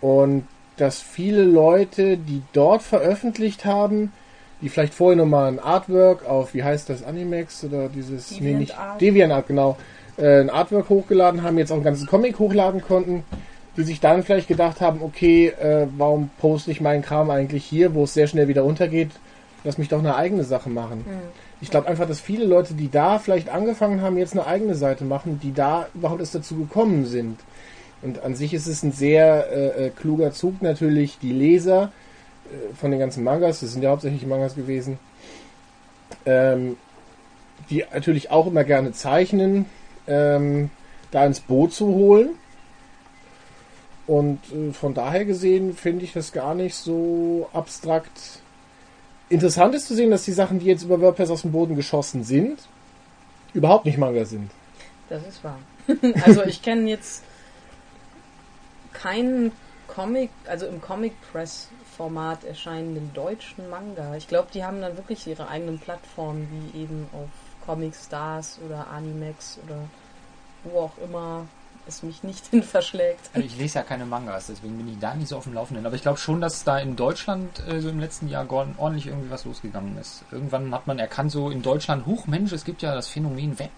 Und 0.00 0.44
dass 0.76 1.00
viele 1.00 1.42
Leute, 1.42 2.16
die 2.16 2.42
dort 2.52 2.82
veröffentlicht 2.82 3.64
haben, 3.64 4.12
die 4.60 4.68
vielleicht 4.68 4.94
vorher 4.94 5.16
nochmal 5.16 5.52
ein 5.52 5.58
Artwork 5.58 6.26
auf, 6.26 6.54
wie 6.54 6.62
heißt 6.62 6.88
das, 6.88 7.02
Animex 7.04 7.64
oder 7.64 7.88
dieses, 7.88 8.30
DeviantArt. 8.30 9.00
DeviantArt, 9.00 9.46
genau, 9.46 9.76
äh, 10.16 10.40
ein 10.40 10.50
Artwork 10.50 10.88
hochgeladen 10.88 11.42
haben, 11.42 11.58
jetzt 11.58 11.70
auch 11.70 11.76
einen 11.76 11.84
ganzen 11.84 12.06
Comic 12.06 12.38
hochladen 12.38 12.82
konnten, 12.82 13.24
die 13.76 13.84
sich 13.84 14.00
dann 14.00 14.24
vielleicht 14.24 14.48
gedacht 14.48 14.80
haben, 14.80 15.02
okay, 15.02 15.48
äh, 15.48 15.86
warum 15.96 16.30
poste 16.40 16.70
ich 16.70 16.80
meinen 16.80 17.02
Kram 17.02 17.30
eigentlich 17.30 17.64
hier, 17.64 17.94
wo 17.94 18.04
es 18.04 18.14
sehr 18.14 18.26
schnell 18.26 18.48
wieder 18.48 18.64
untergeht, 18.64 19.10
lass 19.62 19.78
mich 19.78 19.88
doch 19.88 20.00
eine 20.00 20.16
eigene 20.16 20.44
Sache 20.44 20.70
machen. 20.70 21.04
Ich 21.60 21.70
glaube 21.70 21.88
einfach, 21.88 22.06
dass 22.06 22.20
viele 22.20 22.44
Leute, 22.44 22.74
die 22.74 22.90
da 22.90 23.18
vielleicht 23.18 23.48
angefangen 23.48 24.00
haben, 24.00 24.16
jetzt 24.16 24.32
eine 24.32 24.46
eigene 24.46 24.74
Seite 24.74 25.04
machen, 25.04 25.40
die 25.42 25.52
da 25.52 25.88
überhaupt 25.94 26.20
erst 26.20 26.34
dazu 26.34 26.56
gekommen 26.56 27.04
sind. 27.04 27.40
Und 28.00 28.22
an 28.22 28.36
sich 28.36 28.54
ist 28.54 28.68
es 28.68 28.82
ein 28.82 28.92
sehr 28.92 29.50
äh, 29.50 29.86
äh, 29.86 29.90
kluger 29.90 30.32
Zug 30.32 30.62
natürlich, 30.62 31.18
die 31.20 31.32
Leser 31.32 31.90
äh, 32.46 32.74
von 32.76 32.90
den 32.92 33.00
ganzen 33.00 33.24
Mangas, 33.24 33.60
das 33.60 33.72
sind 33.72 33.82
ja 33.82 33.90
hauptsächlich 33.90 34.24
Mangas 34.24 34.54
gewesen, 34.54 34.98
ähm, 36.24 36.76
die 37.70 37.84
natürlich 37.92 38.30
auch 38.30 38.46
immer 38.46 38.62
gerne 38.62 38.92
zeichnen, 38.92 39.66
ähm, 40.06 40.70
da 41.10 41.26
ins 41.26 41.40
Boot 41.40 41.72
zu 41.72 41.86
holen. 41.86 42.30
Und 44.06 44.40
äh, 44.52 44.72
von 44.72 44.94
daher 44.94 45.24
gesehen 45.24 45.74
finde 45.74 46.04
ich 46.04 46.12
das 46.12 46.32
gar 46.32 46.54
nicht 46.54 46.76
so 46.76 47.48
abstrakt. 47.52 48.40
Interessant 49.30 49.74
ist 49.74 49.86
zu 49.86 49.94
sehen, 49.94 50.10
dass 50.10 50.24
die 50.24 50.32
Sachen, 50.32 50.58
die 50.58 50.66
jetzt 50.66 50.82
über 50.82 51.00
WordPress 51.00 51.30
aus 51.30 51.42
dem 51.42 51.52
Boden 51.52 51.76
geschossen 51.76 52.24
sind, 52.24 52.60
überhaupt 53.52 53.84
nicht 53.84 53.98
Manga 53.98 54.24
sind. 54.24 54.50
Das 55.08 55.26
ist 55.26 55.44
wahr. 55.44 55.58
also 56.24 56.44
ich 56.44 56.62
kenne 56.62 56.88
jetzt 56.88 57.22
keinen 58.92 59.52
Comic, 59.86 60.30
also 60.46 60.66
im 60.66 60.80
Comic 60.80 61.12
Press 61.32 61.68
Format 61.96 62.44
erscheinenden 62.44 63.10
deutschen 63.12 63.68
Manga. 63.68 64.14
Ich 64.16 64.28
glaube, 64.28 64.48
die 64.54 64.64
haben 64.64 64.80
dann 64.80 64.96
wirklich 64.96 65.26
ihre 65.26 65.48
eigenen 65.48 65.78
Plattformen, 65.78 66.70
wie 66.72 66.82
eben 66.82 67.08
auf 67.12 67.28
Comic 67.66 67.94
Stars 67.94 68.58
oder 68.64 68.86
Animex 68.88 69.58
oder 69.64 69.80
wo 70.64 70.80
auch 70.80 70.98
immer 71.02 71.46
es 71.88 72.02
mich 72.02 72.22
nicht 72.22 72.46
hin 72.50 72.62
verschlägt. 72.62 73.30
Also 73.34 73.46
ich 73.46 73.56
lese 73.58 73.76
ja 73.78 73.82
keine 73.82 74.04
Mangas, 74.06 74.46
deswegen 74.48 74.76
bin 74.76 74.88
ich 74.88 74.98
da 74.98 75.14
nicht 75.14 75.28
so 75.28 75.36
auf 75.38 75.44
dem 75.44 75.54
Laufenden. 75.54 75.84
Aber 75.86 75.96
ich 75.96 76.02
glaube 76.02 76.18
schon, 76.18 76.40
dass 76.40 76.62
da 76.64 76.78
in 76.78 76.94
Deutschland 76.96 77.62
äh, 77.68 77.80
so 77.80 77.88
im 77.88 77.98
letzten 78.00 78.28
Jahr 78.28 78.46
ordentlich 78.50 79.06
irgendwie 79.06 79.30
was 79.30 79.44
losgegangen 79.44 79.96
ist. 79.98 80.22
Irgendwann 80.30 80.72
hat 80.74 80.86
man 80.86 80.98
erkannt, 80.98 81.32
so 81.32 81.50
in 81.50 81.62
Deutschland, 81.62 82.06
huch 82.06 82.26
Mensch, 82.26 82.52
es 82.52 82.64
gibt 82.64 82.82
ja 82.82 82.94
das 82.94 83.08
Phänomen 83.08 83.58
Web. 83.58 83.70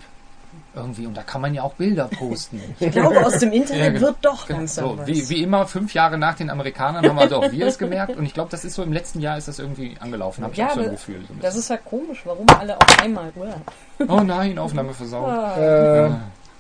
Irgendwie, 0.75 1.07
und 1.07 1.17
da 1.17 1.23
kann 1.23 1.41
man 1.43 1.55
ja 1.55 1.63
auch 1.63 1.75
Bilder 1.75 2.07
posten. 2.09 2.61
Ich 2.81 2.91
glaube, 2.91 3.25
aus 3.25 3.39
dem 3.39 3.53
Internet 3.53 3.83
Ja, 3.85 3.89
genau. 3.91 4.01
wird 4.09 4.17
doch 4.23 4.47
Genau. 4.49 4.59
langsam 4.59 4.85
So, 4.85 4.99
was. 4.99 5.07
wie, 5.07 5.29
wie 5.29 5.43
immer, 5.45 5.65
fünf 5.69 5.95
Jahre 5.95 6.19
nach 6.19 6.35
den 6.35 6.51
Amerikanern 6.51 7.07
haben 7.09 7.19
also 7.21 7.37
auch 7.37 7.53
wir 7.53 7.67
es 7.69 7.79
gemerkt. 7.79 8.17
Und 8.17 8.25
ich 8.27 8.35
glaube, 8.35 8.51
das 8.51 8.65
ist 8.65 8.75
so 8.75 8.83
im 8.83 8.93
letzten 8.93 9.21
Jahr 9.21 9.39
ist 9.39 9.47
das 9.47 9.61
irgendwie 9.61 9.97
angelaufen, 10.01 10.43
habe 10.43 10.53
ich 10.53 10.59
Ja, 10.59 10.71
auch 10.71 10.75
so 10.75 10.81
ein 10.81 10.87
das- 10.87 10.95
Gefühl. 10.95 11.25
So 11.29 11.35
ein 11.35 11.41
das 11.41 11.55
ist 11.55 11.71
ja 11.71 11.77
komisch, 11.77 12.23
warum 12.25 12.47
alle 12.49 12.77
auf 12.77 12.99
einmal. 13.01 13.33
Uah. 13.37 13.61
oh 14.09 14.21
nein, 14.23 14.59
Aufnahme 14.59 14.93
versaut. 14.93 15.29
Ah. 15.29 16.07
Äh. 16.07 16.11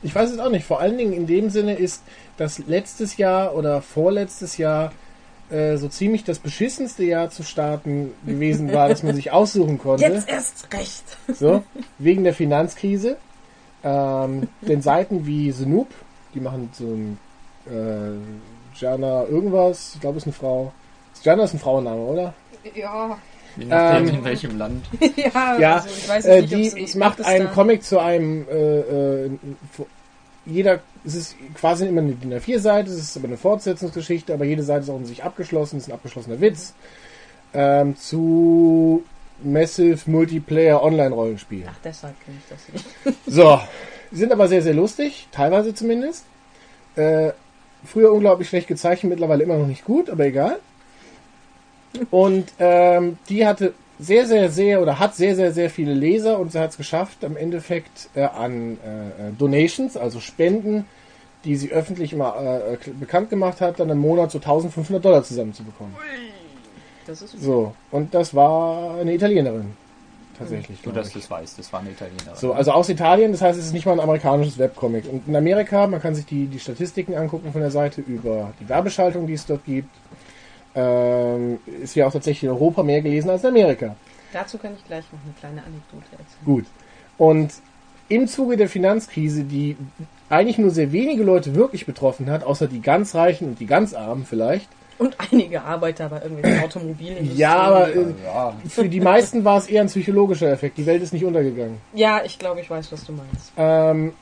Ich 0.02 0.14
weiß 0.14 0.30
es 0.30 0.38
auch 0.38 0.50
nicht. 0.50 0.64
Vor 0.64 0.80
allen 0.80 0.98
Dingen 0.98 1.12
in 1.12 1.26
dem 1.26 1.50
Sinne 1.50 1.74
ist, 1.74 2.02
dass 2.36 2.58
letztes 2.58 3.16
Jahr 3.16 3.54
oder 3.54 3.82
vorletztes 3.82 4.56
Jahr 4.56 4.92
äh, 5.50 5.76
so 5.76 5.88
ziemlich 5.88 6.24
das 6.24 6.38
beschissenste 6.38 7.04
Jahr 7.04 7.30
zu 7.30 7.42
starten 7.42 8.12
gewesen 8.26 8.72
war, 8.72 8.88
dass 8.88 9.02
man 9.02 9.14
sich 9.14 9.32
aussuchen 9.32 9.78
konnte. 9.78 10.04
Jetzt 10.04 10.28
erst 10.28 10.72
recht. 10.72 11.04
So, 11.34 11.64
wegen 11.98 12.24
der 12.24 12.34
Finanzkrise. 12.34 13.16
Ähm, 13.82 14.48
denn 14.60 14.82
Seiten 14.82 15.26
wie 15.26 15.50
The 15.52 15.66
Noob, 15.66 15.88
die 16.34 16.40
machen 16.40 16.70
so 16.72 16.84
ein 16.84 17.18
äh, 17.66 18.78
Jana 18.78 19.24
irgendwas, 19.24 19.92
ich 19.94 20.00
glaube, 20.00 20.18
es 20.18 20.24
ist 20.24 20.28
eine 20.28 20.34
Frau. 20.34 20.72
Jana 21.22 21.44
ist 21.44 21.54
ein 21.54 21.60
Frauenname, 21.60 22.00
oder? 22.00 22.34
Ja, 22.74 23.18
Je 23.56 23.64
nachdem, 23.66 24.08
Ähm, 24.08 24.14
in 24.14 24.24
welchem 24.24 24.58
Land. 24.58 24.84
ja, 25.16 25.58
Ja, 25.58 25.74
also 25.76 25.88
ich 25.88 26.08
weiß 26.08 26.24
Äh, 26.26 26.40
nicht, 26.42 26.52
die 26.52 26.82
ob's- 26.82 26.94
macht 26.96 27.20
es 27.20 27.26
einen 27.26 27.46
da- 27.46 27.52
Comic 27.52 27.82
zu 27.82 27.98
einem 27.98 28.46
äh, 28.48 28.80
äh, 29.26 29.30
jeder, 30.46 30.80
es 31.04 31.14
ist 31.14 31.36
quasi 31.54 31.86
immer 31.86 32.00
eine 32.00 32.12
DIN 32.12 32.32
A4-Seite, 32.32 32.90
es 32.90 32.98
ist 32.98 33.16
aber 33.16 33.28
eine 33.28 33.36
Fortsetzungsgeschichte, 33.36 34.32
aber 34.32 34.44
jede 34.44 34.62
Seite 34.62 34.84
ist 34.84 34.90
auch 34.90 34.96
in 34.98 35.04
sich 35.06 35.22
abgeschlossen, 35.22 35.76
ist 35.78 35.88
ein 35.88 35.92
abgeschlossener 35.92 36.40
Witz. 36.40 36.74
Ähm, 37.52 37.96
zu 37.96 39.02
Massive 39.42 39.98
Multiplayer 40.10 40.82
Online-Rollenspiel. 40.82 41.64
Ach, 41.68 41.78
deshalb 41.84 42.14
kenne 42.24 42.36
ich 42.38 42.48
das 42.48 42.60
nicht. 42.72 43.18
So, 43.26 43.60
die 44.10 44.16
sind 44.16 44.32
aber 44.32 44.48
sehr, 44.48 44.62
sehr 44.62 44.74
lustig, 44.74 45.28
teilweise 45.32 45.74
zumindest. 45.74 46.24
Äh, 46.96 47.30
früher 47.84 48.12
unglaublich 48.12 48.48
schlecht 48.48 48.66
gezeichnet, 48.68 49.10
mittlerweile 49.10 49.42
immer 49.44 49.56
noch 49.58 49.66
nicht 49.66 49.84
gut, 49.84 50.10
aber 50.10 50.24
egal. 50.26 50.58
Und 52.10 52.52
ähm, 52.58 53.18
die 53.28 53.46
hatte 53.46 53.74
sehr, 53.98 54.26
sehr, 54.26 54.50
sehr 54.50 54.80
oder 54.80 54.98
hat 54.98 55.14
sehr, 55.14 55.36
sehr, 55.36 55.52
sehr 55.52 55.70
viele 55.70 55.92
Leser 55.92 56.38
und 56.38 56.52
sie 56.52 56.58
hat 56.58 56.70
es 56.70 56.76
geschafft, 56.76 57.24
am 57.24 57.36
Endeffekt 57.36 58.08
äh, 58.14 58.22
an 58.22 58.78
äh, 58.84 59.28
äh, 59.28 59.32
Donations, 59.36 59.96
also 59.96 60.20
Spenden, 60.20 60.86
die 61.44 61.56
sie 61.56 61.70
öffentlich 61.70 62.12
immer 62.12 62.36
äh, 62.36 62.74
äh, 62.74 62.78
bekannt 62.98 63.30
gemacht 63.30 63.60
hat, 63.60 63.80
dann 63.80 63.90
im 63.90 63.98
Monat 63.98 64.30
so 64.30 64.38
1500 64.38 65.04
Dollar 65.04 65.22
zusammenzubekommen. 65.22 65.94
Das 67.06 67.22
ist 67.22 67.40
So, 67.40 67.74
und 67.90 68.14
das 68.14 68.34
war 68.34 68.98
eine 68.98 69.14
Italienerin. 69.14 69.72
Tatsächlich. 70.38 70.78
Du, 70.78 70.84
glaub 70.84 70.94
dass 70.94 71.08
ich. 71.08 71.12
du 71.12 71.18
das 71.18 71.30
weißt, 71.30 71.58
das 71.58 71.72
war 71.72 71.80
eine 71.80 71.90
Italienerin. 71.90 72.34
So, 72.34 72.54
also 72.54 72.72
aus 72.72 72.88
Italien, 72.88 73.32
das 73.32 73.42
heißt, 73.42 73.58
es 73.58 73.66
ist 73.66 73.72
nicht 73.74 73.84
mal 73.84 73.92
ein 73.92 74.00
amerikanisches 74.00 74.56
Webcomic. 74.58 75.04
Und 75.10 75.28
in 75.28 75.36
Amerika, 75.36 75.86
man 75.86 76.00
kann 76.00 76.14
sich 76.14 76.24
die, 76.24 76.46
die 76.46 76.58
Statistiken 76.58 77.14
angucken 77.14 77.52
von 77.52 77.60
der 77.60 77.70
Seite 77.70 78.00
über 78.00 78.54
die 78.58 78.68
Werbeschaltung, 78.68 79.26
die 79.26 79.34
es 79.34 79.44
dort 79.44 79.66
gibt, 79.66 79.90
ähm, 80.74 81.58
ist 81.82 81.94
ja 81.94 82.06
auch 82.06 82.12
tatsächlich 82.12 82.44
in 82.44 82.50
Europa 82.50 82.82
mehr 82.82 83.02
gelesen 83.02 83.30
als 83.30 83.42
in 83.42 83.50
Amerika. 83.50 83.96
Dazu 84.32 84.58
kann 84.58 84.74
ich 84.74 84.84
gleich 84.86 85.04
noch 85.12 85.18
eine 85.24 85.34
kleine 85.38 85.62
Anekdote 85.62 86.12
erzählen. 86.12 86.44
Gut. 86.44 86.66
Und 87.18 87.52
im 88.08 88.26
Zuge 88.26 88.56
der 88.56 88.68
Finanzkrise, 88.68 89.44
die 89.44 89.76
eigentlich 90.28 90.58
nur 90.58 90.70
sehr 90.70 90.92
wenige 90.92 91.22
Leute 91.22 91.54
wirklich 91.54 91.86
betroffen 91.86 92.30
hat, 92.30 92.44
außer 92.44 92.66
die 92.66 92.80
ganz 92.80 93.14
Reichen 93.14 93.48
und 93.48 93.60
die 93.60 93.66
ganz 93.66 93.94
Armen 93.94 94.24
vielleicht. 94.24 94.68
Und 94.98 95.16
einige 95.32 95.62
Arbeiter 95.62 96.08
bei 96.10 96.20
irgendwelchen 96.20 96.62
Automobilindustrie. 96.62 97.38
Ja, 97.38 97.56
aber 97.56 97.94
äh, 97.94 98.14
ja. 98.22 98.54
für 98.68 98.88
die 98.88 99.00
meisten 99.00 99.44
war 99.44 99.56
es 99.56 99.66
eher 99.66 99.80
ein 99.80 99.86
psychologischer 99.86 100.50
Effekt. 100.50 100.76
Die 100.76 100.84
Welt 100.84 101.02
ist 101.02 101.12
nicht 101.12 101.24
untergegangen. 101.24 101.78
Ja, 101.94 102.22
ich 102.22 102.38
glaube, 102.38 102.60
ich 102.60 102.68
weiß, 102.68 102.92
was 102.92 103.06
du 103.06 103.12
meinst. 103.12 103.52
Ähm, 103.56 104.12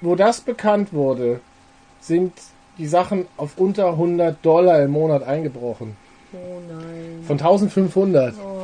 wo 0.00 0.14
das 0.14 0.40
bekannt 0.40 0.94
wurde, 0.94 1.40
sind 2.00 2.32
die 2.80 2.86
Sachen 2.86 3.26
auf 3.36 3.58
unter 3.58 3.88
100 3.88 4.44
Dollar 4.44 4.82
im 4.82 4.92
Monat 4.92 5.22
eingebrochen. 5.22 5.96
Oh 6.32 6.60
nein. 6.66 7.22
Von 7.26 7.38
1500. 7.38 8.34
Oh. 8.34 8.60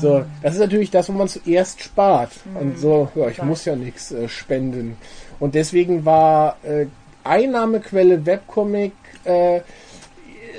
So, 0.00 0.24
das 0.42 0.54
ist 0.54 0.60
natürlich 0.60 0.90
das, 0.90 1.08
wo 1.08 1.12
man 1.12 1.28
zuerst 1.28 1.80
spart. 1.82 2.30
Und 2.60 2.78
so, 2.78 3.08
ja, 3.14 3.28
ich 3.28 3.42
muss 3.42 3.64
ja 3.64 3.74
nichts 3.74 4.12
äh, 4.12 4.28
spenden. 4.28 4.96
Und 5.40 5.54
deswegen 5.54 6.04
war 6.04 6.58
äh, 6.62 6.86
Einnahmequelle 7.24 8.24
Webcomic 8.26 8.92
äh, 9.24 9.60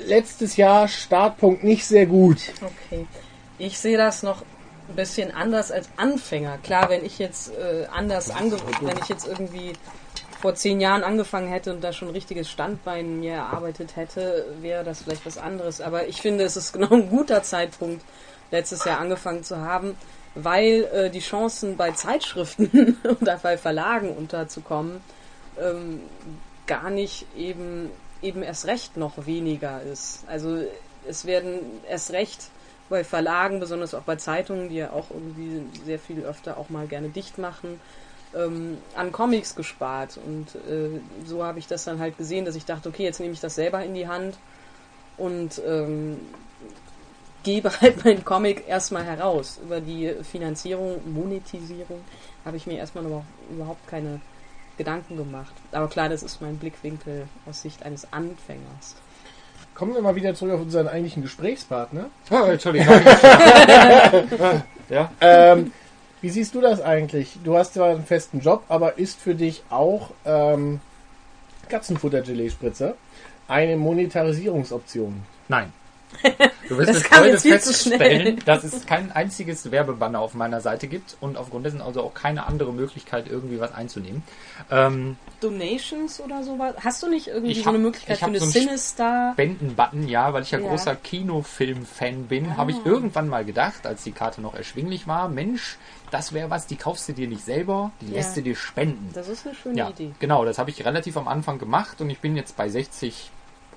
letztes 0.06 0.56
Jahr 0.56 0.88
Startpunkt 0.88 1.62
nicht 1.62 1.86
sehr 1.86 2.06
gut. 2.06 2.38
Okay. 2.60 3.06
Ich 3.58 3.78
sehe 3.78 3.96
das 3.96 4.22
noch 4.22 4.42
ein 4.88 4.96
bisschen 4.96 5.30
anders 5.30 5.70
als 5.70 5.88
Anfänger. 5.96 6.58
Klar, 6.62 6.90
wenn 6.90 7.04
ich 7.04 7.18
jetzt 7.18 7.52
äh, 7.52 7.86
anders 7.92 8.30
ange 8.30 8.56
wenn 8.80 8.98
ich 8.98 9.08
jetzt 9.08 9.28
irgendwie 9.28 9.72
vor 10.40 10.54
zehn 10.54 10.80
Jahren 10.80 11.04
angefangen 11.04 11.48
hätte 11.48 11.72
und 11.72 11.82
da 11.82 11.92
schon 11.92 12.08
ein 12.08 12.14
richtiges 12.14 12.50
Standbein 12.50 13.20
mir 13.20 13.34
erarbeitet 13.34 13.96
hätte, 13.96 14.46
wäre 14.60 14.84
das 14.84 15.02
vielleicht 15.02 15.26
was 15.26 15.38
anderes. 15.38 15.80
Aber 15.80 16.08
ich 16.08 16.20
finde, 16.20 16.44
es 16.44 16.56
ist 16.56 16.72
genau 16.74 16.90
ein 16.90 17.10
guter 17.10 17.42
Zeitpunkt, 17.42 18.04
letztes 18.50 18.84
Jahr 18.84 18.98
angefangen 18.98 19.44
zu 19.44 19.58
haben, 19.58 19.96
weil 20.34 20.88
äh, 20.92 21.10
die 21.10 21.20
Chancen 21.20 21.76
bei 21.76 21.92
Zeitschriften 21.92 22.98
oder 23.20 23.38
bei 23.38 23.56
Verlagen 23.56 24.16
unterzukommen 24.16 25.00
ähm, 25.60 26.00
gar 26.66 26.90
nicht 26.90 27.26
eben 27.36 27.90
eben 28.22 28.42
erst 28.42 28.66
recht 28.66 28.96
noch 28.96 29.26
weniger 29.26 29.82
ist. 29.82 30.24
Also 30.26 30.58
es 31.08 31.24
werden 31.24 31.60
erst 31.88 32.12
recht 32.12 32.50
bei 32.88 33.04
Verlagen, 33.04 33.60
besonders 33.60 33.94
auch 33.94 34.02
bei 34.02 34.16
Zeitungen, 34.16 34.68
die 34.68 34.76
ja 34.76 34.92
auch 34.92 35.10
irgendwie 35.10 35.62
sehr 35.84 35.98
viel 35.98 36.22
öfter 36.24 36.58
auch 36.58 36.68
mal 36.68 36.86
gerne 36.86 37.08
dicht 37.08 37.38
machen, 37.38 37.80
ähm, 38.34 38.78
an 38.94 39.12
Comics 39.12 39.54
gespart. 39.54 40.18
Und 40.24 40.54
äh, 40.54 41.00
so 41.26 41.44
habe 41.44 41.58
ich 41.58 41.66
das 41.66 41.84
dann 41.84 41.98
halt 41.98 42.18
gesehen, 42.18 42.44
dass 42.44 42.54
ich 42.54 42.64
dachte, 42.64 42.88
okay, 42.88 43.04
jetzt 43.04 43.20
nehme 43.20 43.32
ich 43.32 43.40
das 43.40 43.54
selber 43.54 43.84
in 43.84 43.94
die 43.94 44.08
Hand 44.08 44.36
und 45.16 45.60
ähm, 45.66 46.18
gebe 47.42 47.70
halt 47.80 48.04
meinen 48.04 48.24
Comic 48.24 48.68
erstmal 48.68 49.04
heraus. 49.04 49.60
Über 49.62 49.80
die 49.80 50.14
Finanzierung, 50.22 51.00
Monetisierung 51.12 52.00
habe 52.44 52.56
ich 52.56 52.66
mir 52.66 52.78
erstmal 52.78 53.04
noch 53.04 53.24
überhaupt 53.50 53.86
keine 53.86 54.20
Gedanken 54.78 55.16
gemacht. 55.16 55.52
Aber 55.72 55.88
klar, 55.88 56.08
das 56.08 56.22
ist 56.22 56.40
mein 56.40 56.56
Blickwinkel 56.56 57.26
aus 57.46 57.62
Sicht 57.62 57.82
eines 57.84 58.10
Anfängers. 58.12 58.96
Kommen 59.74 59.94
wir 59.94 60.02
mal 60.02 60.14
wieder 60.14 60.34
zurück 60.34 60.54
auf 60.54 60.60
unseren 60.60 60.88
eigentlichen 60.88 61.22
Gesprächspartner. 61.22 62.10
Oh, 62.30 62.44
Entschuldigung. 62.50 62.88
ja. 64.88 65.12
Ähm, 65.20 65.72
wie 66.20 66.30
siehst 66.30 66.54
du 66.54 66.60
das 66.60 66.80
eigentlich? 66.80 67.38
Du 67.44 67.56
hast 67.56 67.74
zwar 67.74 67.90
einen 67.90 68.04
festen 68.04 68.40
Job, 68.40 68.64
aber 68.68 68.98
ist 68.98 69.18
für 69.18 69.34
dich 69.34 69.62
auch 69.70 70.10
ähm, 70.24 70.80
Katzenfutter-Gelee-Spritzer 71.68 72.94
eine 73.48 73.76
Monetarisierungsoption? 73.76 75.22
Nein. 75.48 75.72
Du 76.68 76.76
wirst 76.78 76.90
Das 76.90 77.02
kam 77.04 77.20
heute 77.20 77.30
jetzt 77.30 77.42
viel 77.42 77.60
zu 77.60 77.72
feststellen, 77.72 78.20
schnell. 78.22 78.36
dass 78.44 78.62
es 78.64 78.84
kein 78.86 79.10
einziges 79.10 79.70
Werbebanner 79.70 80.20
auf 80.20 80.34
meiner 80.34 80.60
Seite 80.60 80.86
gibt 80.86 81.16
und 81.20 81.36
aufgrund 81.36 81.66
dessen 81.66 81.80
also 81.80 82.02
auch 82.02 82.14
keine 82.14 82.46
andere 82.46 82.72
Möglichkeit, 82.72 83.26
irgendwie 83.28 83.58
was 83.58 83.72
einzunehmen. 83.74 84.22
Ähm, 84.70 85.16
Donations 85.40 86.20
oder 86.20 86.42
sowas? 86.44 86.74
Hast 86.84 87.02
du 87.02 87.08
nicht 87.08 87.28
irgendwie 87.28 87.54
so 87.54 87.62
hab- 87.64 87.68
eine 87.74 87.78
Möglichkeit 87.78 88.16
ich 88.18 88.20
für 88.22 88.26
eine 88.28 88.38
so 88.40 88.46
Cinestar? 88.46 89.32
Spenden-Button, 89.32 90.08
ja, 90.08 90.32
weil 90.32 90.42
ich 90.42 90.50
ja, 90.50 90.58
Ja. 90.58 90.68
großer 90.68 90.94
Kinofilm-Fan 90.96 92.26
bin, 92.26 92.50
Ah. 92.50 92.56
habe 92.58 92.70
ich 92.72 92.76
irgendwann 92.84 93.28
mal 93.28 93.44
gedacht, 93.44 93.86
als 93.86 94.04
die 94.04 94.12
Karte 94.12 94.40
noch 94.40 94.54
erschwinglich 94.54 95.06
war, 95.08 95.28
Mensch, 95.28 95.78
das 96.10 96.32
wäre 96.32 96.50
was, 96.50 96.66
die 96.66 96.76
kaufst 96.76 97.08
du 97.08 97.12
dir 97.14 97.28
nicht 97.28 97.44
selber, 97.44 97.90
die 98.00 98.08
Ja. 98.08 98.14
lässt 98.18 98.36
du 98.36 98.42
dir 98.42 98.56
spenden. 98.56 99.10
Das 99.14 99.28
ist 99.28 99.46
eine 99.46 99.54
schöne 99.54 99.78
Ja, 99.78 99.88
Idee. 99.88 100.12
genau, 100.20 100.44
das 100.44 100.58
habe 100.58 100.70
ich 100.70 100.84
relativ 100.84 101.16
am 101.16 101.28
Anfang 101.28 101.58
gemacht 101.58 102.00
und 102.00 102.10
ich 102.10 102.20
bin 102.20 102.36
jetzt 102.36 102.56
bei 102.56 102.68
60 102.68 103.30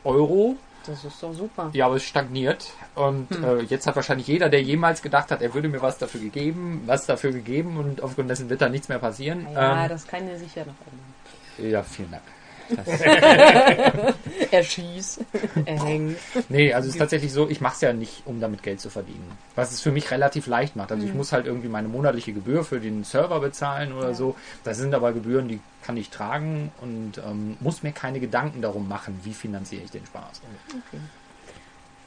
Euro. 0.04 0.58
Das 0.86 1.04
ist 1.06 1.24
doch 1.24 1.34
super. 1.34 1.70
Ja, 1.74 1.86
aber 1.86 1.96
es 1.96 2.04
stagniert. 2.04 2.72
Und 2.96 3.30
Hm. 3.30 3.44
äh, 3.44 3.60
jetzt 3.64 3.88
hat 3.88 3.96
wahrscheinlich 3.96 4.28
jeder, 4.28 4.50
der 4.50 4.62
jemals 4.62 5.02
gedacht 5.02 5.32
hat, 5.32 5.42
er 5.42 5.54
würde 5.54 5.70
mir 5.70 5.82
was 5.82 5.98
dafür 5.98 6.20
gegeben, 6.22 6.84
was 6.86 7.06
dafür 7.06 7.32
gegeben 7.32 7.78
und 7.78 8.02
aufgrund 8.02 8.30
dessen 8.30 8.50
wird 8.50 8.62
da 8.62 8.70
nichts 8.70 8.90
mehr 8.90 9.00
passieren. 9.00 9.48
Ja, 9.54 9.84
ähm, 9.84 9.90
das 9.90 10.06
kann 10.06 10.28
ja 10.28 10.38
sicher 10.38 10.66
noch 10.66 10.76
ändern. 11.58 11.72
ja 11.72 11.84
vielen 11.84 12.12
Dank. 12.12 12.24
Er 14.51 14.64
schießt, 14.64 15.22
er 15.66 15.84
hängt. 15.84 16.18
nee, 16.49 16.74
also 16.74 16.88
es 16.88 16.95
ist 16.95 16.99
tatsächlich 16.99 17.34
so, 17.34 17.49
ich 17.49 17.59
mache 17.61 17.74
es 17.76 17.82
ja 17.82 17.93
nicht, 17.93 18.22
um 18.26 18.39
damit 18.39 18.61
Geld 18.61 18.80
zu 18.82 18.89
verdienen. 18.89 19.32
Was 19.55 19.72
es 19.72 19.82
für 19.82 19.91
mich 19.91 20.11
relativ 20.11 20.45
leicht 20.47 20.76
macht. 20.76 20.89
Mhm. 20.91 20.95
Also 20.95 21.07
ich 21.07 21.14
muss 21.14 21.32
halt 21.32 21.45
irgendwie 21.47 21.70
meine 21.70 21.88
monatliche 21.88 22.34
Gebühr 22.34 22.64
für 22.64 22.80
den 22.80 23.03
Server 23.03 23.39
bezahlen 23.39 23.93
oder 23.93 24.09
Ja. 24.09 24.14
so. 24.14 24.36
Das 24.64 24.78
sind 24.78 24.93
aber 24.93 25.11
Gebühren, 25.14 25.47
die 25.47 25.59
kann 25.84 25.97
ich 25.97 26.09
tragen 26.09 26.72
und 26.82 27.18
ähm, 27.18 27.57
muss 27.59 27.84
mir 27.84 27.91
keine 27.91 28.20
Gedanken 28.20 28.61
darum 28.61 28.88
machen, 28.88 29.20
wie 29.24 29.34
finanziere 29.34 29.84
ich 29.84 29.91
den 29.91 30.05
Spaß. 30.05 30.41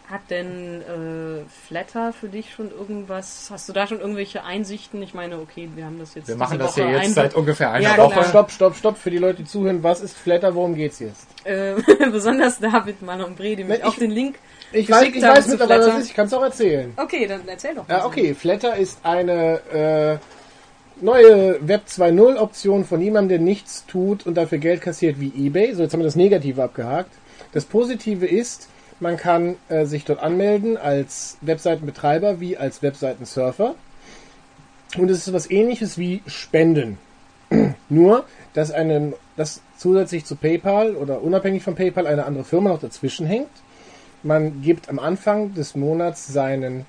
Hat 0.08 0.20
denn 0.30 0.82
äh, 0.82 1.44
Flatter 1.66 2.12
für 2.12 2.28
dich 2.28 2.52
schon 2.54 2.70
irgendwas? 2.70 3.48
Hast 3.50 3.68
du 3.68 3.72
da 3.72 3.88
schon 3.88 3.98
irgendwelche 3.98 4.44
Einsichten? 4.44 5.02
Ich 5.02 5.14
meine, 5.14 5.38
okay, 5.40 5.68
wir 5.74 5.84
haben 5.84 5.98
das 5.98 6.14
jetzt. 6.14 6.28
Wir 6.28 6.36
machen 6.36 6.58
diese 6.58 6.64
das 6.68 6.76
ja 6.76 6.84
Woche 6.84 6.92
jetzt 6.92 7.04
ein- 7.06 7.12
seit 7.14 7.34
ungefähr 7.34 7.72
einer 7.72 7.82
Ja, 7.84 7.94
Stopp, 7.94 8.12
klar. 8.12 8.24
stopp, 8.24 8.50
stopp, 8.52 8.76
stopp 8.76 8.98
für 8.98 9.10
die 9.10 9.18
Leute, 9.18 9.38
die 9.42 9.44
zuhören. 9.48 9.82
Was 9.82 10.00
ist 10.02 10.16
Flatter? 10.16 10.54
Worum 10.54 10.76
geht's 10.76 11.00
jetzt? 11.00 11.26
Äh, 11.44 11.74
besonders 12.12 12.60
David 12.60 13.02
Mann 13.02 13.20
und 13.20 13.36
Bredi 13.36 13.64
mich 13.64 13.80
Ne, 13.80 13.84
auf 13.84 13.94
ich- 13.94 13.98
den 13.98 14.12
Link. 14.12 14.36
Ich 14.72 14.88
weiß, 14.88 15.08
ich 15.08 15.22
weiß 15.22 15.48
mittlerweile, 15.48 15.86
was 15.88 15.98
ist. 16.00 16.08
Ich 16.10 16.14
kann 16.14 16.26
es 16.26 16.34
auch 16.34 16.42
erzählen. 16.42 16.92
Okay, 16.96 17.26
dann 17.26 17.40
erzähl 17.48 17.74
doch. 17.74 17.88
Ja, 17.88 17.98
mal. 17.98 18.06
okay. 18.06 18.34
Flatter 18.34 18.76
ist 18.76 19.00
eine 19.02 20.20
äh, 21.00 21.04
neue 21.04 21.58
Web 21.66 21.82
2.0 21.88 22.36
Option 22.36 22.84
von 22.84 23.00
jemandem, 23.00 23.28
der 23.28 23.38
nichts 23.40 23.86
tut 23.86 24.24
und 24.26 24.34
dafür 24.36 24.58
Geld 24.58 24.80
kassiert 24.82 25.18
wie 25.20 25.32
eBay. 25.46 25.74
So, 25.74 25.82
jetzt 25.82 25.92
haben 25.92 26.00
wir 26.00 26.04
das 26.06 26.16
Negative 26.16 26.62
abgehakt. 26.62 27.10
Das 27.52 27.64
Positive 27.64 28.26
ist, 28.26 28.68
man 29.00 29.16
kann 29.16 29.56
äh, 29.68 29.84
sich 29.84 30.04
dort 30.04 30.22
anmelden 30.22 30.76
als 30.76 31.36
Webseitenbetreiber 31.42 32.40
wie 32.40 32.56
als 32.56 32.82
Webseitensurfer. 32.82 33.74
Und 34.96 35.10
es 35.10 35.26
ist 35.26 35.32
was 35.32 35.50
ähnliches 35.50 35.98
wie 35.98 36.22
Spenden. 36.26 36.98
Nur, 37.88 38.24
dass, 38.54 38.70
eine, 38.70 39.12
dass 39.36 39.60
zusätzlich 39.76 40.24
zu 40.24 40.36
PayPal 40.36 40.96
oder 40.96 41.22
unabhängig 41.22 41.62
von 41.62 41.74
PayPal 41.74 42.06
eine 42.06 42.24
andere 42.24 42.44
Firma 42.44 42.70
noch 42.70 42.80
dazwischen 42.80 43.26
hängt. 43.26 43.50
Man 44.22 44.62
gibt 44.62 44.88
am 44.88 44.98
Anfang 44.98 45.54
des 45.54 45.74
Monats 45.76 46.26
seinen 46.26 46.86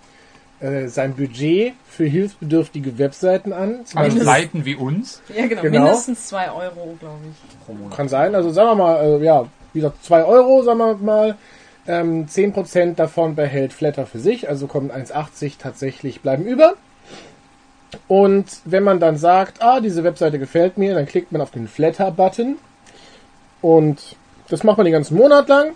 äh, 0.59 0.87
sein 0.87 1.13
Budget 1.15 1.73
für 1.87 2.05
hilfsbedürftige 2.05 2.97
Webseiten 2.97 3.53
an. 3.53 3.85
Zum 3.85 3.99
Also 3.99 4.09
Beispiel- 4.17 4.23
Seiten 4.25 4.65
wie 4.65 4.75
uns. 4.75 5.21
Ja, 5.35 5.45
genau. 5.45 5.61
Genau. 5.61 5.79
Mindestens 5.83 6.27
2 6.27 6.51
Euro, 6.51 6.95
glaube 6.99 7.19
ich. 7.31 7.65
Pro 7.65 7.73
Monat. 7.73 7.95
Kann 7.95 8.09
sein, 8.09 8.33
also 8.33 8.49
sagen 8.49 8.69
wir 8.69 8.75
mal, 8.75 9.03
äh, 9.21 9.23
ja, 9.23 9.45
wie 9.73 9.79
gesagt, 9.81 10.03
2 10.03 10.23
Euro, 10.23 10.63
sagen 10.63 10.79
wir 10.79 10.95
mal. 10.95 11.35
Ähm, 11.87 12.27
10% 12.27 12.95
davon 12.95 13.35
behält 13.35 13.71
Flatter 13.71 14.05
für 14.05 14.19
sich, 14.19 14.49
also 14.49 14.67
kommen 14.67 14.91
1,80 14.91 15.53
tatsächlich 15.57 16.21
bleiben 16.21 16.45
über. 16.45 16.73
Und 18.07 18.45
wenn 18.65 18.83
man 18.83 18.99
dann 18.99 19.17
sagt, 19.17 19.61
ah, 19.61 19.79
diese 19.79 20.03
Webseite 20.03 20.39
gefällt 20.39 20.77
mir, 20.77 20.93
dann 20.93 21.05
klickt 21.05 21.31
man 21.31 21.41
auf 21.41 21.51
den 21.51 21.67
Flatter-Button. 21.67 22.57
Und 23.61 24.17
das 24.49 24.63
macht 24.63 24.77
man 24.77 24.85
den 24.85 24.93
ganzen 24.93 25.17
Monat 25.17 25.47
lang. 25.47 25.71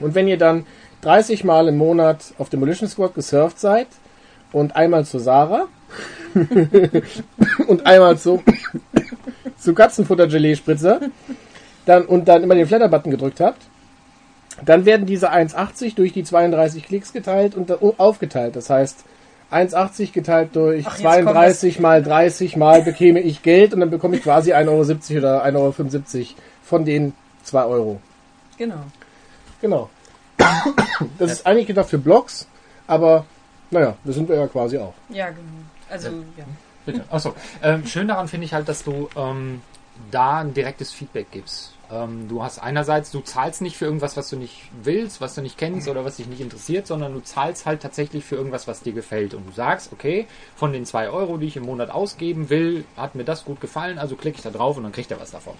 Und 0.00 0.14
wenn 0.14 0.26
ihr 0.26 0.38
dann 0.38 0.66
30 1.02 1.44
Mal 1.44 1.68
im 1.68 1.76
Monat 1.76 2.34
auf 2.38 2.48
Demolition 2.48 2.88
Squad 2.88 3.14
gesurft 3.14 3.60
seid 3.60 3.88
und 4.52 4.74
einmal 4.74 5.04
zu 5.04 5.18
Sarah 5.18 5.68
und 7.68 7.86
einmal 7.86 8.18
zu, 8.18 8.42
zu 9.58 9.74
Katzenfutter-Gelee-Spritzer 9.74 11.00
dann, 11.86 12.06
und 12.06 12.26
dann 12.26 12.42
immer 12.42 12.54
den 12.54 12.66
Flatter-Button 12.66 13.10
gedrückt 13.10 13.40
habt, 13.40 13.62
dann 14.64 14.84
werden 14.84 15.06
diese 15.06 15.30
1,80 15.32 15.94
durch 15.94 16.12
die 16.12 16.24
32 16.24 16.84
Klicks 16.84 17.12
geteilt 17.12 17.54
und 17.54 17.70
da- 17.70 17.78
aufgeteilt. 17.98 18.56
Das 18.56 18.70
heißt, 18.70 19.04
1,80 19.50 20.12
geteilt 20.12 20.56
durch 20.56 20.86
Ach, 20.86 20.98
jetzt 20.98 21.02
kommt 21.02 21.24
32 21.24 21.80
mal 21.80 22.02
30 22.02 22.56
mal 22.56 22.82
bekäme 22.82 23.20
ich 23.20 23.42
Geld 23.42 23.74
und 23.74 23.80
dann 23.80 23.90
bekomme 23.90 24.16
ich 24.16 24.22
quasi 24.22 24.52
1,70 24.52 25.16
Euro 25.16 25.18
oder 25.18 25.44
1,75 25.44 26.16
Euro 26.18 26.26
von 26.64 26.84
den 26.84 27.12
2 27.44 27.64
Euro. 27.64 28.00
Genau. 28.56 28.84
Genau. 29.60 29.90
Das 31.18 31.30
ist 31.32 31.46
eigentlich 31.46 31.66
gedacht 31.66 31.88
für 31.90 31.98
Blogs, 31.98 32.46
aber 32.86 33.24
naja, 33.70 33.94
das 34.04 34.14
sind 34.14 34.28
wir 34.28 34.36
ja 34.36 34.46
quasi 34.46 34.78
auch. 34.78 34.94
Ja, 35.08 35.28
genau. 35.28 35.40
Also, 35.88 36.08
ja. 36.08 36.44
Bitte. 36.84 37.04
Achso. 37.10 37.34
Ähm, 37.62 37.86
schön 37.86 38.08
daran 38.08 38.28
finde 38.28 38.46
ich 38.46 38.54
halt, 38.54 38.68
dass 38.68 38.82
du 38.82 39.08
ähm, 39.16 39.62
da 40.10 40.40
ein 40.40 40.52
direktes 40.54 40.92
Feedback 40.92 41.30
gibst. 41.30 41.71
Ähm, 41.92 42.28
du 42.28 42.42
hast 42.42 42.58
einerseits, 42.58 43.10
du 43.10 43.20
zahlst 43.20 43.60
nicht 43.60 43.76
für 43.76 43.84
irgendwas, 43.84 44.16
was 44.16 44.30
du 44.30 44.36
nicht 44.36 44.62
willst, 44.82 45.20
was 45.20 45.34
du 45.34 45.42
nicht 45.42 45.58
kennst 45.58 45.88
oder 45.88 46.04
was 46.04 46.16
dich 46.16 46.26
nicht 46.26 46.40
interessiert, 46.40 46.86
sondern 46.86 47.12
du 47.12 47.20
zahlst 47.20 47.66
halt 47.66 47.82
tatsächlich 47.82 48.24
für 48.24 48.36
irgendwas, 48.36 48.66
was 48.66 48.80
dir 48.80 48.92
gefällt. 48.92 49.34
Und 49.34 49.46
du 49.46 49.52
sagst, 49.52 49.92
okay, 49.92 50.26
von 50.56 50.72
den 50.72 50.86
zwei 50.86 51.10
Euro, 51.10 51.36
die 51.36 51.46
ich 51.46 51.56
im 51.56 51.64
Monat 51.64 51.90
ausgeben 51.90 52.48
will, 52.48 52.84
hat 52.96 53.14
mir 53.14 53.24
das 53.24 53.44
gut 53.44 53.60
gefallen, 53.60 53.98
also 53.98 54.16
klicke 54.16 54.38
ich 54.38 54.42
da 54.42 54.50
drauf 54.50 54.76
und 54.76 54.84
dann 54.84 54.92
kriegt 54.92 55.10
er 55.10 55.20
was 55.20 55.30
davon. 55.30 55.54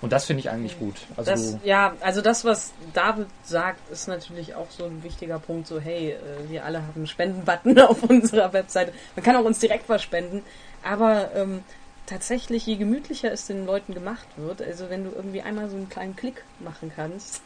Und 0.00 0.12
das 0.12 0.26
finde 0.26 0.40
ich 0.40 0.50
eigentlich 0.50 0.78
gut. 0.78 0.96
Also 1.16 1.30
Das, 1.30 1.56
ja, 1.64 1.94
also 2.00 2.20
das, 2.20 2.44
was 2.44 2.72
David 2.92 3.26
sagt, 3.42 3.90
ist 3.90 4.06
natürlich 4.06 4.54
auch 4.54 4.70
so 4.70 4.84
ein 4.84 5.02
wichtiger 5.02 5.38
Punkt. 5.38 5.66
So, 5.66 5.80
hey, 5.80 6.10
äh, 6.10 6.50
wir 6.50 6.64
alle 6.64 6.82
haben 6.82 6.92
einen 6.94 7.06
Spendenbutton 7.06 7.78
auf 7.80 8.02
unserer 8.02 8.52
Webseite. 8.52 8.92
Man 9.16 9.24
kann 9.24 9.36
auch 9.36 9.44
uns 9.44 9.60
direkt 9.60 9.88
was 9.88 10.02
spenden. 10.02 10.42
Aber 10.82 11.30
ähm, 11.34 11.62
tatsächlich, 12.06 12.66
je 12.66 12.76
gemütlicher 12.76 13.32
es 13.32 13.46
den 13.46 13.66
Leuten 13.66 13.94
gemacht 13.94 14.26
wird, 14.36 14.60
also 14.62 14.90
wenn 14.90 15.04
du 15.04 15.10
irgendwie 15.10 15.42
einmal 15.42 15.68
so 15.70 15.76
einen 15.76 15.88
kleinen 15.88 16.16
Klick 16.16 16.44
machen 16.60 16.92
kannst, 16.94 17.42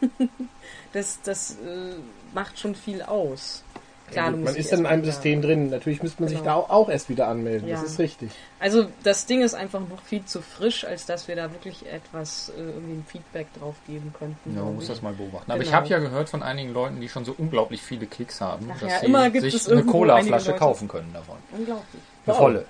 das, 0.92 1.20
das 1.22 1.52
äh, 1.64 1.94
macht 2.34 2.58
schon 2.58 2.74
viel 2.74 3.02
aus. 3.02 3.62
Klar, 4.10 4.30
du 4.30 4.38
man 4.38 4.54
ist 4.56 4.72
in 4.72 4.86
einem 4.86 5.04
System 5.04 5.42
drin. 5.42 5.68
Natürlich 5.68 6.02
müsste 6.02 6.22
man 6.22 6.30
sich 6.30 6.38
da 6.38 6.54
Genau. 6.54 6.66
auch, 6.70 6.88
erst 6.88 7.10
wieder 7.10 7.28
anmelden. 7.28 7.68
Ja. 7.68 7.74
Das 7.78 7.90
ist 7.90 7.98
richtig. 7.98 8.30
Also 8.58 8.86
das 9.02 9.26
Ding 9.26 9.42
ist 9.42 9.52
einfach 9.52 9.80
noch 9.80 10.00
viel 10.02 10.24
zu 10.24 10.40
frisch, 10.40 10.86
als 10.86 11.04
dass 11.04 11.28
wir 11.28 11.36
da 11.36 11.52
wirklich 11.52 11.84
etwas 11.92 12.48
äh, 12.56 12.58
irgendwie 12.58 12.92
ein 12.94 13.04
Feedback 13.06 13.48
drauf 13.58 13.74
geben 13.86 14.14
könnten. 14.18 14.56
ja, 14.56 14.62
man 14.62 14.76
muss 14.76 14.86
das 14.86 15.02
mal 15.02 15.12
beobachten. 15.12 15.50
Aber 15.52 15.60
ich 15.60 15.66
Genau. 15.68 15.76
habe 15.76 15.88
ja 15.88 15.98
gehört 15.98 16.30
von 16.30 16.42
einigen 16.42 16.72
Leuten, 16.72 17.02
die 17.02 17.08
schon 17.10 17.26
so 17.26 17.34
unglaublich 17.36 17.82
viele 17.82 18.06
Klicks 18.06 18.40
haben, 18.40 18.70
Ach 18.74 18.80
dass 18.80 18.90
ja, 18.92 18.98
sie 19.00 19.06
immer 19.06 19.28
gibt 19.28 19.42
sich 19.42 19.52
es 19.54 19.68
eine 19.68 19.84
Cola-Flasche 19.84 20.54
kaufen 20.54 20.88
können 20.88 21.12
davon. 21.12 21.36
Unglaublich. 21.52 22.00
Eine 22.24 22.34
Wow. 22.34 22.38
volle. 22.38 22.64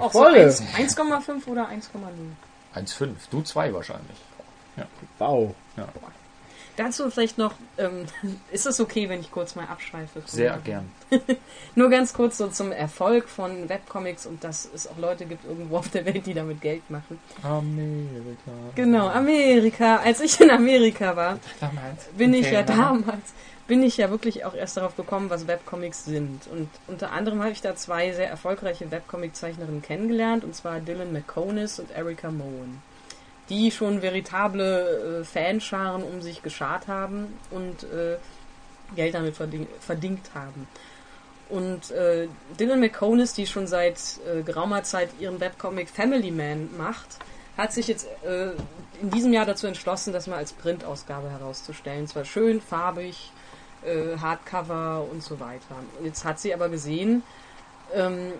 Auch 0.00 0.12
so 0.12 0.20
Volle. 0.20 0.44
1 0.44 0.62
1,5 0.96 1.46
oder 1.46 1.68
1,0. 1.68 1.82
1,5. 2.74 3.08
Du 3.30 3.42
zwei 3.42 3.72
wahrscheinlich. 3.72 4.16
Wow. 5.18 5.54
Dazu 6.78 7.10
vielleicht 7.10 7.38
noch, 7.38 7.54
ähm, 7.76 8.06
ist 8.52 8.64
es 8.64 8.78
okay, 8.78 9.08
wenn 9.08 9.18
ich 9.18 9.32
kurz 9.32 9.56
mal 9.56 9.64
abschweife? 9.66 10.22
Sehr 10.26 10.56
gern. 10.58 10.88
Nur 11.74 11.90
ganz 11.90 12.12
kurz 12.12 12.38
so 12.38 12.46
zum 12.46 12.70
Erfolg 12.70 13.28
von 13.28 13.68
Webcomics 13.68 14.26
und 14.26 14.44
dass 14.44 14.68
es 14.72 14.86
auch 14.86 14.96
Leute 14.96 15.26
gibt 15.26 15.44
irgendwo 15.44 15.78
auf 15.78 15.88
der 15.88 16.04
Welt, 16.04 16.24
die 16.26 16.34
damit 16.34 16.60
Geld 16.60 16.88
machen. 16.88 17.18
Amerika. 17.42 18.52
Genau, 18.76 19.08
Amerika. 19.08 19.96
Als 19.96 20.20
ich 20.20 20.40
in 20.40 20.50
Amerika 20.50 21.16
war, 21.16 21.40
Damals. 21.58 22.04
bin 22.16 22.32
ich 22.32 22.48
ja 22.48 22.60
Okay, 22.60 22.68
damals, 22.76 23.34
bin 23.68 23.82
ich 23.82 23.98
ja 23.98 24.10
wirklich 24.10 24.44
auch 24.46 24.54
erst 24.54 24.78
darauf 24.78 24.96
gekommen, 24.96 25.30
was 25.30 25.46
Webcomics 25.46 26.06
sind. 26.06 26.48
Und 26.48 26.68
unter 26.88 27.12
anderem 27.12 27.40
habe 27.40 27.52
ich 27.52 27.60
da 27.60 27.76
zwei 27.76 28.12
sehr 28.12 28.28
erfolgreiche 28.28 28.90
Webcomic-Zeichnerinnen 28.90 29.82
kennengelernt, 29.82 30.42
und 30.42 30.56
zwar 30.56 30.80
Dylan 30.80 31.12
McConis 31.12 31.78
und 31.78 31.90
Erika 31.90 32.30
Moen, 32.30 32.82
die 33.50 33.70
schon 33.70 34.02
veritable 34.02 35.20
äh, 35.20 35.24
Fanscharen 35.24 36.02
um 36.02 36.22
sich 36.22 36.42
geschart 36.42 36.88
haben 36.88 37.38
und 37.50 37.84
äh, 37.84 38.16
Geld 38.96 39.14
damit 39.14 39.36
verding 39.36 39.68
verdingt 39.80 40.30
haben. 40.34 40.66
Und 41.50 41.90
äh, 41.90 42.28
Dylan 42.58 42.80
McConis, 42.80 43.34
die 43.34 43.46
schon 43.46 43.66
seit 43.66 43.98
äh, 44.26 44.42
geraumer 44.42 44.82
Zeit 44.82 45.10
ihren 45.20 45.40
Webcomic 45.40 45.90
Family 45.90 46.30
Man 46.30 46.70
macht, 46.76 47.18
hat 47.58 47.74
sich 47.74 47.88
jetzt 47.88 48.06
äh, 48.24 48.50
in 49.02 49.10
diesem 49.10 49.32
Jahr 49.34 49.44
dazu 49.44 49.66
entschlossen, 49.66 50.14
das 50.14 50.26
mal 50.26 50.36
als 50.36 50.54
Printausgabe 50.54 51.30
herauszustellen. 51.30 52.06
Zwar 52.06 52.24
schön, 52.24 52.60
farbig, 52.62 53.30
äh, 53.88 54.18
Hardcover 54.18 55.06
und 55.10 55.22
so 55.22 55.40
weiter. 55.40 55.76
Jetzt 56.02 56.24
hat 56.24 56.38
sie 56.38 56.52
aber 56.52 56.68
gesehen, 56.68 57.22
ähm, 57.94 58.32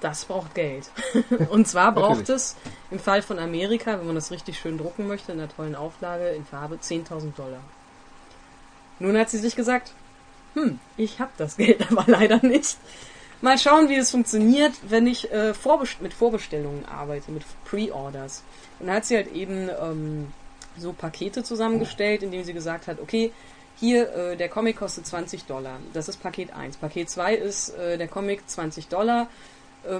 das 0.00 0.24
braucht 0.24 0.54
Geld. 0.54 0.90
und 1.50 1.68
zwar 1.68 1.92
braucht 1.92 2.28
es 2.28 2.56
im 2.90 2.98
Fall 2.98 3.22
von 3.22 3.38
Amerika, 3.38 3.98
wenn 3.98 4.06
man 4.06 4.16
das 4.16 4.30
richtig 4.30 4.58
schön 4.58 4.76
drucken 4.76 5.06
möchte, 5.06 5.32
in 5.32 5.38
einer 5.38 5.48
tollen 5.48 5.76
Auflage 5.76 6.30
in 6.30 6.44
Farbe, 6.44 6.76
10.000 6.76 7.34
Dollar. 7.36 7.60
Nun 8.98 9.16
hat 9.16 9.30
sie 9.30 9.38
sich 9.38 9.56
gesagt, 9.56 9.92
hm, 10.54 10.78
ich 10.96 11.20
habe 11.20 11.32
das 11.36 11.56
Geld 11.58 11.90
aber 11.90 12.04
leider 12.06 12.44
nicht. 12.44 12.76
Mal 13.40 13.58
schauen, 13.58 13.88
wie 13.88 13.96
es 13.96 14.12
funktioniert, 14.12 14.72
wenn 14.88 15.06
ich 15.06 15.32
äh, 15.32 15.52
vorbest 15.52 16.00
mit 16.00 16.14
Vorbestellungen 16.14 16.84
arbeite, 16.84 17.32
mit 17.32 17.42
Pre-Orders. 17.64 18.44
Und 18.78 18.86
dann 18.86 18.96
hat 18.96 19.04
sie 19.04 19.16
halt 19.16 19.32
eben 19.32 19.68
ähm, 19.80 20.32
so 20.78 20.92
Pakete 20.92 21.42
zusammengestellt, 21.42 22.22
indem 22.22 22.44
sie 22.44 22.52
gesagt 22.52 22.86
hat, 22.86 23.00
okay, 23.00 23.32
hier, 23.82 24.14
äh, 24.14 24.36
der 24.36 24.48
Comic 24.48 24.76
kostet 24.76 25.08
20 25.08 25.46
Dollar. 25.46 25.80
Das 25.92 26.08
ist 26.08 26.22
Paket 26.22 26.52
1. 26.54 26.76
Paket 26.76 27.10
2 27.10 27.34
ist 27.34 27.70
äh, 27.70 27.98
der 27.98 28.06
Comic 28.06 28.48
20 28.48 28.86
Dollar. 28.86 29.26
Äh, 29.82 29.98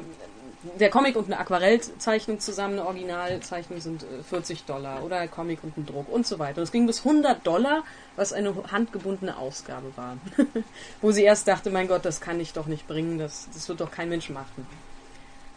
der 0.79 0.89
Comic 0.89 1.17
und 1.17 1.25
eine 1.25 1.41
Aquarellzeichnung 1.41 2.39
zusammen, 2.39 2.75
eine 2.75 2.87
Originalzeichnung 2.87 3.81
sind 3.81 4.05
äh, 4.05 4.23
40 4.23 4.67
Dollar. 4.67 5.03
Oder 5.03 5.19
ein 5.19 5.31
Comic 5.33 5.65
und 5.65 5.77
ein 5.77 5.85
Druck 5.85 6.09
und 6.09 6.29
so 6.29 6.39
weiter. 6.39 6.59
Und 6.59 6.63
es 6.63 6.71
ging 6.71 6.87
bis 6.87 7.05
100 7.05 7.45
Dollar, 7.45 7.83
was 8.15 8.33
eine 8.33 8.55
handgebundene 8.71 9.37
Ausgabe 9.37 9.91
war. 9.97 10.17
Wo 11.01 11.11
sie 11.11 11.25
erst 11.25 11.49
dachte, 11.49 11.71
mein 11.71 11.89
Gott, 11.89 12.05
das 12.05 12.21
kann 12.21 12.39
ich 12.39 12.53
doch 12.53 12.67
nicht 12.67 12.87
bringen, 12.87 13.19
das, 13.19 13.49
das 13.53 13.69
wird 13.69 13.81
doch 13.81 13.91
kein 13.91 14.09
Mensch 14.09 14.31
machen. 14.31 14.65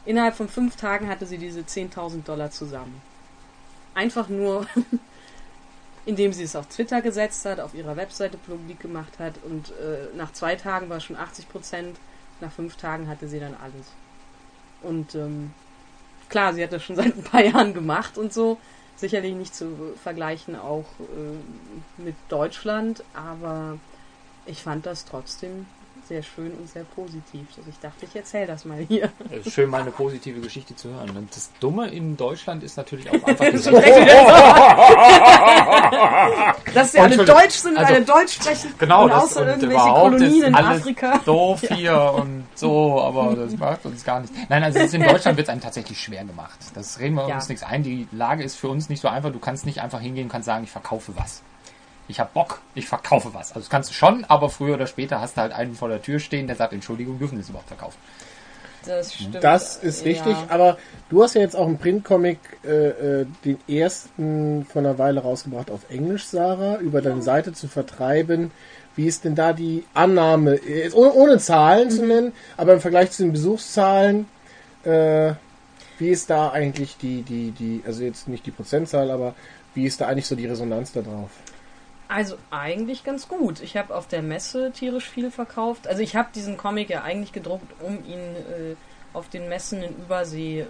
Innerhalb 0.03 0.35
von 0.35 0.49
fünf 0.49 0.77
Tagen 0.77 1.09
hatte 1.09 1.27
sie 1.27 1.37
diese 1.37 1.59
10.000 1.59 2.23
Dollar 2.23 2.49
zusammen. 2.49 2.99
Einfach 3.93 4.29
nur, 4.29 4.65
indem 6.05 6.33
sie 6.33 6.43
es 6.43 6.55
auf 6.55 6.67
Twitter 6.67 7.01
gesetzt 7.01 7.45
hat, 7.45 7.59
auf 7.59 7.73
ihrer 7.73 7.95
Webseite 7.95 8.37
publik 8.37 8.79
gemacht 8.79 9.19
hat 9.19 9.35
und 9.43 9.69
äh, 9.71 10.15
nach 10.15 10.31
zwei 10.33 10.55
Tagen 10.55 10.89
war 10.89 10.99
schon 10.99 11.15
80 11.15 11.49
Prozent, 11.49 11.97
nach 12.41 12.51
fünf 12.51 12.75
Tagen 12.75 13.07
hatte 13.07 13.27
sie 13.27 13.39
dann 13.39 13.55
alles. 13.55 13.87
Und 14.81 15.15
ähm, 15.15 15.51
klar, 16.29 16.53
sie 16.53 16.63
hat 16.63 16.73
das 16.73 16.83
schon 16.83 16.95
seit 16.97 17.15
ein 17.17 17.23
paar 17.23 17.43
Jahren 17.43 17.73
gemacht 17.73 18.17
und 18.17 18.33
so. 18.33 18.57
Sicherlich 18.97 19.33
nicht 19.35 19.53
zu 19.53 19.93
vergleichen 20.01 20.55
auch 20.55 20.85
äh, 20.99 22.01
mit 22.01 22.15
Deutschland, 22.29 23.03
aber 23.13 23.77
ich 24.45 24.61
fand 24.61 24.85
das 24.85 25.05
trotzdem 25.05 25.65
sehr 26.07 26.23
schön 26.23 26.51
und 26.53 26.69
sehr 26.69 26.83
positiv. 26.83 27.47
Also 27.57 27.69
ich 27.69 27.79
dachte, 27.79 28.05
ich 28.05 28.15
erzähle 28.15 28.47
das 28.47 28.65
mal 28.65 28.77
hier. 28.87 29.09
Schön, 29.49 29.69
mal 29.69 29.81
eine 29.81 29.91
positive 29.91 30.39
Geschichte 30.39 30.75
zu 30.75 30.89
hören. 30.89 31.09
Und 31.17 31.35
das 31.35 31.51
Dumme 31.59 31.87
in 31.89 32.15
Deutschland 32.17 32.63
ist 32.63 32.77
natürlich 32.77 33.09
auch 33.09 33.23
einfach 33.23 33.45
die 33.45 33.57
Dass 36.73 36.91
sie 36.91 36.99
alle. 36.99 37.17
Deutsch 37.25 37.55
sind, 37.55 37.77
Also, 37.77 37.93
alle 37.93 38.03
Deutsch 38.05 38.33
sprechen 38.35 38.73
Genau, 38.77 39.03
und 39.05 39.09
das 39.11 39.23
außer 39.23 39.41
und 39.41 39.47
irgendwelche 39.47 39.89
Kolonien 39.89 40.43
in 40.43 40.55
Afrika. 40.55 41.17
doof 41.25 41.61
hier 41.69 42.13
und 42.15 42.45
so, 42.55 43.01
aber 43.01 43.35
das 43.35 43.55
macht 43.57 43.85
uns 43.85 44.03
gar 44.03 44.19
nichts. 44.21 44.35
Nein, 44.49 44.63
also 44.63 44.79
in 44.79 45.01
Deutschland 45.03 45.37
wird 45.37 45.47
es 45.47 45.49
einem 45.49 45.61
tatsächlich 45.61 45.99
schwer 45.99 46.23
gemacht. 46.23 46.57
Das 46.73 46.99
reden 46.99 47.15
wir 47.15 47.27
Ja. 47.27 47.35
uns 47.35 47.49
nichts 47.49 47.63
ein. 47.63 47.83
Die 47.83 48.07
Lage 48.11 48.43
ist 48.43 48.55
für 48.57 48.69
uns 48.69 48.89
nicht 48.89 49.01
so 49.01 49.07
einfach. 49.07 49.31
Du 49.31 49.39
kannst 49.39 49.65
nicht 49.65 49.81
einfach 49.81 49.99
hingehen 50.01 50.25
und 50.25 50.31
kannst 50.31 50.45
sagen, 50.45 50.63
ich 50.63 50.71
verkaufe 50.71 51.13
was. 51.15 51.41
Ich 52.07 52.19
habe 52.19 52.29
Bock, 52.33 52.61
ich 52.75 52.87
verkaufe 52.87 53.33
was. 53.33 53.49
Also 53.49 53.61
das 53.61 53.69
kannst 53.69 53.89
du 53.89 53.93
schon, 53.93 54.25
aber 54.25 54.49
früher 54.49 54.75
oder 54.75 54.87
später 54.87 55.21
hast 55.21 55.37
du 55.37 55.41
halt 55.41 55.53
einen 55.53 55.73
vor 55.73 55.89
der 55.89 56.01
Tür 56.01 56.19
stehen, 56.19 56.47
der 56.47 56.55
sagt, 56.55 56.73
Entschuldigung, 56.73 57.17
dürfen 57.17 57.33
wir 57.33 57.39
das 57.39 57.49
überhaupt 57.49 57.67
verkaufen? 57.69 57.97
Das 58.85 59.15
stimmt. 59.15 59.43
Das 59.43 59.77
ist 59.77 60.05
richtig, 60.05 60.33
Ja. 60.33 60.45
aber 60.49 60.77
du 61.09 61.23
hast 61.23 61.33
ja 61.33 61.41
jetzt 61.41 61.55
auch 61.55 61.65
einen 61.65 61.79
Printcomic, 61.79 62.37
äh, 62.63 63.21
äh, 63.21 63.25
den 63.43 63.57
ersten 63.67 64.65
vor 64.71 64.81
einer 64.81 64.99
Weile 64.99 65.21
rausgebracht 65.21 65.71
auf 65.71 65.89
Englisch, 65.89 66.25
Sarah, 66.25 66.77
über 66.77 67.01
deine 67.01 67.23
Seite 67.23 67.53
zu 67.53 67.67
vertreiben. 67.67 68.51
Wie 68.95 69.07
ist 69.07 69.25
denn 69.25 69.33
da 69.33 69.53
die 69.53 69.83
Annahme, 69.95 70.55
äh, 70.55 70.91
ohne, 70.91 71.13
ohne 71.13 71.37
Zahlen 71.39 71.89
zu 71.89 72.05
nennen, 72.05 72.31
aber 72.57 72.73
im 72.73 72.79
Vergleich 72.81 73.11
zu 73.11 73.23
den 73.23 73.31
Besuchszahlen, 73.31 74.27
äh, 74.83 75.33
wie 75.97 76.09
ist 76.09 76.29
da 76.29 76.51
eigentlich 76.51 76.97
die, 76.97 77.23
die, 77.23 77.51
die, 77.51 77.81
also 77.87 78.03
jetzt 78.03 78.27
nicht 78.27 78.45
die 78.45 78.51
Prozentzahl, 78.51 79.09
aber 79.09 79.33
wie 79.73 79.85
ist 79.85 79.99
da 79.99 80.07
eigentlich 80.07 80.27
so 80.27 80.35
die 80.35 80.45
Resonanz 80.45 80.91
da 80.91 81.01
drauf? 81.01 81.29
Also 82.07 82.37
eigentlich 82.51 83.03
ganz 83.03 83.27
gut. 83.27 83.61
Ich 83.61 83.77
habe 83.77 83.95
auf 83.95 84.07
der 84.07 84.21
Messe 84.21 84.71
tierisch 84.71 85.09
viel 85.09 85.31
verkauft. 85.31 85.87
Also 85.87 86.01
ich 86.01 86.15
habe 86.15 86.29
diesen 86.35 86.55
Comic 86.57 86.89
ja 86.89 87.03
eigentlich 87.03 87.31
gedruckt, 87.31 87.71
um 87.81 88.05
ihn 88.05 88.19
äh, 88.19 88.75
auf 89.13 89.29
den 89.29 89.49
Messen 89.49 89.81
in 89.81 89.95
Übersee 89.95 90.61
äh, 90.61 90.65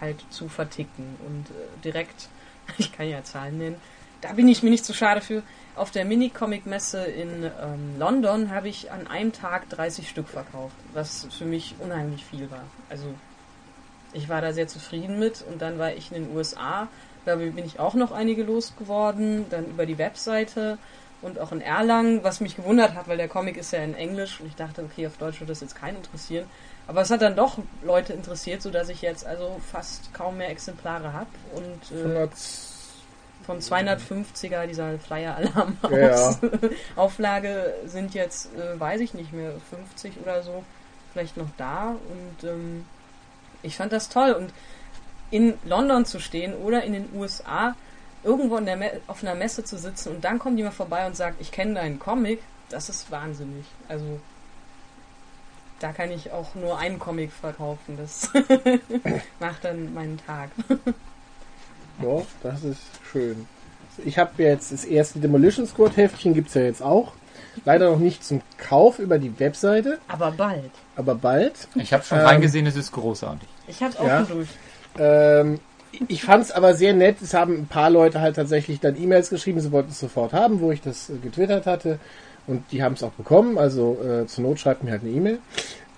halt 0.00 0.24
zu 0.30 0.48
verticken 0.48 1.16
und 1.26 1.50
äh, 1.50 1.82
direkt, 1.82 2.28
ich 2.78 2.92
kann 2.92 3.08
ja 3.08 3.24
Zahlen 3.24 3.58
nennen, 3.58 3.76
da 4.20 4.32
bin 4.32 4.48
ich 4.48 4.62
mir 4.62 4.70
nicht 4.70 4.86
so 4.86 4.94
schade 4.94 5.20
für. 5.20 5.42
Auf 5.76 5.90
der 5.90 6.04
Mini-Comic-Messe 6.04 7.04
in 7.04 7.44
ähm, 7.44 7.98
London 7.98 8.50
habe 8.50 8.68
ich 8.68 8.90
an 8.90 9.06
einem 9.06 9.32
Tag 9.32 9.68
30 9.70 10.08
Stück 10.08 10.28
verkauft, 10.28 10.76
was 10.94 11.26
für 11.36 11.44
mich 11.44 11.74
unheimlich 11.80 12.24
viel 12.24 12.50
war. 12.50 12.64
Also 12.88 13.06
ich 14.12 14.28
war 14.28 14.40
da 14.40 14.52
sehr 14.52 14.68
zufrieden 14.68 15.18
mit 15.18 15.44
und 15.50 15.60
dann 15.60 15.78
war 15.78 15.92
ich 15.92 16.10
in 16.10 16.24
den 16.24 16.34
USA 16.36 16.88
da 17.24 17.36
bin 17.36 17.64
ich 17.64 17.78
auch 17.78 17.94
noch 17.94 18.12
einige 18.12 18.42
losgeworden, 18.42 19.46
dann 19.50 19.66
über 19.66 19.86
die 19.86 19.98
Webseite 19.98 20.78
und 21.22 21.38
auch 21.38 21.52
in 21.52 21.60
Erlangen, 21.60 22.22
was 22.22 22.40
mich 22.40 22.56
gewundert 22.56 22.94
hat, 22.94 23.08
weil 23.08 23.16
der 23.16 23.28
Comic 23.28 23.56
ist 23.56 23.72
ja 23.72 23.82
in 23.82 23.94
Englisch 23.94 24.40
und 24.40 24.46
ich 24.46 24.56
dachte, 24.56 24.82
okay, 24.82 25.06
auf 25.06 25.16
Deutsch 25.16 25.40
wird 25.40 25.50
das 25.50 25.60
jetzt 25.60 25.74
keinen 25.74 25.96
interessieren. 25.96 26.46
Aber 26.86 27.00
es 27.00 27.10
hat 27.10 27.22
dann 27.22 27.34
doch 27.34 27.58
Leute 27.82 28.12
interessiert, 28.12 28.60
sodass 28.60 28.90
ich 28.90 29.00
jetzt 29.00 29.24
also 29.24 29.58
fast 29.70 30.12
kaum 30.12 30.36
mehr 30.36 30.50
Exemplare 30.50 31.14
habe 31.14 31.30
und 31.54 31.98
äh, 31.98 32.28
von 33.44 33.60
250er, 33.60 34.66
dieser 34.66 34.98
Flyer-Alarm 34.98 35.78
Ja. 35.90 36.36
Auflage 36.96 37.74
sind 37.86 38.14
jetzt, 38.14 38.54
äh, 38.54 38.78
weiß 38.78 39.00
ich 39.00 39.14
nicht 39.14 39.32
mehr, 39.32 39.52
50 39.70 40.14
oder 40.22 40.42
so, 40.42 40.64
vielleicht 41.12 41.36
noch 41.36 41.48
da. 41.56 41.90
Und 41.90 42.48
ähm, 42.48 42.84
ich 43.62 43.76
fand 43.76 43.92
das 43.92 44.08
toll. 44.08 44.32
Und 44.32 44.50
in 45.34 45.54
London 45.64 46.04
zu 46.04 46.20
stehen 46.20 46.54
oder 46.54 46.84
in 46.84 46.92
den 46.92 47.08
USA 47.14 47.74
irgendwo 48.22 48.56
in 48.56 48.66
der 48.66 48.76
Me 48.76 48.90
auf 49.08 49.22
einer 49.22 49.34
Messe 49.34 49.64
zu 49.64 49.76
sitzen 49.76 50.10
und 50.14 50.24
dann 50.24 50.38
kommt 50.38 50.56
jemand 50.58 50.76
vorbei 50.76 51.06
und 51.06 51.16
sagt, 51.16 51.40
ich 51.40 51.50
kenne 51.50 51.74
deinen 51.74 51.98
Comic, 51.98 52.40
das 52.70 52.88
ist 52.88 53.10
wahnsinnig. 53.10 53.64
Also 53.88 54.04
da 55.80 55.92
kann 55.92 56.10
ich 56.12 56.30
auch 56.30 56.54
nur 56.54 56.78
einen 56.78 56.98
Comic 57.00 57.32
verkaufen. 57.32 57.96
Das 57.98 58.30
macht 59.40 59.64
dann 59.64 59.92
meinen 59.92 60.18
Tag. 60.24 60.50
Ja, 62.02 62.22
das 62.42 62.64
ist 62.64 62.80
schön. 63.12 63.46
Ich 64.04 64.18
habe 64.18 64.42
jetzt 64.42 64.72
das 64.72 64.84
erste 64.84 65.20
Demolition 65.20 65.64
Squad 65.64 65.96
Heftchen, 65.96 66.34
gibt's 66.34 66.54
ja 66.54 66.62
jetzt 66.62 66.82
auch. 66.82 67.12
Leider 67.64 67.88
noch 67.88 68.00
nicht 68.00 68.24
zum 68.24 68.42
Kauf 68.58 68.98
über 68.98 69.20
die 69.20 69.38
Webseite, 69.38 70.00
Aber 70.08 70.32
bald. 70.32 70.72
aber 70.96 71.14
bald. 71.14 71.68
Ich 71.76 71.92
habe 71.92 72.02
schon 72.02 72.18
Ähm, 72.18 72.26
reingesehen, 72.26 72.66
es 72.66 72.74
ist 72.74 72.90
großartig. 72.90 73.48
Ich 73.68 73.80
hab's 73.80 73.96
auch 73.96 74.08
Ja. 74.08 74.22
durch. 74.22 74.48
Ähm, 74.98 75.60
ich 76.08 76.24
fand 76.24 76.44
es 76.44 76.52
aber 76.52 76.74
sehr 76.74 76.92
nett. 76.92 77.16
Es 77.22 77.34
haben 77.34 77.54
ein 77.54 77.66
paar 77.66 77.90
Leute 77.90 78.20
halt 78.20 78.36
tatsächlich 78.36 78.80
dann 78.80 79.00
E-Mails 79.00 79.30
geschrieben, 79.30 79.60
sie 79.60 79.72
wollten 79.72 79.90
es 79.90 80.00
sofort 80.00 80.32
haben, 80.32 80.60
wo 80.60 80.72
ich 80.72 80.80
das 80.80 81.10
äh, 81.10 81.14
getwittert 81.22 81.66
hatte. 81.66 81.98
Und 82.46 82.64
die 82.72 82.82
haben 82.82 82.94
es 82.94 83.02
auch 83.02 83.12
bekommen. 83.12 83.58
Also 83.58 83.98
äh, 84.02 84.26
zur 84.26 84.44
Not 84.44 84.58
schreibt 84.58 84.84
mir 84.84 84.92
halt 84.92 85.02
eine 85.02 85.10
E-Mail. 85.10 85.38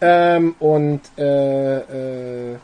Ähm, 0.00 0.54
und 0.58 1.00
äh, 1.18 1.78
äh, 2.52 2.56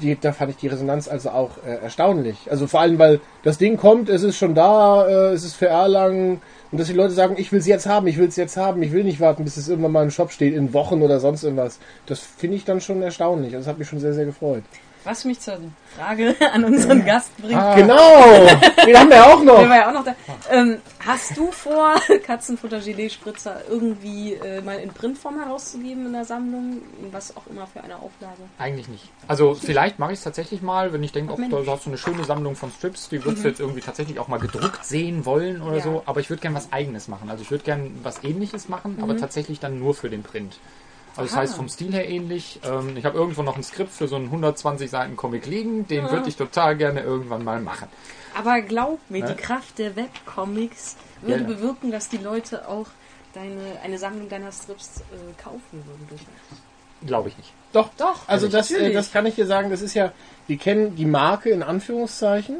die, 0.00 0.16
da 0.20 0.32
fand 0.32 0.50
ich 0.50 0.56
die 0.58 0.68
Resonanz 0.68 1.08
also 1.08 1.30
auch 1.30 1.50
äh, 1.66 1.82
erstaunlich. 1.82 2.36
Also 2.50 2.66
vor 2.66 2.80
allem, 2.80 2.98
weil 2.98 3.20
das 3.42 3.58
Ding 3.58 3.76
kommt, 3.76 4.08
es 4.08 4.22
ist 4.22 4.36
schon 4.36 4.54
da, 4.54 5.06
äh, 5.06 5.32
es 5.32 5.44
ist 5.44 5.54
für 5.54 5.66
Erlangen. 5.66 6.40
Und 6.70 6.78
dass 6.78 6.88
die 6.88 6.94
Leute 6.94 7.14
sagen, 7.14 7.36
ich 7.38 7.50
will 7.50 7.58
es 7.58 7.66
jetzt 7.66 7.86
haben, 7.86 8.06
ich 8.06 8.18
will 8.18 8.28
es 8.28 8.36
jetzt 8.36 8.56
haben, 8.56 8.82
ich 8.82 8.92
will 8.92 9.04
nicht 9.04 9.20
warten, 9.20 9.44
bis 9.44 9.56
es 9.56 9.68
irgendwann 9.68 9.92
mal 9.92 10.04
im 10.04 10.10
Shop 10.10 10.30
steht, 10.30 10.54
in 10.54 10.74
Wochen 10.74 11.02
oder 11.02 11.18
sonst 11.20 11.42
irgendwas. 11.42 11.78
Das 12.06 12.20
finde 12.20 12.56
ich 12.56 12.64
dann 12.64 12.80
schon 12.80 13.02
erstaunlich. 13.02 13.54
Also 13.54 13.64
das 13.64 13.72
hat 13.72 13.78
mich 13.78 13.88
schon 13.88 14.00
sehr, 14.00 14.12
sehr 14.12 14.26
gefreut. 14.26 14.62
Was 15.08 15.24
mich 15.24 15.40
zur 15.40 15.56
Frage 15.96 16.36
an 16.52 16.64
unseren 16.64 17.02
Gast 17.02 17.34
bringt. 17.38 17.54
Ah. 17.58 17.74
Genau! 17.74 18.46
Den 18.84 18.94
haben 18.94 19.08
wir 19.08 19.24
auch 19.26 19.42
noch. 19.42 19.58
Der 19.60 19.70
war 19.70 19.76
ja 19.76 19.88
auch 19.88 19.94
noch 19.94 20.04
da. 20.04 20.14
Ähm, 20.50 20.82
hast 21.00 21.34
du 21.34 21.50
vor, 21.50 21.94
Katzenfutter 22.26 22.78
Gelee 22.80 23.08
Spritzer 23.08 23.62
irgendwie 23.70 24.34
äh, 24.34 24.60
mal 24.60 24.78
in 24.78 24.90
Printform 24.90 25.38
herauszugeben 25.38 26.04
in 26.04 26.12
der 26.12 26.26
Sammlung? 26.26 26.82
In 27.02 27.10
was 27.10 27.34
auch 27.38 27.46
immer 27.46 27.66
für 27.66 27.82
eine 27.82 27.96
Auflage? 27.96 28.42
Eigentlich 28.58 28.88
nicht. 28.88 29.08
Also 29.28 29.54
vielleicht 29.54 29.98
mache 29.98 30.12
ich 30.12 30.18
es 30.18 30.24
tatsächlich 30.24 30.60
mal, 30.60 30.92
wenn 30.92 31.02
ich 31.02 31.12
denke, 31.12 31.32
oh, 31.32 31.62
da 31.64 31.72
hast 31.72 31.86
du 31.86 31.90
eine 31.90 31.96
schöne 31.96 32.24
Sammlung 32.24 32.54
von 32.54 32.70
Strips, 32.70 33.08
die 33.08 33.24
würdest 33.24 33.44
du 33.44 33.48
jetzt 33.48 33.60
irgendwie 33.60 33.80
tatsächlich 33.80 34.18
auch 34.18 34.28
mal 34.28 34.38
gedruckt 34.38 34.84
sehen 34.84 35.24
wollen 35.24 35.62
oder 35.62 35.78
Ja. 35.78 35.84
so. 35.84 36.02
Aber 36.04 36.20
ich 36.20 36.28
würde 36.28 36.42
gern 36.42 36.52
was 36.54 36.70
eigenes 36.70 37.08
machen. 37.08 37.30
Also 37.30 37.42
ich 37.42 37.50
würde 37.50 37.64
gern 37.64 37.98
was 38.02 38.22
ähnliches 38.24 38.68
machen, 38.68 38.98
aber 39.00 39.16
tatsächlich 39.16 39.58
dann 39.58 39.78
nur 39.78 39.94
für 39.94 40.10
den 40.10 40.22
Print. 40.22 40.58
Also 41.18 41.30
das 41.34 41.36
heißt 41.36 41.54
vom 41.56 41.68
Stil 41.68 41.92
her 41.92 42.08
ähnlich. 42.08 42.60
Ähm, 42.64 42.96
ich 42.96 43.04
habe 43.04 43.18
irgendwo 43.18 43.42
noch 43.42 43.56
ein 43.56 43.62
Skript 43.62 43.92
für 43.92 44.08
so 44.08 44.16
einen 44.16 44.26
120 44.26 44.88
Seiten 44.90 45.16
Comic 45.16 45.46
liegen, 45.46 45.86
den 45.88 46.04
Ah. 46.06 46.10
würde 46.12 46.28
ich 46.28 46.36
total 46.36 46.76
gerne 46.76 47.00
irgendwann 47.02 47.44
mal 47.44 47.60
machen. 47.60 47.88
Aber 48.36 48.60
glaub 48.62 48.98
mir, 49.08 49.24
Ne? 49.24 49.34
die 49.34 49.42
Kraft 49.42 49.78
der 49.78 49.96
Webcomics 49.96 50.96
würde 51.22 51.42
Ja, 51.42 51.48
ja. 51.48 51.54
bewirken, 51.54 51.90
dass 51.90 52.08
die 52.08 52.18
Leute 52.18 52.68
auch 52.68 52.86
deine, 53.34 53.80
eine 53.82 53.98
Sammlung 53.98 54.28
deiner 54.28 54.52
Strips 54.52 55.00
äh, 55.00 55.42
kaufen 55.42 55.60
würden. 55.72 56.06
durchaus. 56.08 56.26
Glaube 57.06 57.28
ich 57.28 57.36
nicht. 57.36 57.52
Doch, 57.72 57.90
Doch, 57.96 58.26
Also 58.28 58.48
das, 58.48 58.70
äh, 58.70 58.92
das 58.92 59.12
kann 59.12 59.26
ich 59.26 59.34
dir 59.34 59.46
sagen, 59.46 59.70
das 59.70 59.82
ist 59.82 59.94
ja, 59.94 60.12
die 60.48 60.56
kennen 60.56 60.96
die 60.96 61.04
Marke 61.04 61.50
in 61.50 61.62
Anführungszeichen 61.62 62.56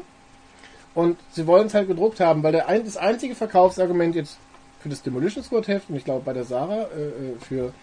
und 0.95 1.17
sie 1.31 1.47
wollen 1.47 1.67
es 1.67 1.73
halt 1.73 1.87
gedruckt 1.87 2.19
haben, 2.19 2.43
weil 2.43 2.51
der 2.51 2.67
ein, 2.67 2.83
das 2.85 2.97
einzige 2.97 3.35
Verkaufsargument 3.35 4.15
jetzt 4.15 4.37
für 4.81 4.89
das 4.89 5.01
Demolition 5.01 5.43
Squad 5.43 5.67
Heft 5.67 5.89
und 5.89 5.95
ich 5.95 6.05
glaube 6.05 6.21
bei 6.25 6.33
der 6.33 6.43
Sarah 6.45 6.83
äh, 6.95 7.01
äh, 7.07 7.35
für 7.41 7.73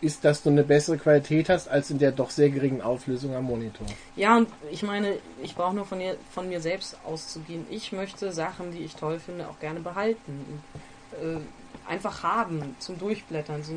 ist, 0.00 0.24
dass 0.24 0.42
du 0.42 0.50
eine 0.50 0.64
bessere 0.64 0.96
Qualität 0.96 1.48
hast 1.48 1.68
als 1.68 1.90
in 1.90 1.98
der 1.98 2.12
doch 2.12 2.30
sehr 2.30 2.50
geringen 2.50 2.80
Auflösung 2.80 3.34
am 3.34 3.44
Monitor. 3.44 3.86
Ja, 4.16 4.36
und 4.36 4.48
ich 4.70 4.82
meine, 4.82 5.18
ich 5.42 5.54
brauche 5.54 5.74
nur 5.74 5.84
von, 5.84 6.00
ihr, 6.00 6.16
von 6.30 6.48
mir 6.48 6.60
selbst 6.60 6.96
auszugehen. 7.04 7.66
Ich 7.70 7.92
möchte 7.92 8.32
Sachen, 8.32 8.72
die 8.72 8.78
ich 8.78 8.96
toll 8.96 9.18
finde, 9.18 9.48
auch 9.48 9.58
gerne 9.60 9.80
behalten. 9.80 10.62
Und, 11.12 11.36
äh, 11.36 11.40
einfach 11.86 12.22
haben, 12.22 12.76
zum 12.78 12.98
Durchblättern. 12.98 13.62
So, 13.62 13.72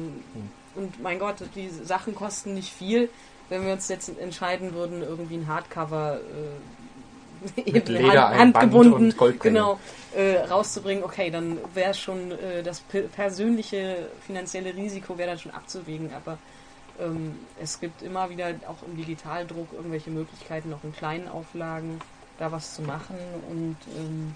und 0.76 1.02
mein 1.02 1.20
Gott, 1.20 1.36
die 1.56 1.70
Sachen 1.70 2.16
kosten 2.16 2.54
nicht 2.54 2.72
viel. 2.72 3.10
Wenn 3.50 3.66
wir 3.66 3.74
uns 3.74 3.88
jetzt 3.88 4.10
entscheiden 4.20 4.74
würden, 4.74 5.02
irgendwie 5.02 5.36
ein 5.36 5.48
Hardcover 5.48 6.20
äh, 6.20 6.87
Mit 7.72 7.90
Leder, 7.90 8.30
hand- 8.30 8.56
handgebunden 8.56 9.12
und 9.12 9.18
genau, 9.44 9.80
äh, 10.16 10.38
rauszubringen, 10.50 11.04
okay, 11.04 11.30
dann 11.30 11.58
wäre 11.74 11.94
schon 11.94 12.32
äh, 12.32 12.64
das 12.64 12.80
pe- 12.82 13.04
persönliche 13.04 14.10
finanzielle 14.26 14.76
Risiko 14.76 15.18
wäre 15.18 15.30
dann 15.32 15.40
schon 15.40 15.52
abzuwägen, 15.52 16.12
aber 16.14 16.38
ähm, 17.00 17.38
es 17.62 17.80
gibt 17.80 18.02
immer 18.02 18.30
wieder 18.30 18.48
auch 18.68 18.88
im 18.88 18.98
Digitaldruck 18.98 19.68
irgendwelche 19.74 20.10
Möglichkeiten, 20.10 20.74
auch 20.74 20.84
in 20.84 20.94
kleinen 20.96 21.28
Auflagen 21.28 22.00
da 22.40 22.52
was 22.52 22.76
zu 22.76 22.82
machen 22.82 23.18
und 23.50 23.78
ähm, 23.96 24.36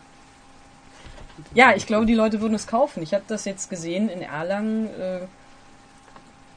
ja, 1.53 1.73
ich 1.75 1.87
glaube, 1.87 2.05
die 2.05 2.13
Leute 2.13 2.41
würden 2.41 2.53
es 2.53 2.67
kaufen. 2.67 3.01
Ich 3.01 3.13
habe 3.13 3.23
das 3.27 3.45
jetzt 3.45 3.69
gesehen 3.69 4.09
in 4.09 4.21
Erlangen. 4.21 4.87
Äh, 4.99 5.21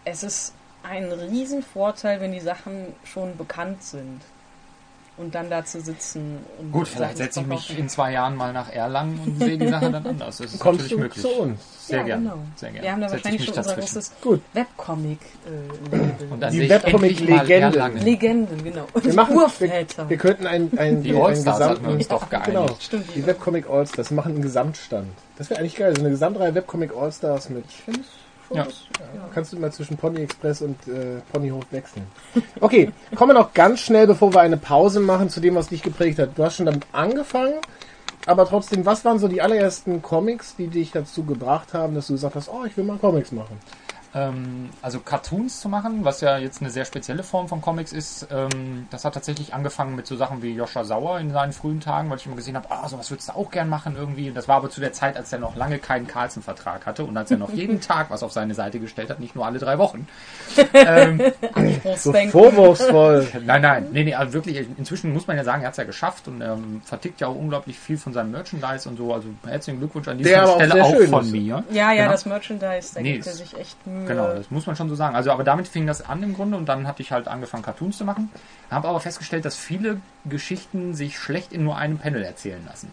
es 0.05 0.23
ist 0.23 0.53
ein 0.83 1.11
Riesenvorteil, 1.11 2.21
wenn 2.21 2.33
die 2.33 2.41
Sachen 2.41 2.95
schon 3.05 3.37
bekannt 3.37 3.83
sind. 3.83 4.21
Und 5.17 5.33
dann 5.37 5.49
da 5.49 5.65
zu 5.65 5.81
sitzen 5.81 6.39
und 6.59 6.73
Gut, 6.73 6.89
vielleicht 6.89 7.19
setze 7.19 7.41
ich 7.41 7.47
mich 7.47 7.79
in 7.79 7.89
zwei 7.89 8.11
Jahren 8.11 8.35
mal 8.35 8.53
nach 8.53 8.69
Erlangen 8.73 9.21
und 9.25 9.39
sehe 9.39 9.57
die 9.57 9.69
Sache 9.69 9.89
dann 9.93 10.05
anders. 10.05 10.39
Das 10.39 10.53
ist 10.55 10.59
Kommst 10.59 10.81
natürlich 10.91 11.15
du 11.15 11.21
möglich. 11.23 11.23
zu 11.23 11.41
uns? 11.41 11.87
Sehr 11.87 11.99
Ja, 11.99 12.05
gerne. 12.05 12.23
genau. 12.31 12.39
Sehr 12.57 12.71
gerne. 12.73 12.83
Wir 12.85 12.93
haben 12.93 13.01
da 13.01 13.07
ich 13.07 13.13
wahrscheinlich 13.13 13.45
schon 13.45 13.55
unser 13.59 13.75
großes 13.77 14.13
Gut. 14.21 14.41
Webcomic-Label. 14.55 16.11
Und 16.31 16.41
dann 16.41 16.51
Die 16.51 16.57
sehe 16.57 16.65
ich 16.67 16.71
Webcomic 16.73 17.11
endlich 17.13 17.29
mal 17.31 17.41
Legende. 17.47 17.79
Erlangen. 17.79 18.03
Legenden, 18.05 18.65
genau. 18.65 18.87
Und 18.93 19.05
Wir 19.05 19.15
machen, 19.15 19.35
wir, 19.37 19.43
Urväter. 19.45 20.09
wir 20.11 20.17
könnten 20.17 20.47
ein, 20.49 20.71
ein, 20.79 21.03
Die 21.05 21.15
ein 21.15 21.23
Allstars 21.23 21.61
hatten 21.61 21.69
wir 21.69 21.75
gesamten, 21.75 21.97
uns 21.97 22.09
doch 22.09 22.29
geeinigt. 22.31 22.47
genau, 22.51 22.77
Stimmt. 22.81 23.05
die 23.15 23.27
Webcomic 23.27 23.71
Allstars 23.71 24.11
machen 24.11 24.33
einen 24.33 24.43
Gesamtstand. 24.43 25.07
Das 25.39 25.49
wäre 25.51 25.61
eigentlich 25.61 25.77
geil, 25.77 25.95
so 25.95 26.01
eine 26.01 26.11
Gesamtreihe 26.11 26.55
Webcomic 26.57 26.91
Allstars 26.97 27.51
mit 27.51 27.65
Ja. 28.51 28.67
Kannst 29.33 29.53
du 29.53 29.59
mal 29.59 29.73
zwischen 29.73 29.97
Pony 29.97 30.21
Express 30.21 30.63
und 30.63 30.77
äh, 30.87 31.21
Ponyhof 31.33 31.65
wechseln. 31.71 32.07
Okay, 32.61 32.91
kommen 33.15 33.31
wir 33.31 33.41
noch 33.41 33.53
ganz 33.53 33.81
schnell, 33.81 34.07
bevor 34.07 34.33
wir 34.33 34.41
eine 34.41 34.57
Pause 34.57 35.01
machen, 35.01 35.29
zu 35.29 35.41
dem, 35.41 35.55
was 35.55 35.69
dich 35.69 35.83
geprägt 35.83 36.19
hat. 36.19 36.31
Du 36.37 36.45
hast 36.45 36.57
schon 36.57 36.67
damit 36.67 36.85
angefangen, 36.93 37.55
aber 38.27 38.47
trotzdem, 38.47 38.87
was 38.87 39.05
waren 39.05 39.19
so 39.19 39.29
die 39.29 39.43
allerersten 39.43 40.03
Comics, 40.03 40.57
die 40.57 40.69
dich 40.69 40.93
dazu 40.93 41.25
gebracht 41.25 41.75
haben, 41.75 41.95
dass 41.95 42.07
du 42.07 42.15
gesagt 42.15 42.37
hast, 42.37 42.49
oh, 42.49 42.65
ich 42.67 42.77
will 42.77 42.85
mal 42.85 42.99
Comics 42.99 43.33
machen? 43.33 43.59
Ähm, 44.15 44.71
also 44.81 45.01
Cartoons 45.01 45.61
zu 45.61 45.69
machen, 45.69 46.05
was 46.05 46.21
ja 46.21 46.39
jetzt 46.39 46.61
eine 46.61 46.71
sehr 46.71 46.85
spezielle 46.85 47.23
Form 47.23 47.49
von 47.49 47.61
Comics 47.61 47.93
ist, 47.93 48.29
ähm, 48.31 48.87
das 48.91 49.05
hat 49.05 49.15
tatsächlich 49.15 49.53
angefangen 49.55 49.97
mit 49.97 50.07
so 50.07 50.17
Sachen 50.17 50.43
wie 50.43 50.53
Joscha 50.55 50.85
Sauer 50.85 51.19
in 51.19 51.33
seinen 51.33 51.53
frühen 51.53 51.81
Tagen, 51.81 52.11
weil 52.11 52.19
ich 52.19 52.27
immer 52.27 52.37
gesehen 52.37 52.57
habe, 52.57 52.71
ah, 52.71 52.89
sowas 52.89 53.11
würdest 53.11 53.29
du 53.29 53.33
auch 53.35 53.51
gern 53.51 53.69
machen 53.69 53.97
irgendwie. 53.99 54.31
Das 54.31 54.47
war 54.47 54.57
aber 54.57 54.71
zu 54.71 54.81
der 54.81 54.93
Zeit, 54.93 55.17
als 55.17 55.33
er 55.33 55.39
noch 55.41 55.57
lange 55.57 55.79
keinen 55.79 56.07
Carlsen-Vertrag 56.07 56.87
hatte 56.87 57.05
und 57.05 57.17
als 57.17 57.31
er 57.31 57.39
noch 57.39 57.51
jeden 57.55 57.81
Tag 57.81 58.11
was 58.11 58.23
auf 58.23 58.33
seine 58.33 58.55
Seite 58.55 58.79
gestellt 58.79 59.11
hat, 59.11 59.19
nicht 59.21 59.35
nur 59.35 59.47
alle 59.47 59.59
drei 59.59 59.79
Wochen. 59.79 60.07
ähm, 60.75 61.21
So 61.97 62.13
vorwurfsvoll. 62.13 63.27
Nein, 63.45 63.63
nein, 63.63 63.87
nee, 63.93 64.05
nee, 64.05 64.15
also 64.15 64.33
wirklich, 64.35 64.67
inzwischen 64.79 65.13
muss 65.13 65.27
man 65.27 65.37
ja 65.37 65.45
sagen, 65.45 65.63
er 65.63 65.67
hat 65.69 65.73
es 65.75 65.79
ja 65.79 65.85
geschafft 65.85 66.29
und 66.29 66.41
ähm, 66.41 66.83
vertickt 66.85 67.21
ja 67.21 67.27
auch 67.29 67.35
unglaublich 67.35 67.79
viel 67.79 67.97
von 67.99 68.13
seinem 68.13 68.31
Merchandise 68.31 68.89
und 68.89 68.97
so. 68.97 69.13
Also 69.13 69.29
herzlichen 69.47 69.79
Glückwunsch 69.79 70.09
an 70.09 70.19
dieser 70.19 70.45
auch 70.49 70.55
Stelle 70.57 70.83
auch 70.85 70.91
schön 70.95 71.09
von 71.11 71.25
ist. 71.25 71.33
mir. 71.33 71.65
Ja, 71.71 71.93
ja, 71.93 72.03
Genau. 72.05 72.11
das 72.13 72.27
Merchandise, 72.27 72.95
da 72.95 73.01
Nee, 73.01 73.13
gibt 73.15 73.27
er 73.27 73.33
sich 73.33 73.57
echt 73.59 73.87
Mühe. 73.87 74.04
Genau, 74.07 74.33
das 74.33 74.51
muss 74.51 74.67
man 74.67 74.77
schon 74.77 74.89
so 74.89 74.95
sagen. 74.95 75.15
Also, 75.17 75.31
aber 75.31 75.45
damit 75.45 75.69
fing 75.69 75.87
das 75.87 76.03
an 76.03 76.23
im 76.23 76.35
Grunde 76.35 76.57
und 76.57 76.67
dann 76.69 76.87
hatte 76.87 77.03
ich 77.03 77.13
halt 77.13 77.29
angefangen, 77.29 77.63
Cartoons 77.63 77.99
zu 77.99 78.05
machen. 78.05 78.31
Habe 78.71 78.89
aber 78.89 79.01
festgestellt, 79.01 79.45
dass 79.45 79.57
viele 79.57 80.01
Geschichten 80.25 80.95
sich 80.95 81.19
schlecht 81.19 81.53
in 81.53 81.65
nur 81.65 81.77
einem 81.77 81.99
Panel 81.99 82.23
erzählen 82.23 82.65
lassen. 82.65 82.91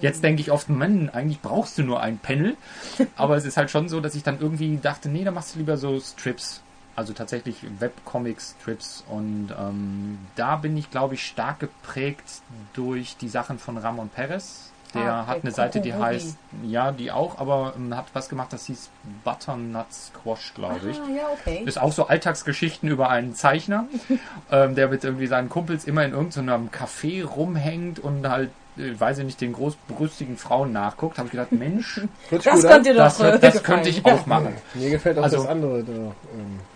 Jetzt 0.00 0.22
denke 0.24 0.40
ich 0.40 0.50
oft, 0.50 0.68
Mann, 0.68 1.10
eigentlich 1.10 1.40
brauchst 1.40 1.78
du 1.78 1.82
nur 1.82 2.00
ein 2.00 2.18
Panel. 2.18 2.56
aber 3.16 3.36
es 3.36 3.44
ist 3.44 3.56
halt 3.56 3.70
schon 3.70 3.88
so, 3.88 4.00
dass 4.00 4.14
ich 4.14 4.22
dann 4.22 4.40
irgendwie 4.40 4.78
dachte, 4.78 5.08
nee, 5.08 5.24
da 5.24 5.30
machst 5.30 5.54
du 5.54 5.58
lieber 5.58 5.76
so 5.76 5.98
Strips. 6.00 6.62
Also 6.96 7.12
tatsächlich 7.12 7.64
Webcomics, 7.78 8.56
Strips 8.60 9.04
und 9.08 9.54
ähm, 9.58 10.18
da 10.34 10.56
bin 10.56 10.76
ich, 10.76 10.90
glaube 10.90 11.14
ich, 11.14 11.24
stark 11.24 11.60
geprägt 11.60 12.42
durch 12.74 13.16
die 13.16 13.28
Sachen 13.28 13.58
von 13.58 13.78
Ramon 13.78 14.08
Perez. 14.08 14.69
Der 14.94 15.12
Ah, 15.12 15.26
hat 15.26 15.42
eine 15.42 15.52
Seite, 15.52 15.80
die 15.80 15.94
heißt, 15.94 16.36
ja, 16.64 16.90
die 16.92 17.12
auch, 17.12 17.38
aber 17.38 17.74
ähm, 17.76 17.96
hat 17.96 18.06
was 18.12 18.28
gemacht, 18.28 18.52
das 18.52 18.66
hieß 18.66 18.90
Butternut 19.24 19.92
Squash, 19.92 20.52
glaube 20.54 20.80
ich. 20.90 20.98
Ah, 20.98 21.10
ja, 21.16 21.22
okay. 21.32 21.62
Ist 21.64 21.80
auch 21.80 21.92
so 21.92 22.06
Alltagsgeschichten 22.08 22.88
über 22.88 23.08
einen 23.08 23.34
Zeichner, 23.34 23.86
ähm, 24.50 24.74
der 24.74 24.88
mit 24.88 25.04
irgendwie 25.04 25.26
seinen 25.28 25.48
Kumpels 25.48 25.84
immer 25.84 26.04
in 26.04 26.12
irgendeinem 26.12 26.68
Café 26.70 27.24
rumhängt 27.24 27.98
und 28.00 28.28
halt, 28.28 28.50
äh, 28.78 28.98
weiß 28.98 29.18
ich 29.18 29.24
nicht, 29.26 29.40
den 29.40 29.52
großbrüstigen 29.52 30.36
Frauen 30.36 30.72
nachguckt. 30.72 31.18
Habe 31.18 31.26
ich 31.26 31.32
gedacht, 31.32 31.52
Mensch, 31.52 32.00
Das 32.30 32.44
gut 32.44 32.64
an. 32.64 32.70
könnt 32.72 32.86
ihr 32.86 32.94
doch 32.94 33.04
das, 33.04 33.18
das 33.18 33.40
gefallen. 33.40 33.62
könnte 33.62 33.88
ich 33.90 34.04
auch 34.04 34.26
machen. 34.26 34.54
Mir 34.74 34.90
gefällt 34.90 35.18
auch 35.18 35.22
Also- 35.24 35.36
das 35.38 35.46
andere 35.46 35.84
da, 35.84 35.92
ähm, 35.92 36.14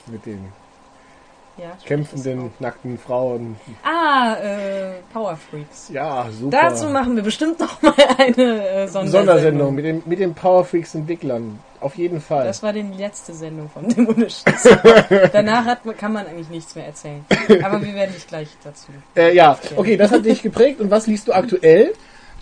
mit 0.07 0.25
dem. 0.27 0.53
Ja, 1.57 1.77
kämpfenden, 1.87 2.51
nackten 2.59 2.99
Frauen. 2.99 3.57
Ah, 3.85 4.35
äh, 4.43 4.95
Power 5.13 5.37
Freaks. 5.37 5.89
Ja, 5.93 6.27
super. 6.33 6.59
Dazu 6.63 6.89
machen 6.89 7.15
wir 7.15 7.23
bestimmt 7.23 7.61
noch 7.61 7.81
mal 7.81 7.95
eine 8.19 8.69
äh, 8.69 8.89
Sondersendung. 8.89 9.09
Sondersendung 9.09 9.75
mit, 9.75 9.85
dem, 9.85 10.03
mit 10.05 10.19
den 10.19 10.35
Power 10.35 10.65
Freaks 10.65 10.97
Entwicklern. 10.97 11.61
Auf 11.81 11.97
jeden 11.97 12.21
Fall. 12.21 12.47
Das 12.47 12.63
war 12.63 12.73
die 12.73 12.83
letzte 12.83 13.35
Sendung 13.35 13.69
von 13.69 13.89
Demolitions. 13.95 14.69
Danach 15.33 15.65
hat, 15.67 15.81
kann 15.99 16.13
man 16.13 16.27
eigentlich 16.27 16.49
nichts 16.49 16.75
mehr 16.75 16.87
erzählen. 16.87 17.25
Aber 17.63 17.81
wir 17.83 17.95
werden 17.95 18.15
dich 18.15 18.27
gleich 18.27 18.49
dazu. 18.65 18.87
Äh, 19.15 19.35
ja, 19.35 19.59
okay, 19.77 19.97
das 19.97 20.11
hat 20.11 20.25
dich 20.25 20.43
geprägt. 20.43 20.81
Und 20.81 20.91
was 20.91 21.07
liest 21.07 21.29
du 21.29 21.33
aktuell? 21.33 21.93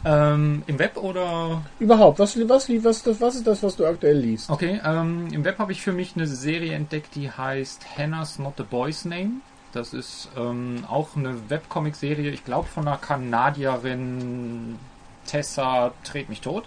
Ähm, 0.05 0.63
Im 0.67 0.79
Web 0.79 0.97
oder 0.97 1.63
Überhaupt, 1.79 2.19
was, 2.19 2.37
was, 2.49 2.69
was, 2.69 3.21
was, 3.21 3.35
ist 3.37 3.47
das, 3.47 3.63
was 3.63 3.77
du 3.77 3.87
aktuell 3.87 4.19
liest? 4.19 4.51
Okay, 4.51 4.81
ähm, 4.85 5.29
im 5.33 5.45
Web 5.45 5.59
habe 5.59 5.73
ich 5.73 5.83
für 5.83 5.93
mich 5.93 6.17
eine 6.17 6.27
Serie 6.27 6.75
entdeckt, 6.75 7.15
die 7.15 7.31
heißt 7.31 7.99
Hannah's 7.99 8.39
Not 8.39 8.55
the 8.57 8.65
Boy's 8.65 9.05
Name. 9.05 9.41
Das 9.73 9.95
ist 9.95 10.29
ähm, 10.37 10.85
auch 10.91 11.17
eine 11.17 11.49
Webcomic-Serie, 11.49 12.31
ich 12.31 12.45
glaube 12.45 12.69
von 12.69 12.87
einer 12.87 12.99
Kanadierin 12.99 14.79
Tessa 15.27 15.93
Tret 16.05 16.29
mich 16.29 16.41
tot. 16.41 16.65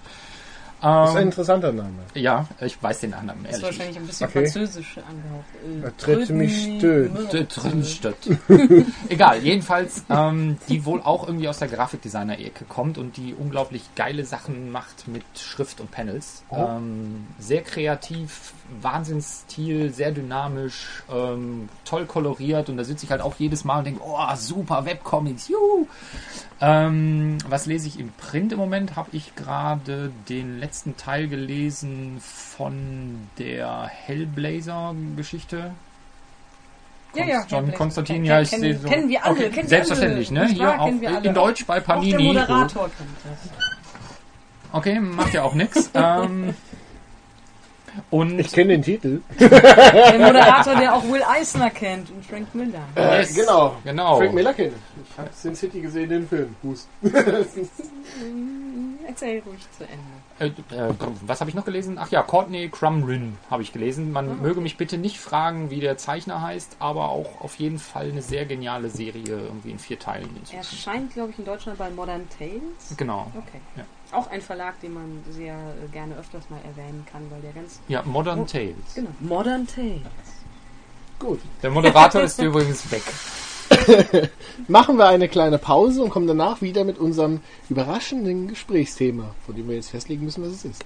Das 0.85 1.09
ist 1.09 1.15
ein 1.15 1.21
Ähm, 1.23 1.27
interessanter 1.29 1.71
Name. 1.71 1.89
ja, 2.13 2.47
ich 2.61 2.81
weiß 2.81 2.99
den 2.99 3.09
Namen 3.09 3.31
Das 3.43 3.57
ist 3.57 3.63
wahrscheinlich 3.63 3.97
ein 3.97 4.05
bisschen 4.05 4.27
Okay. 4.27 4.41
französisch 4.43 4.97
angehaucht. 4.99 5.45
Äh, 5.81 5.85
Er 5.85 5.97
tritt 5.97 6.29
mich 6.29 6.67
nicht. 6.67 6.83
Drinstedt. 7.63 8.15
Egal, 9.09 9.39
jedenfalls, 9.41 10.03
ähm, 10.11 10.57
die 10.69 10.85
wohl 10.85 11.01
auch 11.01 11.25
irgendwie 11.27 11.47
aus 11.47 11.57
der 11.57 11.69
Grafikdesigner-Ecke 11.69 12.65
kommt 12.65 12.99
und 12.99 13.17
die 13.17 13.33
unglaublich 13.33 13.83
geile 13.95 14.25
Sachen 14.25 14.71
macht 14.71 15.07
mit 15.07 15.23
Schrift 15.39 15.81
und 15.81 15.89
Panels. 15.89 16.43
Oh. 16.49 16.57
Ähm, 16.57 17.25
sehr 17.39 17.63
kreativ, 17.63 18.53
Wahnsinnsstil, 18.81 19.91
sehr 19.93 20.11
dynamisch, 20.11 21.03
ähm, 21.11 21.69
toll 21.83 22.05
koloriert 22.05 22.69
und 22.69 22.77
da 22.77 22.83
sitze 22.83 23.05
ich 23.05 23.11
halt 23.11 23.21
auch 23.21 23.35
jedes 23.37 23.63
Mal 23.63 23.79
und 23.79 23.85
denke, 23.85 24.01
oh, 24.03 24.35
super, 24.35 24.85
Webcomics, 24.85 25.47
juhu! 25.47 25.87
Ähm, 26.61 27.37
was 27.47 27.65
lese 27.65 27.87
ich 27.87 27.99
im 27.99 28.11
Print 28.13 28.53
im 28.53 28.59
Moment? 28.59 28.95
Habe 28.95 29.09
ich 29.11 29.35
gerade 29.35 30.11
den 30.29 30.59
letzten 30.59 30.95
Teil 30.97 31.27
gelesen 31.27 32.19
von 32.21 33.27
der 33.37 33.87
Hellblazer-Geschichte. 33.87 35.71
Ja, 37.15 37.25
ja. 37.25 37.45
John. 37.47 37.73
Konstantin, 37.73 38.25
ja, 38.25 38.41
ich 38.41 38.49
sehe 38.49 38.77
so. 38.77 38.87
kennen 38.87 39.09
wir 39.09 39.23
alle, 39.23 39.33
Okay, 39.33 39.43
kennen 39.49 39.63
wir 39.63 39.69
selbstverständlich, 39.69 40.29
alle. 40.31 40.47
ne? 40.47 40.47
Hier 40.47 40.81
alle. 40.81 41.27
in 41.27 41.33
Deutsch 41.33 41.65
bei 41.65 41.75
Auch 41.75 41.85
der 41.85 41.93
Panini. 41.93 42.23
Moderator 42.27 42.89
kennt 42.89 43.09
das. 43.23 43.49
Okay, 44.71 44.99
macht 44.99 45.33
ja 45.33 45.43
auch 45.43 45.53
nix. 45.53 45.89
ähm, 45.93 46.53
und 48.09 48.39
Ich 48.39 48.51
kenne 48.51 48.73
den 48.73 48.81
Titel. 48.81 49.21
Der 49.39 50.19
Moderator, 50.19 50.75
der 50.75 50.95
auch 50.95 51.03
Will 51.03 51.23
Eisner 51.23 51.69
kennt 51.69 52.09
und 52.11 52.25
Frank 52.25 52.53
Miller. 52.55 52.81
Äh, 52.95 53.19
Yes. 53.19 53.33
genau. 53.35 53.75
genau. 53.83 54.17
Frank 54.17 54.33
Miller 54.33 54.53
kenne 54.53 54.73
ich. 54.73 55.17
Habe 55.17 55.29
Sin 55.33 55.55
City 55.55 55.81
gesehen, 55.81 56.09
den 56.09 56.27
Film. 56.27 56.55
Hust. 56.63 56.87
Erzähl 59.07 59.41
ruhig 59.45 59.59
zu 59.77 59.83
Ende. 59.83 60.55
Äh, 60.71 60.75
äh, 60.75 60.93
was 61.25 61.39
habe 61.39 61.49
ich 61.49 61.55
noch 61.55 61.63
gelesen? 61.65 61.97
Ach 61.99 62.09
ja, 62.11 62.21
Courtney 62.23 62.69
Crumrin 62.69 63.37
habe 63.49 63.61
ich 63.63 63.71
gelesen. 63.71 64.11
Man 64.11 64.29
Ah. 64.29 64.33
möge 64.41 64.59
mich 64.61 64.77
bitte 64.77 64.97
nicht 64.97 65.19
fragen, 65.19 65.69
wie 65.69 65.79
der 65.79 65.97
Zeichner 65.97 66.41
heißt, 66.41 66.77
aber 66.79 67.09
auch 67.09 67.41
auf 67.41 67.55
jeden 67.55 67.79
Fall 67.79 68.09
eine 68.09 68.21
sehr 68.21 68.45
geniale 68.45 68.89
Serie, 68.89 69.23
irgendwie 69.27 69.71
in 69.71 69.79
vier 69.79 69.99
Teilen. 69.99 70.29
inzwischen. 70.37 70.57
Erscheint, 70.57 71.13
glaube 71.13 71.31
ich, 71.31 71.39
in 71.39 71.45
Deutschland 71.45 71.77
bei 71.77 71.89
Modern 71.89 72.27
Tales. 72.37 72.97
Genau. 72.97 73.31
Okay. 73.35 73.61
Ja. 73.77 73.83
Auch 74.11 74.29
ein 74.29 74.41
Verlag, 74.41 74.79
den 74.81 74.93
man 74.93 75.23
sehr 75.31 75.53
äh, 75.55 75.87
gerne 75.91 76.15
öfters 76.15 76.49
mal 76.49 76.59
erwähnen 76.63 77.05
kann, 77.11 77.23
weil 77.29 77.41
der 77.41 77.51
ganz. 77.53 77.79
Ja, 77.87 78.01
Modern 78.03 78.41
Oh. 78.41 78.45
Tales. 78.45 78.75
Genau. 78.93 79.09
Modern 79.19 79.67
Tales. 79.67 80.01
Gut. 81.19 81.39
Der 81.63 81.71
Moderator 81.71 82.21
ist 82.21 82.39
übrigens 82.41 82.89
weg. 82.91 83.03
Machen 84.67 84.97
wir 84.97 85.07
eine 85.07 85.27
kleine 85.27 85.57
Pause 85.57 86.03
und 86.03 86.09
kommen 86.11 86.27
danach 86.27 86.61
wieder 86.61 86.83
mit 86.83 86.97
unserem 86.99 87.41
überraschenden 87.69 88.47
Gesprächsthema, 88.47 89.33
von 89.45 89.55
dem 89.55 89.67
wir 89.67 89.75
jetzt 89.75 89.89
festlegen 89.89 90.23
müssen, 90.25 90.43
was 90.43 90.51
es 90.51 90.65
ist. 90.65 90.85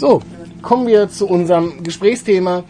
So, 0.00 0.22
kommen 0.62 0.86
wir 0.86 1.10
zu 1.10 1.28
unserem 1.28 1.82
Gesprächsthema. 1.82 2.64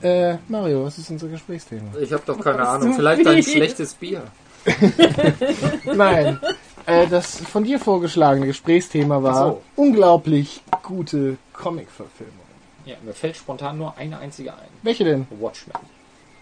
Äh, 0.00 0.36
Mario, 0.46 0.84
was 0.84 0.98
ist 0.98 1.10
unser 1.10 1.26
Gesprächsthema? 1.26 1.90
Ich 2.00 2.12
habe 2.12 2.22
doch 2.24 2.38
keine 2.38 2.64
Ahnung. 2.64 2.94
Vielleicht 2.94 3.26
ein 3.26 3.42
schlechtes 3.42 3.94
Bier. 3.94 4.22
Nein, 5.96 6.38
äh, 6.86 7.08
das 7.08 7.38
von 7.38 7.64
dir 7.64 7.80
vorgeschlagene 7.80 8.46
Gesprächsthema 8.46 9.20
war 9.20 9.48
so. 9.48 9.62
unglaublich 9.74 10.62
gute 10.84 11.38
Comic-Verfilmung. 11.54 12.46
Ja, 12.84 12.94
mir 13.02 13.14
fällt 13.14 13.36
spontan 13.36 13.78
nur 13.78 13.98
eine 13.98 14.20
einzige 14.20 14.52
ein. 14.52 14.68
Welche 14.84 15.02
denn? 15.02 15.26
Watchmen. 15.40 15.74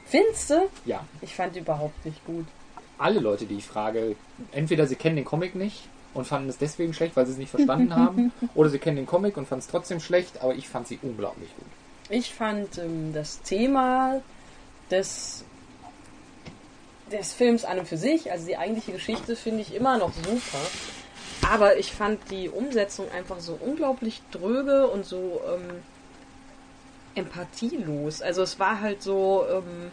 Findest 0.04 0.50
du? 0.50 0.68
Ja. 0.84 1.06
Ich 1.22 1.34
fand 1.34 1.56
die 1.56 1.60
überhaupt 1.60 2.04
nicht 2.04 2.22
gut. 2.26 2.44
Alle 2.98 3.20
Leute, 3.20 3.46
die 3.46 3.54
ich 3.54 3.64
frage, 3.64 4.14
entweder 4.52 4.86
sie 4.86 4.96
kennen 4.96 5.16
den 5.16 5.24
Comic 5.24 5.54
nicht 5.54 5.88
und 6.14 6.26
fanden 6.26 6.48
es 6.48 6.58
deswegen 6.58 6.94
schlecht, 6.94 7.16
weil 7.16 7.26
sie 7.26 7.32
es 7.32 7.38
nicht 7.38 7.50
verstanden 7.50 7.94
haben, 7.94 8.32
oder 8.54 8.70
sie 8.70 8.78
kennen 8.78 8.96
den 8.96 9.06
Comic 9.06 9.36
und 9.36 9.46
fanden 9.46 9.64
es 9.64 9.68
trotzdem 9.68 10.00
schlecht, 10.00 10.40
aber 10.42 10.54
ich 10.54 10.68
fand 10.68 10.88
sie 10.88 10.98
unglaublich 11.02 11.50
gut. 11.56 11.66
Ich 12.10 12.34
fand 12.34 12.78
ähm, 12.78 13.12
das 13.12 13.42
Thema 13.42 14.20
des, 14.90 15.44
des 17.10 17.32
Films 17.32 17.64
an 17.64 17.80
und 17.80 17.88
für 17.88 17.96
sich, 17.96 18.30
also 18.30 18.46
die 18.46 18.56
eigentliche 18.56 18.92
Geschichte, 18.92 19.36
finde 19.36 19.62
ich 19.62 19.74
immer 19.74 19.98
noch 19.98 20.12
super. 20.12 20.58
Aber 21.50 21.76
ich 21.78 21.92
fand 21.92 22.20
die 22.30 22.48
Umsetzung 22.48 23.10
einfach 23.10 23.40
so 23.40 23.58
unglaublich 23.60 24.22
dröge 24.30 24.86
und 24.86 25.04
so 25.04 25.40
ähm, 25.52 25.82
empathielos. 27.14 28.22
Also 28.22 28.42
es 28.42 28.58
war 28.58 28.80
halt 28.80 29.02
so 29.02 29.44
ähm, 29.50 29.90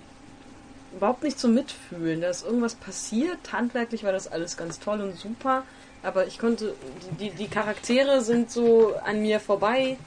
überhaupt 0.95 1.23
nicht 1.23 1.39
zum 1.39 1.53
Mitfühlen. 1.53 2.21
Da 2.21 2.29
ist 2.29 2.45
irgendwas 2.45 2.75
passiert. 2.75 3.51
Handwerklich 3.51 4.03
war 4.03 4.11
das 4.11 4.31
alles 4.31 4.57
ganz 4.57 4.79
toll 4.79 5.01
und 5.01 5.17
super. 5.17 5.63
Aber 6.03 6.25
ich 6.25 6.39
konnte, 6.39 6.73
die, 7.19 7.29
die, 7.29 7.47
Charaktere 7.47 8.21
sind 8.21 8.49
so 8.49 8.93
an 9.05 9.21
mir 9.21 9.39
vorbei 9.39 9.97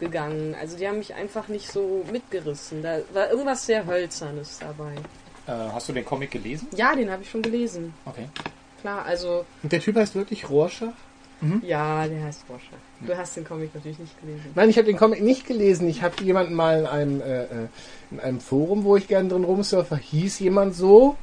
gegangen. 0.00 0.54
Also 0.58 0.76
die 0.76 0.88
haben 0.88 0.98
mich 0.98 1.14
einfach 1.14 1.48
nicht 1.48 1.70
so 1.70 2.04
mitgerissen. 2.10 2.82
Da 2.82 3.00
war 3.12 3.30
irgendwas 3.30 3.66
sehr 3.66 3.86
Hölzernes 3.86 4.58
dabei. 4.58 4.94
Äh, 5.46 5.72
hast 5.72 5.88
du 5.88 5.92
den 5.92 6.04
Comic 6.04 6.30
gelesen? 6.30 6.68
Ja, 6.74 6.94
den 6.94 7.10
habe 7.10 7.22
ich 7.22 7.30
schon 7.30 7.42
gelesen. 7.42 7.92
Okay. 8.04 8.28
Klar, 8.80 9.04
also 9.04 9.44
Und 9.62 9.72
der 9.72 9.80
Typ 9.80 9.96
heißt 9.96 10.14
wirklich 10.14 10.48
Rorschach? 10.48 10.94
ja, 11.62 12.08
der 12.08 12.24
heißt 12.24 12.44
Rorschach. 12.48 12.78
Du 13.00 13.16
hast 13.16 13.36
den 13.36 13.44
Comic 13.44 13.74
natürlich 13.74 13.98
nicht 13.98 14.18
gelesen. 14.20 14.50
Nein, 14.54 14.70
ich 14.70 14.78
habe 14.78 14.86
den 14.86 14.96
Comic 14.96 15.22
nicht 15.22 15.46
gelesen. 15.46 15.86
Ich 15.88 16.02
habe 16.02 16.22
jemanden 16.24 16.54
mal 16.54 16.80
in 16.80 16.86
einem, 16.86 17.20
äh, 17.20 17.42
äh, 17.42 17.48
in 18.10 18.20
einem 18.20 18.40
Forum, 18.40 18.84
wo 18.84 18.96
ich 18.96 19.06
gerne 19.06 19.28
drin 19.28 19.44
rumsurfe, 19.44 19.96
hieß 19.96 20.38
jemand 20.38 20.74
so. 20.74 21.16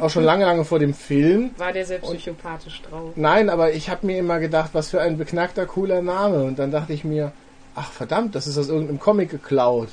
Auch 0.00 0.10
schon 0.10 0.24
lange, 0.24 0.44
lange 0.44 0.64
vor 0.64 0.78
dem 0.78 0.94
Film. 0.94 1.50
War 1.58 1.72
der 1.72 1.84
sehr 1.84 1.98
psychopathisch 1.98 2.82
drauf? 2.82 3.12
Nein, 3.14 3.50
aber 3.50 3.72
ich 3.72 3.90
habe 3.90 4.06
mir 4.06 4.18
immer 4.18 4.40
gedacht, 4.40 4.70
was 4.72 4.88
für 4.90 5.00
ein 5.00 5.18
beknackter, 5.18 5.66
cooler 5.66 6.02
Name. 6.02 6.44
Und 6.44 6.58
dann 6.58 6.70
dachte 6.70 6.92
ich 6.92 7.04
mir, 7.04 7.32
ach 7.74 7.92
verdammt, 7.92 8.34
das 8.34 8.46
ist 8.46 8.56
aus 8.58 8.68
irgendeinem 8.68 9.00
Comic 9.00 9.30
geklaut. 9.30 9.88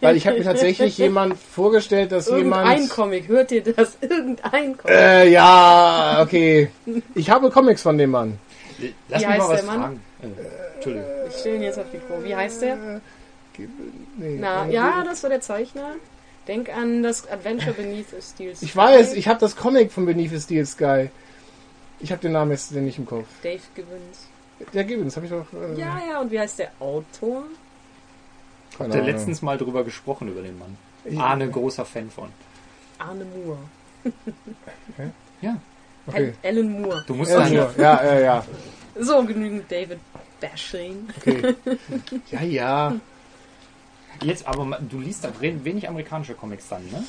Weil 0.00 0.16
ich 0.16 0.26
habe 0.26 0.38
mir 0.38 0.44
tatsächlich 0.44 0.96
jemand 0.98 1.38
vorgestellt, 1.38 2.12
dass 2.12 2.28
Irgendein 2.28 2.66
jemand... 2.78 2.90
Comic, 2.90 3.28
hört 3.28 3.52
ihr 3.52 3.62
das? 3.62 3.98
Irgendein 4.00 4.76
Comic. 4.78 4.96
Äh, 4.96 5.30
ja, 5.30 6.20
okay. 6.22 6.70
Ich 7.14 7.28
habe 7.28 7.50
Comics 7.50 7.82
von 7.82 7.98
dem 7.98 8.10
Mann. 8.10 8.38
Lass 9.08 9.22
Wie 9.22 9.26
mich 9.26 9.38
mal 9.38 9.42
heißt 9.42 9.50
was 9.50 9.60
der 9.60 9.70
Mann? 9.70 9.80
fragen. 9.80 10.00
Äh, 10.22 10.74
Entschuldigung. 10.74 11.08
Ich 11.28 11.36
stelle 11.36 11.56
ihn 11.56 11.62
jetzt 11.62 11.78
auf 11.78 11.86
die 11.92 11.98
Pro. 11.98 12.22
Wie 12.22 12.34
heißt 12.34 12.62
der? 12.62 12.76
Nee, 14.18 14.38
Na, 14.38 14.66
äh, 14.66 14.72
ja, 14.72 15.04
das 15.04 15.22
war 15.22 15.30
der 15.30 15.40
Zeichner. 15.40 15.94
Denk 16.48 16.68
an 16.74 17.02
das 17.02 17.28
Adventure 17.28 17.72
Beneath 17.72 18.14
a 18.16 18.20
Steel 18.22 18.54
Sky. 18.54 18.64
Ich 18.64 18.76
weiß, 18.76 19.14
ich 19.14 19.26
habe 19.28 19.40
das 19.40 19.56
Comic 19.56 19.90
von 19.92 20.06
Beneath 20.06 20.30
the 20.30 20.40
Steel 20.40 20.64
Sky. 20.66 21.10
Ich 21.98 22.12
habe 22.12 22.20
den 22.22 22.32
Namen 22.32 22.50
jetzt 22.52 22.70
nicht 22.72 22.98
im 22.98 23.06
Kopf. 23.06 23.26
Dave 23.42 23.60
Gibbons. 23.74 24.28
Der 24.72 24.84
Gibbons, 24.84 25.16
habe 25.16 25.26
ich 25.26 25.32
doch... 25.32 25.46
Äh, 25.52 25.78
Ja, 25.78 26.00
ja, 26.08 26.20
und 26.20 26.30
wie 26.30 26.38
heißt 26.40 26.58
der 26.60 26.70
Autor? 26.80 27.44
keine 28.76 28.90
Der 28.90 29.02
Ahnung. 29.02 29.14
letztens 29.14 29.42
mal 29.42 29.56
drüber 29.58 29.84
gesprochen 29.84 30.28
über 30.28 30.42
den 30.42 30.58
Mann. 30.58 30.76
Ich- 31.04 31.18
Arne, 31.18 31.48
großer 31.50 31.84
Fan 31.84 32.10
von. 32.10 32.28
Arne 32.98 33.24
Moore. 33.24 33.58
Ja. 35.40 35.56
Okay. 36.06 36.32
Alan 36.42 36.80
Moore. 36.82 37.04
Du 37.06 37.14
musst 37.14 37.32
Ja, 37.32 37.40
dann, 37.40 37.52
nur. 37.54 37.74
ja, 37.78 38.04
ja, 38.04 38.20
ja. 38.20 38.44
So, 38.98 39.24
genügend 39.24 39.70
David 39.70 39.98
Bashing. 40.40 41.08
Okay. 41.18 41.54
Ja, 42.30 42.42
ja. 42.42 42.94
Jetzt 44.22 44.46
aber, 44.46 44.78
du 44.80 45.00
liest 45.00 45.24
da 45.24 45.30
drin 45.30 45.64
wenig 45.64 45.88
amerikanische 45.88 46.34
Comics 46.34 46.68
dann, 46.68 46.84
ne? 46.90 47.04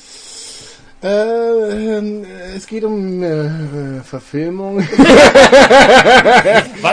Äh, 1.00 1.98
ähm, 1.98 2.26
es 2.56 2.66
geht 2.66 2.82
um 2.82 3.22
äh, 3.22 4.00
Verfilmung. 4.02 4.78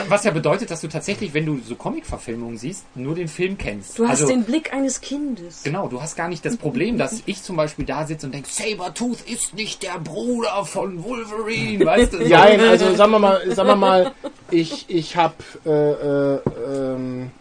Was, 0.09 0.23
ja 0.23 0.29
bedeutet, 0.29 0.69
dass 0.69 0.81
du 0.81 0.87
tatsächlich, 0.87 1.33
wenn 1.33 1.47
du 1.47 1.59
so 1.65 1.73
Comic-Verfilmungen 1.73 2.59
siehst, 2.59 2.85
nur 2.93 3.15
den 3.15 3.27
Film 3.27 3.57
kennst. 3.57 3.97
Du 3.97 4.07
hast 4.07 4.21
also, 4.21 4.31
den 4.31 4.43
Blick 4.43 4.71
eines 4.73 5.01
Kindes. 5.01 5.63
Genau, 5.63 5.87
du 5.87 5.99
hast 6.03 6.15
gar 6.15 6.27
nicht 6.27 6.45
das 6.45 6.55
Problem, 6.55 6.99
dass 6.99 7.23
ich 7.25 7.41
zum 7.41 7.55
Beispiel 7.55 7.85
da 7.85 8.05
sitze 8.05 8.27
und 8.27 8.35
denke, 8.35 8.47
Sabertooth 8.47 9.21
ist 9.21 9.55
nicht 9.55 9.81
der 9.81 9.97
Bruder 9.97 10.65
von 10.65 11.03
Wolverine, 11.03 11.83
weißt 11.83 12.13
du? 12.13 12.17
Ja, 12.25 12.41
also 12.43 12.93
sagen 12.95 13.11
wir 13.11 13.19
mal, 13.19 13.41
sagen 13.55 13.69
wir 13.69 13.75
mal, 13.75 14.11
ich, 14.51 14.85
ich 14.87 15.17
hab, 15.17 15.35
äh, 15.65 15.69
äh, 15.69 16.39
ähm, 16.67 17.31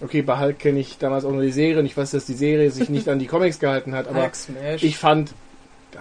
okay, 0.00 0.22
bei 0.22 0.38
Hulk 0.38 0.58
kenne 0.58 0.78
ich 0.80 0.98
damals 0.98 1.24
auch 1.24 1.32
nur 1.32 1.42
die 1.42 1.52
Serie 1.52 1.78
und 1.78 1.86
ich 1.86 1.96
weiß, 1.96 2.10
dass 2.12 2.24
die 2.26 2.34
Serie 2.34 2.70
sich 2.70 2.88
nicht 2.90 3.08
an 3.08 3.18
die 3.18 3.26
Comics 3.26 3.58
gehalten 3.58 3.94
hat, 3.94 4.08
aber 4.08 4.22
Hulk 4.22 4.34
Smash. 4.36 4.82
ich 4.82 4.96
fand 4.98 5.32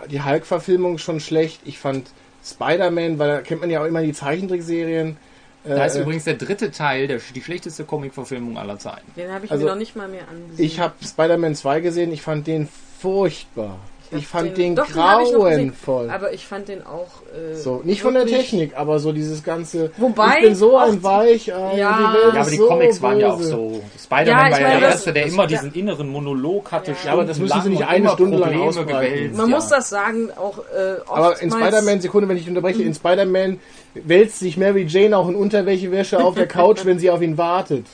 die 0.10 0.24
Hulk-Verfilmung 0.24 0.98
schon 0.98 1.20
schlecht. 1.20 1.62
Ich 1.66 1.80
fand 1.80 2.10
Spider-Man, 2.44 3.20
weil 3.20 3.28
da 3.30 3.42
kennt 3.42 3.62
man 3.62 3.70
ja 3.70 3.82
auch 3.82 3.86
immer 3.86 4.02
die 4.02 4.14
Zeichentrickserien. 4.14 5.18
Da 5.64 5.86
ist 5.86 5.96
Äh, 5.96 6.02
übrigens 6.02 6.24
der 6.24 6.36
dritte 6.36 6.72
Teil, 6.72 7.08
der, 7.08 7.20
die 7.36 7.42
schlechteste 7.42 7.84
Comic-Verfilmung 7.84 8.58
aller 8.58 8.80
Zeiten. 8.80 9.12
den 9.18 9.32
habe 9.32 9.46
ich 9.46 9.52
also, 9.52 9.66
mir 9.66 9.72
noch 9.72 9.78
nicht 9.78 9.96
mal 9.96 10.08
mehr 10.08 10.28
angesehen. 10.30 10.66
ich 10.66 10.80
habe 10.80 10.94
Spider-Man 11.04 11.56
2 11.56 11.80
gesehen, 11.82 12.12
ich 12.14 12.22
fand 12.22 12.48
den 12.48 12.70
furchtbar. 13.00 13.80
Ich, 14.12 14.26
fand 14.28 14.58
den, 14.58 14.76
gesehen. 14.76 14.94
grauenvoll. 14.94 16.10
Aber 16.10 16.32
ich 16.34 16.46
fand 16.46 16.68
den 16.70 16.86
auch. 16.86 17.08
Äh, 17.52 17.56
So, 17.56 17.82
nicht 17.84 18.02
von 18.02 18.14
der 18.14 18.26
Technik, 18.26 18.78
aber 18.78 19.00
so 19.00 19.12
dieses 19.12 19.44
ganze. 19.44 19.92
Wobei 19.98 20.38
ich 20.38 20.44
bin 20.46 20.56
so 20.56 20.78
ein 20.78 21.04
Weichei. 21.04 21.78
Ja. 21.78 21.98
die 21.98 22.14
Welt 22.26 22.34
Ja, 22.36 22.42
aber 22.42 22.50
die 22.50 22.56
so 22.58 22.68
Comics 22.68 23.02
waren 23.02 23.20
ja 23.20 23.34
auch 23.34 23.38
böse. 23.38 23.50
so. 23.50 23.82
Spider-Man 24.02 24.26
Ja, 24.28 24.52
war 24.52 24.62
ja 24.62 24.70
der 24.70 24.80
das- 24.80 24.90
Erste, 24.92 25.14
der 25.14 25.24
das- 25.26 25.34
immer 25.34 25.44
ja. 25.44 25.48
diesen 25.50 25.74
inneren 25.74 26.08
Monolog 26.10 26.72
hatte. 26.72 26.92
Ja. 26.92 26.98
Ja, 27.06 27.14
aber 27.14 27.26
das 27.26 27.38
müssen 27.40 27.62
sie 27.62 27.70
nicht 27.70 27.86
eine 27.88 28.10
und 28.10 28.14
Stunde 28.16 28.38
lang 28.38 28.60
ausbreiten. 28.62 29.36
Man 29.36 29.50
ja. 29.50 29.56
muss 29.56 29.68
das 29.68 29.90
sagen, 29.90 30.30
auch 30.38 30.60
äh, 30.60 31.00
Aber 31.08 31.42
in 31.42 31.52
Spider-Man, 31.52 32.00
Sekunde, 32.02 32.30
wenn 32.30 32.38
ich 32.38 32.48
unterbreche, 32.48 32.84
in 32.84 32.94
Spider-Man 32.94 33.60
wälzt 33.94 34.40
sich 34.40 34.58
Mary 34.58 34.86
Jane 34.88 35.18
auch 35.18 35.28
in 35.28 35.36
Unterwäschewäsche 35.36 36.24
auf 36.24 36.36
der 36.36 36.48
Couch, 36.48 36.86
wenn 36.86 37.00
sie 37.00 37.10
auf 37.10 37.22
ihn 37.22 37.38
wartet. 37.38 37.86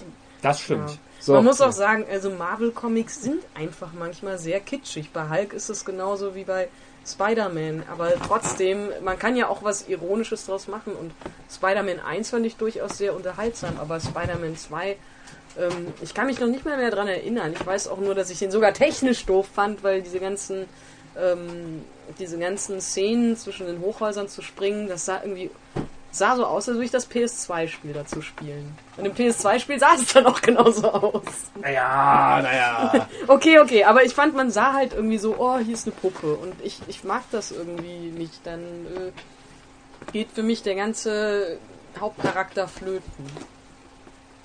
Das 0.42 0.60
stimmt. 0.62 0.98
So. 1.24 1.36
Man 1.36 1.46
muss 1.46 1.62
auch 1.62 1.72
sagen, 1.72 2.06
also 2.12 2.30
Marvel-Comics 2.32 3.22
sind 3.22 3.46
einfach 3.56 3.94
manchmal 3.98 4.38
sehr 4.38 4.60
kitschig. 4.60 5.12
Bei 5.14 5.30
Hulk 5.30 5.54
ist 5.54 5.70
es 5.70 5.86
genauso 5.86 6.36
wie 6.36 6.44
bei 6.44 6.68
Spider-Man. 7.08 7.84
Aber 7.90 8.12
trotzdem, 8.28 8.90
man 9.02 9.18
kann 9.18 9.38
ja 9.38 9.48
auch 9.48 9.64
was 9.64 9.88
Ironisches 9.88 10.46
draus 10.48 10.68
machen. 10.68 10.92
Und 10.92 11.14
Spider-Man 11.50 12.02
1 12.02 12.30
fand 12.30 12.46
ich 12.46 12.58
durchaus 12.58 12.98
sehr 12.98 13.16
unterhaltsam. 13.16 13.80
Aber 13.80 14.02
Spider-Man 14.02 14.58
2, 14.58 14.98
ähm, 15.60 15.94
ich 16.02 16.14
kann 16.14 16.26
mich 16.26 16.42
noch 16.42 16.50
nicht 16.50 16.66
mehr, 16.66 16.76
mehr 16.76 16.92
dran 16.92 17.08
erinnern. 17.08 17.54
Ich 17.54 17.66
weiß 17.66 17.88
auch 17.88 18.00
nur, 18.00 18.16
dass 18.16 18.30
ich 18.30 18.40
den 18.40 18.52
sogar 18.52 18.74
technisch 18.74 19.26
doof 19.26 19.48
fand, 19.48 19.82
weil 19.82 20.02
diese 20.02 20.20
ganzen, 20.20 20.66
ähm, 21.18 21.86
diese 22.20 22.38
ganzen 22.38 22.82
Szenen 22.82 23.38
zwischen 23.38 23.66
den 23.68 23.80
Hochhäusern 23.80 24.28
zu 24.28 24.42
springen, 24.42 24.90
das 24.90 25.06
sah 25.06 25.22
irgendwie 25.24 25.52
sah 26.14 26.36
so 26.36 26.46
aus, 26.46 26.68
als 26.68 26.76
würde 26.76 26.86
ich 26.86 26.92
das 26.92 27.10
PS2-Spiel 27.10 27.94
dazu 27.94 28.22
spielen. 28.22 28.78
Und 28.98 29.06
im 29.06 29.14
PS2-Spiel 29.14 29.80
sah 29.80 29.96
es 29.96 30.14
dann 30.14 30.26
auch 30.28 30.42
genauso 30.42 30.90
aus. 30.90 31.24
Naja, 31.60 32.40
naja. 32.42 33.08
Okay, 33.28 33.60
okay, 33.60 33.84
aber 33.84 34.04
ich 34.04 34.14
fand, 34.14 34.36
man 34.36 34.52
sah 34.52 34.74
halt 34.74 34.94
irgendwie 34.94 35.18
so, 35.18 35.36
oh, 35.38 35.58
hier 35.58 35.74
ist 35.74 35.88
eine 35.88 35.96
Puppe. 35.96 36.36
Und 36.36 36.54
ich, 36.64 36.80
ich 36.88 37.04
mag 37.04 37.24
das 37.32 37.52
irgendwie 37.52 38.12
nicht. 38.12 38.46
Dann 38.46 38.62
äh, 38.62 40.12
geht 40.12 40.30
für 40.32 40.44
mich 40.44 40.62
der 40.62 40.76
ganze 40.76 41.58
Hauptcharakter 42.00 42.68
flöten. 42.68 43.26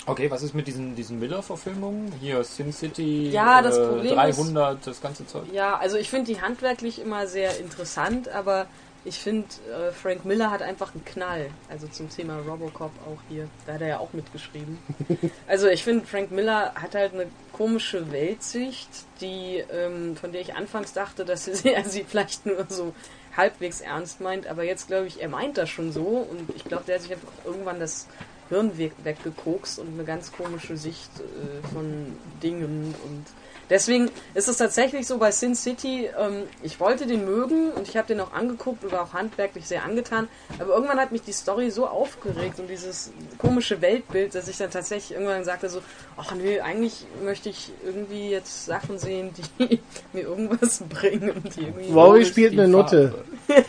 Okay, 0.07 0.31
was 0.31 0.43
ist 0.43 0.55
mit 0.55 0.67
diesen, 0.67 0.97
diesen 0.97 1.21
Miller-Verfilmungen? 1.21 2.11
Hier 2.19 2.43
Sin 2.43 2.73
City, 2.73 3.29
Ja, 3.29 3.61
das 3.61 3.77
äh, 3.77 3.87
Problem 3.87 4.15
300, 4.15 4.87
das 4.87 5.03
ganze 5.03 5.27
Zeug. 5.27 5.45
Ja, 5.53 5.77
also 5.77 5.99
ich 5.99 6.09
finde 6.09 6.33
die 6.33 6.41
handwerklich 6.41 6.99
immer 6.99 7.27
sehr 7.27 7.59
interessant, 7.59 8.31
aber 8.31 8.67
ich 9.05 9.19
finde, 9.19 9.49
äh, 9.71 9.93
Frank 9.93 10.25
Miller 10.25 10.51
hat 10.51 10.63
einfach 10.63 10.95
einen 10.95 11.05
Knall. 11.05 11.51
Also 11.69 11.87
zum 11.89 12.11
Thema 12.11 12.39
Robocop 12.39 12.93
auch 13.07 13.19
hier. 13.29 13.49
Da 13.67 13.75
hat 13.75 13.81
er 13.81 13.89
ja 13.89 13.99
auch 13.99 14.13
mitgeschrieben. 14.13 14.79
also 15.47 15.69
ich 15.69 15.85
finde, 15.85 16.07
Frank 16.07 16.31
Miller 16.31 16.75
hat 16.75 16.95
halt 16.95 17.15
eine 17.15 17.27
komische 17.53 18.11
Weltsicht, 18.13 18.89
die, 19.21 19.65
ähm, 19.73 20.17
von 20.17 20.33
der 20.33 20.41
ich 20.41 20.55
anfangs 20.55 20.93
dachte, 20.93 21.25
dass 21.25 21.49
er 21.65 21.85
sie 21.85 22.05
vielleicht 22.05 22.47
nur 22.47 22.67
so 22.69 22.95
halbwegs 23.37 23.81
ernst 23.81 24.21
meint, 24.21 24.47
aber 24.49 24.65
jetzt 24.65 24.89
glaube 24.89 25.07
ich, 25.07 25.23
er 25.23 25.29
meint 25.29 25.57
das 25.59 25.71
schon 25.71 25.93
so 25.93 26.27
und 26.29 26.51
ich 26.57 26.65
glaube, 26.65 26.85
der 26.87 26.97
hat 26.97 27.03
sich 27.03 27.13
einfach 27.13 27.33
irgendwann 27.45 27.79
das 27.79 28.09
Hirn 28.49 28.77
weg, 28.79 28.93
weggekokst 29.05 29.79
und 29.79 29.95
eine 29.95 30.05
ganz 30.05 30.33
komische 30.33 30.77
Sicht 30.77 31.11
äh, 31.21 31.67
von 31.69 32.17
Dingen 32.43 32.95
und 33.05 33.25
deswegen 33.71 34.11
ist 34.35 34.49
es 34.49 34.57
tatsächlich 34.57 35.07
so 35.07 35.19
bei 35.19 35.31
Sin 35.31 35.55
City, 35.55 36.09
ähm, 36.19 36.45
ich 36.63 36.81
wollte 36.81 37.07
den 37.07 37.25
mögen 37.25 37.71
und 37.73 37.89
ich 37.89 37.97
habe 37.97 38.09
den 38.09 38.21
auch 38.21 38.33
angeguckt 38.33 38.85
und 38.85 38.93
war 38.93 39.03
auch 39.03 39.13
handwerklich 39.13 39.67
sehr 39.67 39.85
angetan, 39.85 40.29
aber 40.59 40.75
irgendwann 40.75 40.99
hat 40.99 41.13
mich 41.13 41.23
die 41.23 41.33
Story 41.33 41.71
so 41.71 41.87
aufgeregt 41.87 42.59
und 42.59 42.69
dieses 42.69 43.13
komische 43.39 43.81
Weltbild, 43.81 44.35
dass 44.35 44.49
ich 44.49 44.57
dann 44.59 44.71
tatsächlich 44.71 45.13
irgendwann 45.13 45.45
sagte 45.45 45.69
so, 45.69 45.81
ach 46.17 46.35
nee, 46.35 46.61
eigentlich 46.61 47.07
möchte 47.23 47.49
ich 47.49 47.73
irgendwie 47.85 48.31
jetzt 48.31 48.67
Sachen 48.67 48.99
sehen, 48.99 49.31
die 49.59 49.81
mir 50.13 50.23
irgendwas 50.23 50.83
bringen 50.89 51.31
und 51.31 51.57
die 51.57 51.63
irgendwie 51.63 51.95
Wowie 51.95 52.25
spielt 52.25 52.53
eine 52.53 52.69
Nutte. 52.69 53.25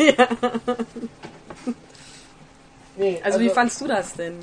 Nee, 2.99 3.21
also, 3.23 3.39
wie 3.39 3.49
fandst 3.49 3.79
du 3.79 3.87
das 3.87 4.13
denn? 4.13 4.33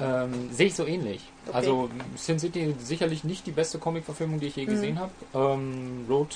Ähm, 0.00 0.48
Sehe 0.50 0.68
ich 0.68 0.74
so 0.74 0.86
ähnlich. 0.86 1.20
Okay. 1.48 1.56
Also 1.56 1.90
Sin 2.16 2.38
City 2.38 2.74
sicherlich 2.78 3.24
nicht 3.24 3.46
die 3.46 3.52
beste 3.52 3.78
Comic-Verfilmung, 3.78 4.38
die 4.40 4.46
ich 4.46 4.56
je 4.56 4.66
Mhm. 4.66 4.70
gesehen 4.70 4.98
habe. 5.00 5.12
Ähm, 5.34 6.06
Road 6.08 6.28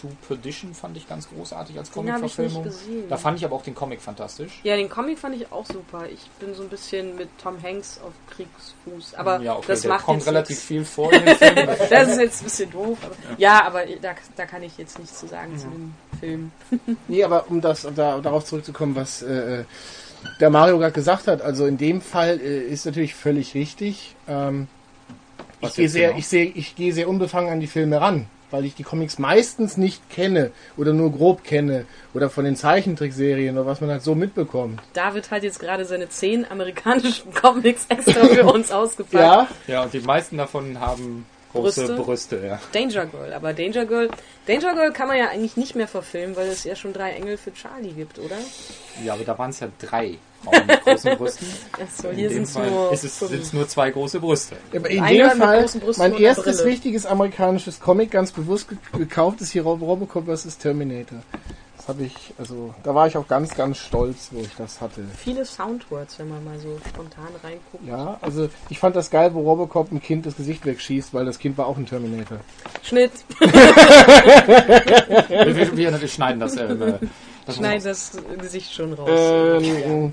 to 0.00 0.08
Perdition 0.26 0.72
fand 0.74 0.96
ich 0.96 1.06
ganz 1.08 1.28
großartig 1.28 1.78
als 1.78 1.92
Comic-Verfilmung. 1.92 2.64
gesehen. 2.64 3.04
Da 3.10 3.16
fand 3.18 3.38
ich 3.38 3.44
aber 3.44 3.54
auch 3.54 3.62
den 3.62 3.74
Comic 3.74 4.00
fantastisch. 4.00 4.60
Ja, 4.64 4.74
den 4.74 4.88
Comic 4.88 5.18
fand 5.18 5.36
ich 5.36 5.52
auch 5.52 5.66
super. 5.66 6.06
Ich 6.08 6.28
bin 6.40 6.54
so 6.54 6.62
ein 6.62 6.68
bisschen 6.70 7.14
mit 7.14 7.28
Tom 7.40 7.62
Hanks 7.62 8.00
auf 8.02 8.12
Kriegsfuß. 8.34 9.14
Aber 9.16 9.40
ja, 9.42 9.54
okay, 9.56 9.64
das 9.68 9.82
der 9.82 9.90
macht 9.90 10.04
kommt 10.06 10.20
jetzt 10.20 10.28
relativ 10.28 10.56
nichts. 10.56 10.64
viel 10.64 10.84
vor 10.84 11.12
in 11.12 11.24
dem 11.26 11.36
Film. 11.36 11.68
Das 11.90 12.08
ist 12.08 12.18
jetzt 12.20 12.40
ein 12.40 12.44
bisschen 12.44 12.70
doof. 12.70 12.98
Aber 13.04 13.14
ja, 13.38 13.64
aber 13.66 13.84
da, 14.00 14.14
da 14.34 14.46
kann 14.46 14.62
ich 14.62 14.76
jetzt 14.78 14.98
nichts 14.98 15.20
zu 15.20 15.26
sagen 15.28 15.58
zu 15.58 15.66
dem 15.68 15.94
Film. 16.18 16.52
Nee, 17.08 17.22
aber 17.22 17.44
um 17.50 17.60
das 17.60 17.86
da, 17.94 18.18
darauf 18.18 18.44
zurückzukommen, 18.46 18.96
was 18.96 19.22
äh, 19.22 19.64
der 20.40 20.50
Mario 20.50 20.78
gerade 20.78 20.92
gesagt 20.92 21.28
hat, 21.28 21.42
also 21.42 21.66
in 21.66 21.78
dem 21.78 22.00
Fall 22.00 22.40
äh, 22.40 22.60
ist 22.60 22.86
natürlich 22.86 23.14
völlig 23.14 23.54
richtig. 23.54 24.14
Ähm, 24.28 24.68
ich 25.60 25.74
gehe 25.74 25.88
sehr, 25.88 26.08
genau? 26.08 26.18
ich 26.18 26.28
sehe, 26.28 26.44
ich 26.46 26.74
gehe 26.74 26.92
sehr 26.92 27.08
unbefangen 27.08 27.50
an 27.50 27.60
die 27.60 27.66
Filme 27.66 28.00
ran, 28.00 28.26
weil 28.50 28.64
ich 28.64 28.74
die 28.74 28.82
Comics 28.82 29.18
meistens 29.18 29.76
nicht 29.76 30.10
kenne 30.10 30.50
oder 30.76 30.92
nur 30.92 31.12
grob 31.12 31.44
kenne 31.44 31.86
oder 32.14 32.30
von 32.30 32.44
den 32.44 32.56
Zeichentrickserien 32.56 33.56
oder 33.56 33.66
was 33.66 33.80
man 33.80 33.90
halt 33.90 34.02
so 34.02 34.14
mitbekommt. 34.14 34.80
David 34.92 35.30
hat 35.30 35.44
jetzt 35.44 35.60
gerade 35.60 35.84
seine 35.84 36.08
zehn 36.08 36.50
amerikanischen 36.50 37.32
Comics 37.34 37.86
extra 37.88 38.24
für 38.24 38.44
uns 38.52 38.72
ausgepackt. 38.72 39.22
Ja, 39.22 39.48
ja, 39.68 39.82
und 39.84 39.92
die 39.92 40.00
meisten 40.00 40.36
davon 40.36 40.80
haben 40.80 41.26
große 41.52 41.86
Brüste? 41.86 42.02
Brüste, 42.02 42.46
ja. 42.46 42.60
Danger 42.72 43.06
Girl. 43.06 43.32
Aber 43.32 43.52
Danger 43.52 43.84
Girl, 43.86 44.10
Danger 44.46 44.74
Girl 44.74 44.92
kann 44.92 45.08
man 45.08 45.16
ja 45.18 45.28
eigentlich 45.28 45.56
nicht 45.56 45.74
mehr 45.74 45.88
verfilmen, 45.88 46.36
weil 46.36 46.48
es 46.48 46.64
ja 46.64 46.74
schon 46.76 46.92
drei 46.92 47.12
Engel 47.12 47.36
für 47.36 47.52
Charlie 47.52 47.92
gibt, 47.92 48.18
oder? 48.18 48.36
Ja, 49.04 49.14
aber 49.14 49.24
da 49.24 49.38
waren 49.38 49.50
es 49.50 49.60
ja 49.60 49.68
drei 49.80 50.18
Frauen 50.42 50.66
mit 50.66 50.82
großen 50.82 51.16
Brüsten. 51.18 51.46
Achso, 51.80 52.08
In 52.10 52.16
hier 52.16 52.28
dem 52.28 52.34
sind 52.34 52.42
es 52.44 52.52
Fall 52.52 52.70
nur 52.70 52.92
ist 52.92 53.04
es, 53.04 53.18
fünf. 53.18 53.30
sind's 53.30 53.52
nur 53.52 53.68
zwei 53.68 53.90
große 53.90 54.20
Brüste. 54.20 54.56
aber 54.74 54.90
in 54.90 55.02
Einer 55.02 55.28
dem 55.30 55.38
Fall, 55.38 55.66
mein 55.98 56.14
erstes 56.14 56.56
Brille. 56.58 56.64
richtiges 56.70 57.06
amerikanisches 57.06 57.78
Comic, 57.80 58.10
ganz 58.10 58.32
bewusst 58.32 58.68
ge 58.68 58.78
gekauft, 58.96 59.40
ist 59.40 59.52
hier 59.52 59.62
Rob 59.62 59.80
Robocop 59.80 60.26
vs. 60.26 60.58
Terminator. 60.58 61.18
Das 61.82 61.96
habe 61.96 62.04
ich, 62.04 62.14
also 62.38 62.72
da 62.84 62.94
war 62.94 63.08
ich 63.08 63.16
auch 63.16 63.26
ganz, 63.26 63.56
ganz 63.56 63.78
stolz, 63.78 64.28
wo 64.30 64.40
ich 64.40 64.54
das 64.56 64.80
hatte. 64.80 65.02
Viele 65.16 65.44
Soundwords, 65.44 66.16
wenn 66.20 66.28
man 66.28 66.44
mal 66.44 66.56
so 66.60 66.78
spontan 66.88 67.26
reinguckt. 67.42 67.84
Ja, 67.84 68.18
also 68.20 68.48
ich 68.68 68.78
fand 68.78 68.94
das 68.94 69.10
geil, 69.10 69.34
wo 69.34 69.40
Robocop 69.40 69.90
ein 69.90 70.00
Kind 70.00 70.24
das 70.24 70.36
Gesicht 70.36 70.64
wegschießt, 70.64 71.12
weil 71.12 71.24
das 71.24 71.40
Kind 71.40 71.58
war 71.58 71.66
auch 71.66 71.76
ein 71.76 71.86
Terminator. 71.86 72.38
Schnitt, 72.84 73.10
Wir, 73.40 73.52
wir, 75.76 76.00
wir, 76.00 76.08
schneiden 76.08 76.38
das. 76.38 76.54
Äh, 76.54 76.68
das 77.46 77.56
schneid 77.56 77.84
das 77.84 78.12
Gesicht 78.38 78.72
schon 78.72 78.92
raus. 78.92 79.10
Ähm, 79.10 80.12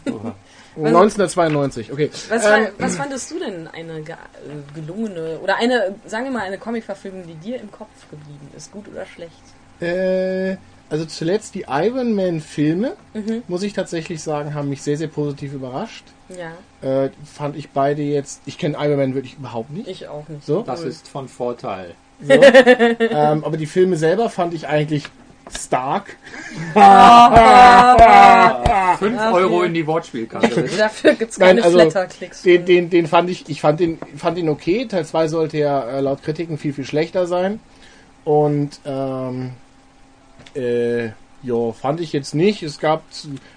1992, 0.76 1.94
okay. 1.94 2.10
Was, 2.30 2.46
Ähm, 2.46 2.70
was 2.80 2.96
fandest 2.96 3.30
du 3.30 3.38
denn 3.38 3.68
eine 3.68 4.02
ge 4.02 4.16
äh, 4.16 4.74
gelungene 4.74 5.38
oder 5.44 5.58
eine, 5.58 5.94
sagen 6.08 6.26
wir 6.26 6.32
mal, 6.32 6.42
eine 6.42 6.58
Comic-Verfilmung, 6.58 7.28
die 7.28 7.36
dir 7.36 7.62
im 7.62 7.72
Kopf 7.72 8.10
geblieben 8.10 8.50
ist, 8.58 8.72
gut 8.72 8.88
oder 8.88 9.06
schlecht? 9.06 9.44
Äh, 9.82 10.58
also 10.90 11.06
zuletzt 11.06 11.56
die 11.56 11.66
Iron 11.68 12.14
Man 12.16 12.42
Filme, 12.42 12.94
Mhm. 13.14 13.44
muss 13.48 13.64
ich 13.64 13.74
tatsächlich 13.74 14.22
sagen, 14.22 14.54
haben 14.54 14.70
mich 14.70 14.82
sehr, 14.82 14.98
sehr 14.98 15.08
positiv 15.08 15.54
überrascht. 15.54 16.04
Ja, 16.30 16.52
Äh, 16.88 17.10
fand 17.26 17.56
ich 17.58 17.70
beide 17.72 18.02
jetzt, 18.02 18.42
ich 18.46 18.58
kenne 18.58 18.78
Iron 18.80 18.98
Man 18.98 19.14
wirklich 19.16 19.36
überhaupt 19.38 19.70
nicht. 19.72 19.88
ich 19.88 20.08
auch 20.08 20.28
nicht. 20.30 20.46
So? 20.46 20.62
Das 20.62 20.82
ist 20.82 21.08
von 21.08 21.28
Vorteil. 21.28 21.96
So. 22.22 22.34
ähm, 22.34 23.44
aber 23.44 23.58
die 23.58 23.66
Filme 23.66 23.96
selber 23.98 24.30
fand 24.30 24.54
ich 24.54 24.68
eigentlich 24.68 25.06
Stark. 25.52 26.16
5 29.00 29.22
Euro 29.34 29.64
in 29.64 29.74
die 29.74 29.86
Wortspielkasse. 29.88 30.64
Dafür 30.78 31.14
gibt's 31.14 31.38
Nein, 31.40 31.56
keine 31.58 31.64
also 31.64 31.80
Flatter-Klicks. 31.80 32.42
den, 32.44 32.66
den, 32.66 32.90
den 32.90 33.08
fand 33.08 33.30
ich, 33.30 33.50
ich 33.50 33.62
fand 33.62 33.80
den, 33.80 33.98
fand 34.16 34.38
ihn 34.38 34.50
okay. 34.50 34.86
Teil 34.86 35.06
2 35.06 35.28
sollte 35.28 35.58
ja 35.58 35.82
äh, 35.90 36.02
laut 36.02 36.22
Kritiken 36.24 36.58
viel, 36.58 36.74
viel 36.74 36.86
schlechter 36.86 37.26
sein. 37.26 37.60
Und 38.26 38.80
ähm, 38.86 39.52
äh, 40.56 41.10
ja, 41.42 41.72
fand 41.72 42.02
ich 42.02 42.12
jetzt 42.12 42.36
nicht. 42.36 42.64
Es 42.64 42.80
gab, 42.80 43.04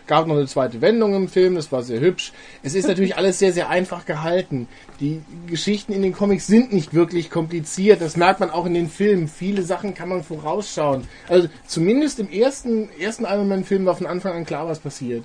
gab 0.07 0.27
noch 0.27 0.37
eine 0.37 0.47
zweite 0.47 0.81
Wendung 0.81 1.15
im 1.15 1.29
Film, 1.29 1.57
das 1.57 1.73
war 1.73 1.83
sehr 1.83 2.01
hübsch. 2.01 2.33
Es 2.63 2.75
ist 2.75 2.87
natürlich 2.87 3.17
alles 3.17 3.39
sehr, 3.41 3.53
sehr 3.53 3.69
einfach 3.69 4.07
gehalten. 4.07 4.69
Die 5.01 5.23
Geschichten 5.49 5.93
in 5.93 6.03
den 6.03 6.13
Comics 6.13 6.47
sind 6.47 6.73
nicht 6.73 6.95
wirklich 6.95 7.29
kompliziert. 7.31 8.01
Das 8.01 8.17
merkt 8.17 8.39
man 8.41 8.51
auch 8.51 8.67
in 8.67 8.75
den 8.75 8.89
Filmen. 8.89 9.27
Viele 9.27 9.63
Sachen 9.63 9.95
kann 9.95 10.09
man 10.09 10.23
vorausschauen. 10.23 11.09
Also 11.29 11.49
zumindest 11.67 12.21
im 12.21 12.31
ersten, 12.31 12.89
ersten 13.01 13.25
Iron 13.25 13.49
Man-Film 13.49 13.85
war 13.85 13.97
von 13.97 14.07
Anfang 14.07 14.35
an 14.35 14.47
klar, 14.47 14.69
was 14.69 14.79
passiert. 14.79 15.25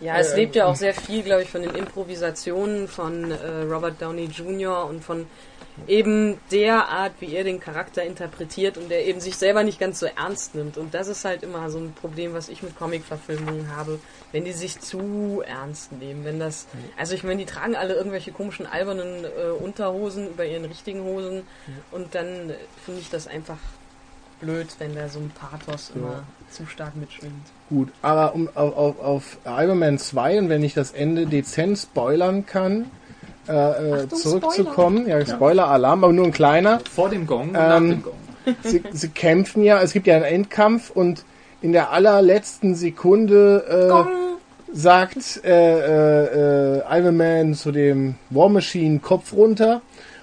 Ja, 0.00 0.18
es 0.18 0.32
Äh, 0.32 0.36
lebt 0.36 0.56
ja 0.56 0.66
auch 0.66 0.76
sehr 0.76 0.92
viel, 0.92 1.22
glaube 1.22 1.42
ich, 1.44 1.50
von 1.50 1.62
den 1.62 1.74
Improvisationen 1.74 2.88
von 2.88 3.30
äh, 3.30 3.62
Robert 3.62 4.02
Downey 4.02 4.26
Jr. 4.26 4.86
und 4.86 5.02
von 5.02 5.24
eben 5.86 6.38
der 6.50 6.88
Art, 6.88 7.12
wie 7.20 7.34
er 7.34 7.44
den 7.44 7.60
Charakter 7.60 8.02
interpretiert 8.02 8.78
und 8.78 8.90
der 8.90 9.06
eben 9.06 9.20
sich 9.20 9.36
selber 9.36 9.64
nicht 9.64 9.80
ganz 9.80 10.00
so 10.00 10.06
ernst 10.06 10.54
nimmt. 10.54 10.78
Und 10.78 10.94
das 10.94 11.08
ist 11.08 11.24
halt 11.24 11.42
immer 11.42 11.68
so 11.70 11.78
ein 11.78 11.92
Problem, 11.92 12.32
was 12.32 12.48
ich 12.48 12.62
mit 12.62 12.76
Comic-Verfilmungen 12.78 13.74
habe, 13.74 13.98
wenn 14.32 14.44
die 14.44 14.52
sich 14.52 14.80
zu 14.80 15.42
ernst 15.46 15.92
nehmen. 15.92 16.24
Wenn 16.24 16.38
das, 16.38 16.66
also 16.96 17.14
ich 17.14 17.24
meine, 17.24 17.38
die 17.38 17.46
tragen 17.46 17.76
alle 17.76 17.94
irgendwelche 17.94 18.32
komischen 18.32 18.66
albernen 18.66 19.24
äh, 19.24 19.50
Unterhosen 19.50 20.28
über 20.28 20.44
ihren 20.44 20.64
richtigen 20.64 21.02
Hosen 21.02 21.42
und 21.90 22.14
dann 22.14 22.50
äh, 22.50 22.54
finde 22.84 23.00
ich 23.00 23.10
das 23.10 23.26
einfach 23.26 23.58
blöd, 24.40 24.68
wenn 24.78 24.94
da 24.94 25.08
so 25.08 25.20
ein 25.20 25.30
Pathos 25.30 25.90
immer 25.94 26.24
zu 26.50 26.66
stark 26.66 26.96
mitschwingt. 26.96 27.46
Gut, 27.68 27.88
aber 28.02 28.34
um 28.34 28.48
auf, 28.54 28.76
auf, 28.76 29.00
auf 29.00 29.38
Iron 29.44 29.78
Man 29.78 29.98
2 29.98 30.38
und 30.38 30.48
wenn 30.48 30.62
ich 30.62 30.74
das 30.74 30.92
Ende 30.92 31.26
dezent 31.26 31.78
spoilern 31.78 32.46
kann, 32.46 32.90
äh, 33.48 33.52
äh, 33.52 34.02
Achtung, 34.04 34.18
zurückzukommen, 34.18 35.06
ja, 35.08 35.24
Spoiler-Alarm, 35.24 36.04
aber 36.04 36.12
nur 36.12 36.26
ein 36.26 36.32
kleiner. 36.32 36.80
Vor 36.92 37.08
dem 37.10 37.26
Gong 37.26 37.48
und 37.48 37.52
nach 37.52 37.76
Ähm, 37.76 37.90
dem 37.90 38.02
Gong. 38.02 38.14
Sie, 38.62 38.82
sie 38.92 39.08
kämpfen 39.08 39.62
ja, 39.62 39.80
es 39.80 39.94
gibt 39.94 40.06
ja 40.06 40.16
einen 40.16 40.24
Endkampf 40.24 40.90
und 40.90 41.24
in 41.62 41.72
der 41.72 41.92
allerletzten 41.92 42.74
Sekunde 42.74 44.04
äh, 44.70 44.76
sagt 44.76 45.40
äh, 45.44 45.48
äh, 45.48 46.78
äh, 46.78 46.98
Iron 46.98 47.16
Man 47.16 47.54
zu 47.54 47.72
dem 47.72 48.16
War 48.28 48.50
Machine 48.50 48.98
Kopf 48.98 49.32
runter 49.32 49.80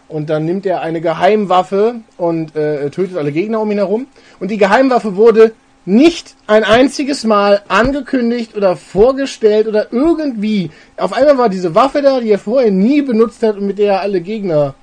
und 0.07 0.30
dann 0.30 0.45
nimmt 0.45 0.67
er 0.67 0.82
eine 0.82 1.01
Geheimwaffe 1.01 1.95
und 2.17 2.55
äh, 2.55 2.91
tötet 2.91 3.17
alle 3.17 3.32
Gegner 3.32 3.59
um 3.59 3.72
ihn 3.72 3.78
herum. 3.80 4.05
Und 4.39 4.51
die 4.51 4.57
Geheimwaffe 4.57 5.15
wurde 5.15 5.53
nicht 5.86 6.36
ein 6.48 6.64
einziges 6.64 7.24
Mal 7.24 7.62
angekündigt 7.68 8.56
oder 8.56 8.76
vorgestellt 8.76 9.68
oder 9.68 9.92
irgendwie. 9.92 10.70
Auf 10.98 11.14
einmal 11.14 11.38
war 11.38 11.50
diese 11.50 11.74
Waffe 11.74 12.02
da, 12.02 12.20
die 12.20 12.30
er 12.30 12.40
vorher 12.40 12.72
nie 12.72 13.02
benutzt 13.02 13.42
hat 13.44 13.58
und 13.58 13.66
mit 13.66 13.80
der 13.80 13.94
er 13.94 14.02
alle 14.02 14.22
Gegner 14.22 14.76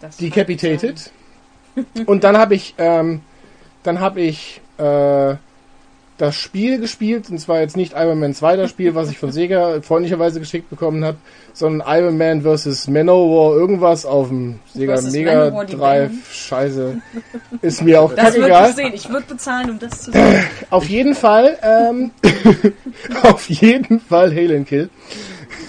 Das 0.00 0.16
decapitated. 0.16 1.10
Und 2.06 2.24
dann 2.24 2.38
habe 2.38 2.54
ich, 2.54 2.74
ähm, 2.78 3.20
dann 3.82 4.00
habe 4.00 4.22
ich 4.22 4.60
äh, 4.78 5.34
das 6.18 6.34
Spiel 6.34 6.80
gespielt, 6.80 7.28
und 7.30 7.38
zwar 7.38 7.60
jetzt 7.60 7.76
nicht 7.76 7.92
Iron 7.94 8.18
Man 8.18 8.34
2 8.34 8.56
das 8.56 8.70
Spiel, 8.70 8.94
was 8.94 9.10
ich 9.10 9.18
von 9.18 9.32
Sega 9.32 9.82
freundlicherweise 9.82 10.40
geschickt 10.40 10.70
bekommen 10.70 11.04
habe, 11.04 11.18
sondern 11.52 11.86
Iron 11.86 12.16
Man 12.16 12.42
vs. 12.42 12.88
Manowar 12.88 13.54
irgendwas 13.54 14.06
auf 14.06 14.28
dem 14.28 14.58
Sega 14.72 15.00
Mega 15.02 15.50
Manowar, 15.50 15.64
Drive. 15.66 16.12
Scheiße. 16.32 17.00
Ist 17.60 17.82
mir 17.82 18.00
auch 18.00 18.14
Das 18.14 18.34
kackegal. 18.34 18.70
ich 18.70 18.76
sehen. 18.76 18.92
Ich 18.94 19.08
würde 19.10 19.26
bezahlen, 19.26 19.70
um 19.70 19.78
das 19.78 20.02
zu 20.02 20.12
sehen. 20.12 20.44
Auf 20.70 20.88
jeden 20.88 21.14
Fall, 21.14 21.58
ähm, 21.62 22.10
auf 23.22 23.48
jeden 23.50 24.00
Fall 24.00 24.34
Hail 24.34 24.56
and 24.56 24.66
Kill. 24.66 24.88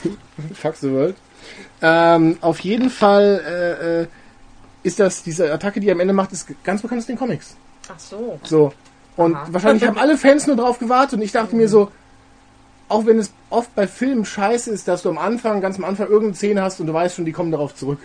Fuck 0.53 0.75
the 0.77 0.91
world. 0.91 1.15
Ähm, 1.81 2.37
auf 2.41 2.59
jeden 2.61 2.89
Fall 2.89 3.41
äh, 3.45 4.01
äh, 4.01 4.07
ist 4.83 4.99
das, 4.99 5.23
diese 5.23 5.51
Attacke, 5.51 5.79
die 5.79 5.89
er 5.89 5.93
am 5.93 5.99
Ende 5.99 6.13
macht, 6.13 6.31
ist 6.31 6.47
ganz 6.63 6.81
bekannt 6.81 7.01
aus 7.01 7.07
den 7.07 7.17
Comics. 7.17 7.55
Ach 7.89 7.99
so. 7.99 8.39
So. 8.43 8.73
Und 9.17 9.35
Aha. 9.35 9.47
wahrscheinlich 9.51 9.85
haben 9.85 9.97
alle 9.97 10.17
Fans 10.17 10.47
nur 10.47 10.55
drauf 10.55 10.79
gewartet 10.79 11.15
und 11.15 11.21
ich 11.23 11.31
dachte 11.31 11.55
mir 11.55 11.67
so, 11.67 11.91
auch 12.87 13.05
wenn 13.05 13.19
es 13.19 13.33
oft 13.49 13.73
bei 13.75 13.87
Filmen 13.87 14.23
scheiße 14.23 14.71
ist, 14.71 14.87
dass 14.87 15.01
du 15.01 15.09
am 15.09 15.17
Anfang, 15.17 15.59
ganz 15.59 15.77
am 15.77 15.83
Anfang 15.83 16.07
irgendeine 16.07 16.35
Szene 16.35 16.61
hast 16.61 16.79
und 16.79 16.87
du 16.87 16.93
weißt 16.93 17.15
schon, 17.15 17.25
die 17.25 17.33
kommen 17.33 17.51
darauf 17.51 17.75
zurück. 17.75 17.99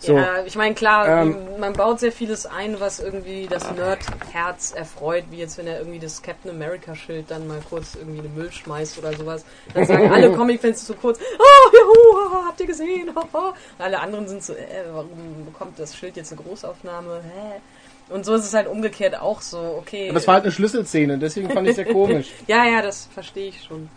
So. 0.00 0.16
Ja, 0.16 0.42
ich 0.46 0.56
meine, 0.56 0.74
klar, 0.74 1.06
Ähm, 1.22 1.36
man 1.58 1.74
baut 1.74 2.00
sehr 2.00 2.10
vieles 2.10 2.46
ein, 2.46 2.80
was 2.80 3.00
irgendwie 3.00 3.46
das 3.48 3.70
Nerd-Herz 3.70 4.72
erfreut, 4.72 5.24
wie 5.30 5.36
jetzt, 5.36 5.58
wenn 5.58 5.66
er 5.66 5.78
irgendwie 5.78 5.98
das 5.98 6.22
Captain 6.22 6.50
America-Schild 6.50 7.30
dann 7.30 7.46
mal 7.46 7.60
kurz 7.68 7.96
irgendwie 7.96 8.18
in 8.18 8.24
den 8.24 8.34
Müll 8.34 8.50
schmeißt 8.50 8.96
oder 8.98 9.12
sowas. 9.12 9.44
Dann 9.74 9.84
sagen 9.84 10.10
alle 10.10 10.32
Comic-Fans 10.36 10.86
so 10.86 10.94
kurz, 10.94 11.18
oh, 11.38 11.76
juhu, 11.76 12.30
haha, 12.32 12.44
habt 12.48 12.60
ihr 12.60 12.66
gesehen? 12.66 13.10
haha." 13.14 13.48
Und 13.50 13.84
alle 13.84 14.00
anderen 14.00 14.26
sind 14.26 14.42
so, 14.42 14.54
äh, 14.54 14.84
warum 14.90 15.44
bekommt 15.44 15.78
das 15.78 15.94
Schild 15.94 16.16
jetzt 16.16 16.32
eine 16.32 16.40
Großaufnahme? 16.40 17.20
Hä? 17.22 17.60
Und 18.14 18.24
so 18.24 18.34
ist 18.34 18.46
es 18.46 18.54
halt 18.54 18.66
umgekehrt 18.68 19.20
auch 19.20 19.40
so, 19.42 19.58
okay. 19.78 20.08
Aber 20.08 20.18
es 20.18 20.26
war 20.26 20.34
halt 20.34 20.44
eine 20.44 20.52
Schlüsselszene, 20.52 21.18
deswegen 21.18 21.50
fand 21.50 21.66
ich 21.66 21.70
es 21.72 21.76
sehr 21.76 21.92
komisch. 21.92 22.28
Ja, 22.46 22.64
ja, 22.64 22.80
das 22.82 23.08
verstehe 23.12 23.48
ich 23.50 23.62
schon. 23.64 23.88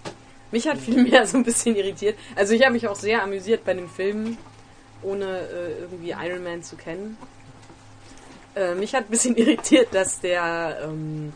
Mich 0.51 0.67
hat 0.67 0.77
vielmehr 0.77 1.25
so 1.25 1.37
ein 1.37 1.43
bisschen 1.43 1.75
irritiert. 1.75 2.15
Also 2.35 2.53
ich 2.53 2.61
habe 2.61 2.73
mich 2.73 2.87
auch 2.87 2.95
sehr 2.95 3.23
amüsiert 3.23 3.63
bei 3.65 3.73
den 3.73 3.87
Filmen, 3.89 4.37
ohne 5.03 5.39
äh, 5.39 5.81
irgendwie 5.81 6.11
Iron 6.11 6.43
Man 6.43 6.63
zu 6.63 6.75
kennen. 6.75 7.17
Äh, 8.55 8.75
mich 8.75 8.93
hat 8.95 9.05
ein 9.05 9.11
bisschen 9.11 9.35
irritiert, 9.37 9.89
dass 9.93 10.19
der 10.19 10.79
ähm, 10.83 11.33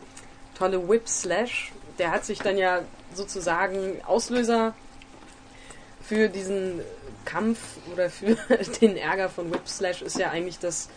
tolle 0.57 0.88
Whip 0.88 1.07
Slash, 1.07 1.72
der 1.99 2.11
hat 2.11 2.26
sich 2.26 2.39
dann 2.39 2.57
ja 2.57 2.82
sozusagen 3.13 4.01
Auslöser 4.05 4.74
für 6.01 6.30
diesen 6.30 6.82
Kampf 7.26 7.59
oder 7.93 8.09
für 8.09 8.36
den 8.82 8.97
Ärger 8.97 9.30
von 9.30 9.51
Whip 9.51 9.68
Slash 9.68 10.01
ist 10.01 10.18
ja 10.18 10.30
eigentlich, 10.30 10.59
dass 10.59 10.89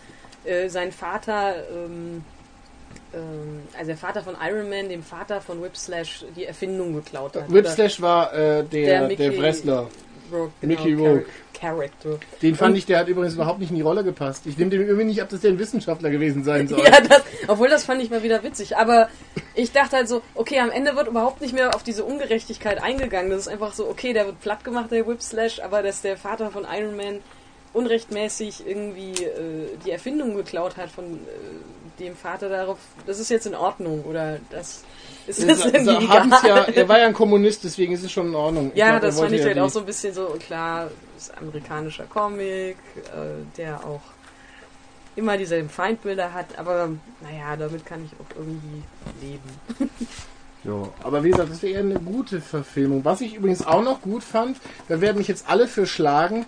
äh, 0.44 0.68
sein 0.68 0.92
Vater 0.92 1.68
ähm, 1.70 2.24
ähm, 3.14 3.62
also 3.76 3.88
der 3.88 3.96
Vater 3.96 4.22
von 4.22 4.36
Iron 4.40 4.68
Man, 4.68 4.88
dem 4.88 5.02
Vater 5.02 5.40
von 5.40 5.62
Whipslash, 5.62 6.24
die 6.36 6.44
Erfindung 6.44 6.94
geklaut 6.94 7.36
hat. 7.36 7.52
Whipslash 7.52 8.00
war 8.00 8.32
äh, 8.32 8.64
der, 8.64 9.00
der, 9.00 9.08
Mickey 9.08 9.40
Wrestler. 9.40 9.88
Rourke, 10.32 10.52
Mickey 10.62 10.94
Char- 10.96 11.06
Rourke. 11.08 11.26
Character. 11.54 12.18
Den 12.40 12.54
fand 12.54 12.70
Und- 12.72 12.76
ich, 12.78 12.86
der 12.86 12.98
hat 13.00 13.08
übrigens 13.08 13.34
überhaupt 13.34 13.58
nicht 13.60 13.70
in 13.70 13.76
die 13.76 13.82
Rolle 13.82 14.02
gepasst. 14.02 14.46
Ich 14.46 14.56
nehme 14.56 14.70
dem 14.70 14.80
irgendwie 14.82 15.04
nicht 15.04 15.20
ab, 15.20 15.28
dass 15.28 15.40
der 15.42 15.50
ein 15.50 15.58
Wissenschaftler 15.58 16.08
gewesen 16.10 16.42
sein 16.44 16.66
soll. 16.68 16.82
Ja, 16.82 17.00
das, 17.00 17.22
obwohl 17.48 17.68
das 17.68 17.84
fand 17.84 18.02
ich 18.02 18.08
mal 18.10 18.22
wieder 18.22 18.42
witzig. 18.42 18.76
Aber 18.78 19.08
ich 19.54 19.72
dachte 19.72 19.96
halt 19.96 20.08
so, 20.08 20.22
okay, 20.34 20.58
am 20.60 20.70
Ende 20.70 20.96
wird 20.96 21.08
überhaupt 21.08 21.40
nicht 21.42 21.52
mehr 21.54 21.74
auf 21.74 21.82
diese 21.82 22.04
Ungerechtigkeit 22.04 22.82
eingegangen. 22.82 23.30
Das 23.30 23.40
ist 23.40 23.48
einfach 23.48 23.74
so, 23.74 23.88
okay, 23.88 24.12
der 24.14 24.24
wird 24.26 24.40
platt 24.40 24.64
gemacht, 24.64 24.90
der 24.90 25.06
Whipslash, 25.06 25.60
aber 25.60 25.82
dass 25.82 26.00
der 26.00 26.16
Vater 26.16 26.50
von 26.50 26.64
Iron 26.70 26.96
Man 26.96 27.18
unrechtmäßig 27.72 28.66
irgendwie 28.66 29.12
äh, 29.24 29.68
die 29.84 29.90
Erfindung 29.90 30.36
geklaut 30.36 30.76
hat 30.76 30.90
von 30.90 31.04
äh, 31.04 31.79
dem 32.00 32.16
Vater 32.16 32.48
darauf, 32.48 32.78
das 33.06 33.18
ist 33.20 33.30
jetzt 33.30 33.46
in 33.46 33.54
Ordnung 33.54 34.04
oder 34.04 34.38
das 34.50 34.82
ist 35.26 35.42
das 35.48 35.62
Also, 35.62 35.90
irgendwie 35.90 36.04
egal. 36.04 36.28
ja, 36.46 36.64
er 36.64 36.88
war 36.88 36.98
ja 36.98 37.06
ein 37.06 37.12
Kommunist, 37.14 37.64
deswegen 37.64 37.92
ist 37.92 38.02
es 38.04 38.10
schon 38.10 38.28
in 38.28 38.34
Ordnung. 38.34 38.70
Ich 38.72 38.78
Ja, 38.78 38.90
glaub, 38.90 39.02
das 39.02 39.20
fand 39.20 39.32
ich 39.32 39.44
halt 39.44 39.58
auch 39.58 39.70
so 39.70 39.80
ein 39.80 39.86
bisschen 39.86 40.12
so, 40.14 40.36
klar, 40.44 40.90
ist 41.16 41.36
amerikanischer 41.36 42.04
Comic, 42.04 42.76
äh, 42.96 43.44
der 43.56 43.84
auch 43.84 44.00
immer 45.16 45.36
dieselben 45.36 45.68
Feindbilder 45.68 46.32
hat, 46.32 46.58
aber 46.58 46.88
naja, 47.20 47.56
damit 47.56 47.84
kann 47.84 48.04
ich 48.04 48.12
auch 48.14 48.36
irgendwie 48.36 48.82
leben. 49.20 49.90
Ja, 50.62 50.88
aber 51.02 51.24
wie 51.24 51.30
gesagt, 51.30 51.50
das 51.50 51.62
wäre 51.62 51.72
eher 51.72 51.80
eine 51.80 51.98
gute 51.98 52.42
Verfilmung. 52.42 53.02
Was 53.02 53.22
ich 53.22 53.34
übrigens 53.34 53.66
auch 53.66 53.82
noch 53.82 54.02
gut 54.02 54.22
fand, 54.22 54.58
da 54.88 55.00
werden 55.00 55.16
mich 55.16 55.26
jetzt 55.28 55.48
alle 55.48 55.66
für 55.66 55.86
schlagen. 55.86 56.44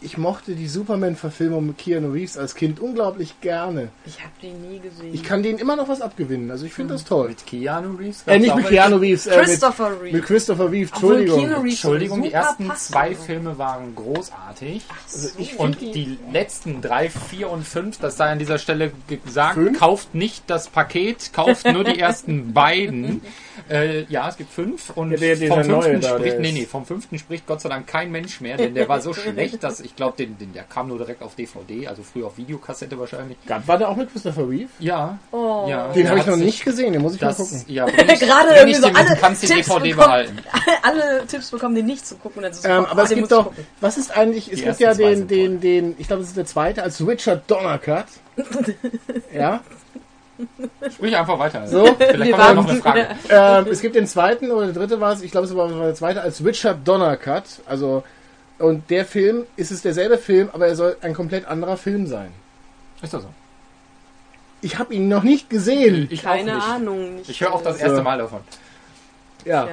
Ich 0.00 0.18
mochte 0.18 0.54
die 0.54 0.68
Superman-Verfilmung 0.68 1.66
mit 1.68 1.78
Keanu 1.78 2.10
Reeves 2.12 2.36
als 2.36 2.54
Kind 2.54 2.78
unglaublich 2.78 3.40
gerne. 3.40 3.88
Ich 4.04 4.18
habe 4.20 4.32
die 4.42 4.48
nie 4.50 4.78
gesehen. 4.78 5.14
Ich 5.14 5.22
kann 5.22 5.42
denen 5.42 5.58
immer 5.58 5.76
noch 5.76 5.88
was 5.88 6.02
abgewinnen. 6.02 6.50
Also 6.50 6.66
ich 6.66 6.74
finde 6.74 6.92
das 6.94 7.04
toll. 7.04 7.28
Mit 7.28 7.46
Keanu 7.46 7.94
Reeves? 7.96 8.22
Äh, 8.26 8.38
nicht 8.38 8.54
mit 8.54 8.66
Keanu 8.68 8.96
Reeves, 8.96 9.26
äh, 9.26 9.36
mit, 9.38 9.46
Christopher 9.46 10.02
Reeve. 10.02 10.16
mit 10.16 10.24
Christopher 10.26 10.70
Reeve, 10.70 10.90
Obwohl 10.94 11.20
Entschuldigung. 11.20 11.40
Keanu 11.40 11.54
Reeves 11.62 11.72
Entschuldigung, 11.72 12.22
die 12.22 12.32
ersten 12.32 12.70
zwei 12.76 13.14
Filme 13.14 13.56
waren 13.56 13.94
großartig. 13.94 14.82
Also 15.10 15.28
ich 15.38 15.58
Und 15.58 15.76
find 15.76 15.94
die 15.94 16.18
letzten 16.30 16.82
drei, 16.82 17.08
vier 17.08 17.48
und 17.48 17.66
fünf, 17.66 17.96
das 17.98 18.18
sei 18.18 18.26
an 18.26 18.38
dieser 18.38 18.58
Stelle 18.58 18.92
gesagt, 19.24 19.54
Fünf? 19.54 19.78
kauft 19.78 20.14
nicht 20.14 20.44
das 20.48 20.68
Paket, 20.68 21.32
kauft 21.32 21.64
nur 21.66 21.84
die 21.84 21.98
ersten 21.98 22.52
beiden. 22.52 23.22
Äh, 23.70 24.02
ja, 24.10 24.28
es 24.28 24.36
gibt 24.36 24.50
fünf 24.52 24.90
und 24.90 25.12
Ja, 25.12 25.16
der- 25.16 25.48
vom 25.48 25.64
fünften 25.64 26.02
spricht, 26.02 26.40
nee, 26.40 26.52
nee, 26.52 26.66
vom 26.66 26.84
fünften 26.84 27.18
spricht 27.18 27.46
Gott 27.46 27.62
sei 27.62 27.70
Dank 27.70 27.86
kein 27.86 28.10
Mensch 28.10 28.42
mehr, 28.42 28.58
denn 28.58 28.74
der 28.74 28.86
war 28.88 29.00
so 29.00 29.14
schlecht, 29.14 29.62
dass 29.64 29.80
ich 29.80 29.93
glaube, 29.96 30.16
den, 30.16 30.36
den, 30.38 30.52
der 30.52 30.64
kam 30.64 30.88
nur 30.88 30.98
direkt 30.98 31.22
auf 31.22 31.34
DVD, 31.34 31.86
also 31.88 32.02
früher 32.02 32.26
auf 32.26 32.36
Videokassette 32.36 32.98
wahrscheinlich. 32.98 33.36
Gab- 33.46 33.66
War 33.68 33.78
der 33.78 33.88
auch 33.88 33.96
mit 33.96 34.10
Christopher 34.12 34.48
Reeve? 34.48 34.68
Ja, 34.78 35.18
Oh. 35.30 35.66
ja. 35.68 35.88
Den 35.92 36.08
habe 36.08 36.18
ich 36.20 36.26
noch 36.26 36.36
nicht 36.36 36.64
gesehen, 36.64 36.92
den 36.92 37.02
muss 37.02 37.14
ich 37.14 37.20
mal 37.20 37.28
Das, 37.28 37.36
gucken. 37.38 37.64
ja, 37.68 37.86
ich, 37.88 37.94
Gerade 38.20 38.48
irgendwie 38.54 38.70
ich 38.72 38.76
so 38.78 38.86
alle 38.88 39.08
du 39.08 39.16
kannst 39.16 39.42
die 39.42 39.46
Tipps 39.46 39.66
DVD 39.68 39.90
bekommen. 39.90 39.96
behalten. 40.06 40.38
Alle 40.82 41.26
Tipps 41.26 41.50
bekommen, 41.50 41.74
den 41.74 41.86
nicht 41.86 42.06
zu 42.06 42.16
gucken. 42.16 42.44
Es 42.44 42.64
Ähm, 42.64 42.84
aber 42.84 43.02
oh, 43.02 43.04
es 43.04 43.08
gibt 43.10 43.22
ich 43.22 43.28
doch, 43.28 43.44
gucken. 43.46 43.66
was 43.80 43.96
ist 43.96 44.14
eigentlich, 44.16 44.52
es 44.52 44.58
Die 44.58 44.64
gibt 44.64 44.80
ja 44.80 44.92
den, 44.94 45.26
den, 45.28 45.60
den, 45.60 45.94
ich 45.98 46.06
glaube, 46.08 46.20
das 46.20 46.28
ist 46.30 46.36
der 46.36 46.44
zweite, 46.46 46.82
als 46.82 47.06
Richard 47.06 47.50
Donner 47.50 47.78
Cut. 47.78 48.06
ja. 49.32 49.60
Sprich 50.94 51.16
einfach 51.16 51.38
weiter. 51.38 51.66
So. 51.68 51.86
Vielleicht 51.96 52.18
Wir 52.24 52.30
kommt 52.32 52.44
ja 52.44 52.54
noch 52.54 52.68
eine 52.68 52.80
Frage. 52.80 53.06
ähm, 53.30 53.66
es 53.70 53.80
gibt 53.80 53.94
den 53.94 54.06
zweiten 54.06 54.50
oder 54.50 54.66
der 54.66 54.74
dritte 54.74 55.00
war 55.00 55.12
es, 55.12 55.22
ich 55.22 55.30
glaube 55.30 55.46
es 55.46 55.54
war 55.54 55.68
der 55.68 55.94
zweite, 55.94 56.20
als 56.22 56.44
Richard 56.44 56.78
Donner 56.86 57.16
Cut. 57.16 57.44
Also, 57.66 58.02
und 58.58 58.90
der 58.90 59.04
Film, 59.04 59.44
ist 59.56 59.70
es 59.70 59.82
derselbe 59.82 60.18
Film, 60.18 60.48
aber 60.52 60.66
er 60.66 60.76
soll 60.76 60.96
ein 61.00 61.14
komplett 61.14 61.46
anderer 61.46 61.76
Film 61.76 62.06
sein. 62.06 62.32
Ist 63.02 63.12
das 63.12 63.22
so? 63.22 63.28
Ich 64.60 64.78
habe 64.78 64.94
ihn 64.94 65.08
noch 65.08 65.22
nicht 65.24 65.50
gesehen. 65.50 66.08
Ich 66.10 66.22
Keine 66.22 66.52
auch 66.52 66.56
nicht. 66.56 66.68
Ahnung. 66.68 67.16
Nicht 67.16 67.28
Ich 67.28 67.40
höre 67.40 67.52
auch 67.52 67.62
das 67.62 67.78
So. 67.78 67.84
erste 67.84 68.02
Mal 68.02 68.18
davon. 68.18 68.40
Ja. 69.44 69.66
Ja. 69.66 69.70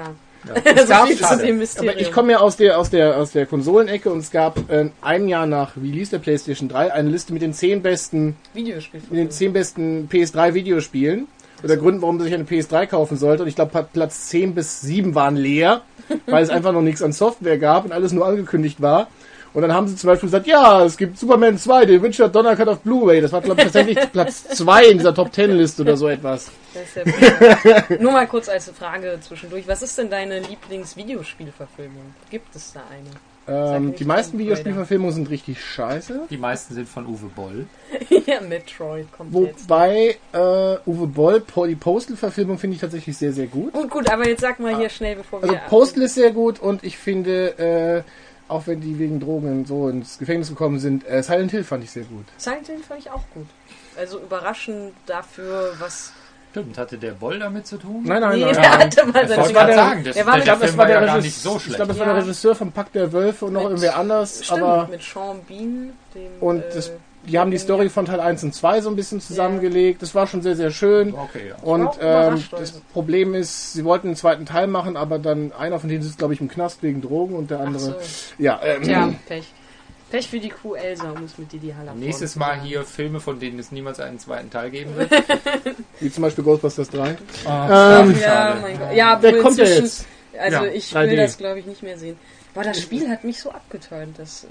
Ja. 0.66 0.84
so 0.86 0.88
gab-. 0.88 1.80
Aber 1.80 2.00
ich 2.00 2.12
komme 2.12 2.32
ja 2.34 2.40
aus 2.40 2.58
der, 2.58 2.78
aus 2.80 2.90
der, 2.90 3.18
aus 3.18 3.32
der 3.32 3.46
Konsolenecke 3.46 4.12
und 4.12 4.20
es 4.20 4.32
gab 4.32 4.70
äh, 4.70 4.90
ein 5.02 5.28
Jahr 5.28 5.46
nach 5.46 5.78
Release 5.78 6.10
der 6.12 6.18
PlayStation 6.18 6.68
3 6.68 6.92
eine 6.92 7.10
Liste 7.10 7.32
mit 7.32 7.42
den 7.42 7.54
zehn 7.54 7.82
besten, 7.82 8.36
Videospiel. 8.54 9.02
mit 9.10 9.20
den 9.20 9.32
zehn 9.32 9.54
besten 9.54 10.10
PS3 10.12 10.54
Videospielen. 10.56 11.28
Oder 11.64 11.78
Gründen, 11.78 12.02
warum 12.02 12.18
man 12.18 12.26
sich 12.26 12.34
eine 12.34 12.44
PS3 12.44 12.88
kaufen 12.88 13.18
sollte. 13.18 13.44
Und 13.44 13.50
ich 13.50 13.54
glaube, 13.56 13.88
Platz 13.94 14.30
10 14.30 14.56
bis 14.56 14.82
7 14.82 15.14
waren 15.14 15.36
leer, 15.36 15.84
weil 16.26 16.44
es 16.44 16.50
einfach 16.50 16.72
noch 16.72 16.82
nichts 16.82 17.02
an 17.02 17.12
Software 17.12 17.58
gab 17.58 17.86
und 17.86 17.92
alles 17.92 18.12
nur 18.12 18.26
angekündigt 18.26 18.82
war. 18.82 19.08
Und 19.54 19.64
dann 19.64 19.74
haben 19.74 19.88
sie 19.88 19.98
zum 19.98 20.08
Beispiel 20.08 20.28
gesagt, 20.28 20.48
ja, 20.48 20.86
es 20.86 20.96
gibt 20.96 21.18
Superman 21.18 21.58
2, 21.58 21.86
den 21.86 22.02
Richard 22.02 22.34
Donner 22.34 22.56
Cut 22.56 22.70
auf 22.70 22.80
Blu-ray. 22.80 23.20
Das 23.20 23.34
war, 23.34 23.42
glaube 23.42 23.60
ich, 23.60 23.66
tatsächlich 23.66 24.00
Platz 24.12 24.46
2 24.48 24.86
in 24.86 24.98
dieser 24.98 25.14
Top 25.14 25.34
10 25.34 25.52
Liste 25.52 25.82
oder 25.82 25.98
so 25.98 26.08
etwas. 26.08 26.50
Das 26.74 27.06
ist 27.06 27.66
ja. 27.66 27.84
Nur 28.00 28.14
mal 28.14 28.28
kurz 28.28 28.48
als 28.48 28.70
Frage 28.70 29.20
zwischendurch. 29.22 29.68
Was 29.68 29.82
ist 29.82 29.98
denn 29.98 30.10
deine 30.10 30.40
Lieblings-Videospielverfilmung? 30.40 32.16
Gibt 32.30 32.56
es 32.56 32.72
da 32.72 32.82
eine? 32.90 33.10
Ähm, 33.52 33.96
die 33.96 34.06
meisten 34.06 34.40
Videospielverfilmungen 34.40 35.14
sind 35.14 35.30
richtig 35.30 35.64
scheiße. 35.64 36.28
Die 36.30 36.38
meisten 36.38 36.74
sind 36.74 36.88
von 36.88 37.06
Uwe 37.06 37.28
Boll. 37.36 37.66
ja, 38.26 38.40
Metroid 38.40 39.12
kommt 39.12 39.34
jetzt. 39.36 39.70
Wobei 39.70 40.18
äh, 40.32 40.78
Uwe 40.86 41.08
Boll, 41.08 41.44
die 41.68 41.76
Postal-Verfilmung 41.76 42.58
finde 42.58 42.76
ich 42.76 42.82
tatsächlich 42.82 43.18
sehr, 43.18 43.34
sehr 43.34 43.48
gut. 43.48 43.74
Gut, 43.74 43.90
gut, 43.90 44.10
aber 44.10 44.28
jetzt 44.28 44.42
sag 44.42 44.60
mal 44.60 44.78
hier 44.78 44.90
schnell, 44.90 45.18
bevor 45.18 45.42
Also 45.42 45.54
wir... 45.54 45.60
Postal 45.68 46.04
ist 46.04 46.16
sehr 46.16 46.32
gut 46.32 46.60
und 46.60 46.84
ich 46.84 46.98
finde, 46.98 48.04
äh, 48.08 48.52
auch 48.52 48.68
wenn 48.68 48.80
die 48.80 48.98
wegen 49.00 49.20
Drogen 49.20 49.66
so 49.66 49.90
ins 49.90 50.18
Gefängnis 50.18 50.50
gekommen 50.50 50.80
sind, 50.80 51.08
äh, 51.08 51.22
Silent 51.22 51.52
Hill 51.52 51.64
fand 51.64 51.84
ich 51.84 51.92
sehr 51.92 52.04
gut. 52.04 52.26
Silent 52.38 52.68
Hill 52.68 52.80
fand 52.80 53.02
ich 53.02 53.12
auch 53.12 53.24
gut. 53.34 53.48
Also 53.98 54.20
überraschend 54.20 54.94
dafür, 55.06 55.74
was... 55.80 56.14
Stimmt, 56.52 56.78
hatte 56.78 56.98
der 56.98 57.12
Boll 57.12 57.40
damit 57.40 57.66
zu 57.66 57.78
tun? 57.78 58.04
Nein, 58.06 58.22
nein, 58.22 58.40
Nee, 58.40 58.46
nein. 58.46 58.54
der 58.62 58.78
hatte 58.78 59.06
mal 59.08 59.24
Ich 59.24 59.38
wollte 59.38 59.54
gerade 59.54 59.68
der- 59.68 59.76
sagen, 59.76 60.04
das, 60.04 60.16
der 60.16 60.26
war 60.26 60.38
mit- 60.38 60.48
der 60.48 60.56
das 60.58 60.78
war 60.78 60.86
der 60.86 61.02
ja 61.06 61.14
Regis- 61.16 61.44
so 61.44 61.58
Ich 61.58 61.66
glaube, 61.76 61.88
das 61.88 62.00
war 62.00 62.08
Ja. 62.08 62.14
der 62.14 62.22
Regisseur 62.24 62.56
vom 62.56 62.72
Pakt 62.72 62.94
der 62.96 63.12
Wölfe 63.14 63.46
und 63.46 63.54
noch 63.54 63.62
Mit- 63.62 63.70
irgendwer 63.72 63.96
anders, 63.98 64.46
Stimmt, 64.46 64.62
aber 64.62 64.88
mit 64.92 65.02
Sean 65.02 65.40
Bean, 65.48 65.94
dem... 66.14 66.22
und 66.42 66.62
äh, 66.64 66.76
das, 66.76 66.92
die 67.24 67.38
haben 67.40 67.52
die 67.52 67.58
Story 67.60 67.88
von 67.90 68.06
Teil 68.06 68.20
1 68.20 68.44
und 68.44 68.54
2 68.56 68.82
so 68.82 68.90
ein 68.90 68.96
bisschen 68.96 69.22
zusammengelegt. 69.22 70.02
Das 70.02 70.16
war 70.16 70.26
schon 70.26 70.42
sehr, 70.42 70.56
sehr 70.56 70.72
schön. 70.72 71.14
Okay, 71.14 71.50
ja. 71.50 71.56
Und 71.64 71.90
ähm, 72.02 72.44
das. 72.52 72.72
Problem 72.94 73.36
ist, 73.36 73.74
sie 73.74 73.86
wollten 73.86 74.08
einen 74.08 74.16
zweiten 74.16 74.46
Teil 74.48 74.66
machen, 74.68 74.98
aber 74.98 75.20
dann 75.20 75.52
einer 75.54 75.80
von 75.80 75.88
denen 75.88 76.02
sitzt, 76.02 76.18
glaube 76.18 76.34
ich, 76.34 76.42
im 76.42 76.48
Knast 76.48 76.82
wegen 76.82 77.00
Drogen 77.02 77.36
und 77.36 77.52
der 77.52 77.60
andere. 77.60 77.80
so. 77.80 77.96
Ja, 78.40 78.60
ähm, 78.64 78.82
Tja, 78.82 79.14
Pech. 79.28 79.46
Pech 80.12 80.28
für 80.28 80.40
die 80.40 80.50
Kuh 80.50 80.76
Elsa, 80.76 81.14
es 81.26 81.38
mit 81.38 81.52
Didi 81.52 81.74
Haller 81.78 81.94
Nächstes 81.96 82.36
Mal 82.36 82.60
hier 82.62 82.84
Filme, 82.84 83.20
von 83.22 83.40
denen 83.40 83.58
es 83.60 83.72
niemals 83.72 84.00
einen 84.00 84.20
zweiten 84.20 84.50
Teil 84.50 84.70
geben 84.70 84.96
wird. 84.98 85.10
wie 86.02 86.12
zum 86.12 86.24
Beispiel 86.24 86.44
Ghostbusters 86.44 86.90
3. 86.90 87.16
Ah, 87.46 88.02
Ähm, 88.02 88.20
Ja, 88.20 88.58
mein 88.62 88.78
Gott. 88.78 88.94
Ja, 88.94 89.16
Der 89.16 89.38
kommt 89.40 89.58
ja 89.58 89.66
jetzt. 89.66 90.06
Also 90.38 90.66
Ja, 90.66 90.72
ich 90.72 90.92
3D. 90.92 91.10
will 91.10 91.18
das 91.18 91.38
glaube 91.38 91.60
ich 91.60 91.66
nicht 91.66 91.82
mehr 91.82 91.98
sehen. 91.98 92.18
Boah, 92.54 92.64
das 92.64 92.82
Spiel 92.82 93.10
hat 93.10 93.24
mich 93.24 93.40
so 93.40 93.52
abgeturnt, 93.52 94.20
das, 94.20 94.44
äh, 94.44 94.48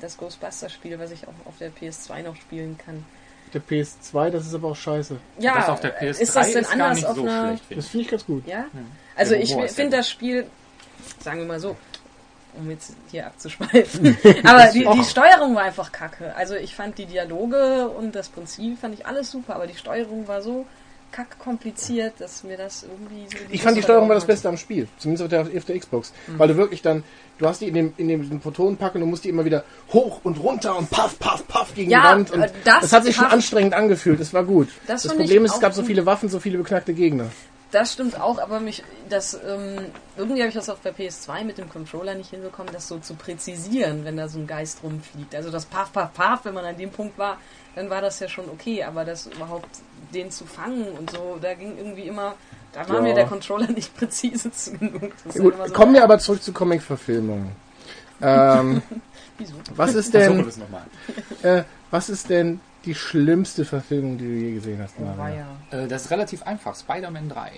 das 0.00 0.16
Ghostbusters-Spiel, 0.16 0.98
was 0.98 1.10
ich 1.10 1.28
auch 1.28 1.46
auf 1.46 1.58
der 1.58 1.70
PS2 1.70 2.22
noch 2.22 2.36
spielen 2.36 2.78
kann. 2.82 3.04
Der 3.52 3.60
PS2, 3.62 4.30
das 4.30 4.46
ist 4.46 4.54
aber 4.54 4.68
auch 4.68 4.76
scheiße. 4.76 5.16
Ja, 5.38 5.56
das 5.56 5.68
auf 5.68 5.80
der 5.80 5.98
PS3 6.00 6.20
ist 6.20 6.36
das 6.36 6.52
denn 6.52 6.62
gar 6.64 6.72
anders 6.72 6.96
nicht 6.96 7.06
auf 7.06 7.16
so 7.16 7.22
einer... 7.22 7.46
schlecht, 7.48 7.64
finde 7.64 7.82
Das 7.82 7.90
finde 7.90 8.04
ich 8.04 8.10
ganz 8.10 8.26
gut. 8.26 8.46
Ja? 8.46 8.64
Also 9.16 9.32
Der 9.32 9.42
ich 9.42 9.54
ist 9.56 9.76
finde 9.76 9.96
das 9.98 10.10
Spiel, 10.10 10.46
sagen 11.20 11.40
wir 11.40 11.46
mal 11.46 11.60
so, 11.60 11.76
um 12.58 12.70
jetzt 12.70 12.94
hier 13.10 13.26
abzuschweifen, 13.26 14.16
aber 14.44 14.66
die, 14.72 14.86
die 14.94 15.04
Steuerung 15.04 15.54
war 15.54 15.62
einfach 15.62 15.92
kacke. 15.92 16.34
Also 16.36 16.54
ich 16.54 16.74
fand 16.74 16.98
die 16.98 17.06
Dialoge 17.06 17.88
und 17.88 18.14
das 18.14 18.28
Prinzip 18.28 18.78
fand 18.78 18.94
ich 18.94 19.06
alles 19.06 19.30
super, 19.30 19.54
aber 19.54 19.66
die 19.66 19.76
Steuerung 19.76 20.28
war 20.28 20.42
so 20.42 20.66
kack 21.10 21.38
kompliziert, 21.38 22.14
dass 22.18 22.44
mir 22.44 22.56
das 22.56 22.82
irgendwie 22.82 23.26
so... 23.28 23.42
Ich 23.50 23.62
fand 23.62 23.76
die 23.76 23.82
Steuerung 23.82 24.08
war 24.08 24.14
das 24.14 24.26
Beste. 24.26 24.48
Am 24.48 24.56
Spiel. 24.56 24.88
Zumindest 24.98 25.24
auf 25.24 25.30
der, 25.30 25.58
auf 25.58 25.64
der 25.64 25.78
Xbox. 25.78 26.12
Weil 26.36 26.48
du 26.48 26.56
wirklich 26.56 26.82
dann, 26.82 27.02
du 27.38 27.46
hast 27.46 27.60
die 27.60 27.68
in 27.68 27.74
dem, 27.74 27.92
in 27.96 28.08
dem 28.08 28.40
Photon 28.40 28.76
packen 28.76 28.98
und 28.98 29.02
du 29.02 29.06
musst 29.06 29.24
die 29.24 29.30
immer 29.30 29.44
wieder 29.44 29.64
hoch 29.92 30.20
und 30.24 30.38
runter 30.38 30.76
und 30.76 30.90
paff, 30.90 31.18
paff, 31.18 31.46
paff 31.48 31.74
gegen 31.74 31.90
Ja, 31.90 32.00
die 32.00 32.06
Wand. 32.06 32.30
Und 32.30 32.42
äh, 32.42 32.50
das 32.64 32.80
das, 32.80 32.92
hat 32.92 33.04
sich 33.04 33.16
schon 33.16 33.26
anstrengend 33.26 33.74
angefühlt. 33.74 34.20
Das 34.20 34.32
war 34.32 34.44
gut. 34.44 34.68
Das 34.86 35.02
Das, 35.02 35.14
Problem 35.14 35.44
ist, 35.44 35.54
es 35.54 35.60
gab 35.60 35.72
so 35.72 35.82
viele 35.82 36.06
Waffen, 36.06 36.28
so 36.28 36.40
viele 36.40 36.58
beknackte 36.58 36.92
Gegner. 36.92 37.30
Das 37.70 37.92
stimmt 37.92 38.18
auch, 38.18 38.38
aber 38.38 38.60
mich, 38.60 38.82
das, 39.10 39.34
ähm, 39.34 39.76
irgendwie 40.16 40.40
habe 40.40 40.48
ich 40.48 40.54
das 40.54 40.70
auf 40.70 40.80
der 40.80 40.94
PS2 40.94 41.44
mit 41.44 41.58
dem 41.58 41.68
Controller 41.68 42.14
nicht 42.14 42.30
hinbekommen, 42.30 42.72
das 42.72 42.88
so 42.88 42.98
zu 42.98 43.14
präzisieren, 43.14 44.04
wenn 44.06 44.16
da 44.16 44.26
so 44.28 44.38
ein 44.38 44.46
Geist 44.46 44.82
rumfliegt. 44.82 45.34
Also 45.34 45.50
das 45.50 45.66
Paff, 45.66 45.92
Paff, 45.92 46.14
Paff, 46.14 46.44
wenn 46.46 46.54
man 46.54 46.64
an 46.64 46.78
dem 46.78 46.90
Punkt 46.90 47.18
war, 47.18 47.36
dann 47.74 47.90
war 47.90 48.00
das 48.00 48.20
ja 48.20 48.28
schon 48.28 48.48
okay, 48.48 48.84
aber 48.84 49.04
das 49.04 49.26
überhaupt 49.26 49.68
den 50.14 50.30
zu 50.30 50.46
fangen 50.46 50.88
und 50.92 51.10
so, 51.10 51.38
da 51.42 51.52
ging 51.52 51.76
irgendwie 51.76 52.04
immer, 52.08 52.34
da 52.72 52.88
war 52.88 52.96
Ja. 52.96 53.02
mir 53.02 53.14
der 53.14 53.26
Controller 53.26 53.66
nicht 53.70 53.94
präzise 53.94 54.50
zu 54.50 54.72
genug. 54.72 55.12
Gut, 55.36 55.54
so, 55.66 55.72
kommen 55.74 55.92
wir 55.92 56.04
aber 56.04 56.18
zurück 56.18 56.42
zu 56.42 56.52
Comic-Verfilmungen. 56.54 57.52
Ähm, 58.22 58.80
Wieso? 59.38 59.54
was 59.74 59.94
ist 59.94 60.10
Versuchen 60.10 60.38
wir 60.38 60.42
denn, 60.44 60.48
es 60.48 60.56
nochmal. 60.56 60.86
äh, 61.42 61.64
was 61.90 62.08
ist 62.08 62.30
denn 62.30 62.60
die 62.88 62.94
schlimmste 62.94 63.64
Verfilmung, 63.66 64.16
die 64.18 64.24
du 64.24 64.32
je 64.32 64.54
gesehen 64.54 64.80
hast? 64.82 64.98
Mario? 64.98 65.18
war 65.18 65.30
ja. 65.30 65.84
Äh, 65.84 65.88
Das 65.88 66.06
ist 66.06 66.10
relativ 66.10 66.42
einfach. 66.42 66.74
Spider-Man 66.74 67.28
3 67.28 67.52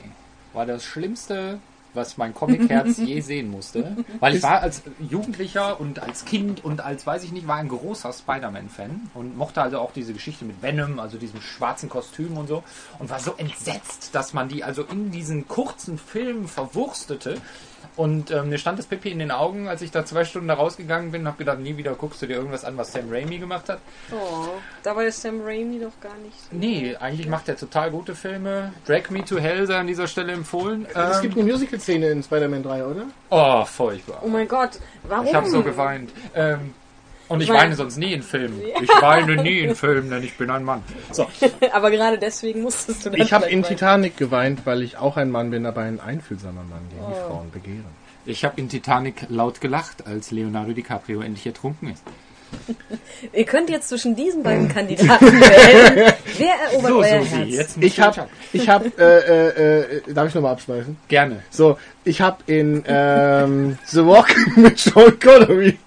war 0.53 0.67
das 0.67 0.85
Schlimmste, 0.85 1.61
was 1.95 2.17
mein 2.19 2.35
Comic-Herz 2.35 2.99
je 2.99 3.21
sehen 3.33 3.51
musste. 3.51 3.97
Weil 4.19 4.35
ich 4.37 4.43
war 4.43 4.61
als 4.61 4.83
Jugendlicher 4.99 5.81
und 5.81 6.01
als 6.01 6.25
Kind 6.25 6.65
und 6.65 6.81
als, 6.81 7.07
weiß 7.07 7.23
ich 7.25 7.33
nicht, 7.33 7.47
war 7.47 7.57
ein 7.57 7.69
großer 7.69 8.13
Spider-Man-Fan 8.13 9.11
und 9.15 9.37
mochte 9.37 9.63
also 9.63 9.79
auch 9.79 9.93
diese 9.93 10.13
Geschichte 10.13 10.45
mit 10.45 10.63
Venom, 10.63 10.99
also 10.99 11.17
diesem 11.17 11.41
schwarzen 11.41 11.89
Kostüm 11.89 12.37
und 12.37 12.49
so. 12.49 12.65
Und 12.99 13.11
war 13.11 13.21
so 13.21 13.35
entsetzt, 13.37 14.15
dass 14.15 14.33
man 14.35 14.49
die 14.49 14.65
also 14.65 14.83
in 14.83 15.13
diesen 15.13 15.47
kurzen 15.47 15.97
Filmen 15.99 16.49
verwurstete. 16.49 17.37
Und 17.97 18.31
ähm, 18.31 18.49
mir 18.49 18.59
stand 18.59 18.79
das 18.79 18.87
Pipi 18.87 19.11
in 19.11 19.19
den 19.19 19.31
Augen, 19.31 19.69
als 19.69 19.83
ich 19.83 19.91
da 19.91 20.05
zwei 20.05 20.25
Stunden 20.25 20.49
da 20.49 20.55
rausgegangen 20.55 21.11
bin 21.11 21.23
und 21.23 21.27
habe 21.29 21.39
gedacht, 21.39 21.59
nie 21.59 21.77
wieder 21.77 21.95
guckst 21.95 22.23
du 22.23 22.27
dir 22.27 22.35
irgendwas 22.37 22.65
an, 22.65 22.77
was 22.77 22.93
Sam 22.93 23.11
Raimi 23.11 23.39
gemacht 23.39 23.69
hat. 23.69 23.79
Oh, 24.13 24.49
dabei 24.83 25.07
ist 25.07 25.21
Sam 25.21 25.41
Raimi 25.43 25.79
doch 25.81 26.01
gar 26.01 26.17
nicht 26.19 26.39
so. 26.39 26.49
Nee, 26.53 26.97
eigentlich 26.97 27.29
macht 27.29 27.49
er 27.49 27.57
total 27.57 27.91
gute 27.91 28.15
Filme. 28.15 28.73
Drag 28.87 29.11
Me 29.11 29.25
to 29.25 29.39
Hell 29.39 29.67
sei 29.67 29.77
an 29.77 29.87
dieser 29.87 30.07
Stelle 30.07 30.33
empfohlen. 30.33 30.87
Es 30.89 31.17
Ähm, 31.17 31.23
gibt 31.23 31.37
eine 31.39 31.51
Musical-Szene 31.51 32.09
in 32.11 32.23
Spider-Man 32.23 32.63
3, 32.63 32.85
oder? 32.87 33.03
oh, 33.31 33.65
furchtbar. 33.65 34.21
Oh 34.25 34.29
mein 34.29 34.49
Gott, 34.49 34.79
warum? 35.05 35.27
Ich 35.27 35.35
habe 35.35 35.49
so 35.51 35.63
geweint. 35.63 36.11
Ähm, 36.35 36.75
und 37.31 37.41
ich 37.41 37.49
weine 37.49 37.77
sonst 37.77 37.97
nie 37.97 38.13
in 38.13 38.23
Filmen. 38.23 38.61
Ich 38.83 38.89
weine 39.01 39.37
nie 39.37 39.61
in 39.61 39.77
Filmen, 39.77 40.11
denn 40.11 40.23
ich 40.25 40.37
bin 40.37 40.51
ein 40.51 40.65
Mann. 40.65 40.83
So, 41.13 41.29
aber 41.73 41.91
gerade 41.91 42.19
deswegen 42.19 42.63
musstest 42.63 43.07
du 43.07 43.11
das 43.11 43.21
Ich 43.21 43.33
habe 43.33 43.47
in 43.47 43.63
Titanic 43.63 44.17
geweint, 44.17 44.67
weil 44.67 44.83
ich 44.83 44.97
auch 44.97 45.17
ein 45.17 45.31
Mann 45.31 45.51
bin, 45.51 45.65
aber 45.65 45.83
ein 45.83 46.01
einfühlsamer 46.01 46.65
Mann, 46.65 46.81
den 46.91 46.99
die 47.09 47.21
Frauen 47.21 47.51
begehren. 47.53 47.85
ich 48.27 48.45
habe 48.45 48.61
in 48.61 48.69
Titanic 48.69 49.27
laut 49.29 49.61
gelacht, 49.61 50.07
als 50.07 50.33
Leonardo 50.33 50.73
DiCaprio 50.73 51.21
endlich 51.21 51.47
ertrunken 51.47 51.93
ist. 51.93 52.03
Ihr 53.33 53.45
könnt 53.45 53.71
jetzt 53.71 53.89
zwischen 53.89 54.17
diesen 54.17 54.43
beiden 54.43 54.69
Kandidaten 54.75 55.27
wählen. 55.27 56.13
Wer 56.37 56.55
erobert 56.73 56.91
So, 56.91 57.01
euer 57.01 57.23
Susi, 57.23 57.53
Herz? 57.53 57.77
Ich 57.81 58.01
habe, 58.01 58.29
ich 58.53 58.69
habe, 58.69 58.93
äh, 58.99 59.03
äh, 59.05 59.97
äh, 60.09 60.13
darf 60.13 60.29
ich 60.29 60.35
nochmal 60.35 60.55
abschweifen? 60.55 60.97
Gerne. 61.07 61.45
So, 61.51 61.79
ich 62.05 62.21
habe 62.21 62.39
in 62.47 62.83
ähm, 62.89 63.79
The 63.87 64.05
Walk 64.05 64.35
mit 64.57 64.81
Sean 64.81 65.17
Connery, 65.21 65.79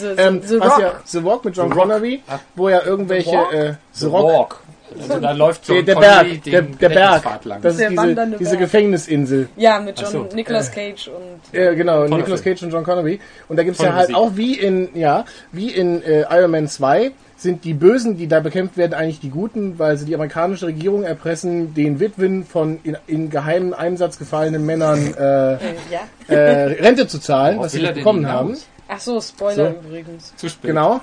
The, 0.00 0.06
ähm, 0.22 0.40
the, 0.42 0.48
the 0.48 0.60
was 0.60 0.70
Rock. 0.72 0.80
ja 0.80 0.92
The 1.06 1.24
Walk 1.24 1.44
mit 1.44 1.56
John 1.56 1.68
The 1.70 1.74
Rock. 1.78 1.82
Connery, 1.88 2.22
Ah. 2.28 2.38
wo 2.54 2.68
ja 2.68 2.82
irgendwelche 2.84 3.30
The 3.30 3.36
Walk? 3.36 3.52
äh, 3.54 3.72
The 3.92 4.06
Rock, 4.06 4.24
Walk. 4.32 4.62
Also 5.00 5.20
da 5.20 5.32
läuft 5.32 5.64
so 5.64 5.72
der, 5.72 5.82
der 5.82 5.94
Connery 5.94 6.28
Berg, 6.34 6.42
den 6.44 6.52
der, 6.52 6.62
der 6.62 6.88
Berg, 6.90 7.44
lang. 7.46 7.62
das 7.62 7.76
Der 7.78 7.86
ist 7.86 7.90
diese, 7.92 8.02
wandernde 8.02 8.36
diese 8.36 8.50
Berg. 8.50 8.60
Gefängnisinsel. 8.60 9.48
Ja, 9.56 9.80
mit 9.80 9.98
John, 9.98 10.10
so. 10.12 10.28
Nicolas 10.34 10.70
Cage 10.70 11.08
und 11.08 11.58
Ja, 11.58 11.72
genau, 11.72 12.02
Toller 12.04 12.16
Nicolas 12.18 12.40
Film. 12.42 12.54
Cage 12.56 12.62
und 12.64 12.72
John 12.72 12.84
Connery. 12.84 13.18
Und 13.48 13.56
da 13.58 13.62
gibt's 13.62 13.78
ja 13.80 13.86
Tolle 13.86 13.96
halt 13.98 14.10
Musik. 14.10 14.22
auch 14.22 14.36
wie 14.36 14.54
in, 14.58 14.88
ja, 14.94 15.24
wie 15.50 15.70
in 15.70 16.02
äh, 16.02 16.26
Iron 16.30 16.50
Man 16.50 16.68
2 16.68 17.12
sind 17.38 17.64
die 17.64 17.72
Bösen, 17.74 18.18
die 18.18 18.28
da 18.28 18.38
bekämpft 18.40 18.76
werden, 18.76 18.92
eigentlich 18.94 19.18
die 19.18 19.30
Guten, 19.30 19.78
weil 19.78 19.96
sie 19.96 20.04
die 20.04 20.14
amerikanische 20.14 20.66
Regierung 20.66 21.02
erpressen, 21.04 21.72
den 21.74 21.98
Witwen 21.98 22.44
von 22.44 22.78
in, 22.84 22.96
in 23.06 23.30
geheimen 23.30 23.72
Einsatz 23.74 24.18
gefallenen 24.18 24.64
Männern 24.66 25.14
äh, 25.18 25.54
äh, 25.54 25.58
ja. 25.90 26.00
äh, 26.36 26.64
Rente 26.82 27.08
zu 27.08 27.18
zahlen, 27.18 27.56
Worauf 27.56 27.66
was 27.66 27.72
sie 27.72 27.82
er 27.84 27.92
bekommen 27.92 28.28
haben. 28.28 28.56
Ach 28.94 29.00
so, 29.00 29.20
Spoiler 29.20 29.72
So. 29.72 29.88
übrigens. 29.88 30.34
Zu 30.36 30.48
spät. 30.50 30.68
Genau. 30.70 31.00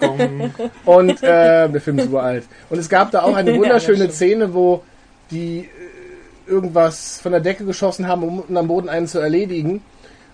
Und 0.86 1.24
äh, 1.24 1.68
der 1.70 1.82
Film 1.82 2.00
ist 2.00 2.10
uralt. 2.12 2.46
Und 2.70 2.78
es 2.78 2.88
gab 2.88 3.10
da 3.12 3.24
auch 3.24 3.36
eine 3.36 3.52
Ja, 3.54 3.58
wunderschöne 3.58 3.98
stimmt. 3.98 4.14
Szene, 4.14 4.54
wo 4.54 4.84
die 5.32 5.60
äh, 6.48 6.52
irgendwas 6.52 7.20
von 7.20 7.32
der 7.32 7.42
Decke 7.42 7.66
geschossen 7.66 8.08
haben, 8.08 8.24
um 8.24 8.40
unten 8.40 8.58
am 8.58 8.68
Boden 8.68 8.90
einen 8.90 9.08
zu 9.08 9.20
erledigen. 9.20 9.82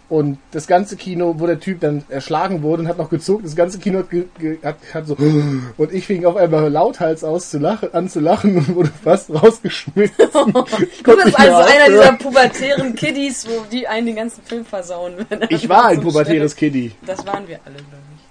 Und 0.07 0.37
das 0.51 0.67
ganze 0.67 0.97
Kino, 0.97 1.35
wo 1.39 1.47
der 1.47 1.59
Typ 1.59 1.79
dann 1.79 2.03
erschlagen 2.09 2.61
wurde 2.61 2.83
und 2.83 2.87
hat 2.87 2.97
noch 2.99 3.09
gezuckt, 3.09 3.43
das 3.43 3.55
ganze 3.55 3.79
Kino 3.79 3.99
hat, 3.99 4.09
ge, 4.11 4.25
ge, 4.37 4.57
hat, 4.63 4.77
hat 4.93 5.07
so 5.07 5.15
und 5.77 5.93
ich 5.93 6.05
fing 6.05 6.25
auf 6.25 6.35
einmal 6.35 6.69
lauthals 6.69 7.23
aus 7.23 7.49
zu 7.49 7.57
lachen, 7.57 7.89
an 7.93 8.07
zu 8.07 8.19
lachen 8.19 8.55
und 8.57 8.75
wurde 8.75 8.91
fast 9.03 9.33
rausgeschmissen. 9.33 10.13
Ich 10.25 11.01
Du 11.03 11.15
bist 11.15 11.39
also 11.39 11.55
einer 11.57 11.87
dieser 11.89 12.13
pubertären 12.13 12.93
Kiddies, 12.95 13.47
wo 13.47 13.63
die 13.71 13.87
einen 13.87 14.05
den 14.07 14.15
ganzen 14.17 14.43
Film 14.43 14.63
versauen. 14.65 15.13
er 15.29 15.51
Ich 15.51 15.67
war 15.67 15.85
ein 15.87 15.95
so 16.01 16.01
pubertäres 16.03 16.51
schnell- 16.53 16.71
Kiddie. 16.71 16.91
Das 17.05 17.25
waren 17.25 17.47
wir 17.47 17.59
alle, 17.65 17.75
glaube 17.75 17.87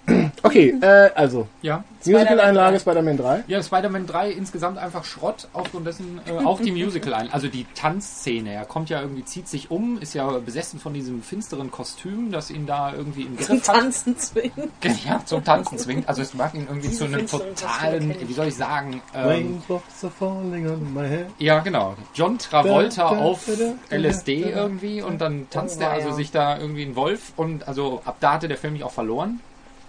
ich. 0.07 0.14
Okay, 0.45 0.75
äh, 0.81 1.11
also 1.15 1.49
Ja. 1.63 1.83
Musical-Einlage 2.07 2.79
Spider-Man 2.81 3.17
3. 3.17 3.45
Ja, 3.47 3.63
Spider-Man 3.63 4.07
3 4.07 4.31
insgesamt 4.31 4.77
einfach 4.77 5.05
Schrott, 5.05 5.49
aufgrund 5.55 5.87
dessen 5.87 6.21
äh, 6.27 6.33
auch 6.45 6.61
die 6.61 6.71
Musical 6.85 7.15
ein. 7.15 7.33
Also 7.33 7.49
die 7.49 7.65
Tanzszene. 7.75 8.53
Er 8.53 8.67
kommt 8.67 8.91
ja 8.91 9.01
irgendwie, 9.01 9.25
zieht 9.25 9.49
sich 9.49 9.71
um, 9.71 9.99
ist 10.03 10.13
ja 10.13 10.29
besessen 10.39 10.79
von 10.79 10.93
diesem 10.93 11.23
finsteren 11.23 11.71
Kostüm, 11.71 12.31
das 12.31 12.51
ihn 12.51 12.67
da 12.67 12.93
irgendwie 12.93 13.23
im 13.23 13.39
Zum 13.39 13.57
Griff 13.57 13.69
hat. 13.69 13.77
Tanzen 13.77 14.19
zwingen. 14.19 14.71
Ja, 15.07 15.23
zum 15.25 15.43
Tanzen 15.45 15.79
zwingt. 15.79 16.07
Also 16.07 16.21
es 16.21 16.35
macht 16.35 16.55
ihn 16.55 16.67
irgendwie 16.69 16.89
Diese 16.89 17.07
zu 17.09 17.15
einem 17.15 17.27
totalen, 17.27 18.15
wie 18.29 18.33
soll 18.35 18.49
ich 18.49 18.55
sagen, 18.55 19.01
ähm, 19.15 19.27
Raindrops 19.27 20.05
are 20.05 20.13
falling 20.19 20.69
on 20.71 20.93
my 20.93 21.09
head. 21.09 21.27
ja 21.39 21.61
genau, 21.61 21.95
John 22.15 22.37
Travolta 22.39 23.07
auf 23.09 23.49
LSD 23.91 24.43
irgendwie 24.51 25.01
und 25.01 25.21
dann 25.23 25.49
tanzt 25.51 25.79
Oh, 25.81 25.85
er 25.85 25.91
also 25.91 26.09
ja. 26.11 26.15
sich 26.15 26.31
da 26.31 26.59
irgendwie 26.59 26.83
ein 26.85 26.97
Wolf 26.97 27.33
und 27.37 27.67
also 27.67 28.03
ab 28.05 28.17
da 28.21 28.35
hatte 28.35 28.49
der 28.49 28.59
Film 28.59 28.75
mich 28.75 28.85
auch 28.85 28.93
verloren. 28.93 29.41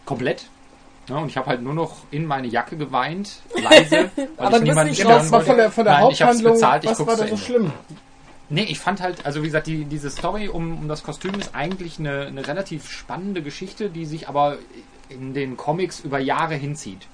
Komplett. 0.05 0.45
Ja, 1.09 1.17
und 1.17 1.27
ich 1.27 1.37
habe 1.37 1.47
halt 1.47 1.61
nur 1.61 1.73
noch 1.73 1.97
in 2.09 2.25
meine 2.25 2.47
Jacke 2.47 2.77
geweint, 2.77 3.41
leise, 3.61 4.09
weil 4.15 4.29
Aber 4.37 4.57
ich 4.57 4.63
niemanden 4.63 4.89
nicht 4.89 5.01
stören 5.01 5.19
aber 5.19 5.31
wollte. 5.31 5.45
von 5.45 5.57
der, 5.57 5.71
von 5.71 5.85
der 5.85 5.93
Nein, 5.93 6.07
ich 6.11 6.21
Haupthandlung, 6.21 6.53
bezahlt, 6.53 6.83
ich 6.83 6.89
was 6.89 7.07
war 7.07 7.15
da 7.17 7.27
so 7.27 7.37
schlimm? 7.37 7.71
Nee, 8.49 8.63
ich 8.63 8.79
fand 8.79 9.01
halt, 9.01 9.25
also 9.25 9.41
wie 9.41 9.47
gesagt, 9.47 9.67
die, 9.67 9.85
diese 9.85 10.09
Story 10.09 10.47
um, 10.47 10.77
um 10.79 10.87
das 10.87 11.03
Kostüm 11.03 11.33
ist 11.35 11.55
eigentlich 11.55 11.99
eine, 11.99 12.27
eine 12.27 12.47
relativ 12.47 12.89
spannende 12.89 13.41
Geschichte, 13.41 13.89
die 13.89 14.05
sich 14.05 14.27
aber 14.27 14.57
in 15.09 15.33
den 15.33 15.57
Comics 15.57 15.99
über 15.99 16.19
Jahre 16.19 16.55
hinzieht. 16.55 17.07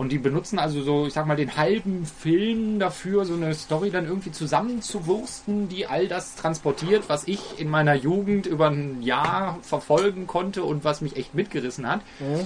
Und 0.00 0.12
die 0.12 0.18
benutzen 0.18 0.58
also 0.58 0.80
so, 0.80 1.06
ich 1.06 1.12
sag 1.12 1.26
mal, 1.26 1.36
den 1.36 1.58
halben 1.58 2.06
Film 2.06 2.78
dafür, 2.78 3.26
so 3.26 3.34
eine 3.34 3.52
Story 3.52 3.90
dann 3.90 4.06
irgendwie 4.06 4.32
zusammenzuwursten, 4.32 5.68
die 5.68 5.88
all 5.88 6.08
das 6.08 6.36
transportiert, 6.36 7.10
was 7.10 7.28
ich 7.28 7.58
in 7.58 7.68
meiner 7.68 7.92
Jugend 7.92 8.46
über 8.46 8.70
ein 8.70 9.02
Jahr 9.02 9.58
verfolgen 9.60 10.26
konnte 10.26 10.64
und 10.64 10.84
was 10.84 11.02
mich 11.02 11.18
echt 11.18 11.34
mitgerissen 11.34 11.86
hat. 11.86 12.00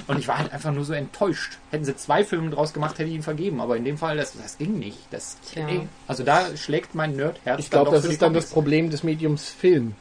Und 0.09 0.19
ich 0.19 0.27
war 0.27 0.39
halt 0.39 0.53
einfach 0.53 0.73
nur 0.73 0.85
so 0.85 0.95
enttäuscht. 0.95 1.59
Hätten 1.71 1.85
sie 1.85 1.95
zwei 1.95 2.25
Filme 2.25 2.51
draus 2.51 2.73
gemacht, 2.73 2.99
hätte 2.99 3.09
ich 3.09 3.15
ihn 3.15 3.23
vergeben. 3.23 3.61
Aber 3.61 3.77
in 3.77 3.85
dem 3.85 3.99
Fall, 3.99 4.17
das, 4.17 4.33
das 4.37 4.59
ging 4.59 4.81
nicht. 4.81 4.99
Das, 5.13 5.37
Tja. 5.53 5.69
ey, 5.69 5.87
also 6.09 6.25
da 6.25 6.57
schlägt 6.57 6.97
mein 6.97 7.15
Nerdherz 7.15 7.61
Ich 7.61 7.71
glaube, 7.71 7.93
das 7.93 8.05
ist 8.05 8.21
dann 8.21 8.35
das. 8.35 8.51
Problem 8.51 8.91
des 8.91 9.05
Mediums 9.05 9.51
Film. 9.51 9.95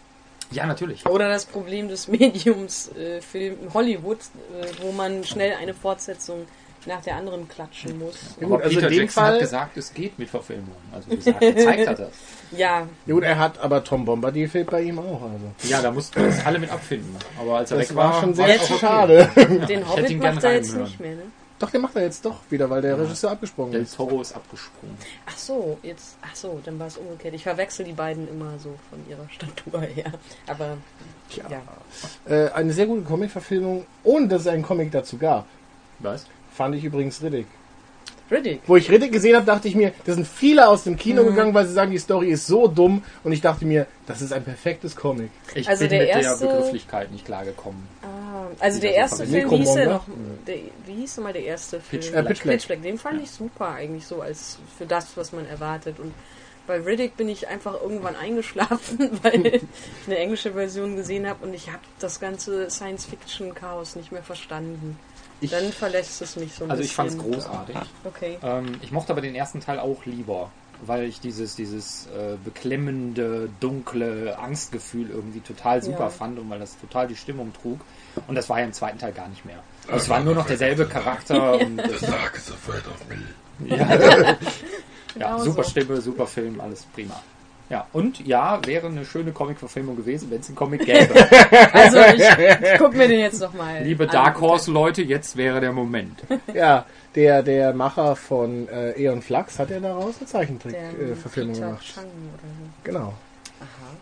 Ja, 0.49 0.65
natürlich. 0.65 1.05
Oder 1.05 1.29
das 1.29 1.45
Problem 1.45 1.87
des 1.87 2.07
Mediums 2.07 2.91
äh, 2.93 3.21
Film 3.21 3.57
Hollywood, 3.75 4.17
äh, 4.59 4.65
wo 4.81 4.91
man 4.91 5.23
schnell 5.23 5.53
eine 5.61 5.75
Fortsetzung 5.75 6.47
nach 6.85 7.01
der 7.01 7.15
anderen 7.15 7.47
klatschen 7.47 7.97
muss. 7.99 8.15
Ja, 8.39 8.47
Aber 8.47 8.55
gut, 8.57 8.63
also 8.65 8.75
Peter 8.75 8.87
in 8.87 8.93
dem 8.93 8.99
Jackson 9.01 9.23
Fall- 9.23 9.33
hat 9.33 9.39
gesagt, 9.39 9.77
es 9.77 9.93
geht 9.93 10.19
mit 10.19 10.29
Verfilmungen. 10.29 10.75
Also 10.93 11.09
gesagt, 11.09 11.39
gezeigt 11.39 11.87
hat 11.87 11.99
er. 11.99 12.09
Ja, 12.57 12.87
Ja, 13.07 13.13
gut, 13.13 13.23
er 13.23 13.39
hat 13.39 13.59
aber 13.59 13.83
Tom 13.83 14.05
Bombadil 14.05 14.47
fehlt 14.47 14.69
bei 14.69 14.81
ihm 14.83 14.99
auch. 14.99 15.21
Also. 15.23 15.69
Ja, 15.69 15.81
da 15.81 15.91
mussten 15.91 16.19
wir 16.19 16.27
uns 16.27 16.45
alle 16.45 16.59
mit 16.59 16.69
abfinden. 16.71 17.15
Aber 17.39 17.57
als 17.57 17.71
er 17.71 17.77
Das 17.79 17.89
weg 17.89 17.95
war 17.95 18.13
war, 18.13 18.19
schon 18.21 18.37
war 18.37 18.45
sehr 18.45 18.55
es 18.55 18.61
auch 18.63 18.69
okay. 18.71 18.79
schade. 18.79 19.29
den 19.67 19.79
ich 19.81 19.87
Hobbit 19.87 20.19
macht 20.21 20.43
er 20.43 20.53
jetzt 20.53 20.69
reinhören. 20.69 20.83
nicht 20.83 20.99
mehr, 20.99 21.15
ne? 21.15 21.21
Doch, 21.59 21.69
den 21.69 21.81
macht 21.81 21.95
er 21.95 22.01
jetzt 22.01 22.25
doch 22.25 22.39
wieder, 22.49 22.69
weil 22.69 22.81
der 22.81 22.99
Regisseur 22.99 23.31
abgesprungen 23.31 23.71
Del 23.71 23.83
ist. 23.83 23.95
Toro 23.95 24.19
ist 24.21 24.35
abgesprungen. 24.35 24.97
Ach 25.25 25.37
so, 25.37 25.77
jetzt, 25.81 26.17
ach 26.21 26.35
so, 26.35 26.59
dann 26.65 26.77
war 26.77 26.87
es 26.87 26.97
umgekehrt. 26.97 27.33
Ich 27.35 27.43
verwechsel 27.43 27.85
die 27.85 27.93
beiden 27.93 28.27
immer 28.27 28.59
so 28.59 28.75
von 28.89 28.99
ihrer 29.09 29.25
Statur 29.29 29.79
her. 29.81 30.11
Aber 30.47 30.75
Tja. 31.29 31.45
ja, 31.49 31.61
Äh, 32.25 32.49
eine 32.51 32.73
sehr 32.73 32.85
gute 32.87 33.03
Comic-Verfilmung, 33.03 33.85
ohne 34.03 34.27
dass 34.27 34.41
es 34.41 34.47
einen 34.47 34.63
Comic 34.63 34.91
dazu 34.91 35.17
gab. 35.17 35.45
Was? 35.99 36.25
Fand 36.55 36.75
ich 36.75 36.83
übrigens 36.83 37.21
Riddick. 37.21 37.47
Riddick. 38.31 38.61
Wo 38.65 38.77
ich 38.77 38.89
Riddick 38.89 39.11
gesehen 39.11 39.35
habe, 39.35 39.45
dachte 39.45 39.67
ich 39.67 39.75
mir, 39.75 39.91
da 40.05 40.13
sind 40.13 40.25
viele 40.27 40.67
aus 40.67 40.85
dem 40.85 40.93
Mhm. 40.93 40.97
Kino 40.97 41.23
gegangen, 41.25 41.53
weil 41.53 41.65
sie 41.67 41.73
sagen, 41.73 41.91
die 41.91 41.97
Story 41.99 42.29
ist 42.29 42.47
so 42.47 42.67
dumm. 42.67 43.03
Und 43.23 43.31
ich 43.31 43.41
dachte 43.41 43.65
mir, 43.65 43.85
das 44.07 44.21
ist 44.21 44.31
ein 44.33 44.43
perfektes 44.43 44.95
Comic. 44.95 45.29
Ich 45.55 45.67
Also 45.67 45.81
bin 45.81 45.89
der 45.89 45.99
mit 45.99 46.09
erste- 46.09 46.45
der 46.47 46.53
Begrifflichkeit 46.55 47.11
nicht 47.11 47.25
klargekommen. 47.25 47.83
Ah, 48.01 48.47
also 48.59 48.79
der 48.79 48.95
erste. 48.95 49.25
Film, 49.27 49.51
wie 49.51 49.57
hieß 49.57 49.73
der 49.73 49.89
noch? 49.89 50.05
Der, 50.47 50.55
wie 50.85 50.93
hieß 50.93 51.17
nochmal 51.17 51.33
der 51.33 51.43
erste 51.43 51.79
Film? 51.81 52.01
Pitch 52.01 52.11
Black. 52.11 52.25
Äh, 52.25 52.27
Pitch 52.29 52.43
Black. 52.43 52.55
Pitch 52.57 52.67
Black. 52.67 52.81
Den 52.81 52.97
fand 52.97 53.21
ich 53.21 53.29
super 53.29 53.67
eigentlich 53.73 54.05
so 54.07 54.21
als 54.21 54.57
für 54.77 54.85
das, 54.85 55.15
was 55.17 55.31
man 55.33 55.45
erwartet. 55.47 55.99
Und 55.99 56.13
bei 56.65 56.79
Riddick 56.79 57.17
bin 57.17 57.27
ich 57.29 57.49
einfach 57.49 57.73
irgendwann 57.81 58.15
eingeschlafen, 58.15 59.11
weil 59.21 59.45
ich 59.45 59.61
eine 60.07 60.17
englische 60.17 60.53
Version 60.53 60.95
gesehen 60.95 61.27
habe 61.27 61.45
und 61.45 61.53
ich 61.53 61.67
habe 61.67 61.79
das 61.99 62.19
ganze 62.21 62.69
Science-Fiction-Chaos 62.69 63.95
nicht 63.97 64.11
mehr 64.11 64.23
verstanden. 64.23 64.97
Ich, 65.43 65.51
Dann 65.51 65.71
verlässt 65.73 66.21
es 66.21 66.35
mich 66.37 66.53
so 66.53 66.63
ein 66.63 66.71
Also 66.71 66.83
ich 66.83 66.93
fand 66.93 67.09
bisschen. 67.17 67.31
es 67.33 67.35
großartig. 67.45 67.75
Okay. 68.05 68.37
Ähm, 68.41 68.75
ich 68.81 68.91
mochte 68.91 69.11
aber 69.11 69.21
den 69.21 69.35
ersten 69.35 69.59
Teil 69.59 69.79
auch 69.79 70.05
lieber, 70.05 70.49
weil 70.85 71.03
ich 71.03 71.19
dieses, 71.19 71.55
dieses 71.55 72.07
äh, 72.07 72.37
beklemmende, 72.43 73.49
dunkle 73.59 74.37
Angstgefühl 74.39 75.09
irgendwie 75.09 75.41
total 75.41 75.83
super 75.83 76.03
Ja. 76.05 76.09
fand 76.09 76.39
und 76.39 76.49
weil 76.49 76.59
das 76.59 76.79
total 76.79 77.07
die 77.07 77.15
Stimmung 77.15 77.51
trug. 77.53 77.79
Und 78.27 78.35
das 78.35 78.49
war 78.49 78.59
ja 78.59 78.65
im 78.65 78.73
zweiten 78.73 78.99
Teil 78.99 79.11
gar 79.11 79.27
nicht 79.27 79.43
mehr. 79.45 79.59
Also 79.87 79.97
es 79.97 80.09
war 80.09 80.21
nur 80.21 80.33
noch 80.35 80.45
derselbe 80.47 80.85
Charakter 80.85 81.59
und 81.59 81.77
das, 81.77 81.99
Dark 82.01 82.35
is 82.37 82.51
afraid 82.51 82.83
of 82.87 83.05
me. 83.09 83.75
ja, 83.75 83.95
ja, 84.23 84.37
Genau 85.13 85.39
super 85.39 85.63
so. 85.63 85.69
Stimme, 85.71 86.01
super 86.01 86.25
Film, 86.25 86.59
alles 86.61 86.83
prima. 86.85 87.21
Ja, 87.73 87.87
und 87.91 88.23
ja, 88.27 88.59
wäre 88.67 88.85
eine 88.85 89.03
schöne 89.03 89.31
Comic-Verfilmung 89.31 89.95
gewesen, 89.95 90.29
wenn 90.29 90.41
es 90.41 90.47
einen 90.47 90.55
Comic 90.55 90.85
gäbe. 90.85 91.11
Also 91.73 91.97
ich, 92.01 92.21
ich 92.21 92.77
guck 92.77 92.93
mir 92.93 93.07
den 93.07 93.19
jetzt 93.19 93.41
nochmal 93.41 93.81
Liebe 93.81 94.03
an. 94.03 94.11
Dark 94.11 94.39
Horse-Leute, 94.39 95.01
jetzt 95.01 95.35
wäre 95.37 95.59
der 95.59 95.71
Moment. 95.71 96.21
ja, 96.53 96.85
der, 97.15 97.41
der 97.41 97.73
Macher 97.73 98.15
von 98.15 98.67
äh, 98.67 98.91
Eon 98.91 99.23
Flux 99.23 99.57
hat 99.57 99.71
ja 99.71 99.79
daraus 99.79 100.17
eine 100.19 100.27
Zeichentrick-Verfilmung 100.27 101.55
Peter 101.55 101.65
gemacht. 101.65 101.83
Chang 101.83 102.03
oder 102.03 102.43
so. 102.43 102.69
Genau. 102.83 103.13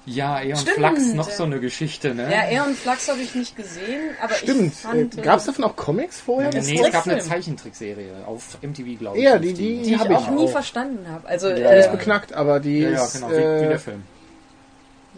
Ja, 0.06 0.41
Eon 0.41 0.57
Stimmt, 0.57 0.78
Flux, 0.78 1.14
noch 1.14 1.30
ja. 1.30 1.36
so 1.36 1.44
eine 1.44 1.60
Geschichte, 1.60 2.15
ne? 2.15 2.28
Ja, 2.52 2.64
und 2.64 2.76
Flux 2.76 3.07
habe 3.07 3.19
ich 3.22 3.36
nicht 3.36 3.56
gesehen, 3.56 4.02
aber 4.22 4.34
Stimmt. 4.34 4.73
ich 4.73 4.80
fand... 4.80 5.18
Äh, 5.18 5.22
Gab 5.22 5.38
es 5.40 5.45
davon 5.45 5.64
auch 5.64 5.76
Comics 5.76 6.19
vorher? 6.19 6.49
Nee, 6.49 6.57
Das 6.57 6.88
es 6.88 6.91
gab 6.91 7.07
eine. 7.07 7.19
Zeichentrickserie 7.19 8.11
auf 8.26 8.57
MTV, 8.64 8.98
glaube 8.98 9.18
ich. 9.19 9.23
Ja, 9.23 9.34
hieß 9.38 9.41
die- 9.41 9.53
die- 9.53 9.82
die 9.84 9.94
ich 9.94 9.99
hab 9.99 10.10
ich 10.10 10.15
auch 10.18 10.30
nie 10.32 10.45
auch. 10.45 10.49
verstanden 10.52 11.06
habe. 11.07 11.28
Also, 11.28 11.49
Ja, 11.49 11.56
Die 11.56 11.61
äh, 11.61 11.80
ist 11.82 11.91
beknackt, 11.91 12.34
aber 12.34 12.60
die 12.60 12.80
Ja, 12.80 12.90
ja, 12.90 13.03
ist. 13.06 13.14
genau, 13.14 13.30
wie, 13.30 13.34
wie 13.36 13.38
äh, 13.41 13.68
der 13.69 13.80
Film. 13.80 14.03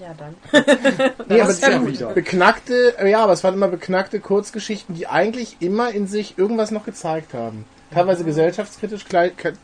ja 0.01 0.13
dann. 0.17 0.35
nee, 1.29 1.39
aber 1.41 1.51
ja 1.53 1.79
die- 1.79 1.87
wieder. 1.87 2.07
beknackte, 2.09 2.95
äh, 2.99 3.09
ja, 3.09 3.23
aber 3.23 3.31
es 3.33 3.43
waren 3.45 3.53
immer 3.53 3.69
beknackte 3.69 4.19
Kurzgeschichten, 4.19 4.95
die 4.95 5.07
eigentlich 5.07 5.57
immer 5.61 5.91
in 5.91 6.07
sich 6.07 6.37
irgendwas 6.37 6.71
noch 6.71 6.83
gezeigt 6.85 7.33
haben. 7.33 7.63
Teilweise 7.93 8.23
gesellschaftskritisch, 8.23 9.05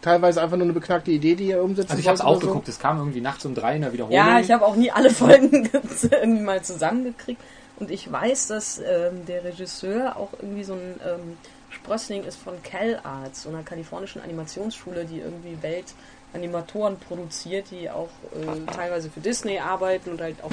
teilweise 0.02 0.42
einfach 0.42 0.58
nur 0.58 0.66
eine 0.66 0.74
beknackte 0.74 1.12
Idee, 1.12 1.36
die 1.36 1.52
er 1.52 1.64
umsetzen 1.64 1.92
Also 1.92 2.02
ich 2.02 2.08
habe 2.08 2.16
es 2.16 2.22
auch 2.22 2.40
so. 2.40 2.48
geguckt, 2.48 2.68
es 2.68 2.80
kam 2.80 2.98
irgendwie 2.98 3.22
nachts 3.22 3.46
um 3.46 3.56
drei 3.56 3.76
in 3.76 3.82
der 3.82 3.94
Wiederholung. 3.94 4.16
Ja, 4.16 4.40
ich 4.40 4.52
habe 4.52 4.66
auch 4.66 4.76
nie 4.76 4.92
alle 4.92 5.10
Folgen 5.10 5.70
irgendwie 6.12 6.42
mal 6.42 6.62
zusammengekriegt. 6.62 7.42
Und 7.80 7.92
ich 7.92 8.12
weiß, 8.12 8.48
dass 8.48 8.80
ähm, 8.80 9.26
der 9.26 9.44
Regisseur 9.46 10.18
auch 10.18 10.30
irgendwie 10.42 10.64
so 10.64 10.74
ein 10.74 11.00
ähm, 11.06 11.38
Sprössling 11.70 12.24
ist 12.24 12.38
von 12.38 12.62
CalArts, 12.62 13.44
so 13.44 13.50
einer 13.50 13.64
kalifornischen 13.64 14.22
Animationsschule, 14.22 15.06
die 15.06 15.20
irgendwie 15.20 15.58
Weltanimatoren 15.62 16.98
produziert, 17.00 17.72
die 17.72 17.90
auch 17.90 18.10
äh, 18.36 18.72
teilweise 18.74 19.10
für 19.10 19.22
Disney 19.22 19.60
arbeiten 19.60 20.12
und 20.12 20.22
halt 20.22 20.44
auch 20.44 20.52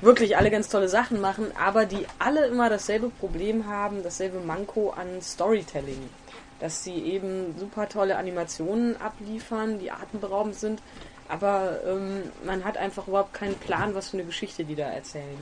wirklich 0.00 0.36
alle 0.36 0.50
ganz 0.50 0.68
tolle 0.68 0.88
Sachen 0.88 1.20
machen, 1.20 1.46
aber 1.58 1.86
die 1.86 2.06
alle 2.18 2.46
immer 2.46 2.68
dasselbe 2.68 3.08
Problem 3.08 3.68
haben, 3.68 4.02
dasselbe 4.02 4.40
Manko 4.40 4.90
an 4.90 5.22
Storytelling. 5.22 6.08
Dass 6.60 6.84
sie 6.84 6.94
eben 6.94 7.54
super 7.58 7.88
tolle 7.88 8.16
Animationen 8.16 9.00
abliefern, 9.00 9.78
die 9.78 9.90
atemberaubend 9.90 10.54
sind, 10.54 10.80
aber 11.28 11.80
ähm, 11.86 12.22
man 12.44 12.64
hat 12.64 12.76
einfach 12.76 13.08
überhaupt 13.08 13.34
keinen 13.34 13.56
Plan, 13.56 13.94
was 13.94 14.10
für 14.10 14.18
eine 14.18 14.26
Geschichte 14.26 14.64
die 14.64 14.76
da 14.76 14.84
erzählen. 14.84 15.38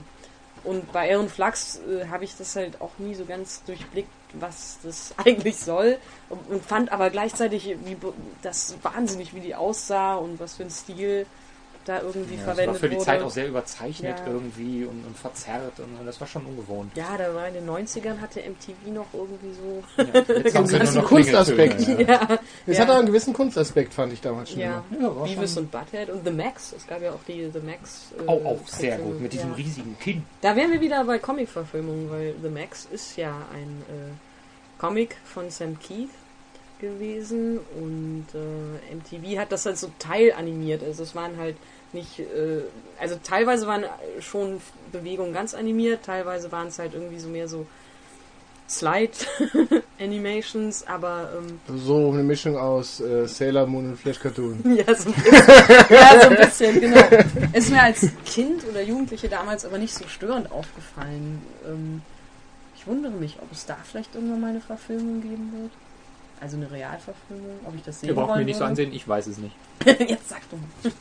Und 0.65 0.93
bei 0.93 1.13
Aaron 1.13 1.29
Flux 1.29 1.81
äh, 1.81 2.07
habe 2.07 2.25
ich 2.25 2.37
das 2.37 2.55
halt 2.55 2.81
auch 2.81 2.93
nie 2.99 3.15
so 3.15 3.25
ganz 3.25 3.65
durchblickt, 3.65 4.11
was 4.35 4.79
das 4.83 5.15
eigentlich 5.25 5.57
soll. 5.59 5.99
Und, 6.29 6.49
und 6.49 6.65
fand 6.65 6.93
aber 6.93 7.11
gleichzeitig 7.11 7.77
wie 7.85 7.97
das 8.43 8.77
wahnsinnig, 8.83 9.35
wie 9.35 9.41
die 9.41 9.55
aussah 9.55 10.15
und 10.15 10.39
was 10.39 10.57
für 10.57 10.65
ein 10.65 10.71
Stil 10.71 11.27
da 11.85 12.01
irgendwie 12.03 12.35
Ja, 12.35 12.39
das 12.41 12.47
war 12.47 12.55
verwendet 12.55 12.81
für 12.81 12.89
die 12.89 12.97
wurde. 12.97 13.05
Zeit 13.05 13.23
auch 13.23 13.31
sehr 13.31 13.49
überzeichnet 13.49 14.19
Ja. 14.19 14.27
irgendwie 14.33 14.85
und, 14.85 15.05
und 15.07 15.17
verzerrt 15.17 15.79
und 15.81 16.07
das 16.07 16.21
war 16.21 16.27
schon 16.29 16.45
ungewohnt. 16.47 16.93
ja, 16.97 17.17
da 17.19 17.35
war 17.35 17.49
in 17.49 17.55
den 17.55 17.69
90ern 17.69 18.21
hatte 18.21 18.41
MTV 18.41 18.93
noch 18.93 19.07
irgendwie 19.13 19.53
so. 19.53 19.83
Ja, 19.97 20.39
jetzt 20.39 20.55
haben 20.57 20.67
sie 20.67 20.79
Das 20.79 20.89
ist 20.91 20.95
nur 20.95 21.03
ein 21.03 21.05
noch 21.05 21.09
Kunstaspekt. 21.09 21.77
Klingeltöne, 21.79 22.09
Ja. 22.13 22.21
ja, 22.31 22.39
Es 22.67 22.77
Ja. 22.79 22.83
hat 22.85 22.91
auch 22.91 22.97
einen 22.99 23.07
gewissen 23.07 23.33
Kunstaspekt, 23.33 23.95
fand 23.95 24.13
ich 24.13 24.21
damals 24.21 24.51
schon. 24.51 24.61
ja. 24.61 24.85
immer. 24.91 25.09
Ja, 25.09 25.35
Beavis 25.35 25.55
schon- 25.55 25.65
und 25.65 25.71
Butthead 25.73 26.11
und 26.11 26.25
The 26.25 26.31
Max. 26.33 26.73
Es 26.77 26.87
gab 26.87 27.03
ja 27.03 27.13
auch 27.13 27.23
die 27.27 27.51
The 27.53 27.61
Max. 27.61 28.13
äh, 28.19 28.29
Auch, 28.29 28.45
auch 28.45 28.67
sehr 28.69 28.99
gut, 28.99 29.21
mit 29.21 29.33
diesem 29.33 29.51
ja. 29.51 29.57
riesigen 29.57 29.97
Kinn. 29.99 30.23
Da 30.41 30.55
wären 30.57 30.71
wir 30.73 30.81
wieder 30.81 31.05
bei 31.05 31.19
Comic-Verfilmungen, 31.19 32.11
weil 32.11 32.35
The 32.43 32.49
Max 32.49 32.87
ist 32.91 33.17
ja 33.17 33.31
ein 33.53 33.83
äh, 33.89 34.81
Comic 34.81 35.17
von 35.25 35.51
Sam 35.51 35.79
Keith 35.81 36.11
gewesen 36.83 37.61
und 37.81 38.27
äh, 38.35 38.95
MTV 38.95 39.41
hat 39.41 39.53
das 39.53 39.65
halt 39.65 39.79
so 39.79 39.91
teilanimiert. 39.99 40.83
Also 40.83 41.03
es 41.03 41.15
waren 41.15 41.39
halt 41.39 41.57
nicht, 41.95 42.19
äh, 42.19 42.61
also 43.01 43.19
teilweise 43.23 43.67
waren 43.67 43.85
schon 44.21 44.61
Bewegungen 44.93 45.33
ganz 45.33 45.55
animiert, 45.55 46.05
teilweise 46.05 46.53
waren 46.53 46.69
es 46.69 46.79
halt 46.79 46.93
irgendwie 46.93 47.19
so 47.19 47.31
mehr 47.31 47.49
so 47.49 47.67
Slide-Animations, 48.69 50.87
aber 50.87 51.31
ähm, 51.39 51.59
So 51.79 52.11
eine 52.11 52.23
Mischung 52.23 52.59
aus 52.59 53.01
äh, 53.01 53.27
Sailor 53.27 53.67
Moon 53.67 53.89
und 53.91 53.99
Flash 53.99 54.21
Cartoon. 54.21 54.61
ja, 54.77 54.95
so 54.95 55.09
ein 55.11 55.15
bisschen, 55.15 55.35
ja, 55.91 56.21
so 56.21 56.29
ein 56.29 56.37
bisschen, 56.37 56.81
genau. 56.81 57.03
Ist 57.53 57.71
mir 57.71 57.83
als 57.83 58.07
Kind 58.25 58.65
oder 58.69 58.83
Jugendliche 58.83 59.29
damals 59.29 59.65
aber 59.65 59.79
nicht 59.79 59.95
so 59.95 60.07
störend 60.09 60.53
aufgefallen. 60.53 61.43
Ähm, 61.67 62.03
ich 62.75 62.87
wundere 62.87 63.13
mich, 63.13 63.39
ob 63.41 63.51
es 63.53 63.67
da 63.67 63.77
vielleicht 63.85 64.15
irgendwann 64.15 64.41
mal 64.41 64.51
eine 64.51 64.61
Verfilmung 64.61 65.21
geben 65.21 65.53
wird. 65.57 65.73
Also 66.43 66.57
eine 66.57 66.71
Realverfilmung, 66.71 67.61
ob 67.65 67.75
ich 67.77 67.83
das 67.83 68.01
sehen 68.01 68.09
Ihr 68.09 68.15
braucht 68.17 68.37
mir 68.37 68.45
nicht 68.45 68.57
so 68.59 68.65
ansehen, 68.65 68.93
ich 68.93 69.07
weiß 69.07 69.29
es 69.29 69.39
nicht. 69.39 69.55
Jetzt 69.87 70.29
sag 70.29 70.41
du 70.51 70.57
mal. 70.57 70.93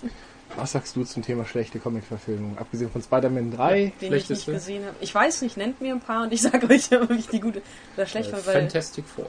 Was 0.55 0.73
sagst 0.73 0.95
du 0.95 1.03
zum 1.03 1.23
Thema 1.23 1.45
schlechte 1.45 1.80
Comic-Verfilmung? 1.80 2.57
Abgesehen 2.59 2.91
von 2.91 3.01
Spider-Man 3.01 3.51
3? 3.51 3.93
den 4.01 4.13
ich 4.13 4.30
nicht 4.30 4.45
gesehen 4.45 4.85
habe. 4.85 4.95
Ich 4.99 5.15
weiß 5.15 5.41
nicht, 5.41 5.57
nennt 5.57 5.81
mir 5.81 5.93
ein 5.95 5.99
paar 6.01 6.23
und 6.23 6.34
ich 6.34 6.41
sage 6.43 6.69
euch, 6.69 6.91
ob 6.93 7.09
ich 7.11 7.27
die 7.27 7.39
gute 7.39 7.61
oder 7.95 8.05
schlecht 8.05 8.30
fand, 8.30 8.45
weil 8.45 8.61
Fantastic 8.61 9.05
Four. 9.05 9.26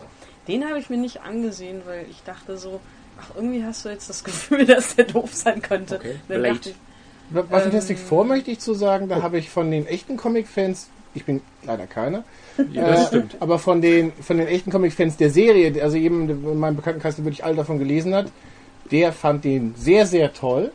den 0.48 0.68
habe 0.68 0.78
ich 0.78 0.90
mir 0.90 0.98
nicht 0.98 1.22
angesehen, 1.22 1.80
weil 1.86 2.05
ich 2.10 2.22
dachte 2.24 2.59
so, 2.59 2.80
ach, 3.18 3.30
irgendwie 3.36 3.64
hast 3.64 3.84
du 3.84 3.89
jetzt 3.89 4.10
das 4.10 4.22
Gefühl, 4.24 4.66
dass 4.66 4.97
der 4.97 5.06
doof 5.06 5.32
sein 5.32 5.62
könnte. 5.62 5.97
Okay. 5.97 6.16
Dann 6.28 6.43
dachte 6.43 6.70
ich, 6.70 6.76
Bei 7.30 7.40
Ähm, 7.40 7.48
Fantastic 7.48 7.98
Four 7.98 8.24
möchte 8.24 8.51
ich 8.51 8.59
zu 8.59 8.74
sagen, 8.74 9.09
da 9.09 9.22
habe 9.22 9.39
ich 9.39 9.48
von 9.48 9.70
den 9.70 9.86
echten 9.86 10.16
Comic-Fans, 10.18 10.89
ich 11.14 11.24
bin 11.24 11.40
leider 11.62 11.86
keiner, 11.86 12.24
Ja, 12.72 12.86
das 12.88 13.04
äh, 13.04 13.06
stimmt. 13.08 13.36
aber 13.40 13.58
von 13.58 13.80
den, 13.80 14.12
von 14.20 14.38
den 14.38 14.46
echten 14.46 14.70
Comic-Fans 14.70 15.16
der 15.16 15.30
Serie, 15.30 15.82
also 15.82 15.96
jedem 15.96 16.28
in 16.28 16.58
meinem 16.58 16.76
Bekanntenkreis, 16.76 17.16
der 17.16 17.24
wirklich 17.24 17.44
alle 17.44 17.56
davon 17.56 17.78
gelesen 17.78 18.14
hat, 18.14 18.26
der 18.90 19.12
fand 19.12 19.44
den 19.44 19.74
sehr, 19.76 20.06
sehr 20.06 20.32
toll. 20.32 20.72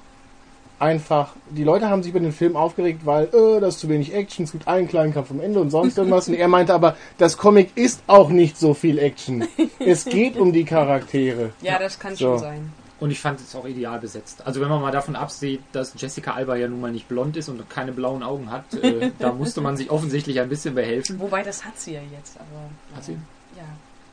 Einfach, 0.80 1.34
die 1.50 1.64
Leute 1.64 1.90
haben 1.90 2.04
sich 2.04 2.12
über 2.12 2.20
den 2.20 2.32
Film 2.32 2.56
aufgeregt, 2.56 3.02
weil, 3.04 3.26
äh, 3.26 3.60
das 3.60 3.76
ist 3.76 3.80
zu 3.82 3.90
wenig 3.90 4.14
Action, 4.14 4.46
es 4.46 4.52
gibt 4.52 4.68
einen 4.68 4.88
kleinen 4.88 5.12
Kampf 5.12 5.32
am 5.32 5.40
Ende 5.40 5.60
und 5.60 5.72
sonst 5.72 5.98
irgendwas. 5.98 6.28
Und 6.28 6.36
er 6.36 6.48
meinte 6.48 6.74
aber, 6.74 6.96
das 7.18 7.36
Comic 7.38 7.72
ist 7.76 8.04
auch 8.06 8.30
nicht 8.30 8.58
so 8.60 8.74
viel 8.76 9.00
Action. 9.00 9.48
Es 9.80 10.06
geht 10.06 10.38
um 10.38 10.52
die 10.54 10.66
Charaktere. 10.66 11.52
ja, 11.62 11.80
das 11.80 11.98
kann 11.98 12.16
So. 12.16 12.26
schon 12.32 12.40
sein. 12.40 12.74
Und 13.00 13.12
ich 13.12 13.20
fand 13.20 13.40
es 13.40 13.56
auch 13.56 13.66
ideal 13.66 14.00
besetzt. 14.00 14.46
Also 14.46 14.60
wenn 14.60 14.70
man 14.70 14.82
mal 14.82 14.92
davon 14.92 15.16
absieht, 15.16 15.62
dass 15.72 15.94
Jessica 15.96 16.32
Alba 16.34 16.56
ja 16.56 16.68
nun 16.68 16.82
mal 16.82 16.92
nicht 16.92 17.08
blond 17.08 17.38
ist 17.38 17.48
und 17.48 17.70
keine 17.70 17.92
blauen 17.92 18.24
Augen 18.24 18.50
hat, 18.52 18.74
äh, 18.74 19.12
da 19.20 19.32
musste 19.34 19.62
man 19.62 19.78
sich 19.78 19.92
offensichtlich 19.92 20.40
ein 20.40 20.50
bisschen 20.50 20.74
behelfen. 20.74 21.20
Wobei, 21.20 21.44
das 21.44 21.64
hat 21.64 21.78
sie 21.80 21.94
ja 21.94 22.02
jetzt, 22.12 22.38
aber. 22.38 22.96
Hat 22.96 23.04
sie? 23.04 23.14
Ja, 23.56 23.64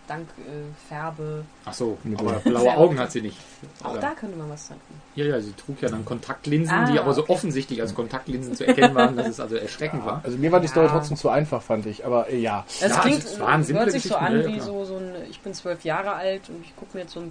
dank 0.06 0.28
äh, 0.38 0.52
Färbe. 0.88 1.44
Ach 1.64 1.72
so, 1.72 1.96
Ja. 2.04 2.18
aber 2.18 2.32
blaue 2.40 2.76
Augen 2.76 2.98
hat 2.98 3.10
sie 3.10 3.22
nicht. 3.22 3.38
Auch 3.82 3.92
Oder- 3.92 4.00
da 4.02 4.10
könnte 4.10 4.36
man 4.36 4.50
was 4.50 4.68
tanken. 4.68 5.00
Ja, 5.14 5.24
ja, 5.24 5.40
sie 5.40 5.52
trug 5.52 5.80
ja 5.80 5.88
dann 5.88 6.04
Kontaktlinsen, 6.04 6.74
Ah, 6.76 6.90
die 6.90 6.98
aber 6.98 7.14
so 7.14 7.22
okay. 7.22 7.32
offensichtlich 7.32 7.80
als 7.80 7.94
Kontaktlinsen 7.94 8.54
zu 8.54 8.66
erkennen 8.66 8.94
waren, 8.94 9.16
dass 9.16 9.28
es 9.28 9.40
also 9.40 9.56
erschreckend 9.56 10.04
war. 10.04 10.20
Also 10.24 10.36
mir 10.36 10.52
war 10.52 10.60
die 10.60 10.68
Story 10.68 10.86
Ja. 10.86 10.92
trotzdem 10.92 11.16
zu 11.16 11.30
einfach, 11.30 11.62
fand 11.62 11.86
ich. 11.86 12.04
Aber 12.04 12.28
äh, 12.28 12.36
ja. 12.38 12.66
Das 12.82 12.90
Ja, 12.90 13.00
klingt, 13.00 13.24
es 13.24 13.40
waren 13.40 13.62
simple 13.64 13.84
hört 13.84 13.92
sich 13.92 14.02
so 14.02 14.16
an 14.16 14.42
ja, 14.42 14.46
wie 14.46 14.60
so, 14.60 14.84
so 14.84 14.96
ein, 14.96 15.14
ich 15.30 15.40
bin 15.40 15.54
zwölf 15.54 15.84
Jahre 15.84 16.12
alt 16.12 16.50
und 16.50 16.62
ich 16.64 16.76
gucke 16.76 16.90
mir 16.98 17.04
jetzt 17.04 17.14
so 17.14 17.20
einen 17.20 17.30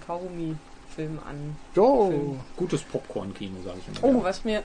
Kaugummi-Film 0.94 1.20
an. 1.28 1.56
Oh. 1.76 2.36
Gutes 2.56 2.82
Popcorn-Kino, 2.84 3.58
sage 3.66 3.78
ich 3.80 4.02
immer. 4.02 4.16
Oh, 4.16 4.24
was 4.24 4.46
mir 4.46 4.64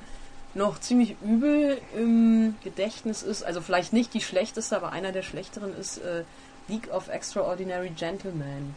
noch 0.55 0.81
ziemlich 0.81 1.17
übel 1.23 1.79
im 1.97 2.55
Gedächtnis 2.65 3.23
ist, 3.23 3.43
also 3.43 3.61
vielleicht 3.61 3.93
nicht 3.93 4.15
die 4.15 4.21
schlechteste, 4.21 4.77
aber 4.77 4.93
einer 4.93 5.13
der 5.13 5.23
schlechteren 5.23 5.77
ist 5.77 5.99
äh, 5.99 6.25
League 6.69 6.91
of 6.93 7.09
Extraordinary 7.09 7.91
Gentlemen. 7.91 8.75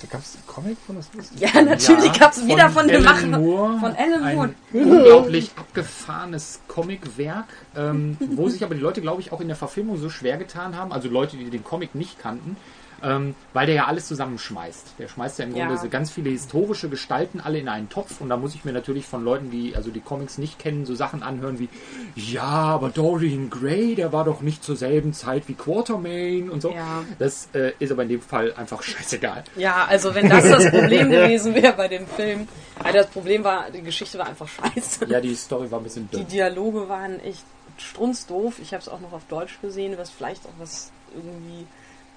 Da 0.00 0.08
gab 0.08 0.20
es 0.22 0.34
einen 0.34 0.46
Comic 0.46 0.78
von, 0.84 0.96
das 0.96 1.12
lustig. 1.14 1.40
Ja, 1.40 1.62
natürlich 1.62 2.06
Ja, 2.06 2.12
gab's 2.18 2.44
wieder 2.44 2.70
von 2.70 2.88
dem 2.88 3.04
Macher. 3.04 3.26
Moore, 3.38 3.78
von 3.78 3.94
Alan 3.94 4.34
Moore. 4.34 4.54
Ein 4.72 4.84
unglaublich 4.84 5.50
abgefahrenes 5.56 6.60
Comicwerk, 6.66 7.46
ähm, 7.76 8.16
wo 8.34 8.48
sich 8.48 8.64
aber 8.64 8.74
die 8.74 8.80
Leute, 8.80 9.00
glaube 9.00 9.20
ich, 9.20 9.30
auch 9.32 9.40
in 9.40 9.46
der 9.46 9.56
Verfilmung 9.56 9.98
so 9.98 10.10
schwer 10.10 10.38
getan 10.38 10.76
haben, 10.76 10.92
also 10.92 11.08
Leute, 11.08 11.36
die 11.36 11.50
den 11.50 11.62
Comic 11.62 11.94
nicht 11.94 12.18
kannten, 12.18 12.56
ähm, 13.02 13.34
weil 13.52 13.66
der 13.66 13.74
ja 13.74 13.84
alles 13.86 14.06
zusammenschmeißt. 14.08 14.94
Der 14.98 15.08
schmeißt 15.08 15.38
ja 15.38 15.44
im 15.44 15.54
Ja. 15.56 15.66
Grunde 15.66 15.80
so 15.80 15.88
ganz 15.88 16.10
viele 16.10 16.30
historische 16.30 16.88
Gestalten 16.88 17.40
alle 17.40 17.58
in 17.58 17.68
einen 17.68 17.88
Topf 17.88 18.20
und 18.20 18.28
da 18.28 18.36
muss 18.36 18.54
ich 18.54 18.64
mir 18.64 18.72
natürlich 18.72 19.06
von 19.06 19.24
Leuten, 19.24 19.50
die 19.50 19.74
also 19.76 19.90
die 19.90 20.00
Comics 20.00 20.38
nicht 20.38 20.58
kennen, 20.58 20.86
so 20.86 20.94
Sachen 20.94 21.22
anhören 21.22 21.58
wie 21.58 21.68
ja, 22.14 22.42
aber 22.42 22.90
Dorian 22.90 23.50
Gray, 23.50 23.94
der 23.94 24.12
war 24.12 24.24
doch 24.24 24.40
nicht 24.40 24.62
zur 24.64 24.76
selben 24.76 25.12
Zeit 25.12 25.48
wie 25.48 25.54
Quatermain 25.54 26.50
und 26.50 26.60
so. 26.62 26.70
Ja. 26.72 27.04
Das 27.18 27.48
äh, 27.54 27.72
ist 27.78 27.90
aber 27.92 28.02
in 28.04 28.08
dem 28.10 28.20
Fall 28.20 28.52
einfach 28.54 28.82
scheißegal. 28.82 29.44
Ja, 29.56 29.84
also 29.86 30.14
wenn 30.14 30.28
das 30.28 30.44
das 30.48 30.70
Problem 30.70 31.10
gewesen 31.10 31.54
wäre 31.54 31.72
bei 31.74 31.88
dem 31.88 32.06
Film. 32.06 32.48
Also 32.82 32.98
das 32.98 33.06
Problem 33.08 33.44
war, 33.44 33.70
die 33.70 33.82
Geschichte 33.82 34.18
war 34.18 34.26
einfach 34.26 34.48
scheiße. 34.48 35.06
Ja, 35.06 35.20
die 35.20 35.34
Story 35.34 35.70
war 35.70 35.80
ein 35.80 35.84
bisschen 35.84 36.08
Die 36.10 36.18
dünn. 36.18 36.28
Dialoge 36.28 36.88
waren 36.88 37.20
echt 37.20 37.44
strunzdoof. 37.78 38.58
Ich 38.60 38.72
habe 38.72 38.82
es 38.82 38.88
auch 38.88 39.00
noch 39.00 39.12
auf 39.12 39.22
Deutsch 39.28 39.58
gesehen, 39.60 39.94
was 39.98 40.10
vielleicht 40.10 40.44
auch 40.46 40.52
was 40.58 40.90
irgendwie 41.14 41.66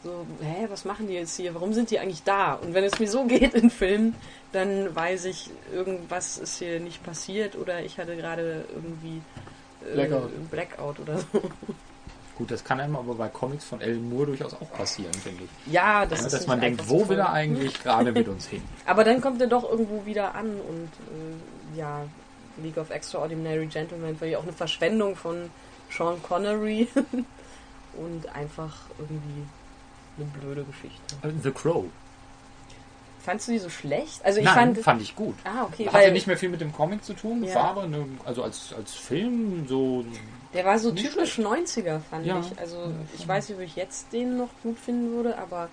so, 0.03 0.27
hä, 0.43 0.67
was 0.69 0.85
machen 0.85 1.09
die 1.09 1.15
jetzt 1.15 1.37
hier? 1.37 1.55
Warum 1.55 1.73
sind 1.73 1.91
die 1.91 1.99
eigentlich 1.99 2.23
da? 2.23 2.55
Und 2.55 2.75
wenn 2.75 2.85
es 2.85 2.99
mir 2.99 3.09
so 3.09 3.25
geht 3.27 3.55
in 3.55 3.71
Filmen, 3.71 4.15
dann 4.53 4.95
weiß 4.95 5.25
ich, 5.27 5.51
irgendwas 5.73 6.39
ist 6.39 6.59
hier 6.59 6.81
nicht 6.81 7.03
passiert 7.03 7.57
oder 7.57 7.83
ich 7.83 7.99
hatte 7.99 8.17
gerade 8.17 8.65
irgendwie 8.75 9.23
äh, 9.89 9.95
Blackout. 9.95 10.51
Blackout 10.51 11.01
oder 11.01 11.19
so. 11.19 11.43
Gut, 12.41 12.51
das 12.51 12.65
kann 12.65 12.81
einem 12.81 12.97
aber 12.97 13.15
bei 13.17 13.29
Comics 13.29 13.67
von 13.67 13.83
Alan 13.83 14.09
Moore 14.09 14.29
durchaus 14.29 14.55
auch 14.55 14.73
passieren, 14.73 15.13
finde 15.13 15.45
ich. 15.45 15.73
Ja, 15.75 16.07
das 16.07 16.21
Ja, 16.21 16.27
ist 16.27 16.33
dass 16.33 16.47
man 16.47 16.59
denkt, 16.59 16.89
wo 16.89 17.07
will 17.07 17.19
er 17.19 17.31
eigentlich 17.35 17.83
gerade 17.83 18.13
mit 18.13 18.27
uns 18.29 18.47
hin? 18.47 18.63
Aber 18.87 19.05
dann 19.05 19.21
kommt 19.21 19.43
er 19.43 19.47
doch 19.47 19.63
irgendwo 19.71 20.07
wieder 20.07 20.35
an 20.35 20.47
und 20.59 20.89
äh, 21.75 21.79
ja, 21.79 22.01
League 22.63 22.79
of 22.79 22.89
Extraordinary 22.89 23.67
Gentlemen 23.67 24.19
war 24.19 24.27
ja 24.27 24.39
auch 24.39 24.43
eine 24.43 24.55
Verschwendung 24.55 25.17
von 25.17 25.51
Sean 25.95 26.23
Connery 26.23 26.89
und 27.93 28.35
einfach 28.35 28.75
irgendwie 28.99 29.45
eine 30.17 30.27
blöde 30.27 30.65
Geschichte. 30.65 31.17
The 31.43 31.51
Crow. 31.51 31.85
Fandst 33.23 33.49
du 33.49 33.53
die 33.53 33.59
so 33.59 33.69
schlecht? 33.69 34.25
Also 34.25 34.39
ich 34.39 34.47
Nein, 34.47 34.55
fand. 34.75 34.79
fand, 34.79 35.03
ich 35.03 35.15
gut. 35.15 35.35
ah, 35.45 35.65
okay, 35.65 35.87
Hatte 35.91 36.11
nicht 36.11 36.27
mehr 36.27 36.39
viel 36.39 36.49
mit 36.49 36.63
dem 36.63 36.73
Comic 36.73 37.05
zu 37.05 37.13
tun, 37.13 37.45
Ja. 37.45 37.55
war 37.57 37.65
aber 37.65 37.83
eine, 37.83 38.07
also 38.25 38.43
als, 38.43 38.73
als 38.75 38.95
Film 38.95 39.67
so. 39.69 40.07
Der 40.55 40.65
war 40.65 40.79
so 40.79 40.91
nicht 40.91 41.11
typisch 41.13 41.39
90er, 41.39 42.01
fand 42.01 42.27
Ja. 42.27 42.41
ich. 42.41 42.59
Also 42.59 42.93
ich 43.17 43.27
weiß 43.27 43.49
nicht, 43.49 43.59
ob 43.59 43.65
ich 43.65 43.77
jetzt 43.77 44.13
den 44.13 44.37
noch 44.37 44.49
gut 44.63 44.79
finden 44.79 45.13
würde, 45.13 45.39
aber 45.39 45.69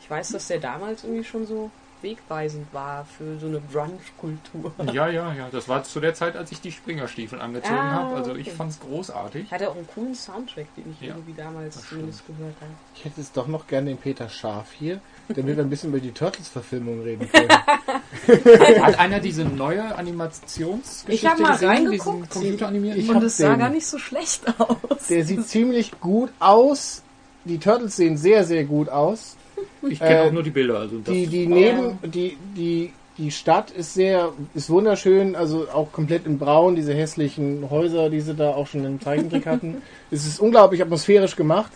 ich 0.00 0.10
weiß, 0.10 0.30
dass 0.30 0.46
der 0.48 0.60
damals 0.60 1.04
irgendwie 1.04 1.24
schon 1.24 1.46
so 1.46 1.70
wegweisend 2.02 2.72
war 2.72 3.04
für 3.04 3.38
so 3.38 3.46
eine 3.46 3.60
Grunge-Kultur. 3.70 4.72
Ja, 4.92 5.08
ja, 5.08 5.34
ja. 5.34 5.48
Das 5.52 5.68
war 5.68 5.82
zu 5.84 6.00
der 6.00 6.14
Zeit, 6.14 6.34
als 6.34 6.50
ich 6.50 6.60
die 6.60 6.72
Springerstiefel 6.72 7.38
angezogen 7.40 7.74
Ah, 7.76 7.92
habe. 7.92 8.16
Also 8.16 8.34
ich 8.34 8.46
okay. 8.48 8.56
fand 8.56 8.70
es 8.72 8.80
großartig. 8.80 9.50
Hat 9.52 9.60
er 9.60 9.70
auch 9.70 9.76
einen 9.76 9.86
coolen 9.86 10.14
Soundtrack, 10.14 10.74
den 10.76 10.92
ich 10.92 11.06
Ja, 11.06 11.14
irgendwie 11.14 11.34
damals 11.34 11.86
zumindest 11.88 12.26
gehört 12.26 12.54
habe. 12.60 12.70
Ich 12.94 13.04
hätte 13.04 13.20
jetzt 13.20 13.36
doch 13.36 13.46
noch 13.48 13.66
gerne 13.66 13.90
den 13.90 13.98
Peter 13.98 14.28
Scharf 14.30 14.72
hier, 14.72 15.00
damit 15.36 15.56
wir 15.56 15.64
ein 15.64 15.70
bisschen 15.70 15.90
über 15.90 16.00
die 16.00 16.12
Turtles-Verfilmung 16.12 17.02
reden 17.02 17.28
können. 17.32 18.82
Hat 18.82 18.98
einer 18.98 19.20
diese 19.20 19.44
neue 19.44 19.94
Animationsgeschichte 19.94 21.12
Ich 21.12 21.26
hab 21.26 21.38
mal 21.38 21.52
gesehen, 21.52 21.68
reingeguckt. 21.68 22.28
diesen 22.28 22.28
computeranimierten? 22.28 23.02
Ich 23.02 23.08
Und 23.10 23.22
es 23.22 23.36
sah 23.36 23.54
gar 23.56 23.70
nicht 23.70 23.86
so 23.86 23.98
schlecht 23.98 24.42
aus. 24.58 25.06
Der 25.08 25.24
sieht 25.24 25.46
ziemlich 25.46 25.92
gut 26.00 26.30
aus. 26.38 27.02
Die 27.44 27.58
Turtles 27.58 27.96
sehen 27.96 28.16
sehr, 28.16 28.44
sehr 28.44 28.64
gut 28.64 28.88
aus. 28.88 29.36
Ich 29.82 29.98
kenne 29.98 30.24
äh, 30.24 30.28
auch 30.28 30.32
nur 30.32 30.42
die 30.42 30.50
Bilder. 30.50 30.78
Also 30.78 30.98
Die, 30.98 31.26
die 31.26 31.46
neben, 31.46 31.98
die, 32.02 32.36
die, 32.56 32.92
die 33.16 33.30
Stadt 33.30 33.70
ist 33.70 33.94
sehr, 33.94 34.32
ist 34.54 34.68
wunderschön, 34.68 35.34
also 35.36 35.68
auch 35.72 35.90
komplett 35.92 36.26
in 36.26 36.38
Braun, 36.38 36.76
diese 36.76 36.94
hässlichen 36.94 37.68
Häuser, 37.70 38.10
die 38.10 38.20
sie 38.20 38.34
da 38.34 38.50
auch 38.50 38.66
schon 38.66 38.84
im 38.84 39.00
Zeichentrick 39.00 39.46
hatten. 39.46 39.82
Es 40.10 40.26
ist 40.26 40.40
unglaublich 40.40 40.82
atmosphärisch 40.82 41.36
gemacht. 41.36 41.70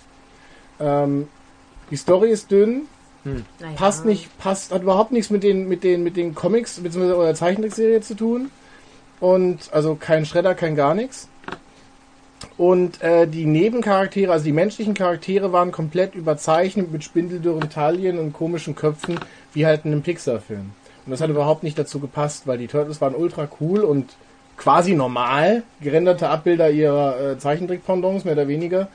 Ähm, 0.80 1.28
die 1.90 1.96
Story 1.96 2.30
ist 2.30 2.50
dünn, 2.50 2.82
Naja. 3.24 3.74
passt 3.76 4.04
nicht, 4.04 4.36
passt, 4.38 4.72
hat 4.72 4.82
überhaupt 4.82 5.12
nichts 5.12 5.30
mit 5.30 5.42
den, 5.42 5.66
mit 5.68 5.82
den, 5.82 6.02
mit 6.02 6.16
den 6.16 6.34
Comics 6.34 6.80
bzw. 6.80 7.12
oder 7.12 7.34
Zeichentrickserie 7.34 8.00
zu 8.00 8.14
tun. 8.14 8.50
Und 9.20 9.72
also 9.72 9.94
kein 9.94 10.26
Schredder, 10.26 10.54
kein 10.54 10.76
gar 10.76 10.94
nichts. 10.94 11.28
Und 12.56 13.02
äh, 13.02 13.26
die 13.26 13.46
Nebencharaktere, 13.46 14.30
also 14.30 14.44
die 14.44 14.52
menschlichen 14.52 14.94
Charaktere 14.94 15.52
waren 15.52 15.72
komplett 15.72 16.14
überzeichnet 16.14 16.92
mit 16.92 17.02
spindeldürren 17.02 17.70
Taillen 17.70 18.18
und 18.18 18.32
komischen 18.32 18.74
Köpfen, 18.74 19.18
wie 19.54 19.66
halt 19.66 19.84
in 19.84 19.92
einem 19.92 20.02
Pixar-Film. 20.02 20.72
Und 21.06 21.10
das 21.10 21.20
hat 21.20 21.30
überhaupt 21.30 21.62
nicht 21.62 21.78
dazu 21.78 22.00
gepasst, 22.00 22.46
weil 22.46 22.58
die 22.58 22.66
Turtles 22.66 23.00
waren 23.00 23.14
ultra 23.14 23.48
cool 23.60 23.80
und 23.80 24.14
quasi 24.56 24.94
normal 24.94 25.62
gerenderte 25.80 26.28
Abbilder 26.28 26.70
ihrer 26.70 27.20
äh, 27.20 27.38
Zeichentrick-Pendants, 27.38 28.24
mehr 28.24 28.34
oder 28.34 28.48
weniger. 28.48 28.88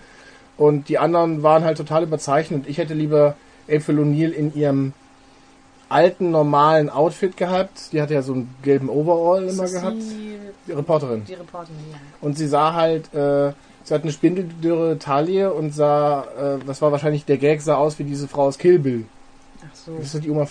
Und 0.57 0.89
die 0.89 0.97
anderen 0.97 1.43
waren 1.43 1.63
halt 1.63 1.77
total 1.77 2.03
überzeichnet. 2.03 2.65
Ich 2.67 2.77
hätte 2.77 2.93
lieber 2.93 3.35
April 3.71 3.99
O'Neil 3.99 4.31
in 4.31 4.53
ihrem 4.55 4.93
alten, 5.89 6.31
normalen 6.31 6.89
Outfit 6.89 7.35
gehabt. 7.37 7.91
Die 7.91 8.01
hatte 8.01 8.13
ja 8.13 8.21
so 8.21 8.33
einen 8.33 8.53
gelben 8.61 8.89
Overall 8.89 9.47
immer 9.47 9.63
Ist 9.63 9.73
gehabt. 9.73 9.97
Die, 9.97 10.37
Die 10.67 10.71
Reporterin. 10.71 11.23
die 11.25 11.33
Reporterin, 11.33 11.75
ja. 11.91 11.97
Und 12.21 12.37
sie 12.37 12.47
sah 12.47 12.73
halt, 12.73 13.13
äh, 13.13 13.53
sie 13.83 13.93
hat 13.93 14.03
eine 14.03 14.11
spindeldürre 14.11 14.99
Taille 14.99 15.51
und 15.53 15.73
sah, 15.73 16.25
äh, 16.37 16.59
das 16.65 16.81
war 16.81 16.91
wahrscheinlich 16.91 17.25
der 17.25 17.37
Gag, 17.37 17.61
sah 17.61 17.75
aus 17.75 17.97
wie 17.97 18.03
diese 18.03 18.27
Frau 18.27 18.43
aus 18.43 18.57
Kill 18.57 18.77
Bill. 18.79 19.05
Ach 19.61 19.75
so. 19.75 19.97
Das 19.97 20.13
ist 20.13 20.23
die 20.23 20.29
Uma 20.29 20.45